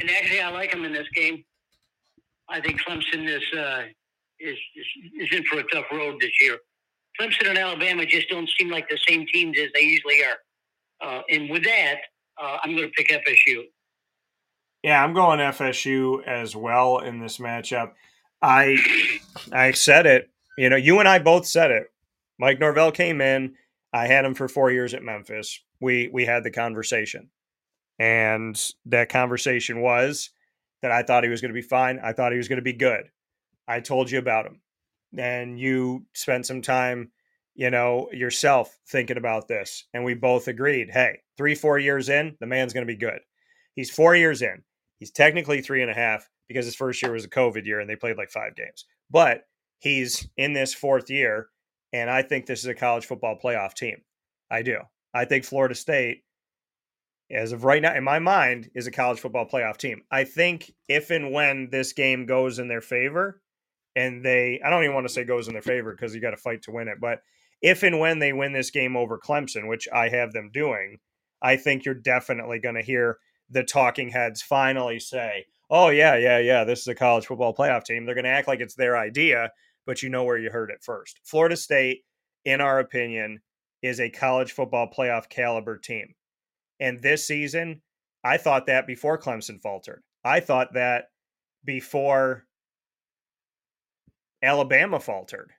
And 0.01 0.11
actually, 0.11 0.41
I 0.41 0.51
like 0.51 0.73
him 0.73 0.85
in 0.85 0.93
this 0.93 1.09
game. 1.15 1.45
I 2.49 2.61
think 2.61 2.81
Clemson 2.83 3.29
is 3.29 3.43
uh, 3.57 3.83
is, 4.41 4.57
is, 4.77 4.87
is 5.21 5.37
in 5.37 5.45
for 5.45 5.61
a 5.61 5.65
tough 5.73 5.87
road 5.93 6.17
this 6.21 6.33
year. 6.41 6.59
Clemson 7.21 7.49
and 7.49 7.59
Alabama 7.59 8.07
just 8.07 8.29
don't 8.29 8.49
seem 8.59 8.71
like 8.71 8.89
the 8.89 8.99
same 9.07 9.27
teams 9.33 9.59
as 9.59 9.69
they 9.75 9.83
usually 9.83 10.23
are. 10.25 10.39
Uh, 11.03 11.23
and 11.31 11.51
with 11.51 11.65
that, 11.65 11.97
uh, 12.41 12.59
I'm 12.62 12.77
going 12.77 12.89
to 12.89 12.93
pick 12.93 13.09
FSU. 13.09 13.65
Yeah, 14.82 15.02
I'm 15.02 15.12
going 15.12 15.40
FSU 15.40 16.24
as 16.27 16.57
well 16.57 16.98
in 16.98 17.20
this 17.20 17.39
matchup. 17.39 17.93
I 18.43 18.78
I 19.52 19.73
said 19.73 20.07
it. 20.07 20.31
You 20.57 20.70
know, 20.70 20.77
you 20.77 20.98
and 20.98 21.09
I 21.09 21.19
both 21.19 21.47
said 21.47 21.70
it. 21.70 21.89
Mike 22.39 22.59
Norvell 22.59 22.93
came 22.93 23.20
in. 23.20 23.55
I 23.93 24.07
had 24.07 24.24
him 24.24 24.35
for 24.35 24.48
four 24.48 24.70
years 24.70 24.94
at 24.94 25.02
Memphis. 25.02 25.61
We 25.81 26.09
we 26.12 26.24
had 26.24 26.44
the 26.44 26.51
conversation, 26.51 27.28
and 27.98 28.59
that 28.86 29.11
conversation 29.11 29.81
was 29.82 30.31
that 30.82 30.90
I 30.90 31.02
thought 31.02 31.24
he 31.24 31.31
was 31.31 31.40
going 31.40 31.51
to 31.52 31.61
be 31.61 31.66
fine. 31.66 32.01
I 32.02 32.12
thought 32.12 32.32
he 32.32 32.39
was 32.39 32.48
going 32.48 32.59
to 32.59 32.62
be 32.62 32.73
good. 32.73 33.05
I 33.69 33.81
told 33.81 34.11
you 34.11 34.19
about 34.19 34.47
him. 34.47 34.61
And 35.16 35.59
you 35.59 36.07
spent 36.15 36.47
some 36.47 36.62
time, 36.62 37.11
you 37.55 37.70
know, 37.70 38.09
yourself 38.12 38.78
thinking 38.89 39.16
about 39.16 39.48
this. 39.48 39.85
And 39.93 40.05
we 40.05 40.15
both 40.15 40.48
agreed 40.48 40.90
hey, 40.90 41.20
three, 41.36 41.55
four 41.55 41.78
years 41.78 42.09
in, 42.09 42.36
the 42.40 42.47
man's 42.47 42.73
going 42.73 42.86
to 42.86 42.93
be 42.93 42.98
good. 42.98 43.20
He's 43.74 43.90
four 43.90 44.16
years 44.16 44.43
in. 44.43 44.62
He's 45.01 45.10
technically 45.10 45.62
three 45.62 45.82
and 45.82 45.90
a 45.90 45.94
half 45.94 46.28
because 46.47 46.66
his 46.66 46.77
first 46.77 47.02
year 47.02 47.12
was 47.12 47.24
a 47.24 47.31
COVID 47.31 47.66
year 47.66 47.81
and 47.81 47.90
they 47.90 47.97
played 47.97 48.16
like 48.16 48.31
five 48.31 48.55
games. 48.55 48.85
But 49.10 49.43
he's 49.78 50.28
in 50.36 50.52
this 50.52 50.72
fourth 50.72 51.10
year. 51.10 51.48
And 51.93 52.09
I 52.09 52.22
think 52.22 52.47
this 52.47 52.60
is 52.60 52.66
a 52.66 52.74
college 52.74 53.06
football 53.06 53.36
playoff 53.43 53.74
team. 53.74 53.97
I 54.51 54.62
do. 54.62 54.78
I 55.12 55.24
think 55.24 55.44
Florida 55.44 55.74
State, 55.74 56.22
as 57.31 57.51
of 57.52 57.64
right 57.64 57.82
now, 57.82 57.94
in 57.94 58.05
my 58.05 58.20
mind, 58.20 58.70
is 58.74 58.86
a 58.86 58.93
college 58.93 59.18
football 59.18 59.47
playoff 59.47 59.77
team. 59.77 60.02
I 60.10 60.24
think 60.24 60.72
if 60.89 61.10
and 61.10 61.32
when 61.32 61.68
this 61.70 61.93
game 61.93 62.27
goes 62.27 62.59
in 62.59 62.68
their 62.68 62.81
favor, 62.81 63.40
and 63.97 64.24
they 64.24 64.60
I 64.64 64.70
don't 64.70 64.85
even 64.85 64.94
want 64.94 65.09
to 65.09 65.12
say 65.12 65.24
goes 65.24 65.48
in 65.48 65.55
their 65.55 65.62
favor 65.62 65.93
because 65.93 66.14
you 66.14 66.20
got 66.20 66.31
to 66.31 66.36
fight 66.36 66.62
to 66.62 66.70
win 66.70 66.86
it, 66.86 66.98
but 67.01 67.20
if 67.62 67.82
and 67.82 67.98
when 67.98 68.18
they 68.18 68.32
win 68.32 68.52
this 68.52 68.70
game 68.70 68.97
over 68.97 69.18
Clemson, 69.18 69.68
which 69.68 69.89
I 69.93 70.09
have 70.09 70.32
them 70.32 70.51
doing, 70.52 70.98
I 71.43 71.56
think 71.56 71.85
you're 71.85 71.94
definitely 71.94 72.59
going 72.59 72.77
to 72.77 72.82
hear 72.82 73.18
the 73.51 73.64
talking 73.64 74.09
heads 74.09 74.43
finally 74.43 75.01
say, 75.01 75.47
"Oh 75.70 75.89
yeah, 75.89 76.16
yeah, 76.16 76.39
yeah, 76.39 76.64
this 76.64 76.81
is 76.81 76.89
a 76.89 76.94
college 76.94 77.27
football 77.27 77.55
playoff 77.55 77.85
team." 77.85 78.05
They're 78.05 78.14
going 78.14 78.24
to 78.24 78.31
act 78.31 78.48
like 78.48 78.60
it's 78.60 78.74
their 78.74 78.97
idea, 78.97 79.51
but 79.86 80.02
you 80.02 80.09
know 80.09 80.24
where 80.24 80.39
you 80.39 80.51
heard 80.51 80.70
it 80.70 80.82
first. 80.82 81.20
Florida 81.24 81.56
State, 81.56 82.05
in 82.44 82.60
our 82.60 82.78
opinion, 82.78 83.40
is 83.82 84.01
a 84.01 84.10
college 84.10 84.52
football 84.52 84.89
playoff 84.90 85.28
caliber 85.28 85.78
team. 85.78 86.14
And 86.78 87.01
this 87.01 87.27
season, 87.27 87.82
I 88.24 88.36
thought 88.36 88.66
that 88.66 88.86
before 88.86 89.18
Clemson 89.18 89.60
faltered. 89.60 90.02
I 90.24 90.40
thought 90.40 90.74
that 90.74 91.06
before 91.64 92.47
Alabama 94.43 95.01
faltered. 95.01 95.52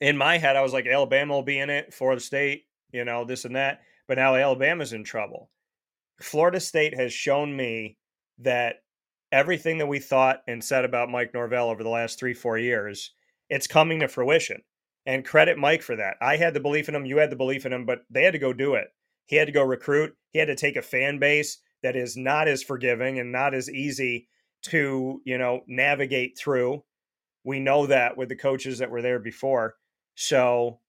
In 0.00 0.16
my 0.16 0.38
head, 0.38 0.56
I 0.56 0.62
was 0.62 0.72
like, 0.72 0.86
Alabama 0.86 1.34
will 1.34 1.42
be 1.42 1.58
in 1.58 1.70
it 1.70 1.92
the 2.14 2.20
state, 2.20 2.66
you 2.92 3.04
know, 3.04 3.24
this 3.24 3.44
and 3.44 3.56
that. 3.56 3.80
But 4.06 4.18
now 4.18 4.34
Alabama's 4.34 4.92
in 4.92 5.04
trouble. 5.04 5.50
Florida 6.20 6.60
State 6.60 6.94
has 6.94 7.12
shown 7.12 7.56
me 7.56 7.96
that 8.38 8.76
everything 9.30 9.78
that 9.78 9.86
we 9.86 9.98
thought 9.98 10.40
and 10.46 10.62
said 10.62 10.84
about 10.84 11.10
Mike 11.10 11.34
Norvell 11.34 11.68
over 11.68 11.82
the 11.82 11.88
last 11.88 12.18
three, 12.18 12.34
four 12.34 12.58
years, 12.58 13.12
it's 13.48 13.66
coming 13.66 14.00
to 14.00 14.08
fruition. 14.08 14.62
And 15.06 15.24
credit 15.24 15.56
Mike 15.56 15.82
for 15.82 15.96
that. 15.96 16.16
I 16.20 16.36
had 16.36 16.52
the 16.52 16.60
belief 16.60 16.88
in 16.88 16.94
him, 16.94 17.06
you 17.06 17.16
had 17.18 17.30
the 17.30 17.36
belief 17.36 17.64
in 17.64 17.72
him, 17.72 17.86
but 17.86 18.00
they 18.10 18.24
had 18.24 18.32
to 18.32 18.38
go 18.38 18.52
do 18.52 18.74
it. 18.74 18.88
He 19.26 19.36
had 19.36 19.46
to 19.46 19.52
go 19.52 19.62
recruit. 19.62 20.14
He 20.32 20.38
had 20.38 20.48
to 20.48 20.56
take 20.56 20.76
a 20.76 20.82
fan 20.82 21.18
base 21.18 21.58
that 21.82 21.96
is 21.96 22.16
not 22.16 22.48
as 22.48 22.62
forgiving 22.62 23.18
and 23.18 23.32
not 23.32 23.54
as 23.54 23.70
easy 23.70 24.28
to, 24.64 25.22
you 25.24 25.38
know, 25.38 25.62
navigate 25.66 26.36
through 26.36 26.82
we 27.48 27.60
know 27.60 27.86
that 27.86 28.14
with 28.14 28.28
the 28.28 28.36
coaches 28.36 28.78
that 28.78 28.90
were 28.90 29.00
there 29.00 29.18
before. 29.18 29.76
So, 30.14 30.80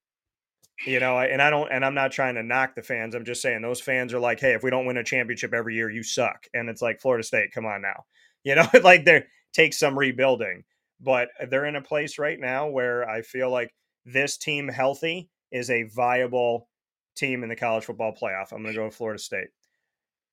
you 0.86 1.00
know, 1.00 1.20
and 1.20 1.42
I 1.42 1.50
don't, 1.50 1.72
and 1.72 1.84
I'm 1.84 1.94
not 1.94 2.12
trying 2.12 2.36
to 2.36 2.44
knock 2.44 2.76
the 2.76 2.82
fans. 2.82 3.16
I'm 3.16 3.26
just 3.26 3.42
saying 3.42 3.62
those 3.62 3.82
fans 3.82 4.14
are 4.14 4.20
like, 4.20 4.40
hey, 4.40 4.54
if 4.54 4.64
we 4.64 4.70
don't 4.70 4.86
win 4.86 4.98
a 4.98 5.04
championship 5.04 5.54
every 5.54 5.76
year, 5.76 5.90
you 5.90 6.04
suck. 6.04 6.46
And 6.54 6.70
it's 6.70 6.82
like 6.82 7.02
Florida 7.02 7.24
State, 7.24 7.52
come 7.52 7.66
on 7.66 7.82
now, 7.82 8.06
you 8.44 8.56
know, 8.56 8.68
like 8.84 9.06
they 9.06 9.24
take 9.54 9.74
some 9.74 9.98
rebuilding, 9.98 10.64
but 11.00 11.30
they're 11.50 11.66
in 11.66 11.76
a 11.76 11.82
place 11.82 12.18
right 12.18 12.40
now 12.40 12.68
where 12.68 13.10
I 13.10 13.22
feel 13.22 13.50
like 13.50 13.74
this 14.06 14.38
team 14.38 14.68
healthy 14.68 15.30
is 15.52 15.70
a 15.70 15.84
viable 15.84 16.70
team 17.16 17.44
in 17.44 17.50
the 17.50 17.56
college 17.56 17.86
football 17.86 18.16
playoff. 18.16 18.52
I'm 18.52 18.62
going 18.62 18.74
to 18.74 18.80
go 18.80 18.86
with 18.86 18.96
Florida 18.96 19.20
State. 19.22 19.50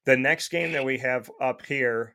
The 0.04 0.16
next 0.16 0.48
game 0.48 0.72
that 0.72 0.84
we 0.84 0.98
have 0.98 1.30
up 1.40 1.64
here 1.66 2.14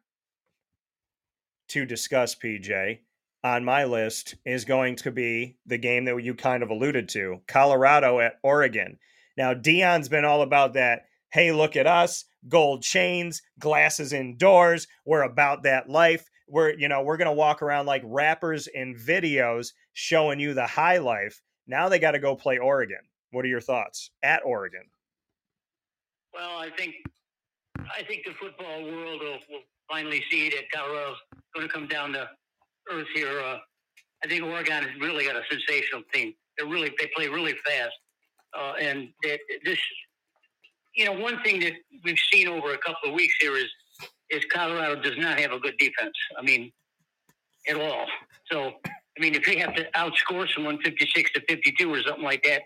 to 1.70 1.86
discuss, 1.86 2.36
PJ, 2.36 3.00
on 3.44 3.66
my 3.66 3.86
list 3.86 4.36
is 4.46 4.66
going 4.66 4.96
to 4.98 5.12
be 5.12 5.58
the 5.66 5.78
game 5.78 6.06
that 6.06 6.22
you 6.24 6.36
kind 6.36 6.64
of 6.64 6.70
alluded 6.70 7.10
to 7.10 7.42
Colorado 7.48 8.20
at 8.20 8.40
Oregon. 8.44 8.98
Now, 9.38 9.54
Deion's 9.54 10.10
been 10.10 10.26
all 10.26 10.42
about 10.42 10.74
that. 10.74 11.06
Hey, 11.32 11.52
look 11.52 11.76
at 11.76 11.88
us, 11.88 12.26
gold 12.48 12.84
chains, 12.84 13.42
glasses 13.60 14.14
indoors. 14.14 14.88
We're 15.06 15.24
about 15.24 15.64
that 15.64 15.90
life. 15.90 16.30
We're, 16.48 16.74
you 16.74 16.90
know, 16.90 17.02
we're 17.02 17.18
going 17.18 17.28
to 17.28 17.32
walk 17.32 17.62
around 17.62 17.86
like 17.86 18.04
rappers 18.06 18.68
in 18.68 18.96
videos 18.96 19.70
showing 19.94 20.40
you 20.40 20.54
the 20.54 20.68
high 20.68 20.98
life. 20.98 21.42
Now 21.68 21.90
they 21.90 22.00
got 22.00 22.12
to 22.12 22.20
go 22.20 22.36
play 22.36 22.58
Oregon. 22.58 23.00
What 23.32 23.46
are 23.46 23.50
your 23.50 23.62
thoughts 23.62 24.12
at 24.22 24.42
Oregon? 24.46 24.84
Well, 26.34 26.58
I 26.58 26.70
think 26.70 26.96
I 27.80 28.04
think 28.04 28.26
the 28.26 28.34
football 28.34 28.84
world 28.84 29.22
will, 29.22 29.40
will 29.50 29.64
finally 29.90 30.24
see 30.30 30.50
that 30.50 30.70
Colorado's 30.74 31.18
going 31.56 31.68
to 31.68 31.74
come 31.74 31.88
down 31.88 32.14
to 32.14 32.30
earth 32.92 33.08
here. 33.14 33.40
Uh, 33.40 33.58
I 34.24 34.28
think 34.28 34.44
Oregon 34.44 34.84
has 34.84 34.92
really 35.00 35.26
got 35.26 35.36
a 35.36 35.42
sensational 35.50 36.02
team. 36.14 36.34
They 36.58 36.66
really 36.66 36.94
they 37.00 37.10
play 37.16 37.28
really 37.28 37.56
fast, 37.66 37.94
uh, 38.58 38.74
and 38.80 39.10
they, 39.24 39.40
this, 39.66 39.80
you 40.96 41.06
know, 41.06 41.14
one 41.14 41.42
thing 41.44 41.60
that 41.62 41.74
we've 42.04 42.20
seen 42.32 42.48
over 42.48 42.74
a 42.74 42.78
couple 42.78 43.10
of 43.10 43.16
weeks 43.16 43.34
here 43.40 43.56
is 43.56 43.70
is 44.30 44.44
Colorado 44.52 45.02
does 45.02 45.18
not 45.18 45.40
have 45.40 45.52
a 45.52 45.60
good 45.60 45.78
defense. 45.78 46.14
I 46.38 46.42
mean, 46.42 46.72
at 47.68 47.76
all. 47.76 48.06
So, 48.52 48.74
I 48.86 49.20
mean, 49.20 49.36
if 49.36 49.46
he 49.46 49.58
have 49.58 49.76
to 49.76 49.90
outscore 49.92 50.48
someone 50.54 50.80
56 50.82 51.32
to 51.34 51.42
52 51.48 51.94
or 51.94 52.02
something 52.02 52.24
like 52.24 52.44
that, 52.44 52.62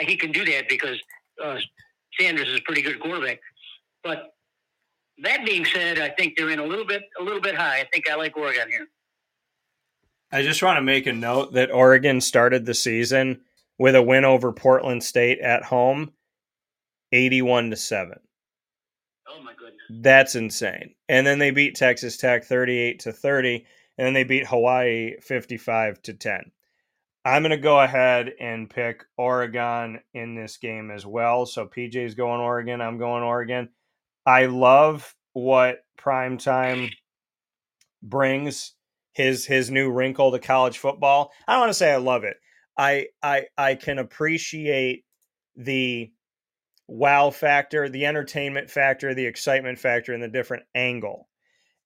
he 0.00 0.16
can 0.16 0.32
do 0.32 0.44
that 0.44 0.68
because 0.68 1.00
uh, 1.42 1.58
Sanders 2.18 2.48
is 2.48 2.58
a 2.58 2.62
pretty 2.62 2.82
good 2.82 3.00
quarterback. 3.00 3.38
But 4.02 4.34
that 5.22 5.44
being 5.44 5.64
said, 5.64 5.98
I 5.98 6.10
think 6.10 6.34
they're 6.36 6.50
in 6.50 6.58
a 6.58 6.66
little 6.66 6.84
bit 6.84 7.02
a 7.20 7.22
little 7.22 7.40
bit 7.40 7.54
high. 7.54 7.80
I 7.80 7.88
think 7.92 8.10
I 8.10 8.16
like 8.16 8.36
Oregon 8.36 8.68
here. 8.70 8.86
I 10.32 10.42
just 10.42 10.62
want 10.62 10.78
to 10.78 10.82
make 10.82 11.06
a 11.06 11.12
note 11.12 11.52
that 11.52 11.70
Oregon 11.70 12.20
started 12.20 12.66
the 12.66 12.74
season 12.74 13.40
with 13.78 13.94
a 13.94 14.02
win 14.02 14.24
over 14.24 14.52
Portland 14.52 15.02
State 15.02 15.40
at 15.40 15.64
home, 15.64 16.12
81 17.12 17.70
to 17.70 17.76
7. 17.76 18.18
Oh 19.28 19.42
my 19.42 19.52
goodness. 19.54 19.80
That's 19.90 20.34
insane. 20.34 20.94
And 21.08 21.26
then 21.26 21.38
they 21.38 21.50
beat 21.50 21.74
Texas 21.74 22.16
Tech 22.16 22.44
38 22.44 23.00
to 23.00 23.12
30 23.12 23.64
and 23.96 24.06
then 24.06 24.12
they 24.12 24.24
beat 24.24 24.46
Hawaii 24.46 25.14
55 25.20 26.02
to 26.02 26.14
10. 26.14 26.50
I'm 27.24 27.42
going 27.42 27.50
to 27.50 27.56
go 27.56 27.80
ahead 27.80 28.34
and 28.38 28.68
pick 28.68 29.04
Oregon 29.16 30.00
in 30.12 30.34
this 30.34 30.58
game 30.58 30.90
as 30.90 31.06
well. 31.06 31.46
So 31.46 31.66
PJ's 31.66 32.14
going 32.14 32.40
Oregon, 32.40 32.80
I'm 32.80 32.98
going 32.98 33.22
Oregon. 33.22 33.70
I 34.26 34.46
love 34.46 35.14
what 35.32 35.84
primetime 35.98 36.90
brings 38.02 38.72
his 39.14 39.46
his 39.46 39.70
new 39.70 39.90
wrinkle 39.90 40.32
to 40.32 40.38
college 40.38 40.78
football. 40.78 41.32
I 41.48 41.52
don't 41.52 41.62
want 41.62 41.70
to 41.70 41.74
say 41.74 41.92
I 41.92 41.96
love 41.96 42.24
it. 42.24 42.36
I 42.76 43.06
I 43.22 43.46
I 43.56 43.74
can 43.76 43.98
appreciate 43.98 45.04
the 45.56 46.12
wow 46.86 47.30
factor, 47.30 47.88
the 47.88 48.06
entertainment 48.06 48.70
factor, 48.70 49.14
the 49.14 49.26
excitement 49.26 49.78
factor, 49.78 50.12
and 50.12 50.22
the 50.22 50.28
different 50.28 50.64
angle. 50.74 51.28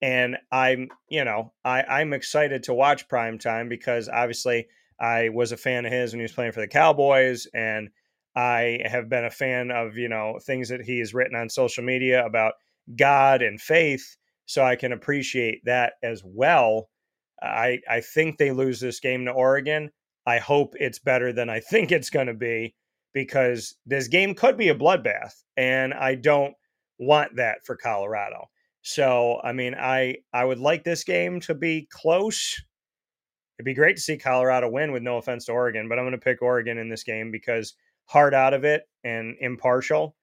And 0.00 0.38
I'm, 0.52 0.88
you 1.08 1.24
know, 1.24 1.52
I, 1.64 1.82
I'm 1.82 2.12
excited 2.12 2.64
to 2.64 2.74
watch 2.74 3.08
prime 3.08 3.38
time 3.38 3.68
because 3.68 4.08
obviously 4.08 4.68
I 5.00 5.28
was 5.28 5.52
a 5.52 5.56
fan 5.56 5.86
of 5.86 5.92
his 5.92 6.12
when 6.12 6.20
he 6.20 6.24
was 6.24 6.32
playing 6.32 6.52
for 6.52 6.60
the 6.60 6.68
Cowboys, 6.68 7.46
and 7.52 7.90
I 8.34 8.80
have 8.84 9.08
been 9.08 9.24
a 9.24 9.30
fan 9.30 9.70
of, 9.70 9.96
you 9.96 10.08
know, 10.08 10.38
things 10.42 10.68
that 10.68 10.82
he 10.82 11.00
has 11.00 11.14
written 11.14 11.36
on 11.36 11.48
social 11.48 11.84
media 11.84 12.24
about 12.24 12.54
God 12.96 13.42
and 13.42 13.60
faith. 13.60 14.16
So 14.46 14.64
I 14.64 14.76
can 14.76 14.92
appreciate 14.92 15.64
that 15.64 15.94
as 16.02 16.22
well. 16.24 16.88
I 17.42 17.80
I 17.88 18.00
think 18.00 18.38
they 18.38 18.52
lose 18.52 18.80
this 18.80 19.00
game 19.00 19.24
to 19.26 19.32
Oregon. 19.32 19.90
I 20.26 20.38
hope 20.38 20.74
it's 20.78 20.98
better 20.98 21.32
than 21.32 21.48
I 21.48 21.60
think 21.70 21.92
it's 21.92 22.10
going 22.10 22.26
to 22.26 22.34
be 22.34 22.74
because 23.14 23.76
this 23.86 24.08
game 24.08 24.34
could 24.34 24.56
be 24.56 24.68
a 24.68 24.74
bloodbath, 24.74 25.32
and 25.56 25.94
I 25.94 26.14
don't 26.14 26.54
want 26.98 27.36
that 27.36 27.64
for 27.64 27.76
Colorado. 27.76 28.46
So, 28.82 29.40
I 29.42 29.52
mean, 29.52 29.74
I 29.74 30.16
I 30.32 30.44
would 30.44 30.58
like 30.58 30.84
this 30.84 31.04
game 31.04 31.40
to 31.40 31.54
be 31.54 31.88
close. 31.90 32.56
It'd 33.58 33.64
be 33.64 33.74
great 33.74 33.96
to 33.96 34.02
see 34.02 34.16
Colorado 34.16 34.70
win 34.70 34.92
with 34.92 35.02
no 35.02 35.16
offense 35.16 35.46
to 35.46 35.52
Oregon, 35.52 35.88
but 35.88 35.98
I'm 35.98 36.04
going 36.04 36.12
to 36.12 36.18
pick 36.18 36.42
Oregon 36.42 36.78
in 36.78 36.88
this 36.88 37.02
game 37.02 37.32
because 37.32 37.74
hard 38.06 38.32
out 38.32 38.54
of 38.54 38.64
it 38.64 38.82
and 39.04 39.36
impartial. 39.40 40.14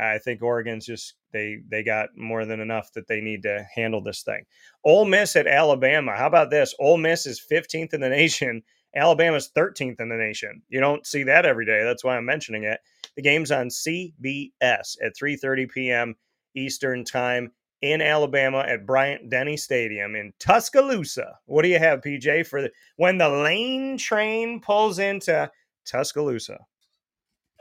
I 0.00 0.18
think 0.18 0.42
Oregon's 0.42 0.86
just 0.86 1.14
they 1.32 1.58
they 1.68 1.82
got 1.82 2.16
more 2.16 2.44
than 2.44 2.60
enough 2.60 2.92
that 2.92 3.08
they 3.08 3.20
need 3.20 3.42
to 3.42 3.66
handle 3.74 4.00
this 4.00 4.22
thing. 4.22 4.44
Ole 4.84 5.04
Miss 5.04 5.36
at 5.36 5.46
Alabama. 5.46 6.16
How 6.16 6.26
about 6.26 6.50
this? 6.50 6.74
Ole 6.78 6.98
Miss 6.98 7.26
is 7.26 7.44
15th 7.50 7.94
in 7.94 8.00
the 8.00 8.08
nation 8.08 8.62
Alabama's 8.96 9.50
13th 9.54 10.00
in 10.00 10.08
the 10.08 10.16
nation. 10.16 10.62
You 10.68 10.80
don't 10.80 11.06
see 11.06 11.22
that 11.24 11.44
every 11.44 11.66
day. 11.66 11.82
That's 11.84 12.04
why 12.04 12.16
I'm 12.16 12.24
mentioning 12.24 12.64
it. 12.64 12.80
The 13.16 13.22
game's 13.22 13.50
on 13.50 13.68
CBS 13.68 14.96
at 15.02 15.16
3:30 15.20 15.70
p.m. 15.70 16.16
Eastern 16.54 17.04
Time 17.04 17.52
in 17.82 18.00
Alabama 18.00 18.58
at 18.60 18.86
Bryant 18.86 19.30
Denny 19.30 19.56
Stadium 19.56 20.16
in 20.16 20.32
Tuscaloosa. 20.40 21.38
What 21.46 21.62
do 21.62 21.68
you 21.68 21.78
have, 21.78 22.00
PJ, 22.00 22.46
for 22.46 22.62
the, 22.62 22.72
when 22.96 23.18
the 23.18 23.28
lane 23.28 23.98
train 23.98 24.60
pulls 24.60 24.98
into 24.98 25.50
Tuscaloosa? 25.86 26.58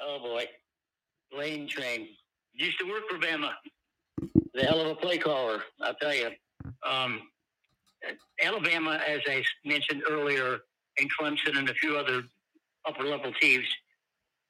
Oh 0.01 0.19
boy, 0.19 0.45
lane 1.35 1.67
train 1.67 2.09
used 2.57 2.79
to 2.79 2.85
work 2.85 3.03
for 3.09 3.17
Bama. 3.17 3.51
The 4.53 4.63
hell 4.63 4.81
of 4.81 4.87
a 4.87 4.95
play 4.95 5.17
caller, 5.17 5.61
I'll 5.81 5.93
tell 5.95 6.13
you. 6.13 6.29
Um, 6.85 7.21
Alabama, 8.43 8.99
as 9.07 9.21
I 9.27 9.43
mentioned 9.65 10.03
earlier, 10.09 10.59
and 10.99 11.09
Clemson 11.19 11.57
and 11.57 11.69
a 11.69 11.73
few 11.75 11.95
other 11.97 12.23
upper 12.87 13.03
level 13.03 13.31
teams 13.39 13.65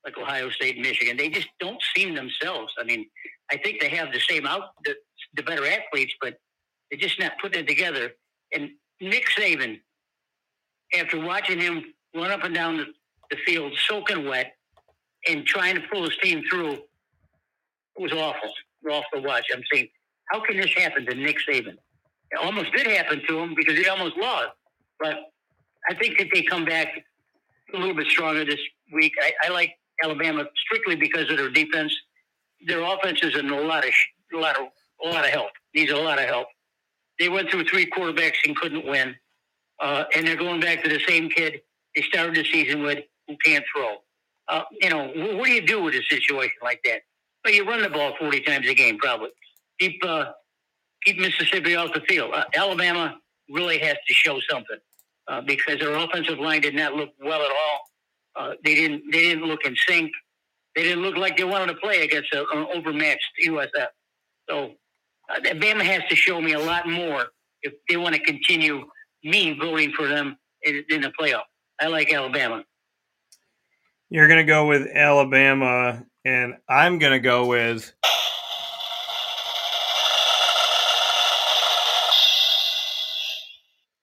like 0.06 0.18
Ohio 0.18 0.50
State 0.50 0.76
and 0.76 0.86
Michigan. 0.86 1.18
They 1.18 1.30
just 1.30 1.50
don't 1.60 1.82
seem 1.96 2.16
themselves. 2.16 2.74
I 2.80 2.84
mean, 2.84 3.08
I 3.52 3.58
think 3.58 3.82
they 3.82 3.90
have 3.90 4.14
the 4.14 4.20
same 4.20 4.46
out 4.46 4.70
the, 4.86 4.96
the 5.36 5.44
better 5.44 5.66
athletes, 5.66 6.14
but 6.22 6.40
they're 6.90 7.00
just 7.00 7.20
not 7.20 7.34
putting 7.42 7.64
it 7.64 7.68
together. 7.68 8.12
And 8.54 8.70
Nick 9.02 9.26
Saban, 9.38 9.82
after 10.98 11.20
watching 11.20 11.60
him 11.60 11.94
run 12.16 12.32
up 12.32 12.44
and 12.44 12.56
down 12.56 12.78
the, 12.78 12.86
the 13.30 13.38
field 13.46 13.74
soaking 13.88 14.26
wet 14.26 14.54
and 15.28 15.46
trying 15.46 15.76
to 15.76 15.82
pull 15.92 16.04
his 16.04 16.18
team 16.22 16.44
through, 16.50 16.78
it 17.98 18.02
was 18.02 18.12
awful. 18.12 18.52
Awful 18.90 19.22
to 19.22 19.28
watch. 19.28 19.46
I'm 19.54 19.64
saying, 19.74 19.90
how 20.26 20.40
can 20.40 20.58
this 20.58 20.74
happen 20.76 21.06
to 21.06 21.16
Nick 21.16 21.38
Saban? 21.48 21.78
It 22.32 22.40
almost 22.42 22.72
did 22.74 22.88
happen 22.88 23.22
to 23.28 23.40
him 23.40 23.54
because 23.56 23.78
he 23.78 23.88
almost 23.88 24.18
lost. 24.18 24.50
But 25.00 25.18
I 25.90 25.94
think 25.94 26.18
that 26.20 26.28
they 26.34 26.42
come 26.44 26.66
back 26.66 26.90
a 27.74 27.78
little 27.78 27.96
bit 27.96 28.08
stronger 28.08 28.46
this 28.46 28.60
week. 28.94 29.14
I, 29.22 29.34
I 29.46 29.50
like 29.50 29.74
Alabama 30.04 30.46
strictly 30.66 30.96
because 30.96 31.30
of 31.30 31.38
their 31.38 31.50
defense. 31.50 31.94
Their 32.66 32.82
offense 32.82 33.20
is 33.24 33.36
in 33.38 33.50
a 33.50 33.62
lot 33.62 33.86
of 33.86 33.92
a 34.34 34.38
lot 34.38 34.58
of 34.58 34.68
a 35.06 35.10
lot 35.10 35.26
of 35.26 35.32
help. 35.32 35.50
Needs 35.76 35.92
a 35.92 35.98
lot 35.98 36.20
of 36.20 36.26
help. 36.26 36.48
They 37.20 37.30
went 37.30 37.50
through 37.50 37.66
three 37.66 37.86
quarterbacks 37.86 38.38
and 38.46 38.56
couldn't 38.56 38.86
win, 38.86 39.16
uh, 39.80 40.06
and 40.16 40.28
they're 40.28 40.36
going 40.36 40.60
back 40.60 40.84
to 40.84 40.90
the 40.90 41.00
same 41.08 41.30
kid 41.30 41.62
they 41.96 42.02
started 42.04 42.36
the 42.36 42.44
season 42.44 42.84
with 42.84 43.00
who 43.28 43.36
can't 43.44 43.66
throw. 43.76 43.98
Uh, 44.48 44.64
you 44.82 44.90
know, 44.90 45.08
what 45.38 45.46
do 45.46 45.52
you 45.52 45.66
do 45.66 45.82
with 45.84 45.96
a 45.96 46.04
situation 46.04 46.58
like 46.64 46.80
that? 46.86 47.02
Well, 47.44 47.54
you 47.54 47.66
run 47.66 47.82
the 47.82 47.90
ball 47.90 48.14
forty 48.20 48.42
times 48.42 48.68
a 48.68 48.74
game, 48.74 48.98
probably. 48.98 49.30
Keep 49.80 50.04
uh, 50.06 50.32
keep 51.04 51.20
Mississippi 51.20 51.76
off 51.76 51.94
the 51.94 52.02
field. 52.02 52.32
Uh, 52.34 52.44
Alabama 52.56 53.18
really 53.50 53.80
has 53.80 53.96
to 54.08 54.14
show 54.14 54.40
something 54.50 54.78
uh, 55.28 55.42
because 55.42 55.80
their 55.80 55.96
offensive 55.96 56.40
line 56.40 56.62
did 56.62 56.76
not 56.76 56.94
look 56.94 57.10
well 57.20 57.42
at 57.42 57.52
all. 57.52 57.80
Uh, 58.36 58.54
they 58.64 58.76
didn't 58.76 59.04
they 59.12 59.20
didn't 59.20 59.46
look 59.46 59.66
in 59.66 59.76
sync. 59.88 60.12
They 60.76 60.84
didn't 60.84 61.02
look 61.02 61.18
like 61.18 61.38
they 61.38 61.44
wanted 61.44 61.74
to 61.74 61.80
play 61.80 62.04
against 62.04 62.34
an 62.34 62.46
overmatched 62.52 63.32
USF. 63.48 63.88
So 64.48 64.74
uh, 65.30 65.40
has 65.84 66.02
to 66.10 66.16
show 66.16 66.40
me 66.40 66.54
a 66.54 66.60
lot 66.60 66.88
more 66.88 67.26
if 67.64 67.74
they 67.90 67.98
want 67.98 68.16
to 68.16 68.22
continue 68.22 68.86
me 69.24 69.58
voting 69.60 69.92
for 69.92 70.08
them 70.08 70.38
in, 70.62 70.84
in 70.90 71.02
the 71.02 71.12
playoff. 71.20 71.44
I 71.82 71.88
like 71.88 72.14
Alabama. 72.14 72.64
You're 74.10 74.28
going 74.28 74.46
to 74.46 74.50
go 74.50 74.68
with 74.68 74.88
Alabama, 74.94 76.04
and 76.26 76.56
I'm 76.68 77.00
to 77.00 77.20
go 77.20 77.46
with 77.46 77.94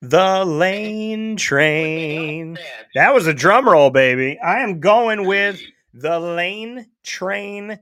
The 0.02 0.44
Lane 0.44 1.36
Train. 1.36 2.58
That 2.94 3.14
was 3.14 3.26
a 3.26 3.32
drum 3.32 3.68
roll, 3.68 3.90
baby. 3.90 4.38
I 4.38 4.60
am 4.60 4.80
going 4.80 5.26
with 5.26 5.60
the 5.94 6.20
Lane 6.20 6.86
Train 7.02 7.78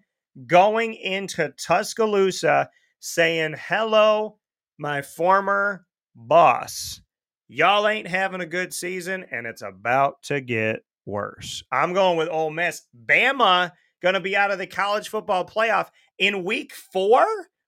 going 0.47 0.95
into 0.95 1.53
Tuscaloosa 1.59 2.71
saying, 3.01 3.57
Hello, 3.59 4.39
my 4.79 5.03
former 5.03 5.85
boss. 6.15 7.01
Y'all 7.49 7.89
ain't 7.89 8.07
having 8.07 8.41
a 8.41 8.47
good 8.47 8.73
season, 8.73 9.27
and 9.31 9.47
it's 9.47 9.63
about 9.63 10.23
to 10.23 10.41
get 10.41 10.85
worse. 11.05 11.63
I'm 11.71 11.93
going 11.93 12.17
with 12.17 12.29
Ole 12.29 12.51
Miss. 12.51 12.83
Bama 13.07 13.73
going 14.03 14.15
to 14.15 14.21
be 14.21 14.37
out 14.37 14.51
of 14.51 14.59
the 14.59 14.67
college 14.67 15.09
football 15.09 15.47
playoff 15.47 15.89
in 16.19 16.45
week 16.45 16.73
four? 16.75 17.27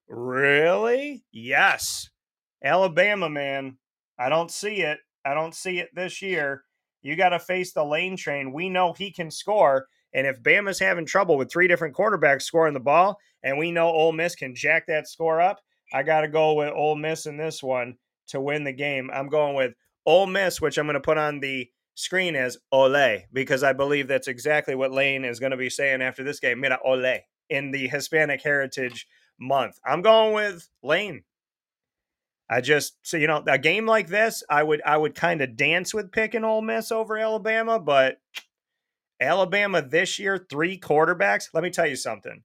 Really? 0.09 1.25
Yes. 1.33 2.11
Alabama, 2.63 3.31
man. 3.31 3.79
I 4.19 4.29
don't 4.29 4.51
see 4.51 4.83
it. 4.83 4.99
I 5.25 5.35
don't 5.35 5.55
see 5.55 5.79
it 5.79 5.89
this 5.95 6.21
year. 6.21 6.65
You 7.03 7.17
got 7.17 7.31
to 7.31 7.39
face 7.39 7.73
the 7.73 7.85
lane 7.85 8.17
train. 8.17 8.53
We 8.53 8.69
know 8.69 8.93
he 8.93 9.11
can 9.11 9.31
score. 9.31 9.87
And 10.13 10.27
if 10.27 10.43
Bama's 10.43 10.79
having 10.79 11.07
trouble 11.07 11.37
with 11.37 11.51
three 11.51 11.69
different 11.69 11.95
quarterbacks 11.95 12.43
scoring 12.43 12.75
the 12.75 12.81
ball, 12.81 13.19
and 13.43 13.59
we 13.59 13.73
know 13.73 13.89
Ole 13.89 14.13
Miss 14.13 14.35
can 14.35 14.55
jack 14.55 14.87
that 14.87 15.09
score 15.09 15.41
up, 15.41 15.61
I 15.93 16.03
got 16.03 16.23
to 16.23 16.29
go 16.29 16.55
with 16.55 16.73
Ole 16.73 16.97
Miss 16.97 17.27
in 17.27 17.37
this 17.37 17.63
one 17.63 17.97
to 18.29 18.41
win 18.41 18.65
the 18.65 18.73
game. 18.73 19.11
I'm 19.13 19.29
going 19.29 19.55
with 19.55 19.75
Ole 20.07 20.27
Miss, 20.27 20.61
which 20.61 20.79
I'm 20.79 20.87
going 20.87 20.95
to 20.95 21.01
put 21.01 21.19
on 21.19 21.41
the 21.41 21.69
screen 21.95 22.37
as 22.37 22.59
Ole, 22.73 23.25
because 23.33 23.63
I 23.63 23.73
believe 23.73 24.09
that's 24.09 24.29
exactly 24.29 24.75
what 24.75 24.93
Lane 24.93 25.25
is 25.25 25.41
going 25.41 25.53
to 25.53 25.57
be 25.57 25.71
saying 25.71 26.03
after 26.03 26.25
this 26.25 26.41
game. 26.41 26.61
Mira 26.61 26.79
Ole 26.85 27.21
in 27.51 27.71
the 27.71 27.89
Hispanic 27.89 28.43
Heritage 28.43 29.07
Month. 29.39 29.79
I'm 29.85 30.03
going 30.03 30.35
with 30.35 30.69
Lane. 30.83 31.25
I 32.49 32.61
just 32.61 32.95
so 33.03 33.17
you 33.17 33.27
know 33.27 33.43
a 33.47 33.59
game 33.59 33.87
like 33.87 34.09
this, 34.09 34.43
I 34.49 34.63
would 34.63 34.83
I 34.85 34.97
would 34.97 35.15
kind 35.15 35.41
of 35.41 35.57
dance 35.57 35.95
with 35.95 36.13
picking 36.13 36.45
Ole 36.45 36.63
Miss 36.63 36.93
over 36.93 37.17
Alabama, 37.17 37.81
but 37.81 38.19
Alabama 39.21 39.83
this 39.83 40.19
year 40.19 40.47
three 40.51 40.79
quarterbacks. 40.79 41.49
Let 41.55 41.65
me 41.65 41.71
tell 41.71 41.87
you 41.87 41.97
something: 41.97 42.43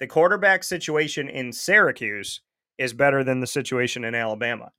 the 0.00 0.06
quarterback 0.06 0.64
situation 0.64 1.28
in 1.28 1.52
Syracuse 1.52 2.40
is 2.78 2.92
better 2.92 3.22
than 3.22 3.40
the 3.40 3.46
situation 3.46 4.04
in 4.04 4.14
Alabama. 4.14 4.72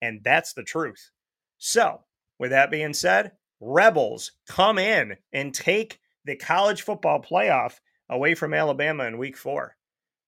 And 0.00 0.22
that's 0.24 0.52
the 0.52 0.62
truth. 0.62 1.10
So, 1.58 2.00
with 2.38 2.50
that 2.50 2.70
being 2.70 2.94
said, 2.94 3.32
Rebels 3.64 4.32
come 4.48 4.76
in 4.76 5.16
and 5.32 5.54
take 5.54 6.00
the 6.24 6.34
college 6.34 6.82
football 6.82 7.22
playoff 7.22 7.78
away 8.10 8.34
from 8.34 8.52
Alabama 8.52 9.04
in 9.04 9.18
week 9.18 9.36
four. 9.36 9.76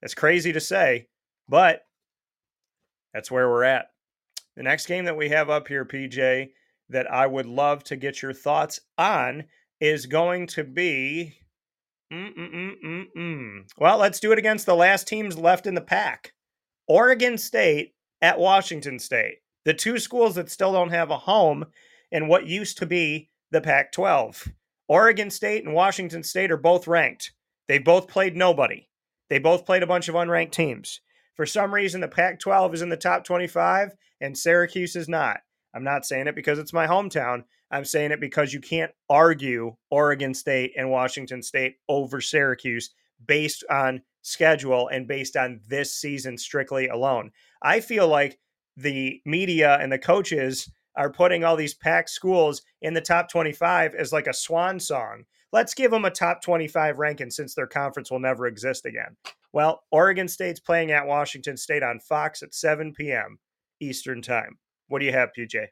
That's 0.01 0.15
crazy 0.15 0.53
to 0.53 0.61
say, 0.61 1.09
but 1.49 1.81
that's 3.13 3.33
where 3.33 3.49
we're 3.49 3.65
at. 3.65 3.87
The 4.57 4.63
next 4.63 4.87
game 4.87 5.05
that 5.07 5.17
we 5.17 5.31
have 5.31 5.51
up 5.51 5.67
here, 5.67 5.85
PJ, 5.85 6.51
that 6.91 7.11
I 7.11 7.27
would 7.27 7.47
love 7.47 7.83
to 7.85 7.97
get 7.97 8.23
your 8.23 8.33
thoughts 8.33 8.81
on 8.97 9.45
is 9.81 10.07
going 10.07 10.47
to 10.49 10.63
be. 10.63 11.35
Mm-mm-mm-mm-mm. 12.13 13.65
Well, 13.77 13.99
let's 13.99 14.21
do 14.21 14.31
it 14.31 14.39
against 14.39 14.65
the 14.65 14.77
last 14.77 15.09
teams 15.09 15.37
left 15.37 15.67
in 15.67 15.75
the 15.75 15.81
pack 15.81 16.35
Oregon 16.87 17.37
State 17.37 17.95
at 18.23 18.39
Washington 18.39 19.01
State, 19.01 19.39
the 19.65 19.75
two 19.75 19.99
schools 19.99 20.37
that 20.37 20.51
still 20.53 20.73
don't 20.73 20.91
have 20.91 21.11
a 21.11 21.19
home 21.19 21.65
in 22.15 22.29
what 22.29 22.47
used 22.47 22.79
to 22.79 22.87
be 22.87 23.29
the 23.51 23.61
Pac 23.61 23.91
12. 23.91 24.49
Oregon 24.87 25.31
State 25.31 25.65
and 25.65 25.75
Washington 25.75 26.23
State 26.23 26.53
are 26.53 26.57
both 26.57 26.87
ranked. 26.87 27.33
They 27.67 27.79
both 27.79 28.07
played 28.07 28.37
nobody. 28.37 28.89
They 29.29 29.41
both 29.41 29.67
played 29.67 29.83
a 29.83 29.87
bunch 29.87 30.09
of 30.09 30.15
unranked 30.15 30.53
teams. 30.53 31.01
For 31.35 31.45
some 31.45 31.75
reason, 31.75 32.01
the 32.01 32.09
Pac 32.09 32.39
12 32.39 32.75
is 32.75 32.83
in 32.83 32.89
the 32.89 32.97
top 32.97 33.25
25 33.25 33.97
and 34.21 34.39
Syracuse 34.39 34.95
is 34.95 35.09
not. 35.09 35.41
I'm 35.75 35.83
not 35.83 36.07
saying 36.07 36.29
it 36.29 36.37
because 36.37 36.61
it's 36.61 36.73
my 36.73 36.87
hometown. 36.87 37.43
I'm 37.73 37.85
saying 37.85 38.13
it 38.13 38.21
because 38.21 38.55
you 38.55 38.61
can't 38.61 38.93
argue 39.11 39.75
Oregon 39.91 40.35
State 40.35 40.75
and 40.77 40.93
Washington 40.93 41.43
State 41.43 41.79
over 41.89 42.21
Syracuse 42.21 42.91
based 43.27 43.65
on 43.69 44.03
schedule 44.23 44.87
and 44.87 45.09
based 45.09 45.37
on 45.37 45.61
this 45.67 45.97
season 45.97 46.39
strictly 46.39 46.87
alone. 46.87 47.33
I 47.61 47.81
feel 47.81 48.07
like 48.07 48.39
the 48.77 49.21
media 49.27 49.77
and 49.81 49.91
the 49.91 49.99
coaches 49.99 50.71
are 50.97 51.11
putting 51.11 51.45
all 51.45 51.57
these 51.57 51.75
packed 51.75 52.11
schools 52.11 52.63
in 52.83 52.95
the 52.95 53.01
top 53.01 53.29
25 53.29 53.95
as 53.95 54.13
like 54.13 54.27
a 54.27 54.33
swan 54.33 54.79
song. 54.79 55.25
Let's 55.53 55.75
give 55.75 55.91
them 55.91 56.05
a 56.05 56.11
top 56.11 56.43
25 56.43 56.99
ranking 56.99 57.31
since 57.31 57.55
their 57.55 57.67
conference 57.67 58.11
will 58.11 58.19
never 58.19 58.47
exist 58.47 58.87
again. 58.87 59.17
Well, 59.53 59.85
Oregon 59.93 60.27
State's 60.27 60.59
playing 60.59 60.91
at 60.91 61.07
Washington 61.07 61.57
State 61.57 61.85
on 61.85 62.01
Fox 62.01 62.43
at 62.43 62.55
7 62.55 62.93
p.m. 62.93 63.39
Eastern 63.79 64.21
Time. 64.21 64.59
What 64.89 64.99
do 64.99 65.05
you 65.05 65.13
have, 65.13 65.31
PJ? 65.37 65.67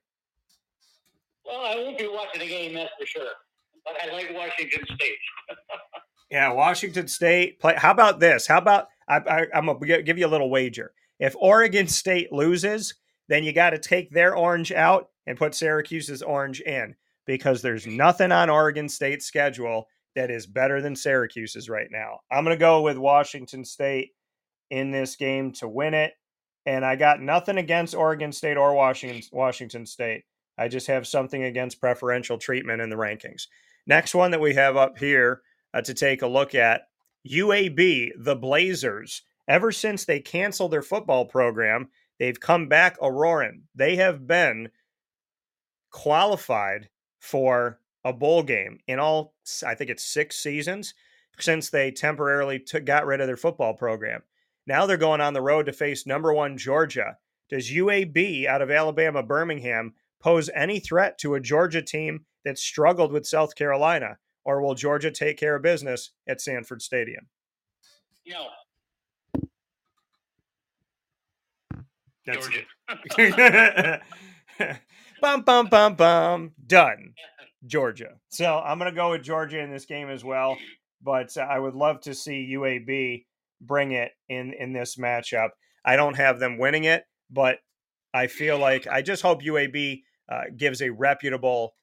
Well, 1.44 1.60
I 1.60 1.76
won't 1.76 1.98
be 1.98 2.06
watching 2.06 2.40
the 2.40 2.46
game, 2.46 2.74
that's 2.74 2.92
for 2.98 3.06
sure. 3.06 3.30
But 3.84 3.94
I 4.00 4.12
like 4.12 4.30
Washington 4.32 4.84
State. 4.94 5.16
yeah, 6.30 6.52
Washington 6.52 7.08
State. 7.08 7.58
Play. 7.58 7.74
How 7.76 7.90
about 7.90 8.20
this? 8.20 8.46
How 8.46 8.58
about 8.58 8.86
I, 9.08 9.16
I, 9.16 9.46
I'm 9.54 9.66
gonna 9.66 10.02
give 10.02 10.18
you 10.18 10.26
a 10.26 10.28
little 10.28 10.50
wager. 10.50 10.92
If 11.18 11.34
Oregon 11.38 11.88
State 11.88 12.32
loses, 12.32 12.94
then 13.28 13.44
you 13.44 13.52
got 13.52 13.70
to 13.70 13.78
take 13.78 14.10
their 14.10 14.36
orange 14.36 14.72
out 14.72 15.10
and 15.26 15.38
put 15.38 15.54
Syracuse's 15.54 16.22
orange 16.22 16.60
in 16.60 16.94
because 17.26 17.62
there's 17.62 17.86
nothing 17.86 18.32
on 18.32 18.50
Oregon 18.50 18.88
State's 18.88 19.26
schedule 19.26 19.86
that 20.14 20.30
is 20.30 20.46
better 20.46 20.80
than 20.80 20.96
Syracuse's 20.96 21.68
right 21.68 21.88
now. 21.90 22.20
I'm 22.30 22.44
going 22.44 22.56
to 22.56 22.60
go 22.60 22.82
with 22.82 22.98
Washington 22.98 23.64
State 23.64 24.10
in 24.70 24.90
this 24.90 25.16
game 25.16 25.52
to 25.52 25.68
win 25.68 25.94
it. 25.94 26.12
And 26.66 26.84
I 26.84 26.96
got 26.96 27.20
nothing 27.20 27.58
against 27.58 27.94
Oregon 27.94 28.32
State 28.32 28.56
or 28.56 28.74
Washington 28.74 29.22
Washington 29.32 29.84
State. 29.84 30.24
I 30.58 30.68
just 30.68 30.86
have 30.86 31.06
something 31.06 31.44
against 31.44 31.80
preferential 31.80 32.38
treatment 32.38 32.80
in 32.80 32.88
the 32.88 32.96
rankings. 32.96 33.46
Next 33.86 34.14
one 34.14 34.30
that 34.30 34.40
we 34.40 34.54
have 34.54 34.76
up 34.76 34.98
here 34.98 35.42
uh, 35.74 35.80
to 35.82 35.94
take 35.94 36.22
a 36.22 36.26
look 36.26 36.54
at 36.54 36.82
UAB, 37.28 38.10
the 38.18 38.36
Blazers. 38.36 39.22
Ever 39.48 39.72
since 39.72 40.04
they 40.04 40.20
canceled 40.20 40.70
their 40.70 40.82
football 40.82 41.24
program, 41.24 41.88
they've 42.18 42.38
come 42.38 42.68
back 42.68 42.96
a 43.02 43.10
roaring. 43.10 43.62
They 43.74 43.96
have 43.96 44.26
been 44.26 44.70
qualified 45.92 46.88
for 47.20 47.78
a 48.04 48.12
bowl 48.12 48.42
game 48.42 48.78
in 48.88 48.98
all, 48.98 49.34
I 49.64 49.74
think 49.74 49.90
it's 49.90 50.04
six 50.04 50.36
seasons 50.36 50.94
since 51.38 51.70
they 51.70 51.90
temporarily 51.90 52.58
took, 52.58 52.84
got 52.84 53.06
rid 53.06 53.20
of 53.20 53.26
their 53.26 53.36
football 53.36 53.74
program. 53.74 54.22
Now 54.66 54.86
they're 54.86 54.96
going 54.96 55.20
on 55.20 55.34
the 55.34 55.40
road 55.40 55.66
to 55.66 55.72
face 55.72 56.06
number 56.06 56.32
one 56.32 56.56
Georgia. 56.58 57.16
Does 57.48 57.70
UAB 57.70 58.46
out 58.46 58.62
of 58.62 58.70
Alabama 58.70 59.22
Birmingham 59.22 59.94
pose 60.20 60.50
any 60.54 60.80
threat 60.80 61.18
to 61.18 61.34
a 61.34 61.40
Georgia 61.40 61.82
team 61.82 62.24
that 62.44 62.58
struggled 62.58 63.12
with 63.12 63.26
South 63.26 63.54
Carolina, 63.54 64.18
or 64.44 64.62
will 64.62 64.74
Georgia 64.74 65.10
take 65.10 65.36
care 65.36 65.56
of 65.56 65.62
business 65.62 66.10
at 66.28 66.40
Sanford 66.40 66.82
Stadium? 66.82 67.28
No. 68.26 68.48
That's, 72.24 72.48
Georgia. 72.48 74.00
bum 75.22 75.42
bum 75.42 75.66
bum 75.68 75.94
bum. 75.94 76.52
Done. 76.66 77.14
Georgia. 77.64 78.14
So 78.28 78.58
I'm 78.58 78.78
going 78.78 78.90
to 78.90 78.96
go 78.96 79.12
with 79.12 79.22
Georgia 79.22 79.60
in 79.60 79.70
this 79.70 79.86
game 79.86 80.10
as 80.10 80.24
well. 80.24 80.58
But 81.00 81.36
I 81.36 81.58
would 81.58 81.74
love 81.74 82.00
to 82.02 82.14
see 82.14 82.54
UAB 82.54 83.24
bring 83.60 83.92
it 83.92 84.12
in 84.28 84.52
in 84.52 84.72
this 84.72 84.96
matchup. 84.96 85.50
I 85.84 85.96
don't 85.96 86.16
have 86.16 86.38
them 86.38 86.58
winning 86.58 86.84
it, 86.84 87.04
but 87.30 87.58
I 88.12 88.26
feel 88.26 88.58
like 88.58 88.86
I 88.86 89.02
just 89.02 89.22
hope 89.22 89.42
UAB 89.42 90.02
uh, 90.30 90.42
gives 90.56 90.82
a 90.82 90.90
reputable 90.90 91.74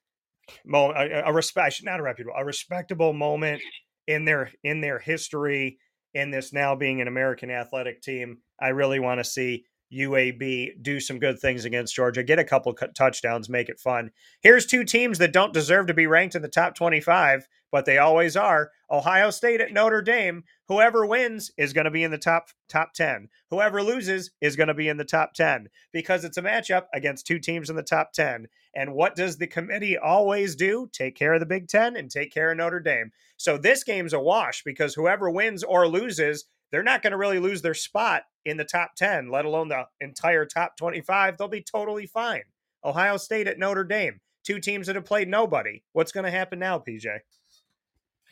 moment, 0.64 1.12
a, 1.12 1.28
a 1.28 1.32
respect, 1.32 1.80
not 1.82 2.00
a 2.00 2.02
reputable, 2.02 2.34
a 2.38 2.44
respectable 2.44 3.12
moment 3.12 3.62
in 4.06 4.24
their 4.24 4.50
in 4.62 4.80
their 4.80 4.98
history 4.98 5.78
in 6.14 6.30
this 6.30 6.52
now 6.52 6.74
being 6.74 7.00
an 7.00 7.08
American 7.08 7.50
athletic 7.50 8.02
team. 8.02 8.38
I 8.60 8.68
really 8.68 9.00
want 9.00 9.20
to 9.20 9.24
see 9.24 9.64
UAB 9.92 10.82
do 10.82 11.00
some 11.00 11.18
good 11.18 11.38
things 11.38 11.64
against 11.64 11.94
Georgia, 11.94 12.22
get 12.22 12.38
a 12.38 12.44
couple 12.44 12.72
touchdowns, 12.72 13.48
make 13.48 13.68
it 13.68 13.80
fun. 13.80 14.10
Here's 14.40 14.66
two 14.66 14.84
teams 14.84 15.18
that 15.18 15.32
don't 15.32 15.52
deserve 15.52 15.86
to 15.88 15.94
be 15.94 16.06
ranked 16.06 16.34
in 16.34 16.42
the 16.42 16.48
top 16.48 16.74
25, 16.74 17.48
but 17.72 17.84
they 17.84 17.98
always 17.98 18.36
are. 18.36 18.70
Ohio 18.90 19.30
State 19.30 19.60
at 19.60 19.72
Notre 19.72 20.02
Dame. 20.02 20.44
Whoever 20.68 21.06
wins 21.06 21.50
is 21.56 21.72
going 21.72 21.84
to 21.84 21.90
be 21.90 22.02
in 22.02 22.10
the 22.10 22.18
top 22.18 22.48
top 22.68 22.92
10. 22.94 23.28
Whoever 23.50 23.82
loses 23.82 24.30
is 24.40 24.56
going 24.56 24.68
to 24.68 24.74
be 24.74 24.88
in 24.88 24.96
the 24.96 25.04
top 25.04 25.34
10 25.34 25.68
because 25.92 26.24
it's 26.24 26.36
a 26.36 26.42
matchup 26.42 26.84
against 26.94 27.26
two 27.26 27.38
teams 27.38 27.70
in 27.70 27.76
the 27.76 27.82
top 27.82 28.12
10. 28.12 28.46
And 28.74 28.94
what 28.94 29.16
does 29.16 29.36
the 29.36 29.46
committee 29.46 29.98
always 29.98 30.54
do? 30.54 30.88
Take 30.92 31.16
care 31.16 31.34
of 31.34 31.40
the 31.40 31.46
Big 31.46 31.68
10 31.68 31.96
and 31.96 32.10
take 32.10 32.32
care 32.32 32.50
of 32.50 32.56
Notre 32.56 32.80
Dame. 32.80 33.10
So 33.36 33.56
this 33.56 33.84
game's 33.84 34.12
a 34.12 34.20
wash 34.20 34.62
because 34.64 34.94
whoever 34.94 35.30
wins 35.30 35.64
or 35.64 35.88
loses 35.88 36.44
they're 36.70 36.82
not 36.82 37.02
going 37.02 37.12
to 37.12 37.16
really 37.16 37.38
lose 37.38 37.62
their 37.62 37.74
spot 37.74 38.22
in 38.44 38.56
the 38.56 38.64
top 38.64 38.92
10, 38.96 39.30
let 39.30 39.44
alone 39.44 39.68
the 39.68 39.84
entire 40.00 40.44
top 40.46 40.76
25. 40.76 41.36
They'll 41.36 41.48
be 41.48 41.62
totally 41.62 42.06
fine. 42.06 42.42
Ohio 42.84 43.16
State 43.16 43.46
at 43.46 43.58
Notre 43.58 43.84
Dame, 43.84 44.20
two 44.44 44.60
teams 44.60 44.86
that 44.86 44.96
have 44.96 45.04
played 45.04 45.28
nobody. 45.28 45.82
What's 45.92 46.12
going 46.12 46.24
to 46.24 46.30
happen 46.30 46.58
now, 46.58 46.78
PJ? 46.78 47.06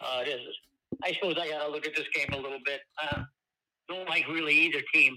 Uh. 0.00 0.24
I 1.04 1.12
suppose 1.12 1.36
I 1.40 1.48
got 1.48 1.64
to 1.64 1.70
look 1.70 1.86
at 1.86 1.94
this 1.94 2.06
game 2.14 2.28
a 2.32 2.36
little 2.36 2.58
bit. 2.64 2.80
Uh, 3.02 3.22
don't 3.88 4.08
like 4.08 4.26
really 4.28 4.54
either 4.54 4.80
team. 4.92 5.16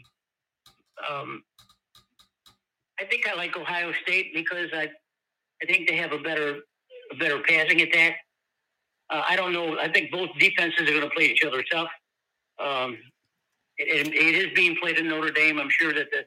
Um, 1.10 1.44
I 3.00 3.06
think 3.06 3.28
I 3.28 3.36
like 3.36 3.58
Ohio 3.58 3.92
State 4.04 4.34
because 4.34 4.70
I, 4.74 4.90
I 5.62 5.66
think 5.66 5.90
they 5.90 5.96
have 5.96 6.12
a 6.12 6.20
better, 6.20 6.60
a 7.12 7.16
better 7.16 7.40
passing 7.48 7.82
attack. 7.82 8.18
Uh, 9.10 9.24
I 9.28 9.36
don't 9.36 9.54
know. 9.54 9.78
I 9.80 9.92
think 9.92 10.12
both 10.12 10.30
defenses 10.40 10.82
are 10.82 10.92
going 10.92 11.02
to 11.02 11.10
play 11.10 11.26
each 11.26 11.44
other 11.44 11.64
tough. 11.72 11.90
Um, 12.60 12.98
it, 13.88 14.08
it 14.08 14.36
is 14.36 14.54
being 14.56 14.76
played 14.76 14.98
in 14.98 15.08
Notre 15.08 15.32
Dame. 15.32 15.60
I'm 15.60 15.70
sure 15.70 15.94
that 15.94 16.10
the, 16.12 16.26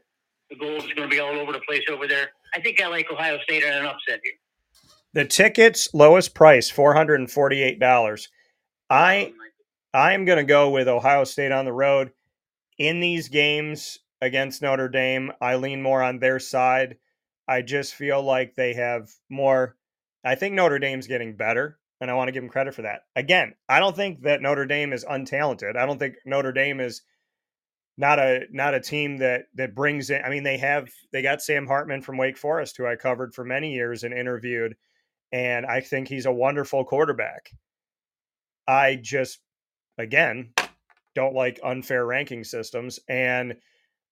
the 0.51 0.57
goal 0.57 0.77
is 0.77 0.85
going 0.85 1.09
to 1.09 1.09
be 1.09 1.21
all 1.21 1.35
over 1.39 1.53
the 1.53 1.61
place 1.61 1.83
over 1.91 2.07
there. 2.07 2.29
I 2.55 2.61
think 2.61 2.81
I 2.81 2.89
like 2.89 3.11
Ohio 3.11 3.39
State 3.43 3.65
on 3.65 3.73
an 3.73 3.87
upset 3.87 4.21
here. 4.23 4.35
The 5.13 5.25
tickets 5.25 5.89
lowest 5.95 6.35
price 6.35 6.71
four 6.71 6.95
hundred 6.95 7.21
and 7.21 7.31
forty 7.31 7.63
eight 7.63 7.79
dollars. 7.79 8.29
I 8.91 9.33
oh, 9.33 9.99
I 9.99 10.13
am 10.13 10.25
going 10.25 10.39
to 10.39 10.45
go 10.45 10.71
with 10.71 10.89
Ohio 10.89 11.25
State 11.25 11.53
on 11.53 11.65
the 11.65 11.73
road 11.73 12.11
in 12.79 13.01
these 13.01 13.29
games 13.29 13.99
against 14.21 14.63
Notre 14.63 14.89
Dame. 14.89 15.33
I 15.41 15.57
lean 15.57 15.83
more 15.83 16.03
on 16.03 16.19
their 16.19 16.41
side. 16.41 16.97
I 17.47 17.63
just 17.63 17.95
feel 17.95 18.23
like 18.23 18.55
they 18.55 18.75
have 18.75 19.11
more. 19.29 19.77
I 20.25 20.35
think 20.35 20.55
Notre 20.55 20.79
Dame's 20.79 21.07
getting 21.07 21.37
better 21.37 21.79
and 22.01 22.11
I 22.11 22.15
want 22.15 22.29
to 22.29 22.33
give 22.33 22.43
them 22.43 22.51
credit 22.51 22.75
for 22.75 22.83
that. 22.83 23.03
Again, 23.17 23.55
I 23.69 23.79
don't 23.79 23.97
think 23.97 24.23
that 24.23 24.43
Notre 24.43 24.67
Dame 24.67 24.93
is 24.93 25.05
untalented. 25.05 25.77
I 25.77 25.87
don't 25.87 25.99
think 25.99 26.17
Notre 26.27 26.53
Dame 26.53 26.81
is 26.81 27.03
not 27.97 28.19
a 28.19 28.47
not 28.51 28.75
a 28.75 28.81
team 28.81 29.19
that 29.19 29.47
that 29.55 29.75
brings 29.75 30.11
in. 30.11 30.23
I 30.25 30.31
mean, 30.31 30.43
they 30.43 30.59
have 30.59 30.89
they 31.13 31.23
got 31.23 31.43
Sam 31.43 31.67
Hartman 31.67 32.03
from 32.03 32.19
Wake 32.19 32.37
Forest, 32.37 32.77
who 32.77 32.87
I 32.87 32.97
covered 32.97 33.35
for 33.35 33.45
many 33.45 33.73
years 33.73 34.03
and 34.03 34.13
interviewed, 34.13 34.77
and 35.33 35.65
I 35.67 35.81
think 35.81 36.09
he's 36.09 36.27
a 36.27 36.33
wonderful 36.33 36.85
quarterback. 36.85 37.51
I 38.67 38.97
just 38.97 39.41
again 39.99 40.53
don't 41.15 41.35
like 41.35 41.61
unfair 41.63 42.05
ranking 42.05 42.43
systems, 42.43 42.99
and 43.09 43.57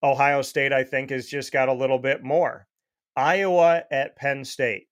Ohio 0.03 0.43
State 0.43 0.73
I 0.73 0.85
think 0.85 1.11
has 1.11 1.27
just 1.27 1.53
got 1.53 1.69
a 1.69 1.75
little 1.75 1.99
bit 1.99 2.23
more. 2.23 2.67
Iowa 3.17 3.83
at 3.91 4.17
Penn 4.17 4.45
State. 4.45 4.87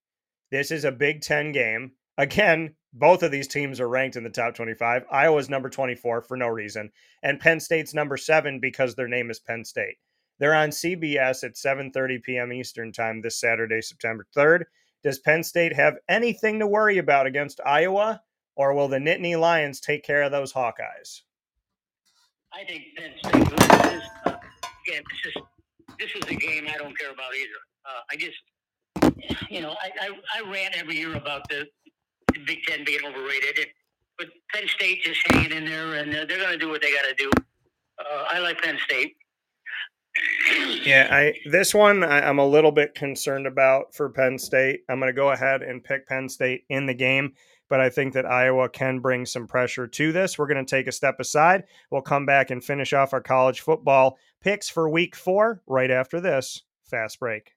This 0.50 0.72
is 0.72 0.84
a 0.84 0.92
Big 0.92 1.22
Ten 1.22 1.52
game. 1.52 1.92
Again, 2.18 2.74
both 2.92 3.22
of 3.22 3.30
these 3.30 3.48
teams 3.48 3.80
are 3.80 3.88
ranked 3.88 4.16
in 4.16 4.24
the 4.24 4.30
top 4.30 4.54
25. 4.54 5.04
Iowa's 5.10 5.48
number 5.48 5.70
24 5.70 6.22
for 6.22 6.36
no 6.36 6.48
reason, 6.48 6.90
and 7.22 7.40
Penn 7.40 7.60
State's 7.60 7.94
number 7.94 8.16
seven 8.16 8.60
because 8.60 8.94
their 8.94 9.08
name 9.08 9.30
is 9.30 9.38
Penn 9.40 9.64
State. 9.64 9.96
They're 10.38 10.54
on 10.54 10.70
CBS 10.70 11.44
at 11.44 11.54
7:30 11.54 12.22
p.m. 12.22 12.52
Eastern 12.52 12.92
Time 12.92 13.20
this 13.20 13.38
Saturday, 13.38 13.82
September 13.82 14.26
3rd. 14.36 14.64
Does 15.02 15.18
Penn 15.18 15.42
State 15.42 15.74
have 15.74 15.96
anything 16.08 16.58
to 16.58 16.66
worry 16.66 16.98
about 16.98 17.26
against 17.26 17.60
Iowa, 17.64 18.22
or 18.56 18.74
will 18.74 18.88
the 18.88 18.98
Nittany 18.98 19.38
Lions 19.38 19.80
take 19.80 20.04
care 20.04 20.22
of 20.22 20.32
those 20.32 20.52
Hawkeyes? 20.52 21.22
I 22.52 22.64
think 22.64 22.84
Penn 22.96 23.12
State 23.18 23.34
loses. 23.34 24.02
Uh, 24.24 24.36
again, 24.86 25.02
this 25.10 25.34
is 25.34 25.42
this 26.00 26.10
is 26.14 26.22
a 26.30 26.34
game 26.34 26.66
I 26.68 26.78
don't 26.78 26.98
care 26.98 27.10
about 27.10 27.34
either. 27.34 27.60
Uh, 27.84 28.00
I 28.10 28.16
just, 28.16 29.50
you 29.50 29.60
know, 29.60 29.76
I, 29.82 29.90
I, 30.00 30.10
I 30.38 30.50
rant 30.50 30.74
every 30.76 30.96
year 30.96 31.14
about 31.14 31.48
the, 31.48 31.66
the 32.40 32.54
Big 32.54 32.62
Ten 32.64 32.84
being 32.84 33.00
overrated, 33.06 33.66
but 34.18 34.28
Penn 34.52 34.68
State 34.68 35.02
just 35.02 35.20
hanging 35.30 35.52
in 35.52 35.64
there, 35.64 35.94
and 35.94 36.10
uh, 36.14 36.24
they're 36.26 36.38
going 36.38 36.52
to 36.52 36.58
do 36.58 36.68
what 36.68 36.82
they 36.82 36.92
got 36.92 37.08
to 37.08 37.14
do. 37.16 37.30
Uh, 37.98 38.24
I 38.30 38.38
like 38.38 38.60
Penn 38.62 38.78
State. 38.84 39.16
Yeah, 40.84 41.08
I 41.10 41.34
this 41.50 41.72
one 41.74 42.02
I, 42.02 42.28
I'm 42.28 42.38
a 42.38 42.46
little 42.46 42.72
bit 42.72 42.94
concerned 42.94 43.46
about 43.46 43.94
for 43.94 44.10
Penn 44.10 44.38
State. 44.38 44.80
I'm 44.88 44.98
going 44.98 45.12
to 45.12 45.16
go 45.16 45.30
ahead 45.30 45.62
and 45.62 45.82
pick 45.82 46.06
Penn 46.08 46.28
State 46.28 46.64
in 46.68 46.86
the 46.86 46.94
game, 46.94 47.34
but 47.68 47.80
I 47.80 47.88
think 47.90 48.12
that 48.14 48.26
Iowa 48.26 48.68
can 48.68 48.98
bring 48.98 49.24
some 49.24 49.46
pressure 49.46 49.86
to 49.86 50.12
this. 50.12 50.38
We're 50.38 50.48
going 50.48 50.64
to 50.64 50.68
take 50.68 50.88
a 50.88 50.92
step 50.92 51.20
aside. 51.20 51.64
We'll 51.90 52.02
come 52.02 52.26
back 52.26 52.50
and 52.50 52.62
finish 52.62 52.92
off 52.92 53.12
our 53.12 53.20
college 53.20 53.60
football 53.60 54.18
picks 54.40 54.68
for 54.68 54.88
Week 54.88 55.14
Four 55.14 55.62
right 55.66 55.90
after 55.90 56.20
this 56.20 56.62
fast 56.84 57.20
break. 57.20 57.52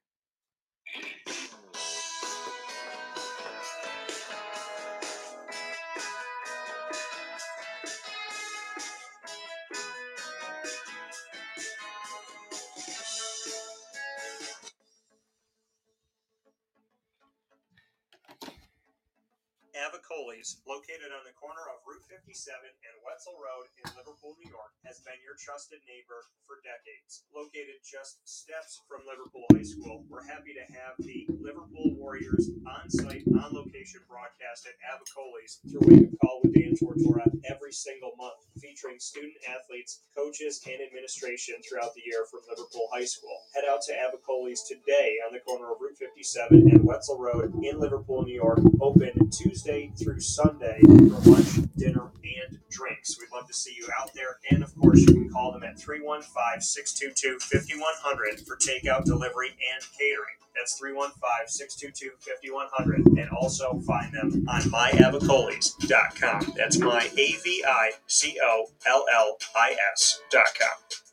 Corner 21.38 21.66
of 21.70 21.82
Route 21.86 22.04
57 22.08 22.56
and 22.56 22.96
Wetzel 23.04 23.36
Road 23.36 23.66
in 23.78 23.86
Liverpool, 23.94 24.34
New 24.40 24.50
York, 24.50 24.72
has 24.86 25.02
been 25.04 25.18
your 25.22 25.36
trusted 25.36 25.82
neighbor 25.84 26.24
for 26.46 26.62
decades. 26.64 27.26
Located 27.34 27.82
just 27.84 28.22
steps 28.24 28.80
from 28.88 29.04
Liverpool 29.04 29.44
High 29.52 29.66
School, 29.66 30.06
we're 30.08 30.24
happy 30.24 30.54
to 30.56 30.66
have 30.72 30.94
the 31.00 31.26
Liverpool 31.40 31.94
Warriors 31.98 32.50
on 32.64 32.88
site, 32.88 33.26
on 33.34 33.52
location 33.52 34.00
broadcast 34.08 34.66
at 34.66 34.78
Avicolli's 34.82 35.60
through 35.68 35.84
Wake 35.84 36.08
Up 36.10 36.18
Call 36.22 36.40
with 36.42 36.54
Dan 36.54 36.74
Tortora 36.78 37.26
every 37.44 37.72
single 37.72 38.12
month, 38.16 38.40
featuring 38.60 38.98
student 38.98 39.34
athletes, 39.44 40.00
coaches, 40.16 40.62
and 40.66 40.80
administration 40.80 41.56
throughout 41.62 41.94
the 41.94 42.02
year 42.04 42.24
from 42.30 42.40
Liverpool 42.48 42.88
High 42.92 43.04
School. 43.04 43.36
Head 43.54 43.64
out 43.68 43.82
to 43.86 43.92
Avicolli's 43.92 44.62
today 44.64 45.18
on 45.26 45.32
the 45.32 45.40
corner 45.40 45.72
of 45.72 45.80
Route 45.80 45.98
57 45.98 46.70
and 46.70 46.84
Wetzel 46.84 47.18
Road 47.18 47.52
in 47.62 47.78
Liverpool, 47.78 48.22
New 48.24 48.34
York, 48.34 48.60
open 48.80 49.30
Tuesday 49.30 49.92
through 49.98 50.20
Sunday 50.20 50.80
for 50.82 51.23
lunch, 51.26 51.60
dinner, 51.76 52.10
and 52.22 52.58
drinks. 52.70 53.18
We'd 53.18 53.30
love 53.32 53.46
to 53.46 53.54
see 53.54 53.74
you 53.76 53.88
out 54.00 54.12
there. 54.14 54.38
And 54.50 54.62
of 54.62 54.74
course, 54.76 55.00
you 55.00 55.06
can 55.06 55.30
call 55.30 55.52
them 55.52 55.62
at 55.62 55.78
315 55.78 56.60
622 56.60 57.38
5100 57.40 58.46
for 58.46 58.56
takeout, 58.56 59.04
delivery, 59.04 59.50
and 59.50 59.84
catering. 59.98 60.38
That's 60.54 60.78
315 60.78 61.48
622 61.48 62.10
5100. 62.20 63.18
And 63.18 63.30
also 63.30 63.80
find 63.86 64.12
them 64.12 64.46
on 64.48 64.62
myavicollis.com. 64.62 66.54
That's 66.56 66.78
my 66.78 67.08
A 67.12 67.32
V 67.42 67.64
I 67.66 67.90
C 68.06 68.38
O 68.42 68.66
L 68.86 69.04
L 69.12 69.36
I 69.56 69.76
S.com. 69.92 71.03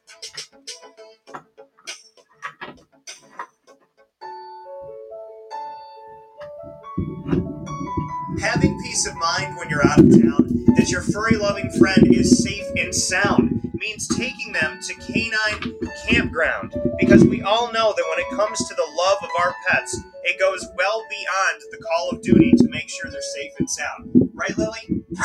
Having 8.41 8.81
peace 8.81 9.05
of 9.05 9.15
mind 9.17 9.55
when 9.55 9.69
you're 9.69 9.85
out 9.85 9.99
of 9.99 10.09
town 10.09 10.65
that 10.75 10.89
your 10.89 11.01
furry 11.01 11.37
loving 11.37 11.69
friend 11.77 12.07
is 12.11 12.43
safe 12.43 12.65
and 12.75 12.93
sound 12.93 13.71
means 13.75 14.07
taking 14.07 14.51
them 14.51 14.79
to 14.81 14.95
Canine 14.95 15.77
Campground 16.07 16.73
because 16.99 17.23
we 17.23 17.43
all 17.43 17.71
know 17.71 17.93
that 17.95 18.05
when 18.09 18.19
it 18.19 18.35
comes 18.35 18.57
to 18.67 18.73
the 18.73 18.91
love 18.97 19.17
of 19.21 19.29
our 19.43 19.53
pets, 19.67 19.95
it 20.23 20.39
goes 20.39 20.67
well 20.75 21.05
beyond 21.07 21.61
the 21.69 21.77
call 21.77 22.09
of 22.09 22.23
duty 22.23 22.51
to 22.57 22.67
make 22.69 22.89
sure 22.89 23.11
they're 23.11 23.21
safe 23.21 23.51
and 23.59 23.69
sound. 23.69 24.11
Right, 24.33 24.57
Lily? 24.57 25.03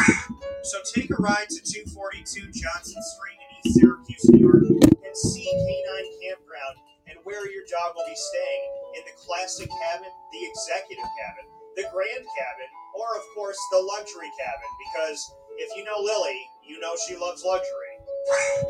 So 0.66 0.78
take 0.82 1.10
a 1.10 1.22
ride 1.22 1.46
to 1.48 1.62
242 1.62 2.50
Johnson 2.50 2.98
Street 2.98 3.38
in 3.38 3.70
East 3.70 3.78
Syracuse, 3.78 4.24
New 4.34 4.50
York, 4.50 4.66
and 4.82 5.14
see 5.14 5.46
Canine 5.46 6.10
Campground 6.26 6.74
and 7.06 7.18
where 7.22 7.46
your 7.46 7.62
dog 7.70 7.94
will 7.94 8.04
be 8.04 8.18
staying 8.18 8.62
in 8.98 9.02
the 9.06 9.14
classic 9.14 9.70
cabin, 9.70 10.10
the 10.34 10.42
executive 10.42 11.06
cabin, 11.22 11.46
the 11.76 11.84
grand 11.92 12.24
cabin, 12.24 12.70
or 12.96 13.16
of 13.16 13.24
course 13.36 13.58
the 13.70 13.78
luxury 13.78 14.32
cabin. 14.40 14.70
Because 14.80 15.20
if 15.60 15.70
you 15.76 15.84
know 15.84 16.00
Lily, 16.00 16.40
you 16.64 16.80
know 16.80 16.96
she 17.06 17.16
loves 17.16 17.44
luxury. 17.44 17.94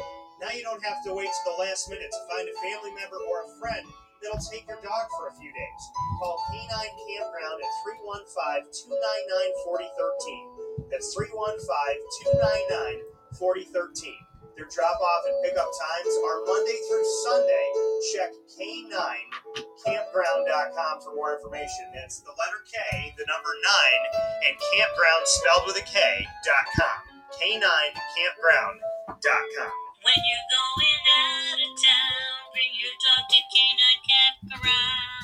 Now 0.36 0.52
you 0.52 0.60
don't 0.62 0.84
have 0.84 1.00
to 1.08 1.14
wait 1.16 1.32
to 1.32 1.42
the 1.48 1.56
last 1.64 1.88
minute 1.88 2.12
to 2.12 2.20
find 2.28 2.44
a 2.44 2.52
family 2.60 2.92
member 2.92 3.16
or 3.24 3.48
a 3.48 3.48
friend 3.56 3.80
that'll 4.20 4.36
take 4.52 4.68
your 4.68 4.76
dog 4.84 5.08
for 5.16 5.28
a 5.28 5.34
few 5.40 5.48
days. 5.48 5.82
Call 6.20 6.36
Canine 6.52 6.92
Campground 7.08 7.56
at 7.56 7.72
315-299-4013. 9.64 10.92
That's 10.92 11.16
315-299-4013. 13.40 14.12
Their 14.56 14.64
drop 14.72 14.96
off 14.96 15.22
and 15.28 15.36
pickup 15.44 15.68
times 15.68 16.12
are 16.24 16.40
Monday 16.48 16.80
through 16.88 17.04
Sunday. 17.28 17.66
Check 18.16 18.32
K9campground.com 18.56 20.94
for 21.04 21.12
more 21.12 21.36
information. 21.36 21.92
That's 21.92 22.24
the 22.24 22.32
letter 22.32 22.64
K, 22.64 23.12
the 23.20 23.28
number 23.28 23.52
9, 23.52 24.48
and 24.48 24.56
campground 24.72 25.28
spelled 25.28 25.68
with 25.68 25.76
a 25.76 25.84
K, 25.84 26.24
dot 26.48 26.64
com. 26.72 27.04
K9campground.com. 27.36 29.72
When 30.00 30.20
you're 30.24 30.48
going 30.48 31.04
out 31.20 31.60
of 31.60 31.76
town, 31.76 32.48
bring 32.56 32.72
your 32.80 32.96
dog 32.96 33.28
to 33.28 33.40
Canine 33.52 34.00
Campground. 34.08 35.15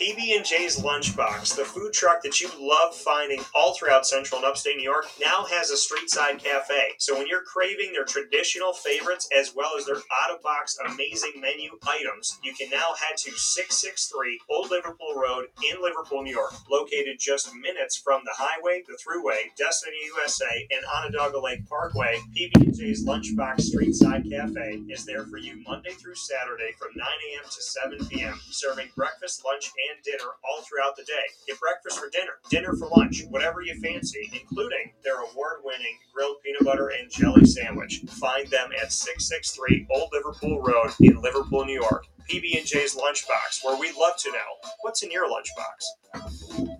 PB&J's 0.00 0.80
Lunchbox, 0.80 1.56
the 1.56 1.64
food 1.64 1.92
truck 1.92 2.22
that 2.22 2.40
you 2.40 2.48
love 2.58 2.94
finding 2.94 3.42
all 3.54 3.74
throughout 3.74 4.06
central 4.06 4.40
and 4.40 4.48
upstate 4.48 4.78
New 4.78 4.82
York, 4.82 5.04
now 5.20 5.44
has 5.44 5.68
a 5.68 5.76
street 5.76 6.08
side 6.08 6.42
cafe. 6.42 6.92
So 6.96 7.18
when 7.18 7.26
you're 7.26 7.42
craving 7.42 7.92
their 7.92 8.06
traditional 8.06 8.72
favorites 8.72 9.28
as 9.36 9.54
well 9.54 9.72
as 9.78 9.84
their 9.84 9.96
out-of-box 9.96 10.78
amazing 10.88 11.32
menu 11.36 11.72
items, 11.86 12.38
you 12.42 12.54
can 12.54 12.70
now 12.70 12.94
head 12.98 13.18
to 13.18 13.30
663 13.32 14.40
Old 14.48 14.70
Liverpool 14.70 15.14
Road 15.14 15.48
in 15.70 15.82
Liverpool, 15.82 16.22
New 16.22 16.32
York, 16.32 16.54
located 16.70 17.18
just 17.20 17.54
minutes 17.56 17.98
from 17.98 18.22
the 18.24 18.32
highway, 18.34 18.82
the 18.88 18.96
thruway, 18.96 19.54
Destiny 19.58 19.98
USA, 20.16 20.66
and 20.70 20.80
Onondaga 20.96 21.38
Lake 21.38 21.68
Parkway. 21.68 22.16
PB&J's 22.34 23.04
Lunchbox 23.04 23.60
Street 23.60 23.94
Side 23.94 24.24
Cafe 24.30 24.80
is 24.88 25.04
there 25.04 25.24
for 25.26 25.36
you 25.36 25.62
Monday 25.68 25.90
through 25.90 26.14
Saturday 26.14 26.72
from 26.78 26.88
9 26.96 27.06
a.m. 27.06 27.44
to 27.44 27.62
7 27.62 28.06
p.m., 28.06 28.40
serving 28.48 28.88
breakfast, 28.96 29.44
lunch, 29.44 29.70
and 29.89 29.89
dinner 30.04 30.30
all 30.44 30.62
throughout 30.62 30.96
the 30.96 31.04
day. 31.04 31.26
Get 31.46 31.60
breakfast 31.60 31.98
for 31.98 32.08
dinner, 32.10 32.40
dinner 32.50 32.74
for 32.76 32.88
lunch, 32.88 33.24
whatever 33.28 33.62
you 33.62 33.74
fancy, 33.80 34.30
including 34.32 34.92
their 35.04 35.20
award-winning 35.20 35.98
grilled 36.14 36.36
peanut 36.44 36.64
butter 36.64 36.88
and 36.88 37.10
jelly 37.10 37.44
sandwich. 37.44 38.02
Find 38.08 38.48
them 38.48 38.70
at 38.80 38.92
663 38.92 39.86
Old 39.90 40.10
Liverpool 40.12 40.60
Road 40.62 40.90
in 41.00 41.20
Liverpool, 41.20 41.64
New 41.64 41.80
York. 41.80 42.06
PB&J's 42.30 42.94
Lunchbox, 42.94 43.64
where 43.64 43.76
we 43.76 43.90
love 43.98 44.16
to 44.18 44.30
know 44.30 44.70
what's 44.82 45.02
in 45.02 45.10
your 45.10 45.28
lunchbox. 45.28 46.70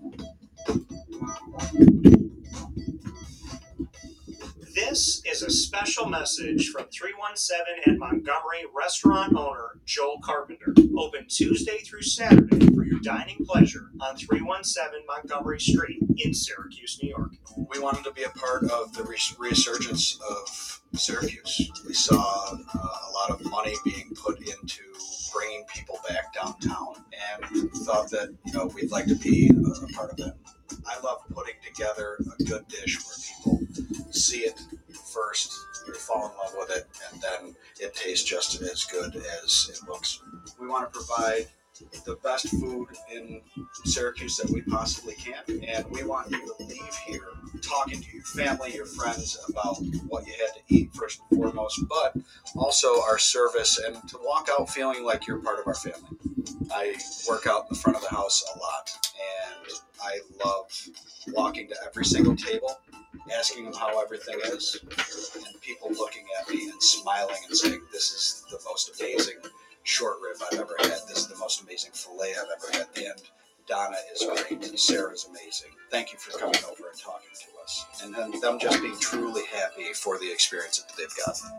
This 4.73 5.21
is 5.25 5.43
a 5.43 5.49
special 5.49 6.07
message 6.07 6.69
from 6.69 6.85
317 6.85 7.93
at 7.93 7.99
Montgomery 7.99 8.63
restaurant 8.73 9.35
owner 9.35 9.81
Joel 9.85 10.21
Carpenter. 10.23 10.73
Open 10.97 11.25
Tuesday 11.27 11.79
through 11.79 12.03
Saturday 12.03 12.60
dining 13.01 13.45
pleasure 13.45 13.89
on 13.99 14.15
317 14.15 15.05
Montgomery 15.07 15.59
Street 15.59 15.99
in 16.17 16.33
Syracuse, 16.33 16.99
New 17.01 17.09
York. 17.09 17.31
we 17.73 17.79
wanted 17.79 18.03
to 18.03 18.11
be 18.11 18.23
a 18.23 18.29
part 18.29 18.63
of 18.65 18.93
the 18.93 19.03
resurgence 19.39 20.19
of 20.29 20.81
Syracuse. 20.93 21.71
We 21.87 21.93
saw 21.93 22.53
uh, 22.53 22.77
a 22.77 23.11
lot 23.11 23.31
of 23.31 23.43
money 23.49 23.75
being 23.83 24.11
put 24.15 24.39
into 24.39 24.83
bringing 25.33 25.63
people 25.73 25.99
back 26.07 26.33
downtown, 26.33 26.95
and 27.41 27.71
thought 27.71 28.09
that 28.11 28.33
you 28.45 28.53
know 28.53 28.67
we'd 28.75 28.91
like 28.91 29.05
to 29.07 29.15
be 29.15 29.49
a, 29.49 29.69
a 29.69 29.87
part 29.93 30.11
of 30.11 30.17
that. 30.17 30.35
I 30.85 30.99
love 31.01 31.21
putting 31.33 31.55
together 31.65 32.17
a 32.39 32.43
good 32.43 32.67
dish 32.67 32.97
where 33.05 33.15
people 33.59 34.13
see 34.13 34.39
it 34.39 34.59
first, 35.11 35.53
they 35.87 35.93
fall 35.93 36.29
in 36.29 36.37
love 36.37 36.53
with 36.57 36.77
it, 36.77 36.87
and 37.11 37.21
then 37.21 37.55
it 37.79 37.93
tastes 37.95 38.27
just 38.27 38.61
as 38.61 38.85
good 38.85 39.15
as 39.15 39.69
it 39.71 39.87
looks. 39.87 40.21
We 40.59 40.67
want 40.67 40.91
to 40.91 40.99
provide 40.99 41.47
the 42.05 42.15
best 42.23 42.49
food 42.49 42.87
in 43.13 43.41
Syracuse 43.85 44.37
that 44.37 44.49
we 44.49 44.61
possibly 44.61 45.15
can. 45.15 45.43
And 45.67 45.85
we 45.89 46.03
want 46.03 46.31
you 46.31 46.39
to 46.39 46.63
leave 46.63 46.95
here 47.05 47.27
talking 47.61 48.01
to 48.01 48.11
your 48.13 48.23
family, 48.23 48.73
your 48.73 48.85
friends 48.85 49.37
about 49.49 49.77
what 50.07 50.25
you 50.25 50.33
had 50.33 50.53
to 50.55 50.61
eat 50.67 50.93
first 50.93 51.21
and 51.29 51.39
foremost, 51.39 51.79
but 51.87 52.15
also 52.55 53.01
our 53.01 53.17
service 53.17 53.79
and 53.79 53.95
to 54.09 54.17
walk 54.23 54.49
out 54.51 54.69
feeling 54.69 55.03
like 55.03 55.27
you're 55.27 55.39
part 55.39 55.59
of 55.59 55.67
our 55.67 55.75
family. 55.75 56.17
I 56.73 56.95
work 57.29 57.47
out 57.47 57.63
in 57.63 57.67
the 57.71 57.75
front 57.75 57.97
of 57.97 58.03
the 58.03 58.09
house 58.09 58.43
a 58.55 58.59
lot 58.59 58.91
and 59.15 59.79
I 60.03 60.19
love 60.43 60.71
walking 61.29 61.67
to 61.69 61.75
every 61.85 62.05
single 62.05 62.35
table, 62.35 62.79
asking 63.33 63.65
them 63.65 63.73
how 63.73 64.01
everything 64.01 64.39
is, 64.45 64.79
and 65.35 65.61
people 65.61 65.91
looking 65.91 66.23
at 66.39 66.49
me 66.49 66.69
and 66.69 66.81
smiling 66.81 67.35
and 67.47 67.55
saying, 67.55 67.81
This 67.91 68.11
is 68.11 68.45
the 68.49 68.59
most 68.65 68.99
amazing 68.99 69.35
short 69.83 70.17
rib 70.21 70.37
I've 70.51 70.59
ever 70.59 70.75
had. 70.79 70.99
This 71.07 71.17
is 71.17 71.27
the 71.27 71.37
most 71.37 71.61
amazing 71.61 71.91
filet 71.93 72.33
I've 72.39 72.47
ever 72.57 72.77
had. 72.77 72.87
And 72.97 73.21
Donna 73.67 73.97
is 74.13 74.25
great. 74.25 74.79
Sarah's 74.79 75.27
amazing. 75.29 75.71
Thank 75.89 76.13
you 76.13 76.19
for 76.19 76.37
coming 76.37 76.59
over 76.69 76.89
and 76.89 76.99
talking 76.99 77.29
to 77.33 77.63
us. 77.63 77.85
And 78.03 78.13
then 78.13 78.39
them 78.41 78.59
just 78.59 78.81
being 78.81 78.97
truly 78.99 79.43
happy 79.45 79.93
for 79.93 80.17
the 80.17 80.31
experience 80.31 80.79
that 80.79 80.95
they've 80.97 81.25
gotten. 81.25 81.49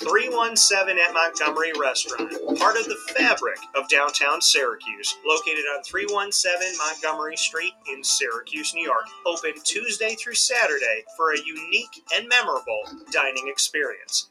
317 0.00 0.98
at 0.98 1.14
Montgomery 1.14 1.72
Restaurant, 1.78 2.32
part 2.58 2.76
of 2.76 2.86
the 2.86 2.96
fabric 3.16 3.58
of 3.76 3.88
downtown 3.88 4.40
Syracuse, 4.40 5.16
located 5.26 5.64
on 5.76 5.84
317 5.84 6.78
Montgomery 6.78 7.36
Street 7.36 7.74
in 7.92 8.02
Syracuse, 8.02 8.74
New 8.74 8.84
York. 8.84 9.04
Open 9.26 9.52
Tuesday 9.62 10.14
through 10.14 10.34
Saturday 10.34 11.04
for 11.16 11.32
a 11.32 11.38
unique 11.38 12.02
and 12.14 12.28
memorable 12.28 12.82
dining 13.12 13.48
experience. 13.48 14.28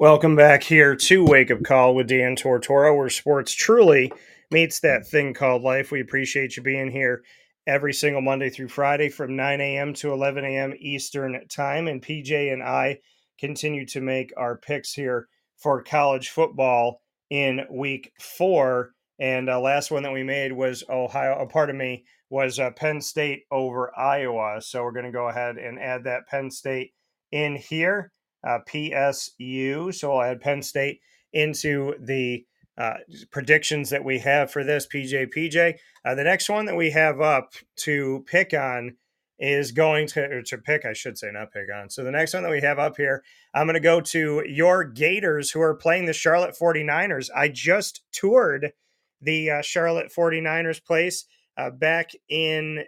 Welcome 0.00 0.36
back 0.36 0.62
here 0.62 0.94
to 0.94 1.24
Wake 1.24 1.50
Up 1.50 1.64
Call 1.64 1.92
with 1.92 2.06
Dan 2.06 2.36
Tortora, 2.36 2.96
where 2.96 3.10
sports 3.10 3.52
truly 3.52 4.12
meets 4.48 4.78
that 4.78 5.08
thing 5.08 5.34
called 5.34 5.62
life. 5.62 5.90
We 5.90 6.00
appreciate 6.00 6.56
you 6.56 6.62
being 6.62 6.92
here 6.92 7.24
every 7.66 7.92
single 7.92 8.22
Monday 8.22 8.48
through 8.48 8.68
Friday 8.68 9.08
from 9.08 9.34
9 9.34 9.60
a.m. 9.60 9.92
to 9.94 10.12
11 10.12 10.44
a.m. 10.44 10.72
Eastern 10.78 11.40
Time. 11.48 11.88
And 11.88 12.00
PJ 12.00 12.52
and 12.52 12.62
I 12.62 13.00
continue 13.40 13.84
to 13.86 14.00
make 14.00 14.32
our 14.36 14.56
picks 14.56 14.92
here 14.92 15.26
for 15.56 15.82
college 15.82 16.28
football 16.28 17.02
in 17.28 17.66
week 17.68 18.12
four. 18.20 18.92
And 19.18 19.50
uh, 19.50 19.58
last 19.58 19.90
one 19.90 20.04
that 20.04 20.12
we 20.12 20.22
made 20.22 20.52
was 20.52 20.84
Ohio, 20.88 21.40
a 21.40 21.46
part 21.48 21.70
of 21.70 21.76
me 21.76 22.04
was 22.30 22.60
uh, 22.60 22.70
Penn 22.70 23.00
State 23.00 23.46
over 23.50 23.90
Iowa. 23.98 24.62
So 24.62 24.84
we're 24.84 24.92
going 24.92 25.06
to 25.06 25.10
go 25.10 25.28
ahead 25.28 25.56
and 25.56 25.76
add 25.76 26.04
that 26.04 26.28
Penn 26.28 26.52
State 26.52 26.92
in 27.32 27.56
here 27.56 28.12
uh, 28.46 28.58
PSU. 28.68 29.94
So 29.94 30.12
I'll 30.12 30.30
add 30.30 30.40
Penn 30.40 30.62
State 30.62 31.00
into 31.32 31.94
the 32.00 32.44
uh, 32.76 32.94
predictions 33.30 33.90
that 33.90 34.04
we 34.04 34.18
have 34.20 34.50
for 34.50 34.62
this. 34.62 34.86
PJ, 34.86 35.34
PJ. 35.36 35.74
Uh, 36.04 36.14
the 36.14 36.24
next 36.24 36.48
one 36.48 36.66
that 36.66 36.76
we 36.76 36.90
have 36.90 37.20
up 37.20 37.52
to 37.76 38.24
pick 38.28 38.54
on 38.54 38.96
is 39.38 39.72
going 39.72 40.06
to 40.06 40.42
to 40.42 40.58
pick, 40.58 40.84
I 40.84 40.92
should 40.92 41.18
say, 41.18 41.30
not 41.32 41.52
pick 41.52 41.66
on. 41.74 41.90
So 41.90 42.02
the 42.02 42.10
next 42.10 42.34
one 42.34 42.42
that 42.42 42.50
we 42.50 42.60
have 42.60 42.78
up 42.78 42.96
here, 42.96 43.22
I'm 43.54 43.66
going 43.66 43.74
to 43.74 43.80
go 43.80 44.00
to 44.00 44.42
your 44.46 44.84
Gators 44.84 45.50
who 45.50 45.60
are 45.60 45.74
playing 45.74 46.06
the 46.06 46.12
Charlotte 46.12 46.56
49ers. 46.60 47.28
I 47.34 47.48
just 47.48 48.02
toured 48.12 48.72
the 49.20 49.50
uh, 49.50 49.62
Charlotte 49.62 50.12
49ers 50.16 50.84
place 50.84 51.24
uh, 51.56 51.70
back 51.70 52.10
in 52.28 52.84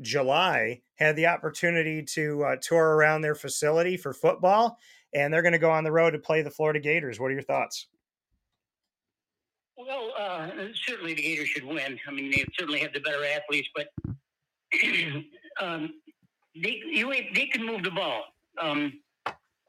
July, 0.00 0.80
had 0.96 1.16
the 1.16 1.26
opportunity 1.26 2.02
to 2.02 2.44
uh, 2.44 2.56
tour 2.60 2.96
around 2.96 3.22
their 3.22 3.34
facility 3.34 3.96
for 3.96 4.12
football, 4.12 4.78
and 5.14 5.32
they're 5.32 5.42
going 5.42 5.52
to 5.52 5.58
go 5.58 5.70
on 5.70 5.84
the 5.84 5.92
road 5.92 6.12
to 6.12 6.18
play 6.18 6.42
the 6.42 6.50
Florida 6.50 6.80
Gators. 6.80 7.18
What 7.18 7.30
are 7.30 7.34
your 7.34 7.42
thoughts? 7.42 7.86
Well, 9.76 10.12
uh, 10.18 10.48
certainly 10.86 11.14
the 11.14 11.22
Gators 11.22 11.48
should 11.48 11.64
win. 11.64 11.98
I 12.06 12.10
mean, 12.10 12.30
they 12.30 12.44
certainly 12.58 12.80
have 12.80 12.92
the 12.92 13.00
better 13.00 13.24
athletes, 13.24 13.68
but 13.74 13.88
um, 15.60 15.94
they 16.60 16.82
you, 16.84 17.12
they 17.34 17.46
can 17.46 17.64
move 17.64 17.84
the 17.84 17.90
ball. 17.90 18.24
Um, 18.60 19.00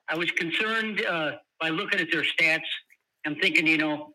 I 0.10 0.18
was 0.18 0.31
concerned 0.31 1.06
uh, 1.06 1.34
by 1.61 1.69
looking 1.69 1.99
at 1.99 2.11
their 2.11 2.23
stats. 2.23 2.65
I'm 3.26 3.35
thinking, 3.35 3.68
you 3.68 3.77
know, 3.77 4.14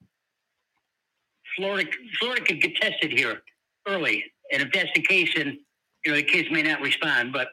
Florida 1.56 1.88
Florida 2.18 2.44
could 2.44 2.60
get 2.60 2.74
tested 2.76 3.12
here 3.12 3.42
early, 3.86 4.24
and 4.52 4.62
if 4.62 4.72
that's 4.72 4.90
the 4.94 5.02
case, 5.02 5.30
then 5.36 5.58
you 6.04 6.12
know 6.12 6.16
the 6.16 6.22
kids 6.22 6.50
may 6.50 6.62
not 6.62 6.80
respond. 6.80 7.32
But 7.32 7.48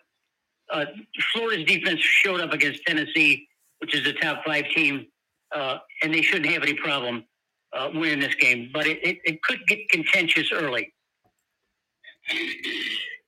uh, 0.72 0.86
Florida's 1.34 1.65
defense 1.65 1.99
showed 2.02 2.41
up 2.41 2.53
against 2.53 2.82
Tennessee, 2.86 3.48
which 3.80 3.95
is 3.95 4.07
a 4.07 4.14
top 4.14 4.44
five 4.45 4.65
team, 4.76 5.07
uh, 5.53 5.78
and 6.03 6.14
they 6.14 6.22
shouldn't 6.22 6.52
have 6.52 6.64
any 6.64 6.73
problem 6.73 7.26
uh, 7.73 7.90
winning 7.94 8.19
this 8.19 8.36
game. 8.36 8.69
But 8.73 8.88
it, 8.88 9.03
it, 9.06 9.18
it 9.23 9.44
could 9.44 9.60
get 9.68 9.80
contentious 9.90 10.52
early. 10.53 10.94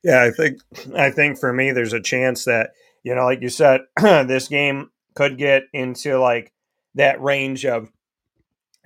Yeah, 0.02 0.22
I 0.22 0.30
think 0.30 0.58
I 0.96 1.10
think 1.10 1.38
for 1.38 1.52
me, 1.52 1.72
there's 1.72 1.92
a 1.92 2.00
chance 2.00 2.44
that 2.44 2.70
you 3.02 3.14
know, 3.14 3.24
like 3.24 3.42
you 3.42 3.48
said, 3.48 3.82
this 4.00 4.48
game 4.48 4.90
could 5.14 5.38
get 5.38 5.64
into 5.72 6.18
like 6.18 6.52
that 6.94 7.20
range 7.20 7.64
of 7.64 7.90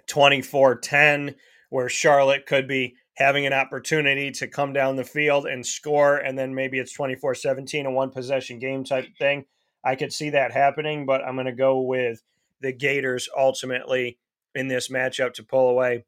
24-10 0.09 1.35
where 1.71 1.89
Charlotte 1.89 2.47
could 2.47 2.67
be 2.67 2.95
having 3.19 3.47
an 3.47 3.53
opportunity 3.53 4.31
to 4.31 4.47
come 4.47 4.73
down 4.73 4.97
the 4.97 5.05
field 5.05 5.45
and 5.47 5.67
score 5.67 6.17
and 6.17 6.39
then 6.39 6.55
maybe 6.55 6.79
it's 6.79 6.97
24-17 6.97 7.85
a 7.85 7.91
one 7.91 8.11
possession 8.11 8.59
game 8.59 8.85
type 8.85 9.07
thing. 9.19 9.45
I 9.85 9.97
could 9.97 10.13
see 10.13 10.31
that 10.31 10.53
happening, 10.53 11.05
but 11.05 11.23
I'm 11.23 11.35
going 11.35 11.47
to 11.47 11.53
go 11.53 11.81
with 11.81 12.23
the 12.61 12.73
Gators 12.73 13.29
ultimately 13.37 14.19
in 14.55 14.69
this 14.69 14.89
matchup 14.89 15.35
to 15.35 15.43
pull 15.43 15.69
away 15.69 16.05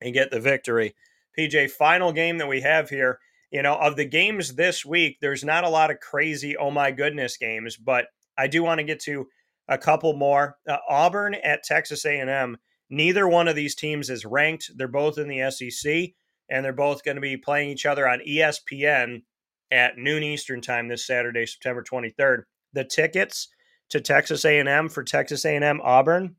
and 0.00 0.12
get 0.12 0.30
the 0.30 0.40
victory. 0.40 0.94
PJ, 1.38 1.70
final 1.70 2.12
game 2.12 2.38
that 2.38 2.48
we 2.48 2.60
have 2.60 2.90
here 2.90 3.20
you 3.54 3.62
know, 3.62 3.76
of 3.76 3.94
the 3.94 4.04
games 4.04 4.56
this 4.56 4.84
week, 4.84 5.18
there's 5.20 5.44
not 5.44 5.62
a 5.62 5.68
lot 5.68 5.92
of 5.92 6.00
crazy, 6.00 6.56
oh 6.56 6.72
my 6.72 6.90
goodness 6.90 7.36
games, 7.36 7.76
but 7.76 8.06
I 8.36 8.48
do 8.48 8.64
want 8.64 8.80
to 8.80 8.84
get 8.84 8.98
to 9.02 9.28
a 9.68 9.78
couple 9.78 10.12
more. 10.14 10.56
Uh, 10.68 10.78
Auburn 10.88 11.36
at 11.36 11.62
Texas 11.62 12.04
A&M. 12.04 12.56
Neither 12.90 13.28
one 13.28 13.46
of 13.46 13.54
these 13.54 13.76
teams 13.76 14.10
is 14.10 14.26
ranked. 14.26 14.72
They're 14.74 14.88
both 14.88 15.18
in 15.18 15.28
the 15.28 15.48
SEC, 15.52 16.14
and 16.48 16.64
they're 16.64 16.72
both 16.72 17.04
going 17.04 17.16
to 17.16 17.20
be 17.20 17.36
playing 17.36 17.70
each 17.70 17.86
other 17.86 18.08
on 18.08 18.20
ESPN 18.26 19.22
at 19.70 19.98
noon 19.98 20.22
Eastern 20.22 20.60
time 20.60 20.88
this 20.88 21.06
Saturday, 21.06 21.46
September 21.46 21.82
23rd. 21.82 22.42
The 22.72 22.84
tickets 22.84 23.48
to 23.90 24.00
Texas 24.00 24.44
A&M 24.44 24.88
for 24.88 25.02
Texas 25.02 25.44
A&M 25.44 25.80
Auburn, 25.82 26.36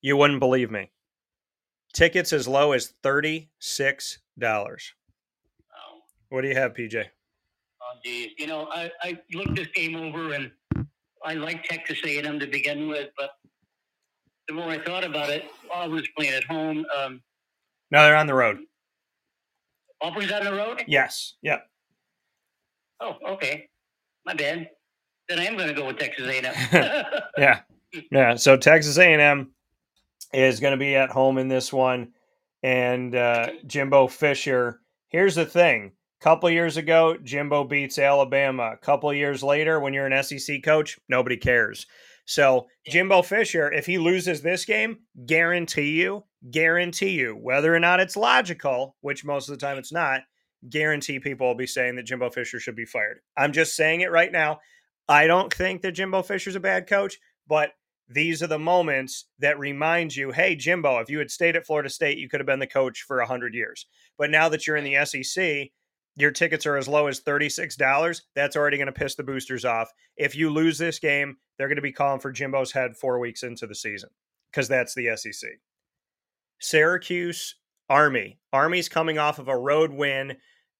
you 0.00 0.16
wouldn't 0.16 0.40
believe 0.40 0.70
me. 0.70 0.90
Tickets 1.92 2.32
as 2.32 2.46
low 2.46 2.72
as 2.72 2.92
$36. 3.02 3.48
What 6.30 6.42
do 6.42 6.48
you 6.48 6.54
have, 6.54 6.74
PJ? 6.74 7.04
Oh, 7.80 7.98
geez. 8.04 8.32
You 8.38 8.46
know, 8.46 8.68
I, 8.70 8.90
I 9.02 9.18
looked 9.32 9.56
this 9.56 9.68
game 9.68 9.96
over 9.96 10.34
and 10.34 10.50
I 11.24 11.34
like 11.34 11.64
Texas 11.64 11.98
A&M 12.04 12.38
to 12.38 12.46
begin 12.46 12.88
with, 12.88 13.08
but 13.16 13.30
the 14.46 14.54
more 14.54 14.68
I 14.68 14.78
thought 14.78 15.04
about 15.04 15.30
it, 15.30 15.44
Auburn's 15.72 16.08
playing 16.16 16.34
at 16.34 16.44
home. 16.44 16.84
Um, 16.96 17.22
No, 17.90 18.02
they're 18.02 18.16
on 18.16 18.26
the 18.26 18.34
road. 18.34 18.58
Auburn's 20.00 20.32
on 20.32 20.44
the 20.44 20.52
road? 20.52 20.84
Yes. 20.86 21.34
Yep. 21.42 21.66
Oh, 23.00 23.16
okay. 23.30 23.68
My 24.24 24.34
bad. 24.34 24.68
Then 25.28 25.38
I 25.38 25.44
am 25.44 25.56
going 25.56 25.68
to 25.68 25.74
go 25.74 25.86
with 25.86 25.98
Texas 25.98 26.26
A&M. 26.26 27.04
Yeah. 27.38 27.60
Yeah. 28.10 28.34
So 28.36 28.56
Texas 28.56 28.98
A&M 28.98 29.52
is 30.32 30.60
going 30.60 30.72
to 30.72 30.78
be 30.78 30.94
at 30.94 31.10
home 31.10 31.38
in 31.38 31.48
this 31.48 31.72
one, 31.72 32.12
and 32.62 33.14
uh, 33.14 33.50
Jimbo 33.66 34.08
Fisher. 34.08 34.80
Here's 35.08 35.34
the 35.34 35.46
thing: 35.46 35.92
A 36.20 36.24
couple 36.24 36.50
years 36.50 36.76
ago, 36.76 37.16
Jimbo 37.22 37.64
beats 37.64 37.98
Alabama. 37.98 38.72
A 38.72 38.76
couple 38.76 39.12
years 39.14 39.42
later, 39.42 39.80
when 39.80 39.94
you're 39.94 40.06
an 40.06 40.22
SEC 40.22 40.62
coach, 40.62 40.98
nobody 41.08 41.36
cares. 41.36 41.86
So 42.26 42.66
Jimbo 42.86 43.22
Fisher, 43.22 43.72
if 43.72 43.86
he 43.86 43.96
loses 43.96 44.42
this 44.42 44.66
game, 44.66 44.98
guarantee 45.24 45.92
you, 45.92 46.24
guarantee 46.50 47.10
you, 47.10 47.34
whether 47.34 47.74
or 47.74 47.80
not 47.80 48.00
it's 48.00 48.16
logical, 48.16 48.96
which 49.00 49.24
most 49.24 49.48
of 49.48 49.58
the 49.58 49.64
time 49.64 49.78
it's 49.78 49.92
not, 49.92 50.22
guarantee 50.68 51.18
people 51.18 51.46
will 51.46 51.54
be 51.54 51.66
saying 51.66 51.96
that 51.96 52.04
Jimbo 52.04 52.30
Fisher 52.30 52.60
should 52.60 52.76
be 52.76 52.84
fired. 52.84 53.20
I'm 53.36 53.52
just 53.52 53.76
saying 53.76 54.00
it 54.00 54.10
right 54.10 54.32
now. 54.32 54.60
I 55.08 55.26
don't 55.26 55.52
think 55.52 55.82
that 55.82 55.92
Jimbo 55.92 56.22
Fisher's 56.22 56.56
a 56.56 56.60
bad 56.60 56.86
coach, 56.86 57.18
but 57.46 57.72
these 58.08 58.42
are 58.42 58.46
the 58.46 58.58
moments 58.58 59.26
that 59.38 59.58
remind 59.58 60.16
you, 60.16 60.30
hey, 60.30 60.56
Jimbo, 60.56 60.98
if 60.98 61.10
you 61.10 61.18
had 61.18 61.30
stayed 61.30 61.56
at 61.56 61.66
Florida 61.66 61.90
State, 61.90 62.18
you 62.18 62.28
could 62.28 62.40
have 62.40 62.46
been 62.46 62.58
the 62.58 62.66
coach 62.66 63.04
for 63.06 63.18
100 63.18 63.54
years. 63.54 63.86
But 64.16 64.30
now 64.30 64.48
that 64.48 64.66
you're 64.66 64.76
in 64.76 64.84
the 64.84 65.04
SEC, 65.04 65.70
your 66.16 66.30
tickets 66.30 66.66
are 66.66 66.76
as 66.76 66.88
low 66.88 67.06
as 67.06 67.20
$36. 67.20 68.22
That's 68.34 68.56
already 68.56 68.76
going 68.76 68.86
to 68.86 68.92
piss 68.92 69.14
the 69.14 69.22
boosters 69.22 69.64
off. 69.64 69.90
If 70.16 70.34
you 70.34 70.50
lose 70.50 70.78
this 70.78 70.98
game, 70.98 71.36
they're 71.56 71.68
going 71.68 71.76
to 71.76 71.82
be 71.82 71.92
calling 71.92 72.20
for 72.20 72.32
Jimbo's 72.32 72.72
head 72.72 72.96
four 72.96 73.18
weeks 73.18 73.42
into 73.42 73.66
the 73.66 73.74
season 73.74 74.10
because 74.50 74.68
that's 74.68 74.94
the 74.94 75.14
SEC. 75.16 75.50
Syracuse 76.58 77.54
Army. 77.88 78.38
Army's 78.52 78.88
coming 78.88 79.18
off 79.18 79.38
of 79.38 79.48
a 79.48 79.56
road 79.56 79.92
win, 79.92 80.36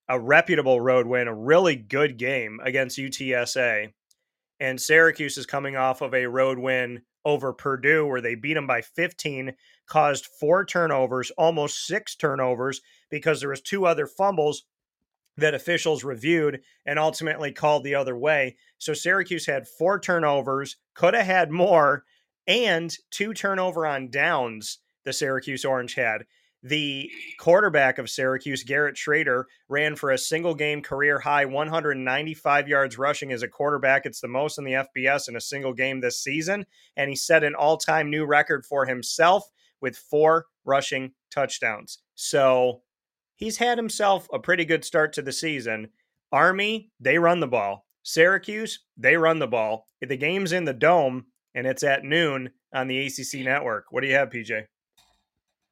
a 0.09 0.18
reputable 0.18 0.80
road 0.80 1.06
win, 1.06 1.28
a 1.28 1.34
really 1.34 1.76
good 1.76 2.18
game 2.18 2.60
against 2.62 2.98
UTSA. 2.98 3.92
And 4.60 4.80
Syracuse 4.80 5.38
is 5.38 5.46
coming 5.46 5.76
off 5.76 6.02
of 6.02 6.14
a 6.14 6.26
road 6.26 6.59
win 6.59 7.02
over 7.24 7.52
Purdue 7.52 8.06
where 8.06 8.20
they 8.20 8.34
beat 8.34 8.55
them 8.55 8.66
by 8.66 8.80
15, 8.80 9.52
caused 9.86 10.26
four 10.26 10.64
turnovers, 10.64 11.30
almost 11.32 11.86
six 11.86 12.16
turnovers 12.16 12.80
because 13.10 13.40
there 13.40 13.50
was 13.50 13.60
two 13.60 13.86
other 13.86 14.06
fumbles 14.06 14.64
that 15.36 15.55
officials 15.55 16.02
reviewed 16.02 16.60
and 16.84 16.98
ultimately 16.98 17.52
called 17.52 17.84
the 17.84 17.94
other 17.94 18.16
way. 18.16 18.56
So 18.78 18.92
Syracuse 18.92 19.46
had 19.46 19.68
four 19.68 20.00
turnovers, 20.00 20.76
could 20.94 21.14
have 21.14 21.26
had 21.26 21.52
more, 21.52 22.05
and 22.46 22.92
two 23.10 23.32
turnover 23.32 23.86
on 23.86 24.10
downs 24.10 24.78
the 25.09 25.12
Syracuse 25.14 25.64
Orange 25.64 25.94
had. 25.94 26.26
The 26.62 27.10
quarterback 27.39 27.98
of 27.98 28.10
Syracuse, 28.10 28.62
Garrett 28.62 28.97
Shrader, 28.97 29.44
ran 29.68 29.97
for 29.97 30.10
a 30.10 30.18
single 30.18 30.55
game 30.55 30.82
career 30.82 31.18
high 31.18 31.47
195 31.47 32.68
yards 32.68 32.98
rushing 32.98 33.32
as 33.32 33.43
a 33.43 33.48
quarterback. 33.48 34.05
It's 34.05 34.20
the 34.20 34.28
most 34.28 34.59
in 34.59 34.64
the 34.64 34.72
FBS 34.72 35.28
in 35.28 35.36
a 35.36 35.40
single 35.40 35.72
game 35.72 36.01
this 36.01 36.20
season. 36.20 36.66
And 36.97 37.09
he 37.09 37.16
set 37.16 37.43
an 37.43 37.55
all 37.55 37.78
time 37.78 38.10
new 38.10 38.26
record 38.26 38.66
for 38.66 38.85
himself 38.85 39.48
with 39.80 39.97
four 39.97 40.47
rushing 40.64 41.12
touchdowns. 41.30 42.01
So 42.14 42.82
he's 43.36 43.56
had 43.56 43.78
himself 43.78 44.28
a 44.30 44.39
pretty 44.39 44.66
good 44.66 44.85
start 44.85 45.14
to 45.14 45.22
the 45.22 45.32
season. 45.32 45.89
Army, 46.32 46.90
they 47.01 47.18
run 47.18 47.40
the 47.40 47.47
ball. 47.47 47.86
Syracuse, 48.02 48.80
they 48.97 49.16
run 49.16 49.39
the 49.39 49.47
ball. 49.47 49.86
The 50.02 50.16
game's 50.16 50.52
in 50.52 50.64
the 50.64 50.74
dome 50.74 51.26
and 51.55 51.66
it's 51.66 51.82
at 51.82 52.05
noon 52.05 52.51
on 52.74 52.89
the 52.89 53.06
ACC 53.06 53.44
network. 53.44 53.86
What 53.90 54.02
do 54.02 54.09
you 54.09 54.14
have, 54.14 54.28
PJ? 54.28 54.66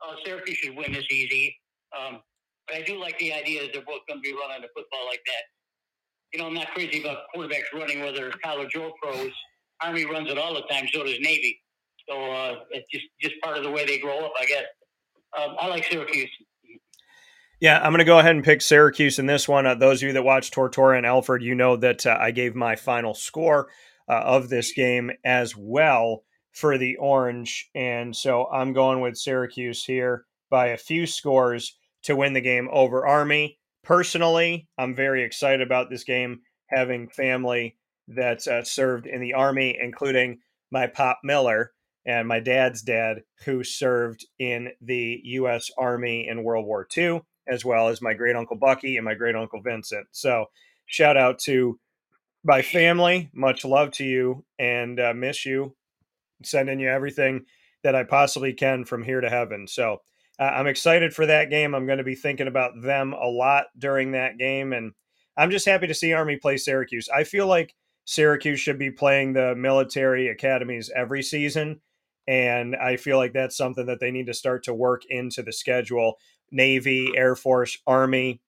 Uh, 0.02 0.14
Syracuse 0.24 0.56
should 0.58 0.76
win 0.76 0.92
this 0.92 1.06
easy. 1.10 1.56
Um, 1.96 2.20
but 2.66 2.76
I 2.76 2.82
do 2.82 2.98
like 2.98 3.18
the 3.18 3.32
idea 3.32 3.62
that 3.62 3.72
they're 3.72 3.82
both 3.82 4.00
going 4.08 4.18
to 4.18 4.22
be 4.22 4.32
running 4.32 4.62
the 4.62 4.68
football 4.74 5.06
like 5.06 5.20
that. 5.26 5.42
You 6.32 6.40
know, 6.40 6.48
I'm 6.48 6.54
not 6.54 6.68
crazy 6.74 7.00
about 7.00 7.18
quarterbacks 7.34 7.72
running, 7.72 8.00
whether 8.00 8.28
it's 8.28 8.36
college 8.44 8.74
or 8.76 8.92
pros. 9.02 9.30
Army 9.82 10.04
runs 10.04 10.30
it 10.30 10.38
all 10.38 10.54
the 10.54 10.62
time, 10.62 10.86
so 10.92 11.04
does 11.04 11.18
Navy. 11.20 11.60
So 12.08 12.32
uh, 12.32 12.54
it's 12.70 12.88
just 12.90 13.06
just 13.20 13.34
part 13.42 13.56
of 13.56 13.64
the 13.64 13.70
way 13.70 13.84
they 13.84 13.98
grow 13.98 14.24
up, 14.24 14.32
I 14.40 14.46
guess. 14.46 14.64
Um, 15.38 15.56
I 15.60 15.68
like 15.68 15.84
Syracuse. 15.84 16.30
Yeah, 17.60 17.78
I'm 17.78 17.90
going 17.90 17.98
to 17.98 18.04
go 18.04 18.18
ahead 18.18 18.34
and 18.34 18.44
pick 18.44 18.60
Syracuse 18.60 19.18
in 19.18 19.26
this 19.26 19.48
one. 19.48 19.66
Uh, 19.66 19.74
those 19.74 20.02
of 20.02 20.08
you 20.08 20.12
that 20.12 20.24
watch 20.24 20.50
Tortora 20.50 20.96
and 20.96 21.06
Alfred, 21.06 21.42
you 21.42 21.54
know 21.54 21.76
that 21.76 22.04
uh, 22.04 22.16
I 22.20 22.30
gave 22.30 22.54
my 22.54 22.76
final 22.76 23.14
score 23.14 23.68
uh, 24.08 24.12
of 24.12 24.50
this 24.50 24.72
game 24.72 25.10
as 25.24 25.56
well 25.56 26.24
for 26.56 26.78
the 26.78 26.96
Orange. 26.96 27.68
And 27.74 28.16
so 28.16 28.46
I'm 28.46 28.72
going 28.72 29.02
with 29.02 29.18
Syracuse 29.18 29.84
here 29.84 30.24
by 30.48 30.68
a 30.68 30.78
few 30.78 31.06
scores 31.06 31.76
to 32.04 32.16
win 32.16 32.32
the 32.32 32.40
game 32.40 32.70
over 32.72 33.06
Army. 33.06 33.58
Personally, 33.84 34.66
I'm 34.78 34.94
very 34.94 35.22
excited 35.22 35.60
about 35.60 35.90
this 35.90 36.02
game, 36.02 36.40
having 36.68 37.10
family 37.10 37.76
that 38.08 38.48
uh, 38.48 38.64
served 38.64 39.06
in 39.06 39.20
the 39.20 39.34
Army, 39.34 39.76
including 39.78 40.38
my 40.70 40.86
Pop 40.86 41.20
Miller 41.22 41.72
and 42.06 42.26
my 42.26 42.40
dad's 42.40 42.80
dad, 42.80 43.22
who 43.44 43.62
served 43.62 44.24
in 44.38 44.70
the 44.80 45.20
U.S. 45.24 45.70
Army 45.76 46.26
in 46.26 46.42
World 46.42 46.64
War 46.64 46.88
II, 46.96 47.20
as 47.46 47.66
well 47.66 47.88
as 47.88 48.00
my 48.00 48.14
great 48.14 48.34
uncle 48.34 48.56
Bucky 48.56 48.96
and 48.96 49.04
my 49.04 49.14
great 49.14 49.36
uncle 49.36 49.60
Vincent. 49.60 50.06
So, 50.10 50.46
shout 50.86 51.18
out 51.18 51.38
to 51.40 51.78
my 52.44 52.62
family. 52.62 53.28
Much 53.34 53.62
love 53.62 53.90
to 53.92 54.04
you 54.04 54.44
and 54.58 54.98
uh, 54.98 55.12
miss 55.14 55.44
you. 55.44 55.76
Sending 56.44 56.80
you 56.80 56.88
everything 56.88 57.44
that 57.82 57.94
I 57.94 58.04
possibly 58.04 58.52
can 58.52 58.84
from 58.84 59.02
here 59.02 59.20
to 59.20 59.30
heaven. 59.30 59.66
So, 59.66 60.02
uh, 60.38 60.42
I'm 60.42 60.66
excited 60.66 61.14
for 61.14 61.26
that 61.26 61.50
game. 61.50 61.74
I'm 61.74 61.86
going 61.86 61.98
to 61.98 62.04
be 62.04 62.14
thinking 62.14 62.48
about 62.48 62.82
them 62.82 63.14
a 63.14 63.26
lot 63.26 63.66
during 63.78 64.12
that 64.12 64.36
game. 64.38 64.72
And 64.72 64.92
I'm 65.36 65.50
just 65.50 65.66
happy 65.66 65.86
to 65.86 65.94
see 65.94 66.12
Army 66.12 66.36
play 66.36 66.58
Syracuse. 66.58 67.08
I 67.08 67.24
feel 67.24 67.46
like 67.46 67.74
Syracuse 68.04 68.60
should 68.60 68.78
be 68.78 68.90
playing 68.90 69.32
the 69.32 69.54
military 69.54 70.28
academies 70.28 70.90
every 70.94 71.22
season 71.22 71.80
and 72.26 72.74
I 72.74 72.96
feel 72.96 73.18
like 73.18 73.32
that's 73.32 73.56
something 73.56 73.86
that 73.86 74.00
they 74.00 74.10
need 74.10 74.26
to 74.26 74.34
start 74.34 74.64
to 74.64 74.74
work 74.74 75.02
into 75.08 75.42
the 75.42 75.52
schedule. 75.52 76.18
Navy, 76.50 77.12
Air 77.16 77.36
Force, 77.36 77.78
Army. 77.86 78.40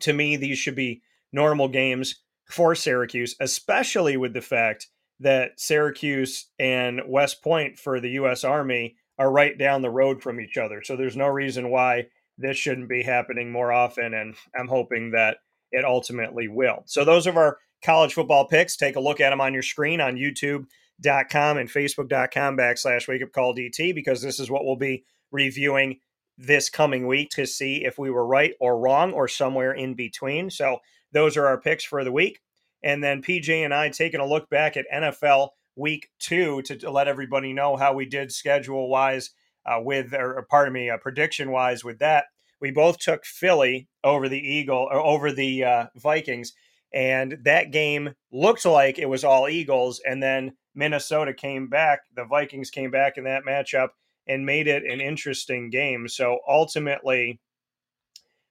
To 0.00 0.12
me, 0.12 0.36
these 0.36 0.58
should 0.58 0.74
be 0.74 1.02
normal 1.32 1.68
games 1.68 2.22
for 2.50 2.74
Syracuse, 2.74 3.36
especially 3.40 4.16
with 4.16 4.32
the 4.32 4.40
fact 4.40 4.88
that 5.20 5.58
Syracuse 5.58 6.46
and 6.58 7.00
West 7.06 7.42
Point 7.42 7.78
for 7.78 8.00
the 8.00 8.10
U.S. 8.10 8.44
Army 8.44 8.96
are 9.18 9.30
right 9.30 9.56
down 9.56 9.82
the 9.82 9.90
road 9.90 10.22
from 10.22 10.40
each 10.40 10.56
other. 10.56 10.82
So 10.82 10.96
there's 10.96 11.16
no 11.16 11.28
reason 11.28 11.70
why 11.70 12.06
this 12.38 12.56
shouldn't 12.56 12.88
be 12.88 13.02
happening 13.02 13.50
more 13.50 13.72
often. 13.72 14.12
And 14.12 14.34
I'm 14.58 14.68
hoping 14.68 15.12
that 15.12 15.38
it 15.72 15.84
ultimately 15.84 16.48
will. 16.48 16.82
So 16.86 17.04
those 17.04 17.26
are 17.26 17.38
our 17.38 17.58
college 17.82 18.14
football 18.14 18.46
picks. 18.46 18.76
Take 18.76 18.96
a 18.96 19.00
look 19.00 19.20
at 19.20 19.30
them 19.30 19.40
on 19.40 19.54
your 19.54 19.62
screen 19.62 20.00
on 20.00 20.16
youtube.com 20.16 21.56
and 21.58 21.70
facebook.com 21.70 22.56
backslash 22.56 23.08
wake 23.08 23.22
up 23.22 23.32
call 23.32 23.54
DT 23.54 23.94
because 23.94 24.22
this 24.22 24.38
is 24.38 24.50
what 24.50 24.64
we'll 24.64 24.76
be 24.76 25.04
reviewing 25.32 25.98
this 26.38 26.68
coming 26.68 27.06
week 27.06 27.30
to 27.30 27.46
see 27.46 27.84
if 27.84 27.98
we 27.98 28.10
were 28.10 28.26
right 28.26 28.52
or 28.60 28.78
wrong 28.78 29.12
or 29.12 29.26
somewhere 29.28 29.72
in 29.72 29.94
between. 29.94 30.50
So 30.50 30.78
those 31.12 31.36
are 31.36 31.46
our 31.46 31.60
picks 31.60 31.84
for 31.84 32.04
the 32.04 32.12
week. 32.12 32.40
And 32.82 33.02
then 33.02 33.22
PJ 33.22 33.64
and 33.64 33.74
I 33.74 33.88
taking 33.88 34.20
a 34.20 34.26
look 34.26 34.48
back 34.50 34.76
at 34.76 34.86
NFL 34.92 35.50
week 35.76 36.10
two 36.18 36.62
to, 36.62 36.90
let 36.90 37.08
everybody 37.08 37.52
know 37.52 37.76
how 37.76 37.92
we 37.92 38.06
did 38.06 38.32
schedule 38.32 38.88
wise 38.88 39.30
uh, 39.66 39.80
with, 39.80 40.14
or 40.14 40.46
pardon 40.48 40.72
me, 40.72 40.90
uh, 40.90 40.96
prediction 40.96 41.50
wise 41.50 41.84
with 41.84 41.98
that. 41.98 42.26
We 42.60 42.70
both 42.70 42.98
took 42.98 43.24
Philly 43.24 43.88
over 44.02 44.28
the 44.28 44.40
Eagle 44.40 44.88
or 44.90 44.98
over 44.98 45.32
the 45.32 45.64
uh, 45.64 45.86
Vikings. 45.96 46.52
And 46.94 47.38
that 47.44 47.72
game 47.72 48.14
looked 48.32 48.64
like 48.64 48.98
it 48.98 49.08
was 49.08 49.24
all 49.24 49.48
Eagles. 49.48 50.00
And 50.06 50.22
then 50.22 50.52
Minnesota 50.74 51.34
came 51.34 51.68
back, 51.68 52.00
the 52.14 52.24
Vikings 52.24 52.70
came 52.70 52.90
back 52.90 53.18
in 53.18 53.24
that 53.24 53.44
matchup 53.44 53.88
and 54.26 54.46
made 54.46 54.66
it 54.66 54.84
an 54.84 55.00
interesting 55.00 55.70
game. 55.70 56.08
So 56.08 56.40
ultimately, 56.48 57.40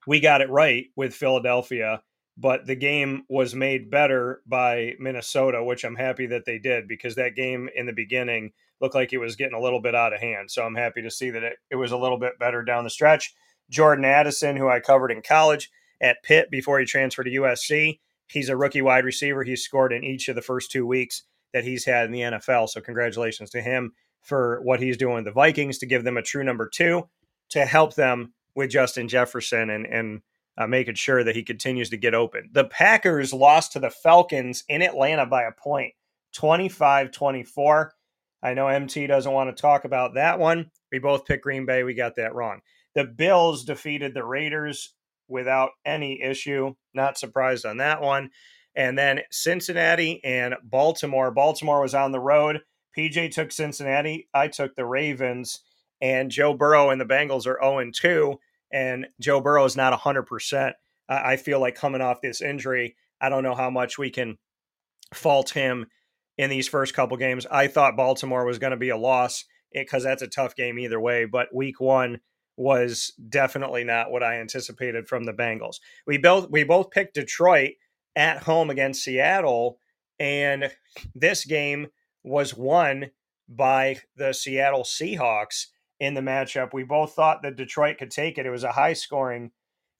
we 0.07 0.19
got 0.19 0.41
it 0.41 0.49
right 0.49 0.85
with 0.95 1.15
Philadelphia, 1.15 2.02
but 2.38 2.66
the 2.66 2.76
game 2.76 3.24
was 3.30 3.56
made 3.56 3.90
better 3.90 4.41
by 4.45 4.94
Minnesota, 4.99 5.64
which 5.64 5.84
I'm 5.84 5.95
happy 5.95 6.28
that 6.28 6.45
they 6.45 6.60
did 6.60 6.88
because 6.88 7.16
that 7.16 7.36
game 7.36 7.70
in 7.76 7.86
the 7.86 7.94
beginning 7.94 8.52
looked 8.82 8.95
like 8.95 9.14
it 9.14 9.20
was 9.20 9.38
getting 9.38 9.57
a 9.57 9.62
little 9.62 9.82
bit 9.82 9.95
out 9.95 10.14
of 10.14 10.20
hand. 10.20 10.52
So 10.52 10.64
I'm 10.64 10.76
happy 10.76 11.02
to 11.02 11.12
see 11.12 11.30
that 11.30 11.44
it, 11.44 11.57
it 11.72 11.76
was 11.76 11.91
a 11.91 11.98
little 11.98 12.20
bit 12.20 12.38
better 12.38 12.62
down 12.64 12.84
the 12.84 12.90
stretch. 12.90 13.34
Jordan 13.70 14.06
Addison, 14.06 14.57
who 14.57 14.68
I 14.68 14.80
covered 14.82 15.12
in 15.12 15.22
college 15.22 15.72
at 16.02 16.24
Pitt 16.24 16.52
before 16.52 16.80
he 16.80 16.86
transferred 16.86 17.24
to 17.24 17.32
USC, 17.32 17.99
he's 18.28 18.49
a 18.49 18.57
rookie 18.57 18.82
wide 18.82 19.06
receiver. 19.06 19.44
He's 19.44 19.64
scored 19.64 19.94
in 19.94 20.03
each 20.03 20.28
of 20.28 20.36
the 20.36 20.41
first 20.41 20.72
two 20.72 20.86
weeks 20.86 21.24
that 21.53 21.64
he's 21.64 21.86
had 21.86 22.06
in 22.06 22.12
the 22.12 22.20
NFL. 22.20 22.68
So 22.68 22.82
congratulations 22.82 23.49
to 23.52 23.62
him 23.62 23.94
for 24.22 24.60
what 24.62 24.82
he's 24.82 24.98
doing 24.98 25.16
with 25.16 25.26
the 25.26 25.32
Vikings 25.32 25.78
to 25.78 25.86
give 25.86 26.03
them 26.03 26.18
a 26.18 26.22
true 26.22 26.44
number 26.44 26.68
two 26.68 27.07
to 27.49 27.66
help 27.66 27.95
them 27.95 28.34
with 28.56 28.72
Justin 28.72 29.07
Jefferson 29.07 29.70
and 29.70 29.86
and 29.86 30.22
uh, 30.57 30.68
making 30.68 30.95
sure 30.95 31.23
that 31.23 31.36
he 31.36 31.44
continues 31.44 31.90
to 31.90 31.98
get 31.98 32.14
open. 32.14 32.49
The 32.52 32.65
Packers 32.65 33.34
lost 33.34 33.73
to 33.73 33.80
the 33.80 33.90
Falcons 33.90 34.64
in 34.69 34.82
Atlanta 34.82 35.26
by 35.26 35.44
a 35.44 35.52
point, 35.52 35.94
25-24. 36.36 37.90
I 38.44 38.53
know 38.53 38.68
MT 38.68 39.07
doesn't 39.07 39.32
want 39.32 39.56
to 39.56 39.60
talk 39.60 39.86
about 39.86 40.14
that 40.15 40.40
one. 40.40 40.72
We 40.91 40.99
both 40.99 41.26
picked 41.26 41.44
Green 41.44 41.65
Bay. 41.65 41.84
We 41.84 41.94
got 41.94 42.15
that 42.15 42.36
wrong. 42.36 42.61
The 42.94 43.03
Bills 43.03 43.65
defeated 43.65 44.14
the 44.14 44.23
Raiders 44.23 44.94
without 45.27 45.72
any 45.84 46.22
issue. 46.22 46.76
Not 46.94 47.18
surprised 47.18 47.65
on 47.65 47.77
that 47.77 48.02
one. 48.02 48.30
And 48.76 48.98
then 48.98 49.22
Cincinnati 49.32 50.23
and 50.23 50.56
Baltimore. 50.64 51.32
Baltimore 51.32 51.82
was 51.82 51.95
on 51.95 52.11
the 52.11 52.19
road. 52.19 52.61
PJ 52.98 53.32
took 53.32 53.52
Cincinnati. 53.52 54.27
I 54.34 54.48
took 54.48 54.76
the 54.76 54.86
Ravens. 54.86 55.61
And 56.02 56.30
Joe 56.30 56.53
Burrow 56.53 56.90
and 56.90 56.99
the 56.99 57.06
Bengals 57.06 57.48
are 57.48 57.60
0 57.61 57.91
2. 57.94 58.40
And 58.76 59.07
Joe 59.22 59.39
Burrow 59.39 59.64
is 59.64 59.77
not 59.77 59.97
100%. 59.97 60.73
I 61.07 61.38
feel 61.38 61.61
like 61.61 61.76
coming 61.76 62.02
off 62.02 62.19
this 62.19 62.41
injury, 62.41 62.97
I 63.22 63.30
don't 63.30 63.43
know 63.43 63.56
how 63.56 63.69
much 63.69 63.97
we 63.97 64.10
can 64.10 64.38
fault 65.14 65.52
him 65.52 65.85
in 66.38 66.49
these 66.49 66.68
first 66.68 66.93
couple 66.93 67.15
games. 67.15 67.45
I 67.49 67.68
thought 67.68 67.95
Baltimore 67.95 68.43
was 68.43 68.60
going 68.60 68.72
to 68.72 68.77
be 68.77 68.89
a 68.89 68.97
loss 68.97 69.45
eh, 69.73 69.84
because 69.84 70.03
that's 70.03 70.23
a 70.23 70.27
tough 70.27 70.57
game 70.57 70.77
either 70.77 70.99
way. 70.99 71.23
But 71.23 71.56
week 71.56 71.80
one 71.80 72.19
was 72.57 73.14
definitely 73.30 73.85
not 73.85 74.11
what 74.11 74.23
I 74.23 74.41
anticipated 74.41 75.07
from 75.07 75.23
the 75.23 75.34
Bengals. 75.34 75.77
We 76.06 76.18
both 76.18 76.49
we 76.49 76.65
both 76.65 76.91
picked 76.91 77.14
Detroit 77.14 77.76
at 78.14 78.43
home 78.43 78.69
against 78.69 79.06
Seattle. 79.06 79.80
And 80.19 80.69
this 81.14 81.45
game 81.45 81.88
was 82.23 82.57
won 82.57 83.11
by 83.47 84.02
the 84.18 84.34
Seattle 84.34 84.84
Seahawks 84.84 85.68
in 86.00 86.14
the 86.14 86.22
matchup. 86.22 86.74
We 86.74 86.84
both 86.84 87.14
thought 87.14 87.42
that 87.44 87.56
Detroit 87.56 87.98
could 87.98 88.12
take 88.12 88.38
it. 88.38 88.46
It 88.46 88.52
was 88.52 88.64
a 88.64 88.72
high 88.74 88.94
scoring 88.94 89.52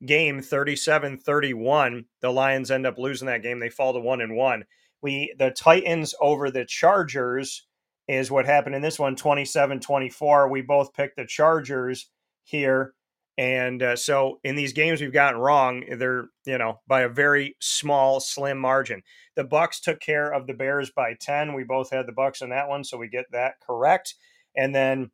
game, 0.06 0.42
37 0.42 1.18
31. 1.20 2.06
The 2.22 2.32
Lions 2.32 2.72
end 2.72 2.86
up 2.86 2.98
losing 2.98 3.28
that 3.28 3.44
game. 3.44 3.60
They 3.60 3.70
fall 3.70 3.94
to 3.94 4.00
one 4.00 4.22
and 4.22 4.36
one. 4.36 4.66
We 5.02 5.34
the 5.40 5.52
Titans 5.52 6.16
over 6.22 6.52
the 6.52 6.66
Chargers 6.66 7.66
is 8.08 8.32
what 8.32 8.46
happened 8.46 8.76
in 8.76 8.82
this 8.82 9.00
one 9.00 9.16
27 9.16 9.80
24. 9.80 10.50
We 10.50 10.62
both 10.62 10.94
picked 10.94 11.18
the 11.18 11.26
Chargers 11.26 12.10
here 12.44 12.94
And 13.38 13.84
uh, 13.84 13.96
so 13.98 14.40
in 14.44 14.56
these 14.56 14.74
games 14.74 15.02
we've 15.02 15.12
gotten 15.12 15.40
wrong, 15.42 15.84
they're 15.98 16.28
you 16.46 16.58
know 16.58 16.82
by 16.88 17.02
a 17.02 17.10
very 17.10 17.58
small, 17.60 18.20
slim 18.20 18.58
margin. 18.58 19.02
The 19.36 19.44
Bucks 19.44 19.82
took 19.82 20.00
care 20.00 20.32
of 20.34 20.48
the 20.48 20.54
Bears 20.54 20.92
by 20.92 21.16
ten. 21.20 21.54
We 21.54 21.64
both 21.66 21.92
had 21.92 22.08
the 22.08 22.14
Bucks 22.14 22.42
in 22.42 22.50
that 22.50 22.70
one, 22.70 22.84
so 22.86 22.98
we 22.98 23.10
get 23.10 23.26
that 23.32 23.56
correct. 23.66 24.16
And 24.56 24.74
then 24.74 25.12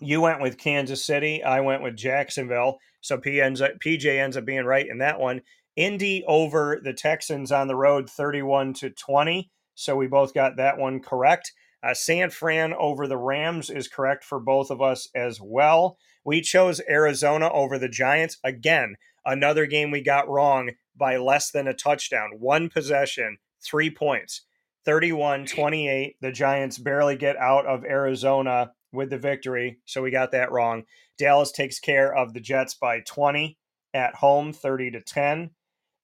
you 0.00 0.20
went 0.20 0.40
with 0.40 0.58
Kansas 0.58 1.04
City. 1.04 1.42
I 1.42 1.60
went 1.60 1.82
with 1.82 1.96
Jacksonville. 1.96 2.78
So 3.00 3.18
P 3.18 3.40
ends 3.40 3.60
up, 3.60 3.72
PJ 3.84 4.04
ends 4.06 4.36
up 4.36 4.44
being 4.44 4.64
right 4.64 4.86
in 4.86 4.98
that 4.98 5.20
one. 5.20 5.42
Indy 5.76 6.24
over 6.26 6.80
the 6.82 6.92
Texans 6.92 7.52
on 7.52 7.68
the 7.68 7.76
road, 7.76 8.10
thirty-one 8.10 8.74
to 8.74 8.90
twenty. 8.90 9.50
So 9.74 9.96
we 9.96 10.06
both 10.06 10.34
got 10.34 10.56
that 10.56 10.78
one 10.78 11.00
correct. 11.00 11.52
Uh, 11.82 11.94
San 11.94 12.30
Fran 12.30 12.74
over 12.74 13.06
the 13.06 13.16
Rams 13.16 13.70
is 13.70 13.88
correct 13.88 14.24
for 14.24 14.38
both 14.38 14.70
of 14.70 14.82
us 14.82 15.08
as 15.14 15.40
well. 15.40 15.96
We 16.24 16.42
chose 16.42 16.80
Arizona 16.90 17.50
over 17.50 17.78
the 17.78 17.88
Giants. 17.88 18.36
Again, 18.44 18.96
another 19.24 19.64
game 19.66 19.90
we 19.90 20.02
got 20.02 20.28
wrong 20.28 20.72
by 20.94 21.16
less 21.16 21.50
than 21.50 21.66
a 21.66 21.72
touchdown. 21.72 22.32
One 22.38 22.68
possession, 22.68 23.38
three 23.62 23.90
points. 23.90 24.42
31 24.84 25.46
28. 25.46 26.16
The 26.20 26.32
Giants 26.32 26.78
barely 26.78 27.16
get 27.16 27.36
out 27.36 27.66
of 27.66 27.84
Arizona 27.84 28.72
with 28.92 29.10
the 29.10 29.18
victory. 29.18 29.78
So 29.84 30.02
we 30.02 30.10
got 30.10 30.32
that 30.32 30.52
wrong. 30.52 30.84
Dallas 31.18 31.52
takes 31.52 31.78
care 31.78 32.14
of 32.14 32.32
the 32.32 32.40
Jets 32.40 32.74
by 32.74 33.00
20 33.00 33.56
at 33.94 34.14
home, 34.16 34.52
30 34.52 34.92
to 34.92 35.00
10. 35.00 35.50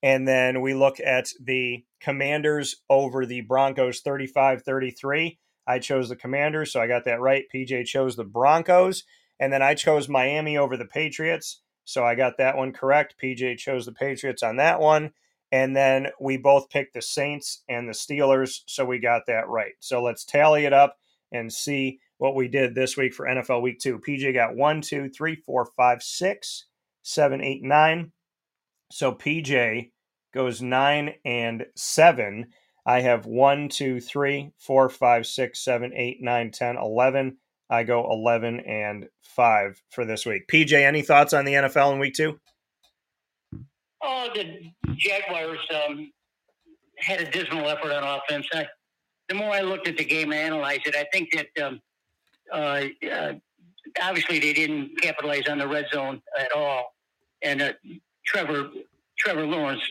And 0.02 0.28
then 0.28 0.60
we 0.60 0.74
look 0.74 1.00
at 1.00 1.28
the 1.42 1.84
Commanders 2.00 2.76
over 2.88 3.26
the 3.26 3.40
Broncos 3.40 4.00
35 4.00 4.62
33. 4.62 5.38
I 5.66 5.78
chose 5.78 6.08
the 6.08 6.16
Commanders, 6.16 6.72
so 6.72 6.80
I 6.80 6.86
got 6.86 7.04
that 7.06 7.20
right. 7.20 7.44
PJ 7.52 7.86
chose 7.86 8.14
the 8.14 8.24
Broncos. 8.24 9.04
And 9.40 9.52
then 9.52 9.62
I 9.62 9.74
chose 9.74 10.08
Miami 10.08 10.56
over 10.56 10.76
the 10.76 10.86
Patriots, 10.86 11.60
so 11.84 12.04
I 12.04 12.14
got 12.14 12.38
that 12.38 12.56
one 12.56 12.72
correct. 12.72 13.16
PJ 13.22 13.58
chose 13.58 13.84
the 13.84 13.92
Patriots 13.92 14.42
on 14.42 14.56
that 14.56 14.80
one. 14.80 15.12
And 15.52 15.76
then 15.76 16.08
we 16.20 16.36
both 16.36 16.70
picked 16.70 16.94
the 16.94 17.02
Saints 17.02 17.62
and 17.68 17.88
the 17.88 17.92
Steelers, 17.92 18.62
so 18.66 18.84
we 18.84 18.98
got 18.98 19.22
that 19.26 19.48
right. 19.48 19.74
So 19.80 20.02
let's 20.02 20.24
tally 20.24 20.64
it 20.64 20.72
up 20.72 20.98
and 21.32 21.52
see 21.52 22.00
what 22.18 22.34
we 22.34 22.48
did 22.48 22.74
this 22.74 22.96
week 22.96 23.14
for 23.14 23.26
NFL 23.26 23.62
Week 23.62 23.78
Two. 23.78 23.98
PJ 23.98 24.32
got 24.34 24.56
one, 24.56 24.80
two, 24.80 25.08
three, 25.08 25.36
four, 25.36 25.66
five, 25.76 26.02
six, 26.02 26.66
seven, 27.02 27.42
eight, 27.42 27.62
nine. 27.62 28.12
So 28.90 29.12
PJ 29.12 29.90
goes 30.32 30.62
nine 30.62 31.14
and 31.24 31.66
seven. 31.76 32.46
I 32.86 33.00
have 33.00 33.26
one, 33.26 33.68
two, 33.68 34.00
three, 34.00 34.52
four, 34.58 34.88
five, 34.88 35.26
six, 35.26 35.64
seven, 35.64 35.92
eight, 35.94 36.18
nine, 36.22 36.50
ten, 36.50 36.76
eleven. 36.76 37.38
I 37.68 37.82
go 37.82 38.10
eleven 38.10 38.60
and 38.60 39.08
five 39.22 39.82
for 39.90 40.04
this 40.04 40.24
week. 40.24 40.46
PJ, 40.48 40.72
any 40.72 41.02
thoughts 41.02 41.32
on 41.32 41.44
the 41.44 41.54
NFL 41.54 41.92
in 41.94 41.98
Week 41.98 42.14
Two? 42.14 42.38
Oh, 44.02 44.28
the 44.34 44.70
Jaguars 44.96 45.58
um, 45.74 46.12
had 46.98 47.20
a 47.20 47.30
dismal 47.30 47.68
effort 47.68 47.92
on 47.92 48.04
offense. 48.04 48.46
I, 48.52 48.66
the 49.28 49.34
more 49.34 49.50
I 49.50 49.62
looked 49.62 49.88
at 49.88 49.96
the 49.96 50.04
game 50.04 50.32
and 50.32 50.40
analyzed 50.40 50.86
it, 50.86 50.94
I 50.94 51.06
think 51.12 51.30
that 51.32 51.66
um, 51.66 51.80
uh, 52.52 52.82
uh, 53.10 53.32
obviously 54.02 54.38
they 54.38 54.52
didn't 54.52 55.00
capitalize 55.00 55.48
on 55.48 55.58
the 55.58 55.68
red 55.68 55.86
zone 55.92 56.20
at 56.38 56.52
all. 56.52 56.94
And 57.42 57.62
uh, 57.62 57.72
Trevor 58.26 58.70
Trevor 59.18 59.46
Lawrence 59.46 59.82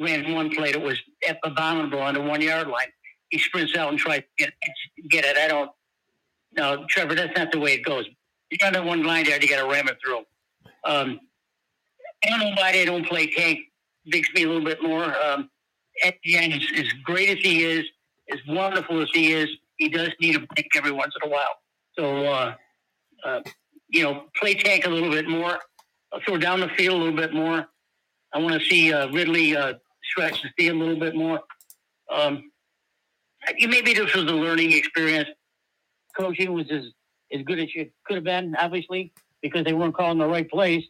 ran 0.00 0.32
one 0.32 0.50
play 0.50 0.72
that 0.72 0.80
was 0.80 1.00
abominable 1.44 2.00
on 2.00 2.14
the 2.14 2.20
one 2.20 2.40
yard 2.40 2.68
line. 2.68 2.88
He 3.28 3.38
sprints 3.38 3.76
out 3.76 3.90
and 3.90 3.98
tries 3.98 4.20
to 4.20 4.26
get, 4.38 4.52
get 5.10 5.24
it. 5.24 5.36
I 5.36 5.48
don't. 5.48 5.70
No, 6.56 6.86
Trevor, 6.88 7.14
that's 7.14 7.36
not 7.36 7.52
the 7.52 7.58
way 7.58 7.74
it 7.74 7.84
goes. 7.84 8.06
You 8.50 8.58
got 8.58 8.72
that 8.72 8.84
one 8.84 9.02
line 9.02 9.24
there, 9.24 9.40
you 9.42 9.48
got 9.48 9.62
to 9.62 9.68
ram 9.70 9.88
it 9.88 9.98
through. 10.02 10.18
Um, 10.84 11.20
I 12.24 12.30
don't 12.30 12.40
know 12.40 12.52
why 12.56 12.72
they 12.72 12.84
don't 12.84 13.06
play 13.06 13.26
Tank 13.26 13.58
Bixby 14.08 14.44
a 14.44 14.46
little 14.46 14.64
bit 14.64 14.82
more. 14.82 15.04
Um, 15.04 15.50
Etienne, 16.02 16.52
as, 16.52 16.62
as 16.76 16.92
great 17.04 17.28
as 17.30 17.38
he 17.38 17.64
is, 17.64 17.84
as 18.30 18.38
wonderful 18.48 19.00
as 19.02 19.08
he 19.12 19.32
is, 19.32 19.48
he 19.76 19.88
does 19.88 20.10
need 20.20 20.36
a 20.36 20.40
break 20.40 20.68
every 20.76 20.92
once 20.92 21.14
in 21.20 21.28
a 21.28 21.32
while. 21.32 21.56
So, 21.98 22.26
uh, 22.26 22.54
uh, 23.24 23.40
you 23.88 24.02
know, 24.02 24.24
play 24.36 24.54
Tank 24.54 24.86
a 24.86 24.90
little 24.90 25.10
bit 25.10 25.28
more, 25.28 25.58
uh, 26.12 26.20
throw 26.24 26.36
down 26.36 26.60
the 26.60 26.68
field 26.68 27.00
a 27.00 27.04
little 27.04 27.16
bit 27.16 27.32
more. 27.32 27.66
I 28.34 28.38
want 28.38 28.60
to 28.60 28.66
see 28.68 28.92
uh, 28.92 29.08
Ridley 29.12 29.56
uh, 29.56 29.74
stretch 30.10 30.42
the 30.42 30.48
field 30.58 30.76
a 30.76 30.78
little 30.84 31.00
bit 31.00 31.14
more. 31.14 31.40
Um, 32.12 32.50
maybe 33.58 33.94
this 33.94 34.14
was 34.14 34.24
a 34.24 34.34
learning 34.34 34.72
experience. 34.72 35.28
Coaching 36.16 36.52
was 36.52 36.70
as, 36.70 36.84
as 37.32 37.42
good 37.42 37.58
as 37.58 37.68
it 37.74 37.92
could 38.04 38.16
have 38.16 38.24
been, 38.24 38.54
obviously, 38.58 39.12
because 39.42 39.64
they 39.64 39.72
weren't 39.72 39.94
calling 39.94 40.18
the 40.18 40.26
right 40.26 40.48
plays. 40.48 40.84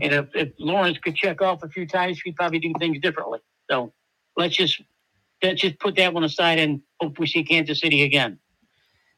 And 0.00 0.12
if, 0.12 0.26
if 0.34 0.52
Lawrence 0.58 0.98
could 0.98 1.16
check 1.16 1.40
off 1.40 1.62
a 1.62 1.68
few 1.68 1.86
times, 1.86 2.20
we'd 2.24 2.36
probably 2.36 2.58
do 2.58 2.72
things 2.78 2.98
differently. 3.00 3.40
So 3.70 3.92
let's 4.36 4.56
just 4.56 4.80
let's 5.42 5.60
just 5.60 5.78
put 5.78 5.96
that 5.96 6.12
one 6.12 6.24
aside 6.24 6.58
and 6.58 6.82
hope 7.00 7.18
we 7.18 7.26
see 7.26 7.44
Kansas 7.44 7.80
City 7.80 8.02
again. 8.02 8.38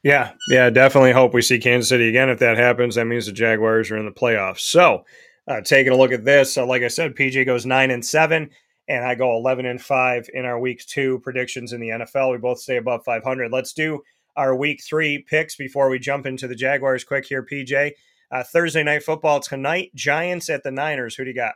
Yeah, 0.02 0.32
yeah, 0.48 0.70
definitely 0.70 1.12
hope 1.12 1.34
we 1.34 1.42
see 1.42 1.58
Kansas 1.58 1.90
City 1.90 2.08
again. 2.08 2.30
If 2.30 2.38
that 2.38 2.56
happens, 2.56 2.94
that 2.94 3.04
means 3.04 3.26
the 3.26 3.32
Jaguars 3.32 3.90
are 3.90 3.98
in 3.98 4.06
the 4.06 4.10
playoffs. 4.10 4.60
So, 4.60 5.04
uh, 5.46 5.60
taking 5.60 5.92
a 5.92 5.96
look 5.96 6.12
at 6.12 6.24
this, 6.24 6.54
so 6.54 6.64
like 6.64 6.82
I 6.82 6.88
said, 6.88 7.14
PJ 7.14 7.44
goes 7.44 7.66
nine 7.66 7.90
and 7.90 8.04
seven, 8.04 8.48
and 8.88 9.04
I 9.04 9.14
go 9.14 9.36
eleven 9.36 9.66
and 9.66 9.80
five 9.80 10.26
in 10.32 10.46
our 10.46 10.58
week 10.58 10.84
two 10.86 11.18
predictions 11.18 11.74
in 11.74 11.80
the 11.80 11.90
NFL. 11.90 12.32
We 12.32 12.38
both 12.38 12.60
stay 12.60 12.78
above 12.78 13.04
five 13.04 13.22
hundred. 13.22 13.52
Let's 13.52 13.74
do 13.74 14.00
our 14.36 14.56
week 14.56 14.82
three 14.82 15.22
picks 15.28 15.56
before 15.56 15.90
we 15.90 15.98
jump 15.98 16.24
into 16.24 16.48
the 16.48 16.54
Jaguars. 16.54 17.04
Quick 17.04 17.26
here, 17.26 17.44
PJ. 17.44 17.92
Uh, 18.30 18.42
Thursday 18.42 18.82
night 18.82 19.02
football 19.02 19.40
tonight. 19.40 19.90
Giants 19.94 20.48
at 20.48 20.62
the 20.62 20.70
Niners. 20.70 21.14
Who 21.14 21.24
do 21.24 21.30
you 21.30 21.36
got? 21.36 21.54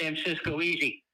San 0.00 0.16
Francisco 0.16 0.60
easy. 0.60 1.04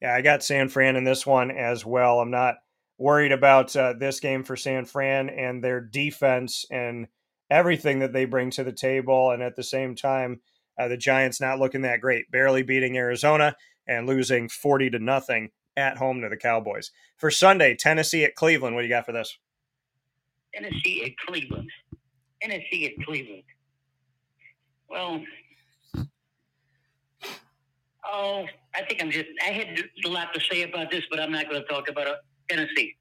Yeah, 0.00 0.14
I 0.14 0.20
got 0.20 0.44
San 0.44 0.68
Fran 0.68 0.94
in 0.94 1.02
this 1.02 1.26
one 1.26 1.50
as 1.50 1.84
well. 1.84 2.20
I'm 2.20 2.30
not 2.30 2.56
worried 2.98 3.32
about 3.32 3.74
uh, 3.76 3.94
this 3.98 4.20
game 4.20 4.44
for 4.44 4.56
San 4.56 4.84
Fran 4.84 5.28
and 5.28 5.62
their 5.62 5.80
defense 5.80 6.64
and 6.70 7.08
everything 7.50 8.00
that 8.00 8.12
they 8.12 8.24
bring 8.24 8.50
to 8.50 8.64
the 8.64 8.72
table. 8.72 9.30
And 9.30 9.42
at 9.42 9.56
the 9.56 9.62
same 9.62 9.94
time, 9.94 10.40
uh, 10.78 10.88
the 10.88 10.96
Giants 10.96 11.40
not 11.40 11.58
looking 11.58 11.82
that 11.82 12.00
great, 12.00 12.30
barely 12.30 12.62
beating 12.62 12.96
Arizona 12.96 13.56
and 13.86 14.06
losing 14.06 14.48
40 14.48 14.90
to 14.90 14.98
nothing 14.98 15.50
at 15.76 15.98
home 15.98 16.20
to 16.20 16.28
the 16.28 16.36
Cowboys. 16.36 16.90
For 17.16 17.30
Sunday, 17.30 17.76
Tennessee 17.76 18.24
at 18.24 18.34
Cleveland. 18.34 18.74
What 18.74 18.82
do 18.82 18.88
you 18.88 18.94
got 18.94 19.06
for 19.06 19.12
this? 19.12 19.38
Tennessee 20.54 21.04
at 21.04 21.12
Cleveland. 21.26 21.70
Tennessee 22.40 22.86
at 22.86 23.04
Cleveland. 23.04 23.42
Well, 24.88 25.22
oh, 28.10 28.46
I 28.74 28.82
think 28.82 29.02
I'm 29.02 29.10
just, 29.10 29.26
I 29.42 29.50
had 29.50 29.78
a 30.04 30.08
lot 30.08 30.32
to 30.34 30.40
say 30.40 30.62
about 30.62 30.90
this, 30.90 31.02
but 31.10 31.20
I'm 31.20 31.32
not 31.32 31.48
going 31.48 31.62
to 31.62 31.68
talk 31.68 31.88
about 31.88 32.06
it. 32.06 32.16
Tennessee. 32.48 32.96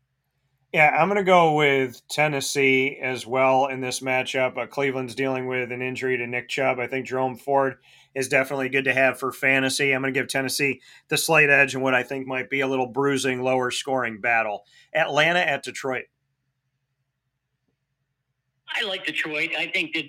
Yeah, 0.74 0.90
I'm 0.90 1.07
going 1.07 1.18
to 1.18 1.24
go 1.24 1.53
with 1.53 2.02
Tennessee 2.07 2.98
as 2.99 3.28
well 3.28 3.68
in 3.68 3.80
this 3.80 3.99
matchup. 3.99 4.57
Uh, 4.57 4.65
Cleveland's 4.65 5.14
dealing 5.14 5.48
with 5.48 5.72
an 5.72 5.84
injury 5.84 6.18
to 6.18 6.26
Nick 6.26 6.49
Chubb. 6.49 6.80
I 6.80 6.88
think 6.88 7.06
Jerome 7.06 7.36
Ford 7.36 7.76
is 8.15 8.28
definitely 8.28 8.70
good 8.70 8.86
to 8.86 8.94
have 8.94 9.20
for 9.20 9.32
fantasy. 9.32 9.91
I'm 9.91 10.02
going 10.02 10.11
to 10.11 10.20
give 10.20 10.28
Tennessee 10.28 10.82
the 11.10 11.18
slight 11.18 11.52
edge 11.52 11.76
in 11.76 11.82
what 11.82 11.94
I 11.94 12.02
think 12.02 12.26
might 12.26 12.49
be 12.49 12.61
a 12.61 12.68
little 12.68 12.88
bruising, 12.88 13.44
lower 13.44 13.70
scoring 13.70 14.20
battle. 14.20 14.64
Atlanta 14.95 15.40
at 15.40 15.64
Detroit. 15.64 16.06
I 18.76 18.84
like 18.84 19.06
Detroit. 19.06 19.52
I 19.56 19.68
think 19.68 19.94
that 19.94 20.06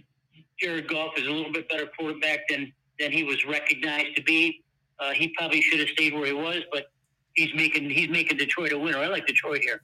Jared 0.58 0.88
Goff 0.88 1.18
is 1.18 1.26
a 1.26 1.30
little 1.30 1.52
bit 1.52 1.68
better 1.68 1.90
quarterback 1.98 2.40
than 2.48 2.72
than 2.98 3.12
he 3.12 3.24
was 3.24 3.44
recognized 3.44 4.16
to 4.16 4.22
be. 4.22 4.62
Uh, 4.98 5.10
he 5.10 5.28
probably 5.36 5.60
should 5.60 5.80
have 5.80 5.88
stayed 5.88 6.14
where 6.14 6.26
he 6.26 6.32
was, 6.32 6.62
but 6.72 6.86
he's 7.34 7.54
making 7.54 7.90
he's 7.90 8.08
making 8.08 8.38
Detroit 8.38 8.72
a 8.72 8.78
winner. 8.78 8.98
I 8.98 9.08
like 9.08 9.26
Detroit 9.26 9.60
here. 9.62 9.82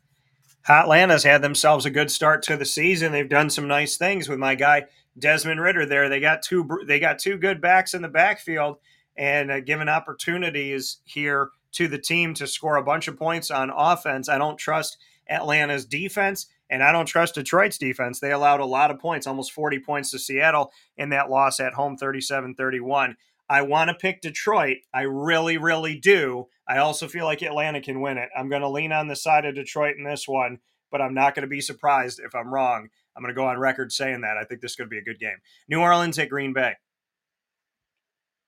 Atlanta's 0.68 1.24
had 1.24 1.42
themselves 1.42 1.86
a 1.86 1.90
good 1.90 2.10
start 2.10 2.42
to 2.44 2.56
the 2.56 2.64
season. 2.64 3.12
They've 3.12 3.28
done 3.28 3.50
some 3.50 3.66
nice 3.66 3.96
things 3.96 4.28
with 4.28 4.38
my 4.38 4.54
guy 4.54 4.86
Desmond 5.18 5.60
Ridder. 5.60 5.86
there. 5.86 6.08
They 6.08 6.20
got 6.20 6.42
two 6.42 6.68
they 6.86 7.00
got 7.00 7.18
two 7.18 7.36
good 7.38 7.60
backs 7.60 7.94
in 7.94 8.02
the 8.02 8.08
backfield 8.08 8.78
and 9.16 9.50
uh, 9.50 9.60
given 9.60 9.88
opportunities 9.88 10.98
here 11.04 11.50
to 11.72 11.88
the 11.88 11.98
team 11.98 12.34
to 12.34 12.46
score 12.46 12.76
a 12.76 12.82
bunch 12.82 13.08
of 13.08 13.16
points 13.16 13.50
on 13.50 13.70
offense. 13.70 14.28
I 14.28 14.38
don't 14.38 14.56
trust 14.56 14.98
Atlanta's 15.28 15.84
defense 15.84 16.46
and 16.68 16.82
I 16.82 16.92
don't 16.92 17.06
trust 17.06 17.34
Detroit's 17.34 17.78
defense. 17.78 18.20
They 18.20 18.32
allowed 18.32 18.60
a 18.60 18.64
lot 18.64 18.90
of 18.90 18.98
points, 18.98 19.26
almost 19.26 19.52
40 19.52 19.80
points 19.80 20.10
to 20.12 20.18
Seattle 20.18 20.72
in 20.96 21.10
that 21.10 21.30
loss 21.30 21.60
at 21.60 21.74
home 21.74 21.96
37-31. 21.96 23.14
I 23.48 23.62
want 23.62 23.88
to 23.88 23.94
pick 23.94 24.20
Detroit. 24.20 24.78
I 24.94 25.02
really, 25.02 25.58
really 25.58 25.98
do. 25.98 26.48
I 26.70 26.78
also 26.78 27.08
feel 27.08 27.24
like 27.24 27.42
Atlanta 27.42 27.80
can 27.80 28.00
win 28.00 28.16
it. 28.16 28.28
I'm 28.38 28.48
going 28.48 28.62
to 28.62 28.68
lean 28.68 28.92
on 28.92 29.08
the 29.08 29.16
side 29.16 29.44
of 29.44 29.56
Detroit 29.56 29.96
in 29.98 30.04
this 30.04 30.28
one, 30.28 30.60
but 30.92 31.00
I'm 31.00 31.14
not 31.14 31.34
going 31.34 31.42
to 31.42 31.48
be 31.48 31.60
surprised 31.60 32.20
if 32.24 32.32
I'm 32.32 32.54
wrong. 32.54 32.86
I'm 33.16 33.24
going 33.24 33.34
to 33.34 33.38
go 33.38 33.48
on 33.48 33.58
record 33.58 33.90
saying 33.90 34.20
that. 34.20 34.36
I 34.40 34.44
think 34.44 34.60
this 34.60 34.70
is 34.72 34.76
going 34.76 34.86
to 34.86 34.90
be 34.90 34.98
a 34.98 35.02
good 35.02 35.18
game. 35.18 35.36
New 35.68 35.80
Orleans 35.80 36.16
at 36.20 36.28
Green 36.28 36.52
Bay. 36.52 36.74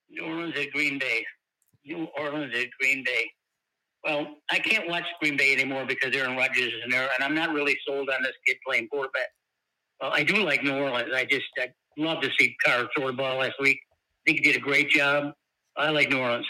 New 0.09 0.23
Orleans 0.23 0.53
at 0.57 0.71
Green 0.71 0.97
Bay. 0.99 1.25
New 1.83 2.07
Orleans 2.17 2.53
at 2.55 2.67
Green 2.79 3.03
Bay. 3.03 3.29
Well, 4.05 4.35
I 4.49 4.59
can't 4.59 4.87
watch 4.87 5.03
Green 5.19 5.35
Bay 5.35 5.51
anymore 5.51 5.85
because 5.85 6.15
Aaron 6.15 6.37
Rodgers 6.37 6.67
is 6.67 6.81
in 6.85 6.91
there, 6.91 7.09
and 7.13 7.25
I'm 7.25 7.35
not 7.35 7.53
really 7.53 7.77
sold 7.85 8.09
on 8.09 8.23
this 8.23 8.31
kid 8.47 8.55
playing 8.65 8.87
quarterback. 8.87 9.27
Well, 9.99 10.11
I 10.13 10.23
do 10.23 10.43
like 10.43 10.63
New 10.63 10.77
Orleans. 10.77 11.11
I 11.13 11.25
just 11.25 11.43
I 11.59 11.67
love 11.97 12.21
to 12.21 12.29
see 12.39 12.55
Carr 12.63 12.87
throw 12.95 13.07
the 13.07 13.13
ball 13.13 13.39
last 13.39 13.55
week. 13.59 13.79
I 13.91 14.31
think 14.31 14.39
he 14.39 14.51
did 14.53 14.61
a 14.61 14.63
great 14.63 14.89
job. 14.89 15.33
I 15.75 15.89
like 15.89 16.09
New 16.09 16.19
Orleans. 16.19 16.47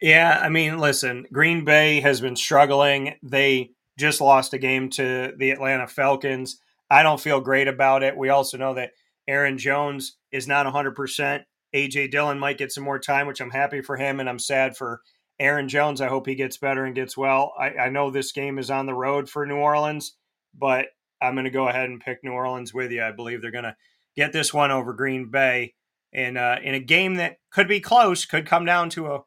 Yeah, 0.00 0.38
I 0.40 0.48
mean, 0.48 0.78
listen, 0.78 1.26
Green 1.32 1.64
Bay 1.64 2.00
has 2.00 2.20
been 2.20 2.36
struggling. 2.36 3.14
They 3.22 3.70
just 3.98 4.20
lost 4.20 4.54
a 4.54 4.58
game 4.58 4.90
to 4.90 5.32
the 5.36 5.50
Atlanta 5.50 5.88
Falcons. 5.88 6.60
I 6.90 7.02
don't 7.02 7.20
feel 7.20 7.40
great 7.40 7.68
about 7.68 8.02
it. 8.02 8.16
We 8.16 8.28
also 8.28 8.56
know 8.56 8.74
that 8.74 8.92
Aaron 9.26 9.58
Jones 9.58 10.16
is 10.30 10.46
not 10.46 10.66
100%. 10.66 11.42
AJ 11.74 12.10
Dillon 12.10 12.38
might 12.38 12.58
get 12.58 12.72
some 12.72 12.84
more 12.84 12.98
time, 12.98 13.26
which 13.26 13.40
I'm 13.40 13.50
happy 13.50 13.82
for 13.82 13.96
him, 13.96 14.20
and 14.20 14.28
I'm 14.28 14.38
sad 14.38 14.76
for 14.76 15.02
Aaron 15.38 15.68
Jones. 15.68 16.00
I 16.00 16.08
hope 16.08 16.26
he 16.26 16.34
gets 16.34 16.56
better 16.56 16.84
and 16.84 16.94
gets 16.94 17.16
well. 17.16 17.52
I, 17.58 17.70
I 17.70 17.88
know 17.90 18.10
this 18.10 18.32
game 18.32 18.58
is 18.58 18.70
on 18.70 18.86
the 18.86 18.94
road 18.94 19.28
for 19.28 19.44
New 19.46 19.56
Orleans, 19.56 20.16
but 20.54 20.86
I'm 21.20 21.34
going 21.34 21.44
to 21.44 21.50
go 21.50 21.68
ahead 21.68 21.90
and 21.90 22.00
pick 22.00 22.22
New 22.22 22.32
Orleans 22.32 22.72
with 22.72 22.90
you. 22.92 23.02
I 23.02 23.12
believe 23.12 23.42
they're 23.42 23.50
going 23.50 23.64
to 23.64 23.76
get 24.16 24.32
this 24.32 24.54
one 24.54 24.70
over 24.70 24.92
Green 24.92 25.30
Bay 25.30 25.74
in 26.12 26.36
uh, 26.36 26.58
in 26.62 26.74
a 26.74 26.80
game 26.80 27.16
that 27.16 27.36
could 27.50 27.68
be 27.68 27.80
close, 27.80 28.24
could 28.24 28.46
come 28.46 28.64
down 28.64 28.88
to 28.90 29.08
a 29.08 29.20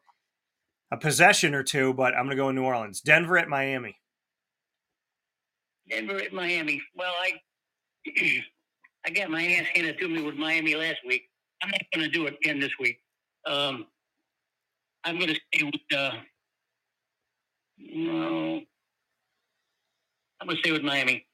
a 0.92 0.96
possession 0.98 1.54
or 1.54 1.62
two, 1.62 1.94
but 1.94 2.14
I'm 2.14 2.26
going 2.26 2.36
to 2.36 2.42
go 2.42 2.50
in 2.50 2.54
New 2.54 2.64
Orleans. 2.64 3.00
Denver 3.00 3.38
at 3.38 3.48
Miami. 3.48 3.96
Denver 5.88 6.18
at 6.18 6.34
Miami. 6.34 6.82
Well, 6.94 7.14
I 7.18 7.40
I 9.06 9.10
got 9.10 9.30
my 9.30 9.42
ass 9.42 9.66
handed 9.74 9.98
to 9.98 10.08
me 10.08 10.22
with 10.22 10.36
Miami 10.36 10.74
last 10.74 10.98
week. 11.06 11.22
I'm 11.62 11.70
not 11.70 11.80
going 11.94 12.04
to 12.04 12.12
do 12.12 12.26
it 12.26 12.36
again 12.42 12.60
this 12.60 12.72
week. 12.78 12.98
Um, 13.46 13.86
I'm 15.02 15.16
going 15.16 15.30
to 15.30 15.40
stay 15.52 15.64
with. 15.64 15.98
Uh, 15.98 16.10
no, 17.78 18.60
I'm 20.40 20.46
going 20.46 20.56
to 20.56 20.60
stay 20.60 20.72
with 20.72 20.82
Miami. 20.82 21.26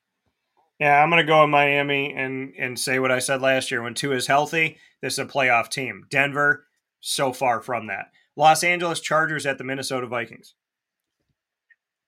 Yeah, 0.78 1.02
I'm 1.02 1.10
going 1.10 1.20
to 1.20 1.30
go 1.30 1.42
in 1.42 1.50
Miami 1.50 2.14
and 2.14 2.52
and 2.56 2.78
say 2.78 3.00
what 3.00 3.10
I 3.10 3.18
said 3.18 3.42
last 3.42 3.72
year. 3.72 3.82
When 3.82 3.94
two 3.94 4.12
is 4.12 4.28
healthy, 4.28 4.78
this 5.02 5.14
is 5.14 5.18
a 5.18 5.24
playoff 5.24 5.68
team. 5.68 6.06
Denver, 6.10 6.66
so 7.00 7.32
far 7.32 7.60
from 7.60 7.88
that. 7.88 8.12
Los 8.38 8.62
Angeles 8.62 9.00
Chargers 9.00 9.46
at 9.46 9.58
the 9.58 9.64
Minnesota 9.64 10.06
Vikings. 10.06 10.54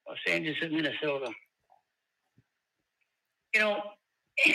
Los 0.08 0.16
Angeles 0.28 0.56
at 0.62 0.70
Minnesota. 0.70 1.32
You 3.52 3.60
know, 3.60 3.82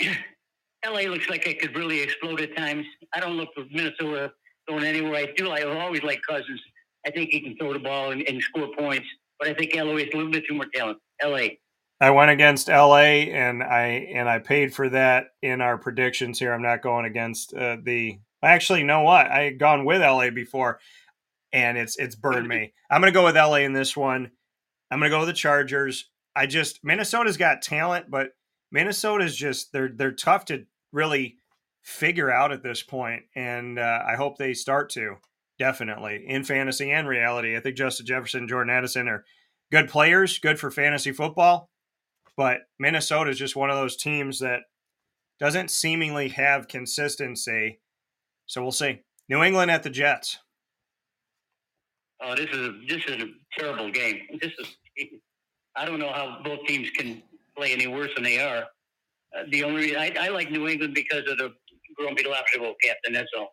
LA 0.86 1.02
looks 1.02 1.30
like 1.30 1.46
it 1.46 1.60
could 1.60 1.76
really 1.76 2.02
explode 2.02 2.40
at 2.40 2.56
times. 2.56 2.86
I 3.14 3.20
don't 3.20 3.36
look 3.36 3.50
for 3.54 3.66
Minnesota 3.70 4.32
going 4.70 4.86
anywhere. 4.86 5.16
I 5.16 5.34
do. 5.36 5.50
I 5.50 5.64
always 5.64 6.02
like 6.02 6.22
Cousins. 6.28 6.62
I 7.06 7.12
think 7.12 7.32
he 7.32 7.42
can 7.42 7.58
throw 7.58 7.74
the 7.74 7.80
ball 7.80 8.12
and, 8.12 8.22
and 8.28 8.42
score 8.42 8.70
points, 8.78 9.08
but 9.38 9.50
I 9.50 9.54
think 9.54 9.76
LA 9.76 9.96
is 9.98 10.10
a 10.14 10.18
little 10.18 10.32
bit 10.32 10.46
too 10.48 10.56
much 10.56 10.70
talent. 10.74 10.98
LA. 11.22 11.48
I 12.00 12.10
went 12.10 12.32
against 12.32 12.70
LA 12.70 13.28
and 13.36 13.62
I 13.62 13.88
and 14.14 14.30
I 14.30 14.40
paid 14.40 14.74
for 14.74 14.88
that 14.90 15.28
in 15.42 15.60
our 15.60 15.78
predictions 15.78 16.40
here. 16.40 16.54
I'm 16.54 16.64
not 16.64 16.82
going 16.82 17.04
against 17.04 17.54
uh, 17.54 17.78
the. 17.84 18.20
Actually, 18.42 18.80
you 18.80 18.86
know 18.86 19.02
what? 19.02 19.28
I 19.28 19.42
had 19.42 19.60
gone 19.60 19.86
with 19.86 20.02
LA 20.02 20.30
before, 20.30 20.80
and 21.56 21.78
it's 21.78 21.98
it's 21.98 22.16
burned 22.16 22.48
me. 22.50 22.74
I'm 22.92 23.02
going 23.02 23.12
to 23.12 23.18
go 23.18 23.26
with 23.26 23.36
LA 23.36 23.60
in 23.60 23.74
this 23.74 23.96
one. 23.96 24.30
I'm 24.92 25.00
going 25.00 25.10
to 25.10 25.16
go 25.16 25.20
with 25.22 25.30
the 25.30 25.34
Chargers. 25.34 26.10
I 26.36 26.46
just 26.46 26.84
Minnesota's 26.84 27.38
got 27.38 27.62
talent, 27.62 28.12
but 28.12 28.32
Minnesota's 28.72 29.36
just 29.36 29.72
they're 29.72 29.90
they're 29.96 30.12
tough 30.12 30.46
to 30.46 30.66
really 30.92 31.38
figure 31.82 32.30
out 32.30 32.52
at 32.52 32.62
this 32.62 32.84
point, 32.84 33.24
and 33.36 33.80
uh, 33.80 34.00
I 34.06 34.16
hope 34.16 34.38
they 34.38 34.54
start 34.54 34.90
to 34.92 35.16
definitely 35.58 36.26
in 36.28 36.44
fantasy 36.44 36.92
and 36.92 37.08
reality. 37.08 37.56
I 37.56 37.62
think 37.62 37.78
Justin 37.78 38.06
Jefferson, 38.06 38.48
Jordan 38.48 38.76
Addison 38.76 39.08
are 39.08 39.24
good 39.72 39.88
players, 39.88 40.38
good 40.40 40.60
for 40.60 40.70
fantasy 40.70 41.14
football, 41.14 41.70
but 42.36 42.60
Minnesota 42.78 43.30
is 43.30 43.40
just 43.40 43.56
one 43.56 43.70
of 43.70 43.78
those 43.78 43.96
teams 43.96 44.40
that 44.40 44.62
doesn't 45.40 45.72
seemingly 45.72 46.30
have 46.30 46.68
consistency. 46.68 47.80
So 48.46 48.62
we'll 48.62 48.72
see. 48.72 49.02
New 49.30 49.42
England 49.42 49.72
at 49.72 49.84
the 49.84 49.90
Jets. 49.90 50.38
Oh, 52.22 52.36
this 52.36 52.50
is 52.50 52.58
a, 52.58 52.74
this 52.88 53.04
is 53.08 53.24
a 53.24 53.28
terrible 53.60 53.92
game. 53.92 54.22
This 54.42 54.52
is 54.60 54.78
I 55.76 55.86
don't 55.86 56.00
know 56.00 56.12
how 56.12 56.40
both 56.44 56.66
teams 56.68 56.90
can 56.92 57.22
play 57.58 57.74
any 57.74 57.88
worse 57.88 58.12
than 58.16 58.24
they 58.24 58.40
are. 58.40 58.64
Uh, 59.38 59.44
the 59.50 59.64
only 59.64 59.96
I, 59.96 60.14
I 60.20 60.30
like 60.30 60.50
New 60.50 60.68
England 60.68 60.94
because 60.94 61.30
of 61.30 61.38
the 61.38 61.54
grumpy 61.96 62.24
Lapsable 62.24 62.74
captain. 62.82 63.14
That's 63.14 63.30
all. 63.38 63.50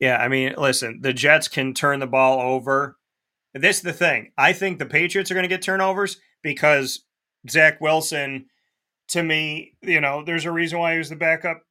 Yeah, 0.00 0.16
I 0.16 0.28
mean, 0.28 0.54
listen, 0.56 1.00
the 1.02 1.12
Jets 1.12 1.48
can 1.48 1.74
turn 1.74 1.98
the 1.98 2.06
ball 2.06 2.40
over. 2.40 2.96
This 3.52 3.78
is 3.78 3.82
the 3.82 3.92
thing. 3.92 4.32
I 4.38 4.52
think 4.52 4.78
the 4.78 4.86
Patriots 4.86 5.30
are 5.30 5.34
going 5.34 5.44
to 5.44 5.48
get 5.48 5.62
turnovers 5.62 6.18
because 6.42 7.04
Zach 7.50 7.80
Wilson, 7.80 8.46
to 9.08 9.22
me, 9.22 9.74
you 9.82 10.00
know, 10.00 10.22
there's 10.24 10.44
a 10.44 10.52
reason 10.52 10.78
why 10.78 10.92
he 10.92 10.98
was 10.98 11.08
the 11.08 11.16
backup 11.16 11.62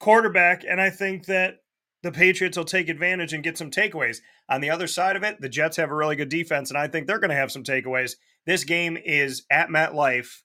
quarterback, 0.00 0.64
and 0.68 0.80
I 0.80 0.90
think 0.90 1.26
that 1.26 1.58
the 2.04 2.12
Patriots 2.12 2.56
will 2.56 2.64
take 2.64 2.88
advantage 2.88 3.32
and 3.32 3.42
get 3.42 3.58
some 3.58 3.70
takeaways. 3.70 4.18
On 4.48 4.60
the 4.60 4.70
other 4.70 4.86
side 4.86 5.16
of 5.16 5.22
it, 5.22 5.40
the 5.40 5.48
Jets 5.48 5.78
have 5.78 5.90
a 5.90 5.94
really 5.94 6.16
good 6.16 6.28
defense, 6.28 6.70
and 6.70 6.78
I 6.78 6.86
think 6.86 7.06
they're 7.06 7.18
going 7.18 7.30
to 7.30 7.36
have 7.36 7.50
some 7.50 7.64
takeaways. 7.64 8.16
This 8.46 8.62
game 8.62 8.98
is 9.02 9.44
at 9.50 9.70
MetLife. 9.70 10.42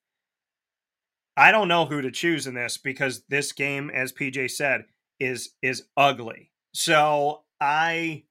I 1.36 1.52
don't 1.52 1.68
know 1.68 1.86
who 1.86 2.02
to 2.02 2.11
choose 2.11 2.48
in 2.48 2.53
this 2.53 2.77
because 2.77 3.23
this 3.27 3.52
game, 3.52 3.90
as 3.90 4.14
PJ 4.14 4.52
said, 4.52 4.86
is 5.19 5.52
is 5.61 5.84
ugly. 5.98 6.52
So 6.73 7.44
I 7.60 8.23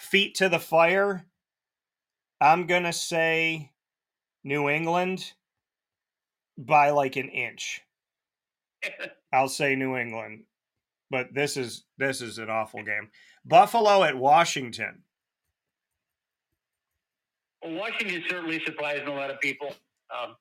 feet 0.00 0.34
to 0.36 0.48
the 0.48 0.58
fire. 0.58 1.26
I'm 2.40 2.66
gonna 2.66 2.92
say 2.92 3.72
New 4.42 4.68
England 4.68 5.32
by 6.56 6.90
like 6.90 7.16
an 7.16 7.28
inch. 7.28 7.82
I'll 9.32 9.48
say 9.48 9.76
New 9.76 9.96
England, 9.96 10.44
but 11.10 11.34
this 11.34 11.56
is 11.56 11.84
this 11.98 12.20
is 12.20 12.38
an 12.38 12.50
awful 12.50 12.82
game. 12.82 13.10
Buffalo 13.44 14.04
at 14.04 14.16
Washington. 14.16 15.02
Well, 17.62 17.74
Washington 17.74 18.22
certainly 18.28 18.60
surprised 18.64 19.04
a 19.04 19.12
lot 19.12 19.30
of 19.30 19.40
people. 19.40 19.74
Um, 20.10 20.36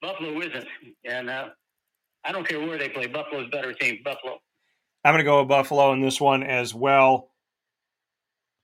Buffalo 0.00 0.40
isn't, 0.40 0.66
and 1.04 1.30
uh, 1.30 1.48
I 2.24 2.32
don't 2.32 2.46
care 2.46 2.60
where 2.60 2.78
they 2.78 2.88
play. 2.88 3.06
Buffalo's 3.06 3.48
better 3.50 3.72
team. 3.72 4.00
Buffalo. 4.04 4.40
I'm 5.04 5.14
going 5.14 5.24
to 5.24 5.24
go 5.24 5.40
with 5.40 5.48
Buffalo 5.48 5.92
in 5.92 6.00
this 6.00 6.20
one 6.20 6.42
as 6.42 6.74
well. 6.74 7.30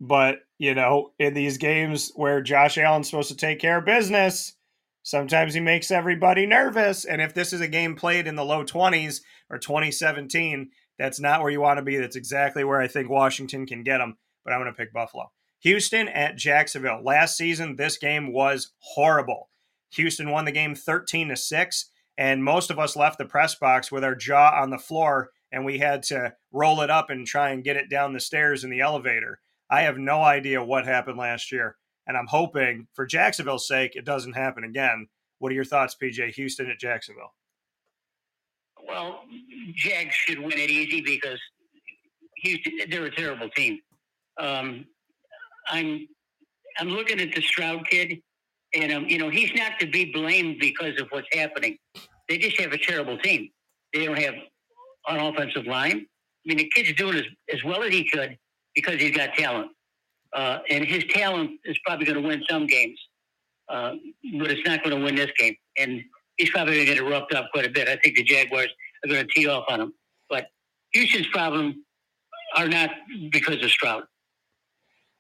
But, 0.01 0.41
you 0.59 0.75
know, 0.75 1.13
in 1.19 1.35
these 1.35 1.59
games 1.59 2.13
where 2.15 2.41
Josh 2.41 2.79
Allen's 2.79 3.11
supposed 3.11 3.31
to 3.31 3.37
take 3.37 3.59
care 3.59 3.79
of 3.79 3.85
business, 3.85 4.55
sometimes 5.03 5.55
he 5.55 5.61
makes 5.61 5.91
everybody 5.91 6.47
nervous. 6.47 7.05
And 7.05 7.21
if 7.21 7.35
this 7.35 7.53
is 7.53 7.61
a 7.61 7.69
game 7.69 7.97
played 7.97 8.29
in 8.29 8.37
the 8.37 8.45
low 8.45 8.65
20s 8.65 9.23
or 9.51 9.59
2017, 9.59 10.71
that's 10.99 11.21
not 11.21 11.43
where 11.43 11.51
you 11.51 11.61
want 11.61 11.79
to 11.79 11.85
be. 11.85 11.97
That's 11.97 12.17
exactly 12.17 12.65
where 12.65 12.81
I 12.81 12.89
think 12.89 13.09
Washington 13.09 13.67
can 13.67 13.83
get 13.83 13.99
them. 13.99 14.17
But 14.45 14.53
I'm 14.53 14.61
going 14.61 14.73
to 14.73 14.77
pick 14.77 14.93
Buffalo. 14.93 15.31
Houston 15.61 16.09
at 16.09 16.37
Jacksonville. 16.37 17.03
Last 17.03 17.37
season, 17.37 17.77
this 17.77 17.99
game 17.99 18.33
was 18.33 18.73
horrible. 18.79 19.51
Houston 19.93 20.31
won 20.31 20.45
the 20.45 20.53
game 20.53 20.75
13 20.75 21.29
to 21.29 21.37
6, 21.37 21.91
and 22.17 22.45
most 22.45 22.71
of 22.71 22.79
us 22.79 22.97
left 22.97 23.19
the 23.19 23.25
press 23.25 23.55
box 23.55 23.91
with 23.91 24.05
our 24.05 24.15
jaw 24.15 24.53
on 24.61 24.71
the 24.71 24.79
floor 24.79 25.31
and 25.51 25.65
we 25.65 25.79
had 25.79 26.03
to 26.05 26.35
roll 26.53 26.81
it 26.81 26.91
up 26.91 27.11
and 27.11 27.27
try 27.27 27.51
and 27.51 27.65
get 27.65 27.77
it 27.77 27.91
down 27.91 28.13
the 28.13 28.21
stairs 28.21 28.65
in 28.65 28.71
the 28.71 28.81
elevator. 28.81 29.41
I 29.71 29.83
have 29.83 29.99
no 29.99 30.23
idea 30.23 30.65
what 30.65 30.87
happened 30.87 31.19
last 31.19 31.53
year, 31.53 31.77
and 32.07 32.17
I'm 32.17 32.27
hoping 32.27 32.89
for 32.95 33.07
Jacksonville's 33.07 33.69
sake 33.69 33.97
it 33.97 34.05
doesn't 34.05 34.35
happen 34.35 34.65
again. 34.65 35.09
What 35.39 35.53
are 35.53 35.55
your 35.55 35.65
thoughts, 35.65 35.97
PJ? 36.01 36.35
Houston 36.35 36.71
at 36.71 36.79
Jacksonville. 36.79 37.35
Well, 38.89 39.21
Jags 39.75 40.15
should 40.15 40.39
win 40.39 40.53
it 40.53 40.71
easy 40.71 41.03
because 41.03 41.39
Houston 42.39 42.73
they're 42.91 43.05
a 43.05 43.15
terrible 43.15 43.51
team. 43.51 43.81
Um, 44.41 44.87
I'm 45.69 46.09
I'm 46.79 46.89
looking 46.89 47.21
at 47.21 47.35
the 47.35 47.43
Stroud 47.43 47.87
kid, 47.89 48.19
and 48.75 48.93
um, 48.93 49.07
you 49.07 49.19
know 49.19 49.29
he's 49.29 49.53
not 49.55 49.79
to 49.81 49.87
be 49.87 50.07
blamed 50.07 50.59
because 50.59 50.99
of 51.01 51.09
what's 51.11 51.29
happening. 51.33 51.77
They 52.29 52.39
just 52.39 52.59
have 52.61 52.73
a 52.73 52.79
terrible 52.79 53.19
team. 53.19 53.51
They 53.93 54.07
don't 54.07 54.19
have 54.19 54.35
an 55.09 55.21
offensive 55.21 55.67
line. 55.67 56.07
I 56.07 56.49
mean, 56.49 56.59
the 56.59 56.71
kid's 56.75 56.93
doing 56.95 57.19
as, 57.19 57.25
as 57.53 57.65
well 57.65 57.83
as 57.83 57.91
he 57.91 58.09
could 58.09 58.39
because 58.75 59.01
he's 59.01 59.17
got 59.17 59.35
talent. 59.35 59.71
Uh, 60.35 60.59
and 60.71 60.85
his 60.85 61.05
talent 61.11 61.53
is 61.65 61.79
probably 61.87 62.07
going 62.07 62.21
to 62.23 62.27
win 62.27 62.43
some 62.49 62.67
games, 62.67 62.99
uh, 63.71 63.95
but 64.39 64.51
it's 64.51 64.67
not 64.67 64.85
going 64.85 64.97
to 64.97 65.03
win 65.03 65.15
this 65.15 65.31
game. 65.39 65.55
And 65.79 66.03
he's 66.39 66.51
probably 66.51 66.75
going 66.75 66.87
to 66.87 66.95
get 66.95 67.11
roughed 67.11 67.35
up 67.35 67.51
quite 67.53 67.67
a 67.67 67.71
bit. 67.71 67.89
I 67.89 67.97
think 67.97 68.17
the 68.17 68.25
Jaguars 68.25 68.71
are 69.05 69.09
going 69.09 69.27
to 69.27 69.35
tee 69.35 69.47
off 69.47 69.65
on 69.69 69.81
him. 69.81 69.95
But 70.31 70.47
Houston's 70.93 71.27
problem 71.29 71.85
are 72.57 72.69
not 72.69 72.91
because 73.31 73.63
of 73.63 73.71
Stroud. 73.71 74.05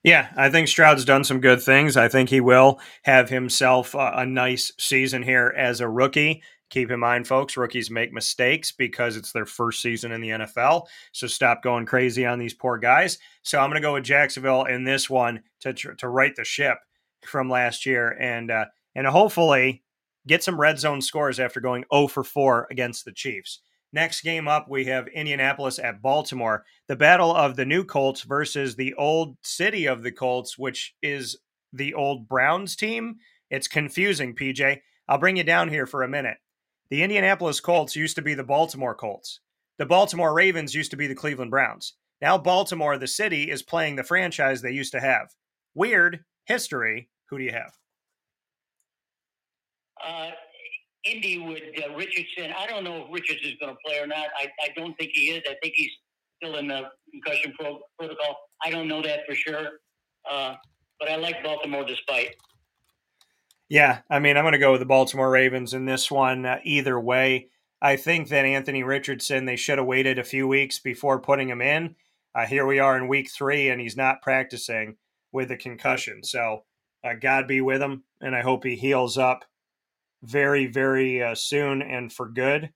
Yeah, 0.05 0.29
I 0.37 0.49
think 0.49 0.69
Stroud's 0.69 1.05
done 1.05 1.25
some 1.25 1.41
good 1.41 1.61
things. 1.61 1.97
I 1.97 2.09
think 2.09 2.31
he 2.31 2.41
will 2.41 2.81
have 3.03 3.29
himself 3.29 3.95
a, 3.95 4.13
a 4.17 4.27
nice 4.27 4.73
season 4.79 5.23
here 5.23 5.53
as 5.57 5.81
a 5.81 5.89
rookie. 5.89 6.43
Keep 6.71 6.91
in 6.91 7.01
mind, 7.01 7.27
folks, 7.27 7.57
rookies 7.57 7.91
make 7.91 8.13
mistakes 8.13 8.71
because 8.71 9.17
it's 9.17 9.33
their 9.33 9.47
first 9.47 9.83
season 9.83 10.13
in 10.13 10.21
the 10.21 10.29
NFL. 10.29 10.87
So 11.13 11.27
stop 11.27 11.63
going 11.63 11.87
crazy 11.87 12.27
on 12.27 12.39
these 12.39 12.55
poor 12.55 12.79
guys. 12.79 13.19
So 13.43 13.59
I'm 13.59 13.71
going 13.71 13.81
to 13.81 13.87
go 13.87 13.95
with 13.95 14.05
Jacksonville 14.05 14.65
in 14.65 14.85
this 14.85 15.11
one 15.11 15.43
to 15.61 15.73
to 15.73 16.09
right 16.09 16.37
the 16.37 16.45
ship 16.45 16.79
from 17.25 17.51
last 17.51 17.85
year 17.87 18.17
and 18.21 18.51
uh, 18.51 18.67
and 18.95 19.07
hopefully 19.07 19.83
get 20.29 20.45
some 20.45 20.61
red 20.61 20.79
zone 20.79 21.01
scores 21.01 21.41
after 21.41 21.61
going 21.61 21.85
0 21.93 22.09
for 22.09 22.23
4 22.23 22.69
against 22.71 23.05
the 23.05 23.13
Chiefs. 23.13 23.61
Next 23.93 24.21
game 24.21 24.47
up, 24.47 24.69
we 24.69 24.85
have 24.85 25.09
Indianapolis 25.09 25.79
at 25.79 26.03
Baltimore. 26.03 26.65
The 26.89 26.97
battle 26.97 27.35
of 27.35 27.57
the 27.57 27.65
new 27.65 27.85
Colts 27.85 28.23
versus 28.23 28.77
the 28.77 28.93
old 28.95 29.37
city 29.43 29.87
of 29.87 30.03
the 30.03 30.13
Colts, 30.13 30.59
which 30.59 30.95
is 31.03 31.39
the 31.73 31.95
old 31.95 32.29
Browns 32.29 32.77
team. 32.77 33.17
It's 33.51 33.67
confusing, 33.67 34.35
PJ. 34.35 34.81
I'll 35.09 35.19
bring 35.19 35.39
you 35.39 35.45
down 35.45 35.71
here 35.71 35.87
for 35.87 36.03
a 36.03 36.09
minute. 36.09 36.37
The 36.91 37.03
Indianapolis 37.03 37.61
Colts 37.61 37.97
used 37.97 38.17
to 38.17 38.23
be 38.23 38.35
the 38.35 38.45
Baltimore 38.45 38.95
Colts. 38.95 39.41
The 39.79 39.87
Baltimore 39.87 40.35
Ravens 40.35 40.75
used 40.75 40.91
to 40.91 40.97
be 40.97 41.07
the 41.07 41.15
Cleveland 41.15 41.51
Browns. 41.51 41.95
Now, 42.21 42.37
Baltimore, 42.37 42.99
the 42.99 43.07
city, 43.07 43.51
is 43.51 43.63
playing 43.63 43.97
the 43.97 44.05
franchise 44.05 44.61
they 44.61 44.73
used 44.73 44.93
to 44.93 45.01
have. 45.01 45.29
Weird 45.75 46.25
history. 46.45 47.09
Who 47.31 47.39
do 47.39 47.45
you 47.45 47.53
have? 47.53 47.73
Uh, 50.07 50.31
Indy 51.05 51.39
with 51.39 51.63
uh, 51.79 51.95
Richardson. 51.95 52.53
I 52.57 52.67
don't 52.67 52.85
know 52.85 53.05
if 53.05 53.13
Richardson's 53.13 53.57
going 53.61 53.73
to 53.73 53.79
play 53.85 53.99
or 53.99 54.07
not. 54.07 54.27
I, 54.39 54.49
I 54.63 54.69
don't 54.77 54.95
think 54.99 55.13
he 55.15 55.31
is. 55.31 55.43
I 55.49 55.55
think 55.63 55.75
he's 55.77 55.91
still 56.43 56.57
in 56.57 56.69
the 56.69 56.83
concussion 57.11 57.53
pro- 57.59 57.81
protocol. 57.99 58.37
I 58.65 58.71
don't 58.71 58.89
know 58.89 59.03
that 59.03 59.21
for 59.27 59.35
sure. 59.35 59.69
Uh, 60.31 60.55
but 60.99 61.09
I 61.09 61.17
like 61.17 61.43
Baltimore 61.43 61.85
despite. 61.85 62.35
Yeah, 63.69 64.01
I 64.11 64.19
mean, 64.19 64.37
I'm 64.37 64.45
going 64.45 64.53
to 64.53 64.59
go 64.59 64.73
with 64.73 64.81
the 64.81 64.87
Baltimore 64.87 65.31
Ravens 65.31 65.75
in 65.75 65.85
this 65.85 66.11
one 66.11 66.47
uh, 66.47 66.59
either 66.65 66.99
way. 66.99 67.49
I 67.81 67.97
think 67.97 68.29
that 68.29 68.45
Anthony 68.45 68.83
Richardson, 68.83 69.45
they 69.45 69.57
should 69.57 69.79
have 69.79 69.87
waited 69.87 70.19
a 70.19 70.25
few 70.25 70.49
weeks 70.49 70.79
before 70.79 71.21
putting 71.21 71.49
him 71.49 71.61
in. 71.61 71.95
Uh, 72.35 72.47
here 72.47 72.67
we 72.67 72.79
are 72.79 72.97
in 72.97 73.09
week 73.09 73.31
three, 73.31 73.69
and 73.69 73.81
he's 73.81 73.97
not 73.97 74.23
practicing 74.23 74.97
with 75.33 75.51
a 75.51 75.57
concussion. 75.57 76.25
So, 76.25 76.65
uh, 77.05 77.15
God 77.21 77.47
be 77.47 77.61
with 77.61 77.81
him, 77.81 78.05
and 78.21 78.35
I 78.35 78.41
hope 78.41 78.65
he 78.65 78.75
heals 78.75 79.17
up 79.17 79.45
very, 80.23 80.67
very 80.67 81.23
uh, 81.23 81.35
soon 81.35 81.83
and 81.83 82.13
for 82.13 82.29
good 82.29 82.71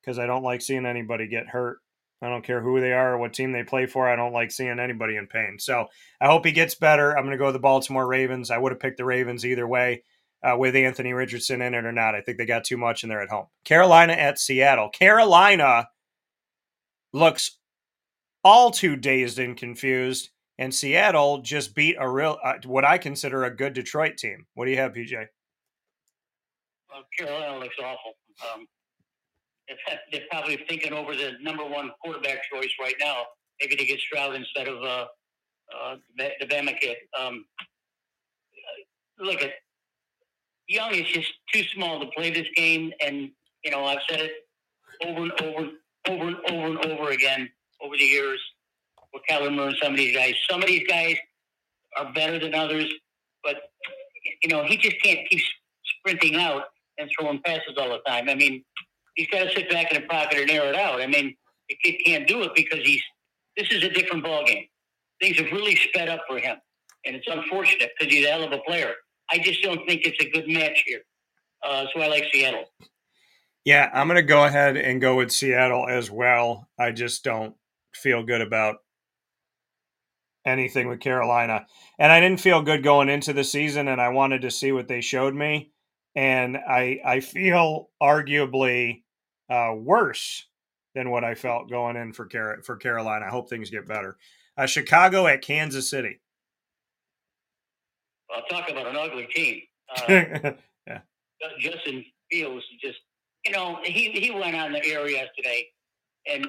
because 0.00 0.18
I 0.18 0.26
don't 0.26 0.42
like 0.42 0.62
seeing 0.62 0.86
anybody 0.86 1.26
get 1.26 1.48
hurt. 1.48 1.78
I 2.22 2.28
don't 2.28 2.44
care 2.44 2.62
who 2.62 2.80
they 2.80 2.92
are 2.92 3.14
or 3.14 3.18
what 3.18 3.34
team 3.34 3.52
they 3.52 3.64
play 3.64 3.86
for. 3.86 4.08
I 4.08 4.16
don't 4.16 4.32
like 4.32 4.50
seeing 4.50 4.78
anybody 4.78 5.16
in 5.16 5.26
pain. 5.26 5.56
So 5.58 5.88
I 6.20 6.26
hope 6.26 6.44
he 6.44 6.52
gets 6.52 6.74
better. 6.74 7.16
I'm 7.16 7.24
going 7.24 7.32
to 7.32 7.38
go 7.38 7.46
with 7.46 7.54
the 7.54 7.60
Baltimore 7.60 8.06
Ravens. 8.06 8.50
I 8.50 8.58
would 8.58 8.72
have 8.72 8.80
picked 8.80 8.96
the 8.96 9.04
Ravens 9.04 9.44
either 9.44 9.68
way 9.68 10.02
uh, 10.42 10.56
with 10.56 10.76
Anthony 10.76 11.12
Richardson 11.12 11.60
in 11.60 11.74
it 11.74 11.84
or 11.84 11.92
not. 11.92 12.14
I 12.14 12.20
think 12.20 12.38
they 12.38 12.46
got 12.46 12.64
too 12.64 12.76
much 12.76 13.02
and 13.02 13.10
they're 13.10 13.22
at 13.22 13.28
home. 13.28 13.46
Carolina 13.64 14.14
at 14.14 14.38
Seattle. 14.38 14.88
Carolina 14.88 15.88
looks 17.12 17.58
all 18.42 18.70
too 18.70 18.96
dazed 18.96 19.38
and 19.38 19.56
confused, 19.56 20.30
and 20.58 20.74
Seattle 20.74 21.40
just 21.40 21.74
beat 21.74 21.96
a 21.98 22.08
real, 22.08 22.38
uh, 22.44 22.54
what 22.66 22.84
I 22.84 22.98
consider 22.98 23.44
a 23.44 23.54
good 23.54 23.72
Detroit 23.72 24.18
team. 24.18 24.46
What 24.54 24.66
do 24.66 24.70
you 24.70 24.76
have, 24.76 24.92
PJ? 24.92 25.26
Carolina 27.18 27.58
looks 27.58 27.76
awful. 27.78 28.12
Um, 28.52 28.66
they're, 29.68 30.00
they're 30.12 30.26
probably 30.30 30.58
thinking 30.68 30.92
over 30.92 31.14
the 31.14 31.32
number 31.40 31.64
one 31.64 31.90
quarterback 32.02 32.38
choice 32.52 32.70
right 32.80 32.94
now. 33.00 33.22
Maybe 33.60 33.76
to 33.76 33.84
get 33.84 34.00
Stroud 34.00 34.34
instead 34.34 34.68
of 34.68 34.82
uh, 34.82 35.06
uh, 35.82 35.96
the, 36.16 36.46
Bama 36.46 36.78
kid. 36.78 36.96
Um, 37.18 37.44
look 39.18 39.42
at 39.42 39.52
Young 40.66 40.94
is 40.94 41.06
just 41.06 41.32
too 41.52 41.62
small 41.74 42.00
to 42.00 42.06
play 42.16 42.30
this 42.30 42.48
game, 42.56 42.92
and 43.04 43.30
you 43.64 43.70
know 43.70 43.84
I've 43.84 44.00
said 44.08 44.20
it 44.20 44.32
over 45.06 45.22
and 45.22 45.32
over, 45.42 45.68
over 46.08 46.28
and 46.28 46.36
over 46.50 46.66
and 46.66 46.86
over 46.86 47.10
again 47.10 47.48
over 47.82 47.96
the 47.96 48.04
years 48.04 48.40
with 49.12 49.22
Kellen 49.28 49.56
Moore 49.56 49.68
and 49.68 49.76
some 49.82 49.92
of 49.92 49.98
these 49.98 50.16
guys. 50.16 50.34
Some 50.50 50.62
of 50.62 50.68
these 50.68 50.86
guys 50.88 51.16
are 51.96 52.12
better 52.12 52.38
than 52.38 52.54
others, 52.54 52.90
but 53.42 53.56
you 54.42 54.48
know 54.48 54.64
he 54.64 54.76
just 54.76 55.00
can't 55.02 55.20
keep 55.28 55.40
sprinting 56.00 56.36
out 56.36 56.64
and 56.98 57.10
throwing 57.18 57.40
passes 57.44 57.74
all 57.76 57.90
the 57.90 58.00
time. 58.06 58.28
I 58.28 58.34
mean, 58.34 58.64
he's 59.14 59.28
got 59.28 59.44
to 59.44 59.50
sit 59.50 59.70
back 59.70 59.92
in 59.92 60.00
the 60.00 60.08
pocket 60.08 60.38
and 60.38 60.50
air 60.50 60.66
it 60.68 60.74
out. 60.74 61.00
I 61.00 61.06
mean, 61.06 61.34
the 61.68 61.76
kid 61.82 61.96
can't 62.04 62.26
do 62.26 62.42
it 62.42 62.52
because 62.54 62.80
he's. 62.84 63.02
This 63.56 63.70
is 63.70 63.84
a 63.84 63.90
different 63.90 64.24
ball 64.24 64.44
game. 64.44 64.64
Things 65.20 65.38
have 65.38 65.52
really 65.52 65.76
sped 65.76 66.08
up 66.08 66.22
for 66.28 66.38
him, 66.38 66.56
and 67.06 67.14
it's 67.14 67.28
unfortunate 67.28 67.90
because 67.98 68.12
he's 68.12 68.26
a 68.26 68.30
hell 68.30 68.42
of 68.42 68.52
a 68.52 68.58
player. 68.66 68.94
I 69.30 69.38
just 69.38 69.62
don't 69.62 69.86
think 69.86 70.02
it's 70.04 70.22
a 70.22 70.28
good 70.30 70.48
match 70.48 70.82
here. 70.86 71.00
Uh, 71.64 71.86
so 71.94 72.02
I 72.02 72.08
like 72.08 72.24
Seattle. 72.32 72.64
Yeah, 73.64 73.90
I'm 73.94 74.08
going 74.08 74.16
to 74.16 74.22
go 74.22 74.44
ahead 74.44 74.76
and 74.76 75.00
go 75.00 75.16
with 75.16 75.30
Seattle 75.30 75.86
as 75.88 76.10
well. 76.10 76.68
I 76.78 76.90
just 76.90 77.24
don't 77.24 77.54
feel 77.94 78.22
good 78.22 78.42
about 78.42 78.76
anything 80.44 80.88
with 80.88 81.00
Carolina. 81.00 81.66
And 81.98 82.12
I 82.12 82.20
didn't 82.20 82.40
feel 82.40 82.60
good 82.60 82.82
going 82.82 83.08
into 83.08 83.32
the 83.32 83.44
season 83.44 83.88
and 83.88 84.00
I 84.00 84.10
wanted 84.10 84.42
to 84.42 84.50
see 84.50 84.72
what 84.72 84.88
they 84.88 85.00
showed 85.00 85.34
me 85.34 85.72
and 86.14 86.56
I 86.56 87.00
I 87.04 87.20
feel 87.20 87.90
arguably 88.02 89.02
uh, 89.50 89.74
worse 89.76 90.46
than 90.94 91.10
what 91.10 91.24
I 91.24 91.34
felt 91.34 91.68
going 91.68 91.96
in 91.96 92.12
for 92.12 92.26
Car- 92.26 92.62
for 92.62 92.76
Carolina. 92.76 93.26
I 93.26 93.30
hope 93.30 93.48
things 93.48 93.70
get 93.70 93.86
better. 93.86 94.16
Uh, 94.56 94.66
Chicago 94.66 95.26
at 95.26 95.42
Kansas 95.42 95.90
City. 95.90 96.20
I'll 98.34 98.42
talk 98.44 98.70
about 98.70 98.86
an 98.86 98.96
ugly 98.96 99.26
team. 99.34 99.62
Uh, 100.08 100.52
yeah. 100.88 101.00
Justin 101.60 102.04
Fields 102.30 102.64
just, 102.82 102.98
you 103.44 103.52
know, 103.52 103.78
he, 103.84 104.10
he 104.10 104.30
went 104.30 104.56
on 104.56 104.72
the 104.72 104.84
air 104.84 105.08
yesterday 105.08 105.66
and 106.26 106.48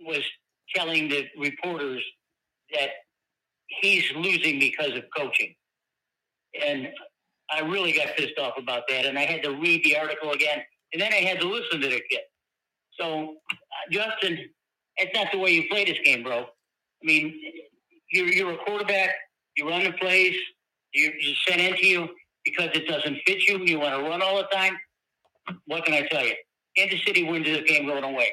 was 0.00 0.22
telling 0.74 1.08
the 1.08 1.26
reporters 1.38 2.02
that 2.74 2.90
he's 3.68 4.04
losing 4.16 4.58
because 4.58 4.92
of 4.96 5.04
coaching. 5.16 5.54
And 6.60 6.88
I 7.50 7.60
really 7.60 7.92
got 7.92 8.16
pissed 8.16 8.38
off 8.38 8.54
about 8.58 8.82
that. 8.88 9.06
And 9.06 9.18
I 9.18 9.24
had 9.24 9.42
to 9.42 9.50
read 9.50 9.84
the 9.84 9.96
article 9.96 10.32
again. 10.32 10.60
And 10.92 11.00
then 11.00 11.12
I 11.12 11.16
had 11.16 11.40
to 11.40 11.48
listen 11.48 11.80
to 11.80 11.88
the 11.88 12.00
kid. 12.10 12.20
So, 12.98 13.36
uh, 13.50 13.54
Justin, 13.90 14.38
it's 14.96 15.14
not 15.14 15.28
the 15.32 15.38
way 15.38 15.50
you 15.50 15.68
play 15.68 15.84
this 15.84 15.98
game, 16.04 16.22
bro. 16.22 16.40
I 16.40 17.04
mean, 17.04 17.34
you're, 18.10 18.28
you're 18.28 18.52
a 18.52 18.58
quarterback. 18.58 19.10
You 19.56 19.68
run 19.68 19.84
the 19.84 19.92
plays. 19.92 20.34
You, 20.94 21.12
you 21.20 21.34
sent 21.46 21.60
into 21.60 21.86
you 21.86 22.08
because 22.44 22.70
it 22.74 22.86
doesn't 22.88 23.18
fit 23.26 23.46
you. 23.48 23.58
You 23.64 23.80
want 23.80 23.94
to 23.94 24.08
run 24.08 24.22
all 24.22 24.36
the 24.36 24.48
time. 24.52 24.76
What 25.66 25.84
can 25.84 25.94
I 25.94 26.06
tell 26.06 26.24
you? 26.24 26.34
Kansas 26.76 27.00
City 27.06 27.24
wins 27.24 27.46
this 27.46 27.62
game 27.68 27.86
going 27.86 28.04
away. 28.04 28.32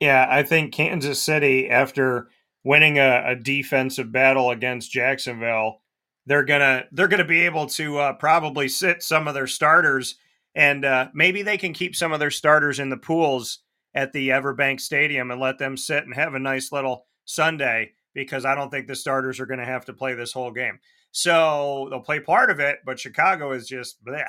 Yeah, 0.00 0.26
I 0.28 0.42
think 0.42 0.74
Kansas 0.74 1.22
City, 1.22 1.70
after 1.70 2.28
winning 2.64 2.98
a, 2.98 3.22
a 3.26 3.36
defensive 3.36 4.12
battle 4.12 4.50
against 4.50 4.90
Jacksonville, 4.90 5.80
they're 6.26 6.44
gonna 6.44 6.84
they're 6.92 7.08
gonna 7.08 7.24
be 7.24 7.42
able 7.42 7.66
to 7.68 7.98
uh, 7.98 8.12
probably 8.14 8.68
sit 8.68 9.02
some 9.02 9.28
of 9.28 9.34
their 9.34 9.46
starters, 9.46 10.16
and 10.54 10.84
uh, 10.84 11.08
maybe 11.14 11.42
they 11.42 11.58
can 11.58 11.72
keep 11.72 11.96
some 11.96 12.12
of 12.12 12.20
their 12.20 12.30
starters 12.30 12.78
in 12.78 12.90
the 12.90 12.96
pools 12.96 13.60
at 13.94 14.12
the 14.12 14.28
Everbank 14.28 14.80
Stadium 14.80 15.30
and 15.30 15.40
let 15.40 15.58
them 15.58 15.76
sit 15.76 16.04
and 16.04 16.14
have 16.14 16.34
a 16.34 16.38
nice 16.38 16.70
little 16.70 17.06
Sunday 17.24 17.92
because 18.14 18.44
I 18.44 18.54
don't 18.54 18.70
think 18.70 18.86
the 18.86 18.94
starters 18.94 19.40
are 19.40 19.46
going 19.46 19.60
to 19.60 19.66
have 19.66 19.84
to 19.86 19.92
play 19.92 20.14
this 20.14 20.32
whole 20.32 20.50
game. 20.50 20.78
So 21.12 21.86
they'll 21.90 22.00
play 22.00 22.20
part 22.20 22.50
of 22.50 22.60
it, 22.60 22.78
but 22.84 22.98
Chicago 22.98 23.52
is 23.52 23.66
just 23.66 24.04
bleh. 24.04 24.26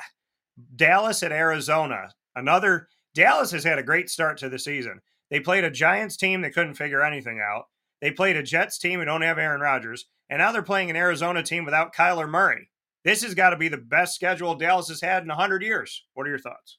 Dallas 0.76 1.22
at 1.22 1.32
Arizona. 1.32 2.14
Another 2.34 2.88
Dallas 3.14 3.50
has 3.50 3.64
had 3.64 3.78
a 3.78 3.82
great 3.82 4.08
start 4.08 4.38
to 4.38 4.48
the 4.48 4.58
season. 4.58 5.00
They 5.30 5.40
played 5.40 5.64
a 5.64 5.70
Giants 5.70 6.16
team 6.16 6.42
that 6.42 6.54
couldn't 6.54 6.74
figure 6.74 7.02
anything 7.02 7.40
out. 7.40 7.64
They 8.00 8.10
played 8.10 8.36
a 8.36 8.42
Jets 8.42 8.78
team 8.78 9.00
who 9.00 9.04
don't 9.04 9.22
have 9.22 9.38
Aaron 9.38 9.60
Rodgers, 9.60 10.06
and 10.30 10.38
now 10.38 10.52
they're 10.52 10.62
playing 10.62 10.90
an 10.90 10.96
Arizona 10.96 11.42
team 11.42 11.64
without 11.64 11.94
Kyler 11.94 12.28
Murray. 12.28 12.70
This 13.04 13.22
has 13.22 13.34
got 13.34 13.50
to 13.50 13.56
be 13.56 13.68
the 13.68 13.78
best 13.78 14.14
schedule 14.14 14.54
Dallas 14.54 14.88
has 14.88 15.00
had 15.00 15.22
in 15.22 15.28
100 15.28 15.62
years. 15.62 16.04
What 16.14 16.26
are 16.26 16.30
your 16.30 16.38
thoughts? 16.38 16.78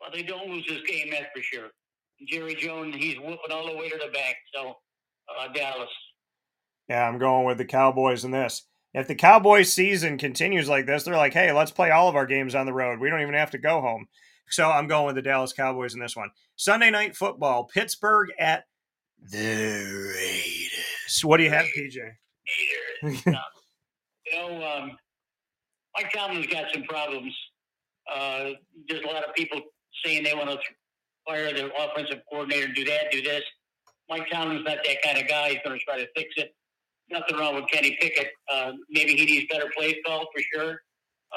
Well, 0.00 0.10
they 0.12 0.22
don't 0.22 0.48
lose 0.48 0.66
this 0.68 0.82
game, 0.88 1.10
that's 1.10 1.26
for 1.34 1.42
sure. 1.42 1.68
Jerry 2.26 2.54
Jones, 2.54 2.94
he's 2.96 3.18
whooping 3.18 3.50
all 3.50 3.66
the 3.66 3.76
way 3.76 3.88
to 3.88 3.98
the 3.98 4.12
bank. 4.12 4.36
So, 4.54 4.76
uh, 5.38 5.48
Dallas. 5.52 5.88
Yeah, 6.88 7.06
I'm 7.06 7.18
going 7.18 7.46
with 7.46 7.58
the 7.58 7.64
Cowboys 7.64 8.24
in 8.24 8.30
this. 8.30 8.66
If 8.92 9.06
the 9.06 9.14
Cowboys 9.14 9.72
season 9.72 10.18
continues 10.18 10.68
like 10.68 10.86
this, 10.86 11.04
they're 11.04 11.16
like, 11.16 11.32
hey, 11.32 11.52
let's 11.52 11.70
play 11.70 11.90
all 11.90 12.08
of 12.08 12.16
our 12.16 12.26
games 12.26 12.54
on 12.54 12.66
the 12.66 12.72
road. 12.72 12.98
We 12.98 13.08
don't 13.08 13.20
even 13.22 13.34
have 13.34 13.52
to 13.52 13.58
go 13.58 13.80
home. 13.80 14.06
So 14.48 14.68
I'm 14.68 14.88
going 14.88 15.06
with 15.06 15.14
the 15.14 15.22
Dallas 15.22 15.52
Cowboys 15.52 15.94
in 15.94 16.00
this 16.00 16.16
one. 16.16 16.30
Sunday 16.56 16.90
night 16.90 17.14
football, 17.14 17.64
Pittsburgh 17.64 18.30
at 18.38 18.64
the 19.30 20.12
Raiders. 20.16 20.59
What 21.22 21.38
do 21.38 21.44
you 21.44 21.50
have, 21.50 21.66
PJ? 21.76 21.98
Uh, 23.02 23.08
you 24.26 24.36
know, 24.36 24.62
um, 24.62 24.96
Mike 25.96 26.12
Tomlin's 26.12 26.46
got 26.46 26.66
some 26.72 26.84
problems. 26.84 27.34
Uh, 28.12 28.50
there's 28.88 29.02
a 29.02 29.06
lot 29.06 29.24
of 29.24 29.34
people 29.34 29.60
saying 30.04 30.24
they 30.24 30.34
want 30.34 30.50
to 30.50 30.58
fire 31.26 31.52
the 31.52 31.70
offensive 31.76 32.20
coordinator, 32.30 32.68
do 32.72 32.84
that, 32.84 33.10
do 33.10 33.22
this. 33.22 33.42
Mike 34.08 34.28
Tomlin's 34.30 34.64
not 34.64 34.78
that 34.84 35.02
kind 35.02 35.18
of 35.18 35.28
guy. 35.28 35.50
He's 35.50 35.58
going 35.64 35.78
to 35.78 35.84
try 35.84 35.98
to 35.98 36.06
fix 36.16 36.34
it. 36.36 36.54
Nothing 37.10 37.38
wrong 37.38 37.54
with 37.56 37.64
Kenny 37.72 37.96
Pickett. 38.00 38.28
Uh, 38.52 38.72
maybe 38.88 39.14
he 39.14 39.24
needs 39.24 39.46
better 39.50 39.70
plays 39.76 39.96
called 40.06 40.26
for 40.34 40.42
sure. 40.54 40.80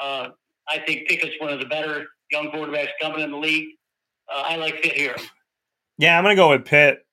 Uh, 0.00 0.28
I 0.68 0.78
think 0.80 1.08
Pickett's 1.08 1.34
one 1.38 1.50
of 1.50 1.60
the 1.60 1.66
better 1.66 2.06
young 2.30 2.50
quarterbacks 2.50 2.90
coming 3.00 3.20
in 3.20 3.30
the 3.30 3.36
league. 3.36 3.68
Uh, 4.32 4.42
I 4.46 4.56
like 4.56 4.82
Pitt 4.82 4.92
here. 4.92 5.16
Yeah, 5.98 6.18
I'm 6.18 6.24
going 6.24 6.34
to 6.34 6.40
go 6.40 6.50
with 6.50 6.64
Pitt. 6.64 7.03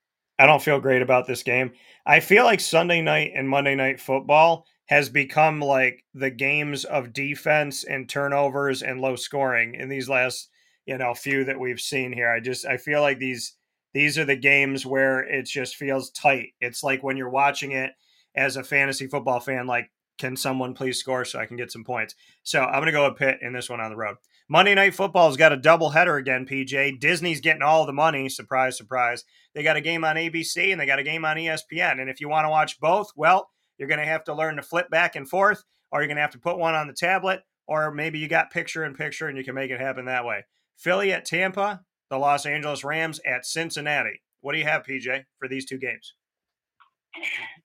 I 0.41 0.47
don't 0.47 0.61
feel 0.61 0.79
great 0.79 1.03
about 1.03 1.27
this 1.27 1.43
game. 1.43 1.71
I 2.03 2.19
feel 2.19 2.45
like 2.45 2.59
Sunday 2.59 2.99
night 2.99 3.33
and 3.35 3.47
Monday 3.47 3.75
night 3.75 3.99
football 3.99 4.65
has 4.87 5.07
become 5.07 5.59
like 5.61 6.03
the 6.15 6.31
games 6.31 6.83
of 6.83 7.13
defense 7.13 7.83
and 7.83 8.09
turnovers 8.09 8.81
and 8.81 9.01
low 9.01 9.15
scoring 9.15 9.75
in 9.75 9.87
these 9.87 10.09
last 10.09 10.49
you 10.87 10.97
know 10.97 11.13
few 11.13 11.43
that 11.43 11.59
we've 11.59 11.79
seen 11.79 12.11
here. 12.11 12.31
I 12.31 12.39
just 12.39 12.65
I 12.65 12.77
feel 12.77 13.01
like 13.01 13.19
these 13.19 13.53
these 13.93 14.17
are 14.17 14.25
the 14.25 14.35
games 14.35 14.83
where 14.83 15.19
it 15.19 15.45
just 15.45 15.75
feels 15.75 16.09
tight. 16.09 16.49
It's 16.59 16.83
like 16.83 17.03
when 17.03 17.17
you're 17.17 17.29
watching 17.29 17.73
it 17.73 17.91
as 18.35 18.57
a 18.57 18.63
fantasy 18.63 19.05
football 19.05 19.39
fan, 19.39 19.67
like 19.67 19.91
can 20.17 20.35
someone 20.35 20.73
please 20.73 20.97
score 20.97 21.23
so 21.23 21.37
I 21.37 21.45
can 21.45 21.57
get 21.57 21.71
some 21.71 21.83
points? 21.83 22.15
So 22.41 22.61
I'm 22.63 22.81
gonna 22.81 22.91
go 22.91 23.05
a 23.05 23.13
pit 23.13 23.37
in 23.43 23.53
this 23.53 23.69
one 23.69 23.79
on 23.79 23.91
the 23.91 23.95
road. 23.95 24.15
Monday 24.51 24.75
Night 24.75 24.93
Football's 24.93 25.37
got 25.37 25.53
a 25.53 25.57
double 25.57 25.91
header 25.91 26.17
again, 26.17 26.45
PJ. 26.45 26.99
Disney's 26.99 27.39
getting 27.39 27.61
all 27.61 27.85
the 27.85 27.93
money. 27.93 28.27
Surprise, 28.27 28.75
surprise. 28.75 29.23
They 29.55 29.63
got 29.63 29.77
a 29.77 29.81
game 29.81 30.03
on 30.03 30.17
ABC 30.17 30.73
and 30.73 30.81
they 30.81 30.85
got 30.85 30.99
a 30.99 31.03
game 31.03 31.23
on 31.23 31.37
ESPN. 31.37 32.01
And 32.01 32.09
if 32.09 32.19
you 32.19 32.27
want 32.27 32.43
to 32.43 32.49
watch 32.49 32.77
both, 32.81 33.13
well, 33.15 33.49
you're 33.77 33.87
going 33.87 34.01
to 34.01 34.05
have 34.05 34.25
to 34.25 34.33
learn 34.33 34.57
to 34.57 34.61
flip 34.61 34.89
back 34.89 35.15
and 35.15 35.29
forth, 35.29 35.63
or 35.89 36.01
you're 36.01 36.09
going 36.09 36.17
to 36.17 36.21
have 36.21 36.33
to 36.33 36.37
put 36.37 36.57
one 36.57 36.75
on 36.75 36.87
the 36.87 36.93
tablet, 36.93 37.43
or 37.65 37.91
maybe 37.91 38.19
you 38.19 38.27
got 38.27 38.51
picture 38.51 38.83
in 38.83 38.93
picture 38.93 39.29
and 39.29 39.37
you 39.37 39.45
can 39.45 39.55
make 39.55 39.71
it 39.71 39.79
happen 39.79 40.03
that 40.03 40.25
way. 40.25 40.43
Philly 40.75 41.13
at 41.13 41.23
Tampa, 41.23 41.79
the 42.09 42.17
Los 42.17 42.45
Angeles 42.45 42.83
Rams 42.83 43.21
at 43.25 43.45
Cincinnati. 43.45 44.21
What 44.41 44.51
do 44.51 44.59
you 44.59 44.65
have, 44.65 44.83
PJ, 44.83 45.23
for 45.39 45.47
these 45.47 45.65
two 45.65 45.77
games? 45.77 46.13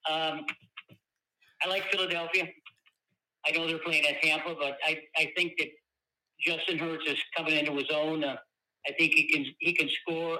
Um, 0.08 0.42
I 1.64 1.68
like 1.68 1.90
Philadelphia. 1.90 2.46
I 3.44 3.50
know 3.50 3.66
they're 3.66 3.78
playing 3.78 4.06
at 4.06 4.22
Tampa, 4.22 4.54
but 4.54 4.78
I, 4.86 5.00
I 5.16 5.32
think 5.36 5.54
that 5.58 5.66
Justin 6.40 6.78
Hurts 6.78 7.04
is 7.06 7.18
coming 7.36 7.58
into 7.58 7.72
his 7.72 7.90
own. 7.92 8.24
Uh, 8.24 8.36
I 8.86 8.92
think 8.92 9.14
he 9.14 9.28
can 9.28 9.46
he 9.60 9.72
can 9.72 9.88
score. 10.02 10.38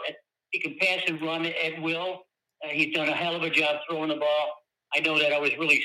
He 0.51 0.60
can 0.60 0.77
pass 0.78 1.01
and 1.09 1.20
run 1.20 1.47
at 1.47 1.82
will. 1.82 2.23
Uh, 2.64 2.68
he's 2.68 2.94
done 2.94 3.09
a 3.09 3.14
hell 3.14 3.36
of 3.36 3.43
a 3.43 3.51
job 3.51 3.77
throwing 3.89 4.09
the 4.09 4.16
ball. 4.16 4.52
I 4.94 5.01
know 5.01 5.18
that 5.18 5.32
I 5.32 5.39
was 5.39 5.51
really, 5.59 5.82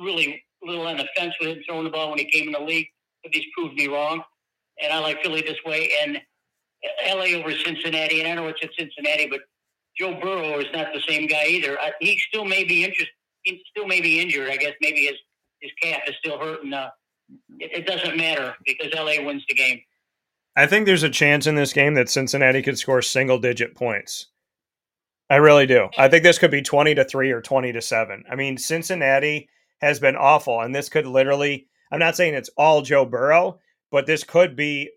really 0.00 0.42
a 0.62 0.66
little 0.66 0.86
on 0.86 0.96
the 0.96 1.06
fence 1.16 1.34
with 1.40 1.50
him 1.50 1.62
throwing 1.66 1.84
the 1.84 1.90
ball 1.90 2.10
when 2.10 2.18
he 2.18 2.30
came 2.30 2.46
in 2.46 2.52
the 2.52 2.60
league, 2.60 2.86
but 3.22 3.34
he's 3.34 3.44
proved 3.56 3.74
me 3.74 3.88
wrong. 3.88 4.22
And 4.82 4.92
I 4.92 4.98
like 5.00 5.22
Philly 5.22 5.42
this 5.42 5.58
way 5.66 5.90
and 6.02 6.20
LA 7.06 7.36
over 7.38 7.50
Cincinnati. 7.50 8.20
And 8.20 8.28
I 8.28 8.34
know 8.34 8.48
it's 8.48 8.62
at 8.62 8.70
Cincinnati, 8.78 9.26
but 9.28 9.40
Joe 9.98 10.18
Burrow 10.20 10.60
is 10.60 10.66
not 10.72 10.92
the 10.94 11.00
same 11.08 11.26
guy 11.26 11.46
either. 11.46 11.78
I, 11.80 11.92
he 12.00 12.18
still 12.28 12.44
may 12.44 12.64
be 12.64 12.84
interested. 12.84 13.12
He 13.42 13.62
still 13.70 13.86
may 13.86 14.00
be 14.00 14.20
injured. 14.20 14.48
I 14.50 14.56
guess 14.56 14.74
maybe 14.80 15.06
his 15.06 15.16
his 15.60 15.72
calf 15.82 16.02
is 16.06 16.14
still 16.24 16.38
hurting. 16.38 16.72
Uh, 16.72 16.90
it, 17.60 17.86
doesn't 17.86 18.16
matter 18.16 18.54
because 18.64 18.92
LA 18.94 19.24
wins 19.24 19.44
the 19.48 19.54
game. 19.54 19.80
I 20.56 20.66
think 20.66 20.86
there's 20.86 21.02
a 21.02 21.10
chance 21.10 21.46
in 21.46 21.54
this 21.54 21.72
game 21.72 21.94
that 21.94 22.08
Cincinnati 22.08 22.62
could 22.62 22.78
score 22.78 23.02
single 23.02 23.38
digit 23.38 23.74
points. 23.74 24.26
I 25.30 25.36
really 25.36 25.66
do. 25.66 25.88
I 25.98 26.08
think 26.08 26.24
this 26.24 26.38
could 26.38 26.50
be 26.50 26.62
20 26.62 26.94
to 26.94 27.04
3 27.04 27.30
or 27.30 27.42
20 27.42 27.72
to 27.72 27.82
7. 27.82 28.24
I 28.30 28.34
mean, 28.34 28.56
Cincinnati 28.56 29.48
has 29.80 30.00
been 30.00 30.16
awful, 30.16 30.60
and 30.60 30.74
this 30.74 30.88
could 30.88 31.06
literally, 31.06 31.68
I'm 31.92 31.98
not 31.98 32.16
saying 32.16 32.34
it's 32.34 32.50
all 32.56 32.82
Joe 32.82 33.04
Burrow, 33.04 33.60
but 33.90 34.06
this 34.06 34.24
could 34.24 34.56
be 34.56 34.90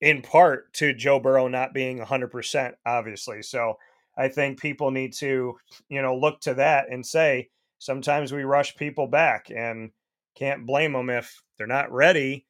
in 0.00 0.22
part 0.22 0.72
to 0.74 0.94
Joe 0.94 1.20
Burrow 1.20 1.48
not 1.48 1.74
being 1.74 1.98
100%, 1.98 2.72
obviously. 2.86 3.42
So 3.42 3.74
I 4.16 4.28
think 4.28 4.60
people 4.60 4.90
need 4.90 5.12
to, 5.14 5.56
you 5.88 6.02
know, 6.02 6.16
look 6.16 6.40
to 6.42 6.54
that 6.54 6.90
and 6.90 7.04
say 7.04 7.48
sometimes 7.78 8.32
we 8.32 8.44
rush 8.44 8.76
people 8.76 9.06
back 9.06 9.50
and 9.54 9.90
can't 10.36 10.66
blame 10.66 10.92
them 10.92 11.10
if 11.10 11.42
they're 11.60 11.66
not 11.66 11.92
ready 11.92 12.46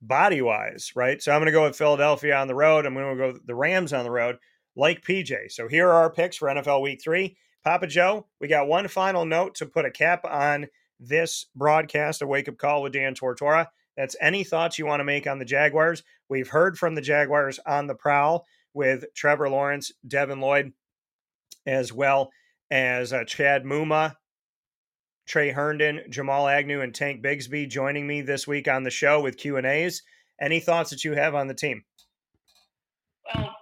body 0.00 0.40
wise, 0.40 0.92
right? 0.96 1.20
So 1.20 1.32
I'm 1.32 1.40
going 1.40 1.46
to 1.46 1.52
go 1.52 1.64
with 1.64 1.76
Philadelphia 1.76 2.34
on 2.34 2.48
the 2.48 2.54
road. 2.54 2.86
I'm 2.86 2.94
going 2.94 3.14
to 3.14 3.32
go 3.32 3.38
the 3.44 3.54
Rams 3.54 3.92
on 3.92 4.04
the 4.04 4.10
road 4.10 4.38
like 4.74 5.04
PJ. 5.04 5.52
So 5.52 5.68
here 5.68 5.86
are 5.88 6.00
our 6.00 6.10
picks 6.10 6.38
for 6.38 6.48
NFL 6.48 6.80
Week 6.80 7.02
3. 7.02 7.36
Papa 7.62 7.86
Joe, 7.86 8.26
we 8.40 8.48
got 8.48 8.66
one 8.66 8.88
final 8.88 9.26
note 9.26 9.54
to 9.56 9.66
put 9.66 9.84
a 9.84 9.90
cap 9.90 10.24
on 10.24 10.66
this 10.98 11.44
broadcast, 11.54 12.22
a 12.22 12.26
wake 12.26 12.48
up 12.48 12.56
call 12.56 12.80
with 12.80 12.94
Dan 12.94 13.14
Tortora. 13.14 13.66
That's 13.98 14.16
any 14.18 14.44
thoughts 14.44 14.78
you 14.78 14.86
want 14.86 15.00
to 15.00 15.04
make 15.04 15.26
on 15.26 15.38
the 15.38 15.44
Jaguars. 15.44 16.02
We've 16.30 16.48
heard 16.48 16.78
from 16.78 16.94
the 16.94 17.02
Jaguars 17.02 17.60
on 17.66 17.86
the 17.86 17.94
prowl 17.94 18.46
with 18.72 19.04
Trevor 19.14 19.50
Lawrence, 19.50 19.92
Devin 20.08 20.40
Lloyd, 20.40 20.72
as 21.66 21.92
well 21.92 22.30
as 22.70 23.12
uh, 23.12 23.24
Chad 23.24 23.64
Muma, 23.64 24.14
Tre 25.26 25.50
Herndon, 25.50 26.02
Jamal 26.10 26.48
Agnew, 26.48 26.82
and 26.82 26.94
Tank 26.94 27.22
Bigsby 27.22 27.68
joining 27.68 28.06
me 28.06 28.20
this 28.20 28.46
week 28.46 28.68
on 28.68 28.82
the 28.82 28.90
show 28.90 29.20
with 29.20 29.36
Q 29.36 29.56
and 29.56 29.66
A's. 29.66 30.02
Any 30.40 30.60
thoughts 30.60 30.90
that 30.90 31.04
you 31.04 31.14
have 31.14 31.34
on 31.34 31.46
the 31.46 31.54
team? 31.54 31.84
Well, 33.34 33.54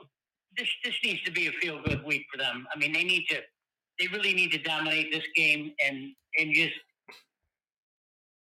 this 0.57 0.69
this 0.85 0.95
needs 1.05 1.23
to 1.23 1.31
be 1.31 1.47
a 1.47 1.53
feel 1.53 1.81
good 1.85 2.05
week 2.05 2.27
for 2.33 2.39
them. 2.39 2.67
I 2.75 2.79
mean, 2.79 2.93
they 2.93 3.05
need 3.05 3.27
to, 3.29 3.37
they 3.99 4.09
really 4.09 4.35
need 4.35 4.51
to 4.53 4.59
dominate 4.59 5.13
this 5.13 5.25
game 5.37 5.73
and 5.85 6.13
and 6.39 6.55
just 6.55 6.75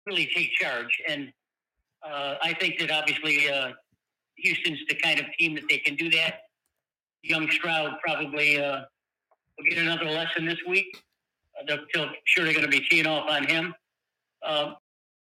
really 0.07 0.29
take 0.35 0.53
charge. 0.55 1.01
And 1.09 1.33
uh, 2.07 2.35
I 2.43 2.55
think 2.55 2.79
that 2.81 2.91
obviously 2.91 3.49
uh, 3.51 3.73
Houston's 4.39 4.81
the 4.89 4.97
kind 4.97 5.21
of 5.21 5.27
team 5.39 5.55
that 5.55 5.65
they 5.69 5.79
can 5.79 5.97
do 5.97 6.11
that. 6.11 6.41
Young 7.23 7.51
Stroud 7.51 7.95
probably 8.05 8.63
uh, 8.63 8.81
will 9.57 9.65
get 9.71 9.79
another 9.79 10.07
lesson 10.07 10.45
this 10.47 10.59
week. 10.69 10.87
They're 11.67 11.81
still 11.89 12.09
sure 12.25 12.45
they're 12.45 12.55
going 12.55 12.65
to 12.65 12.71
be 12.71 12.81
teeing 12.81 13.07
off 13.07 13.29
on 13.29 13.47
him. 13.47 13.75
Uh, 14.45 14.73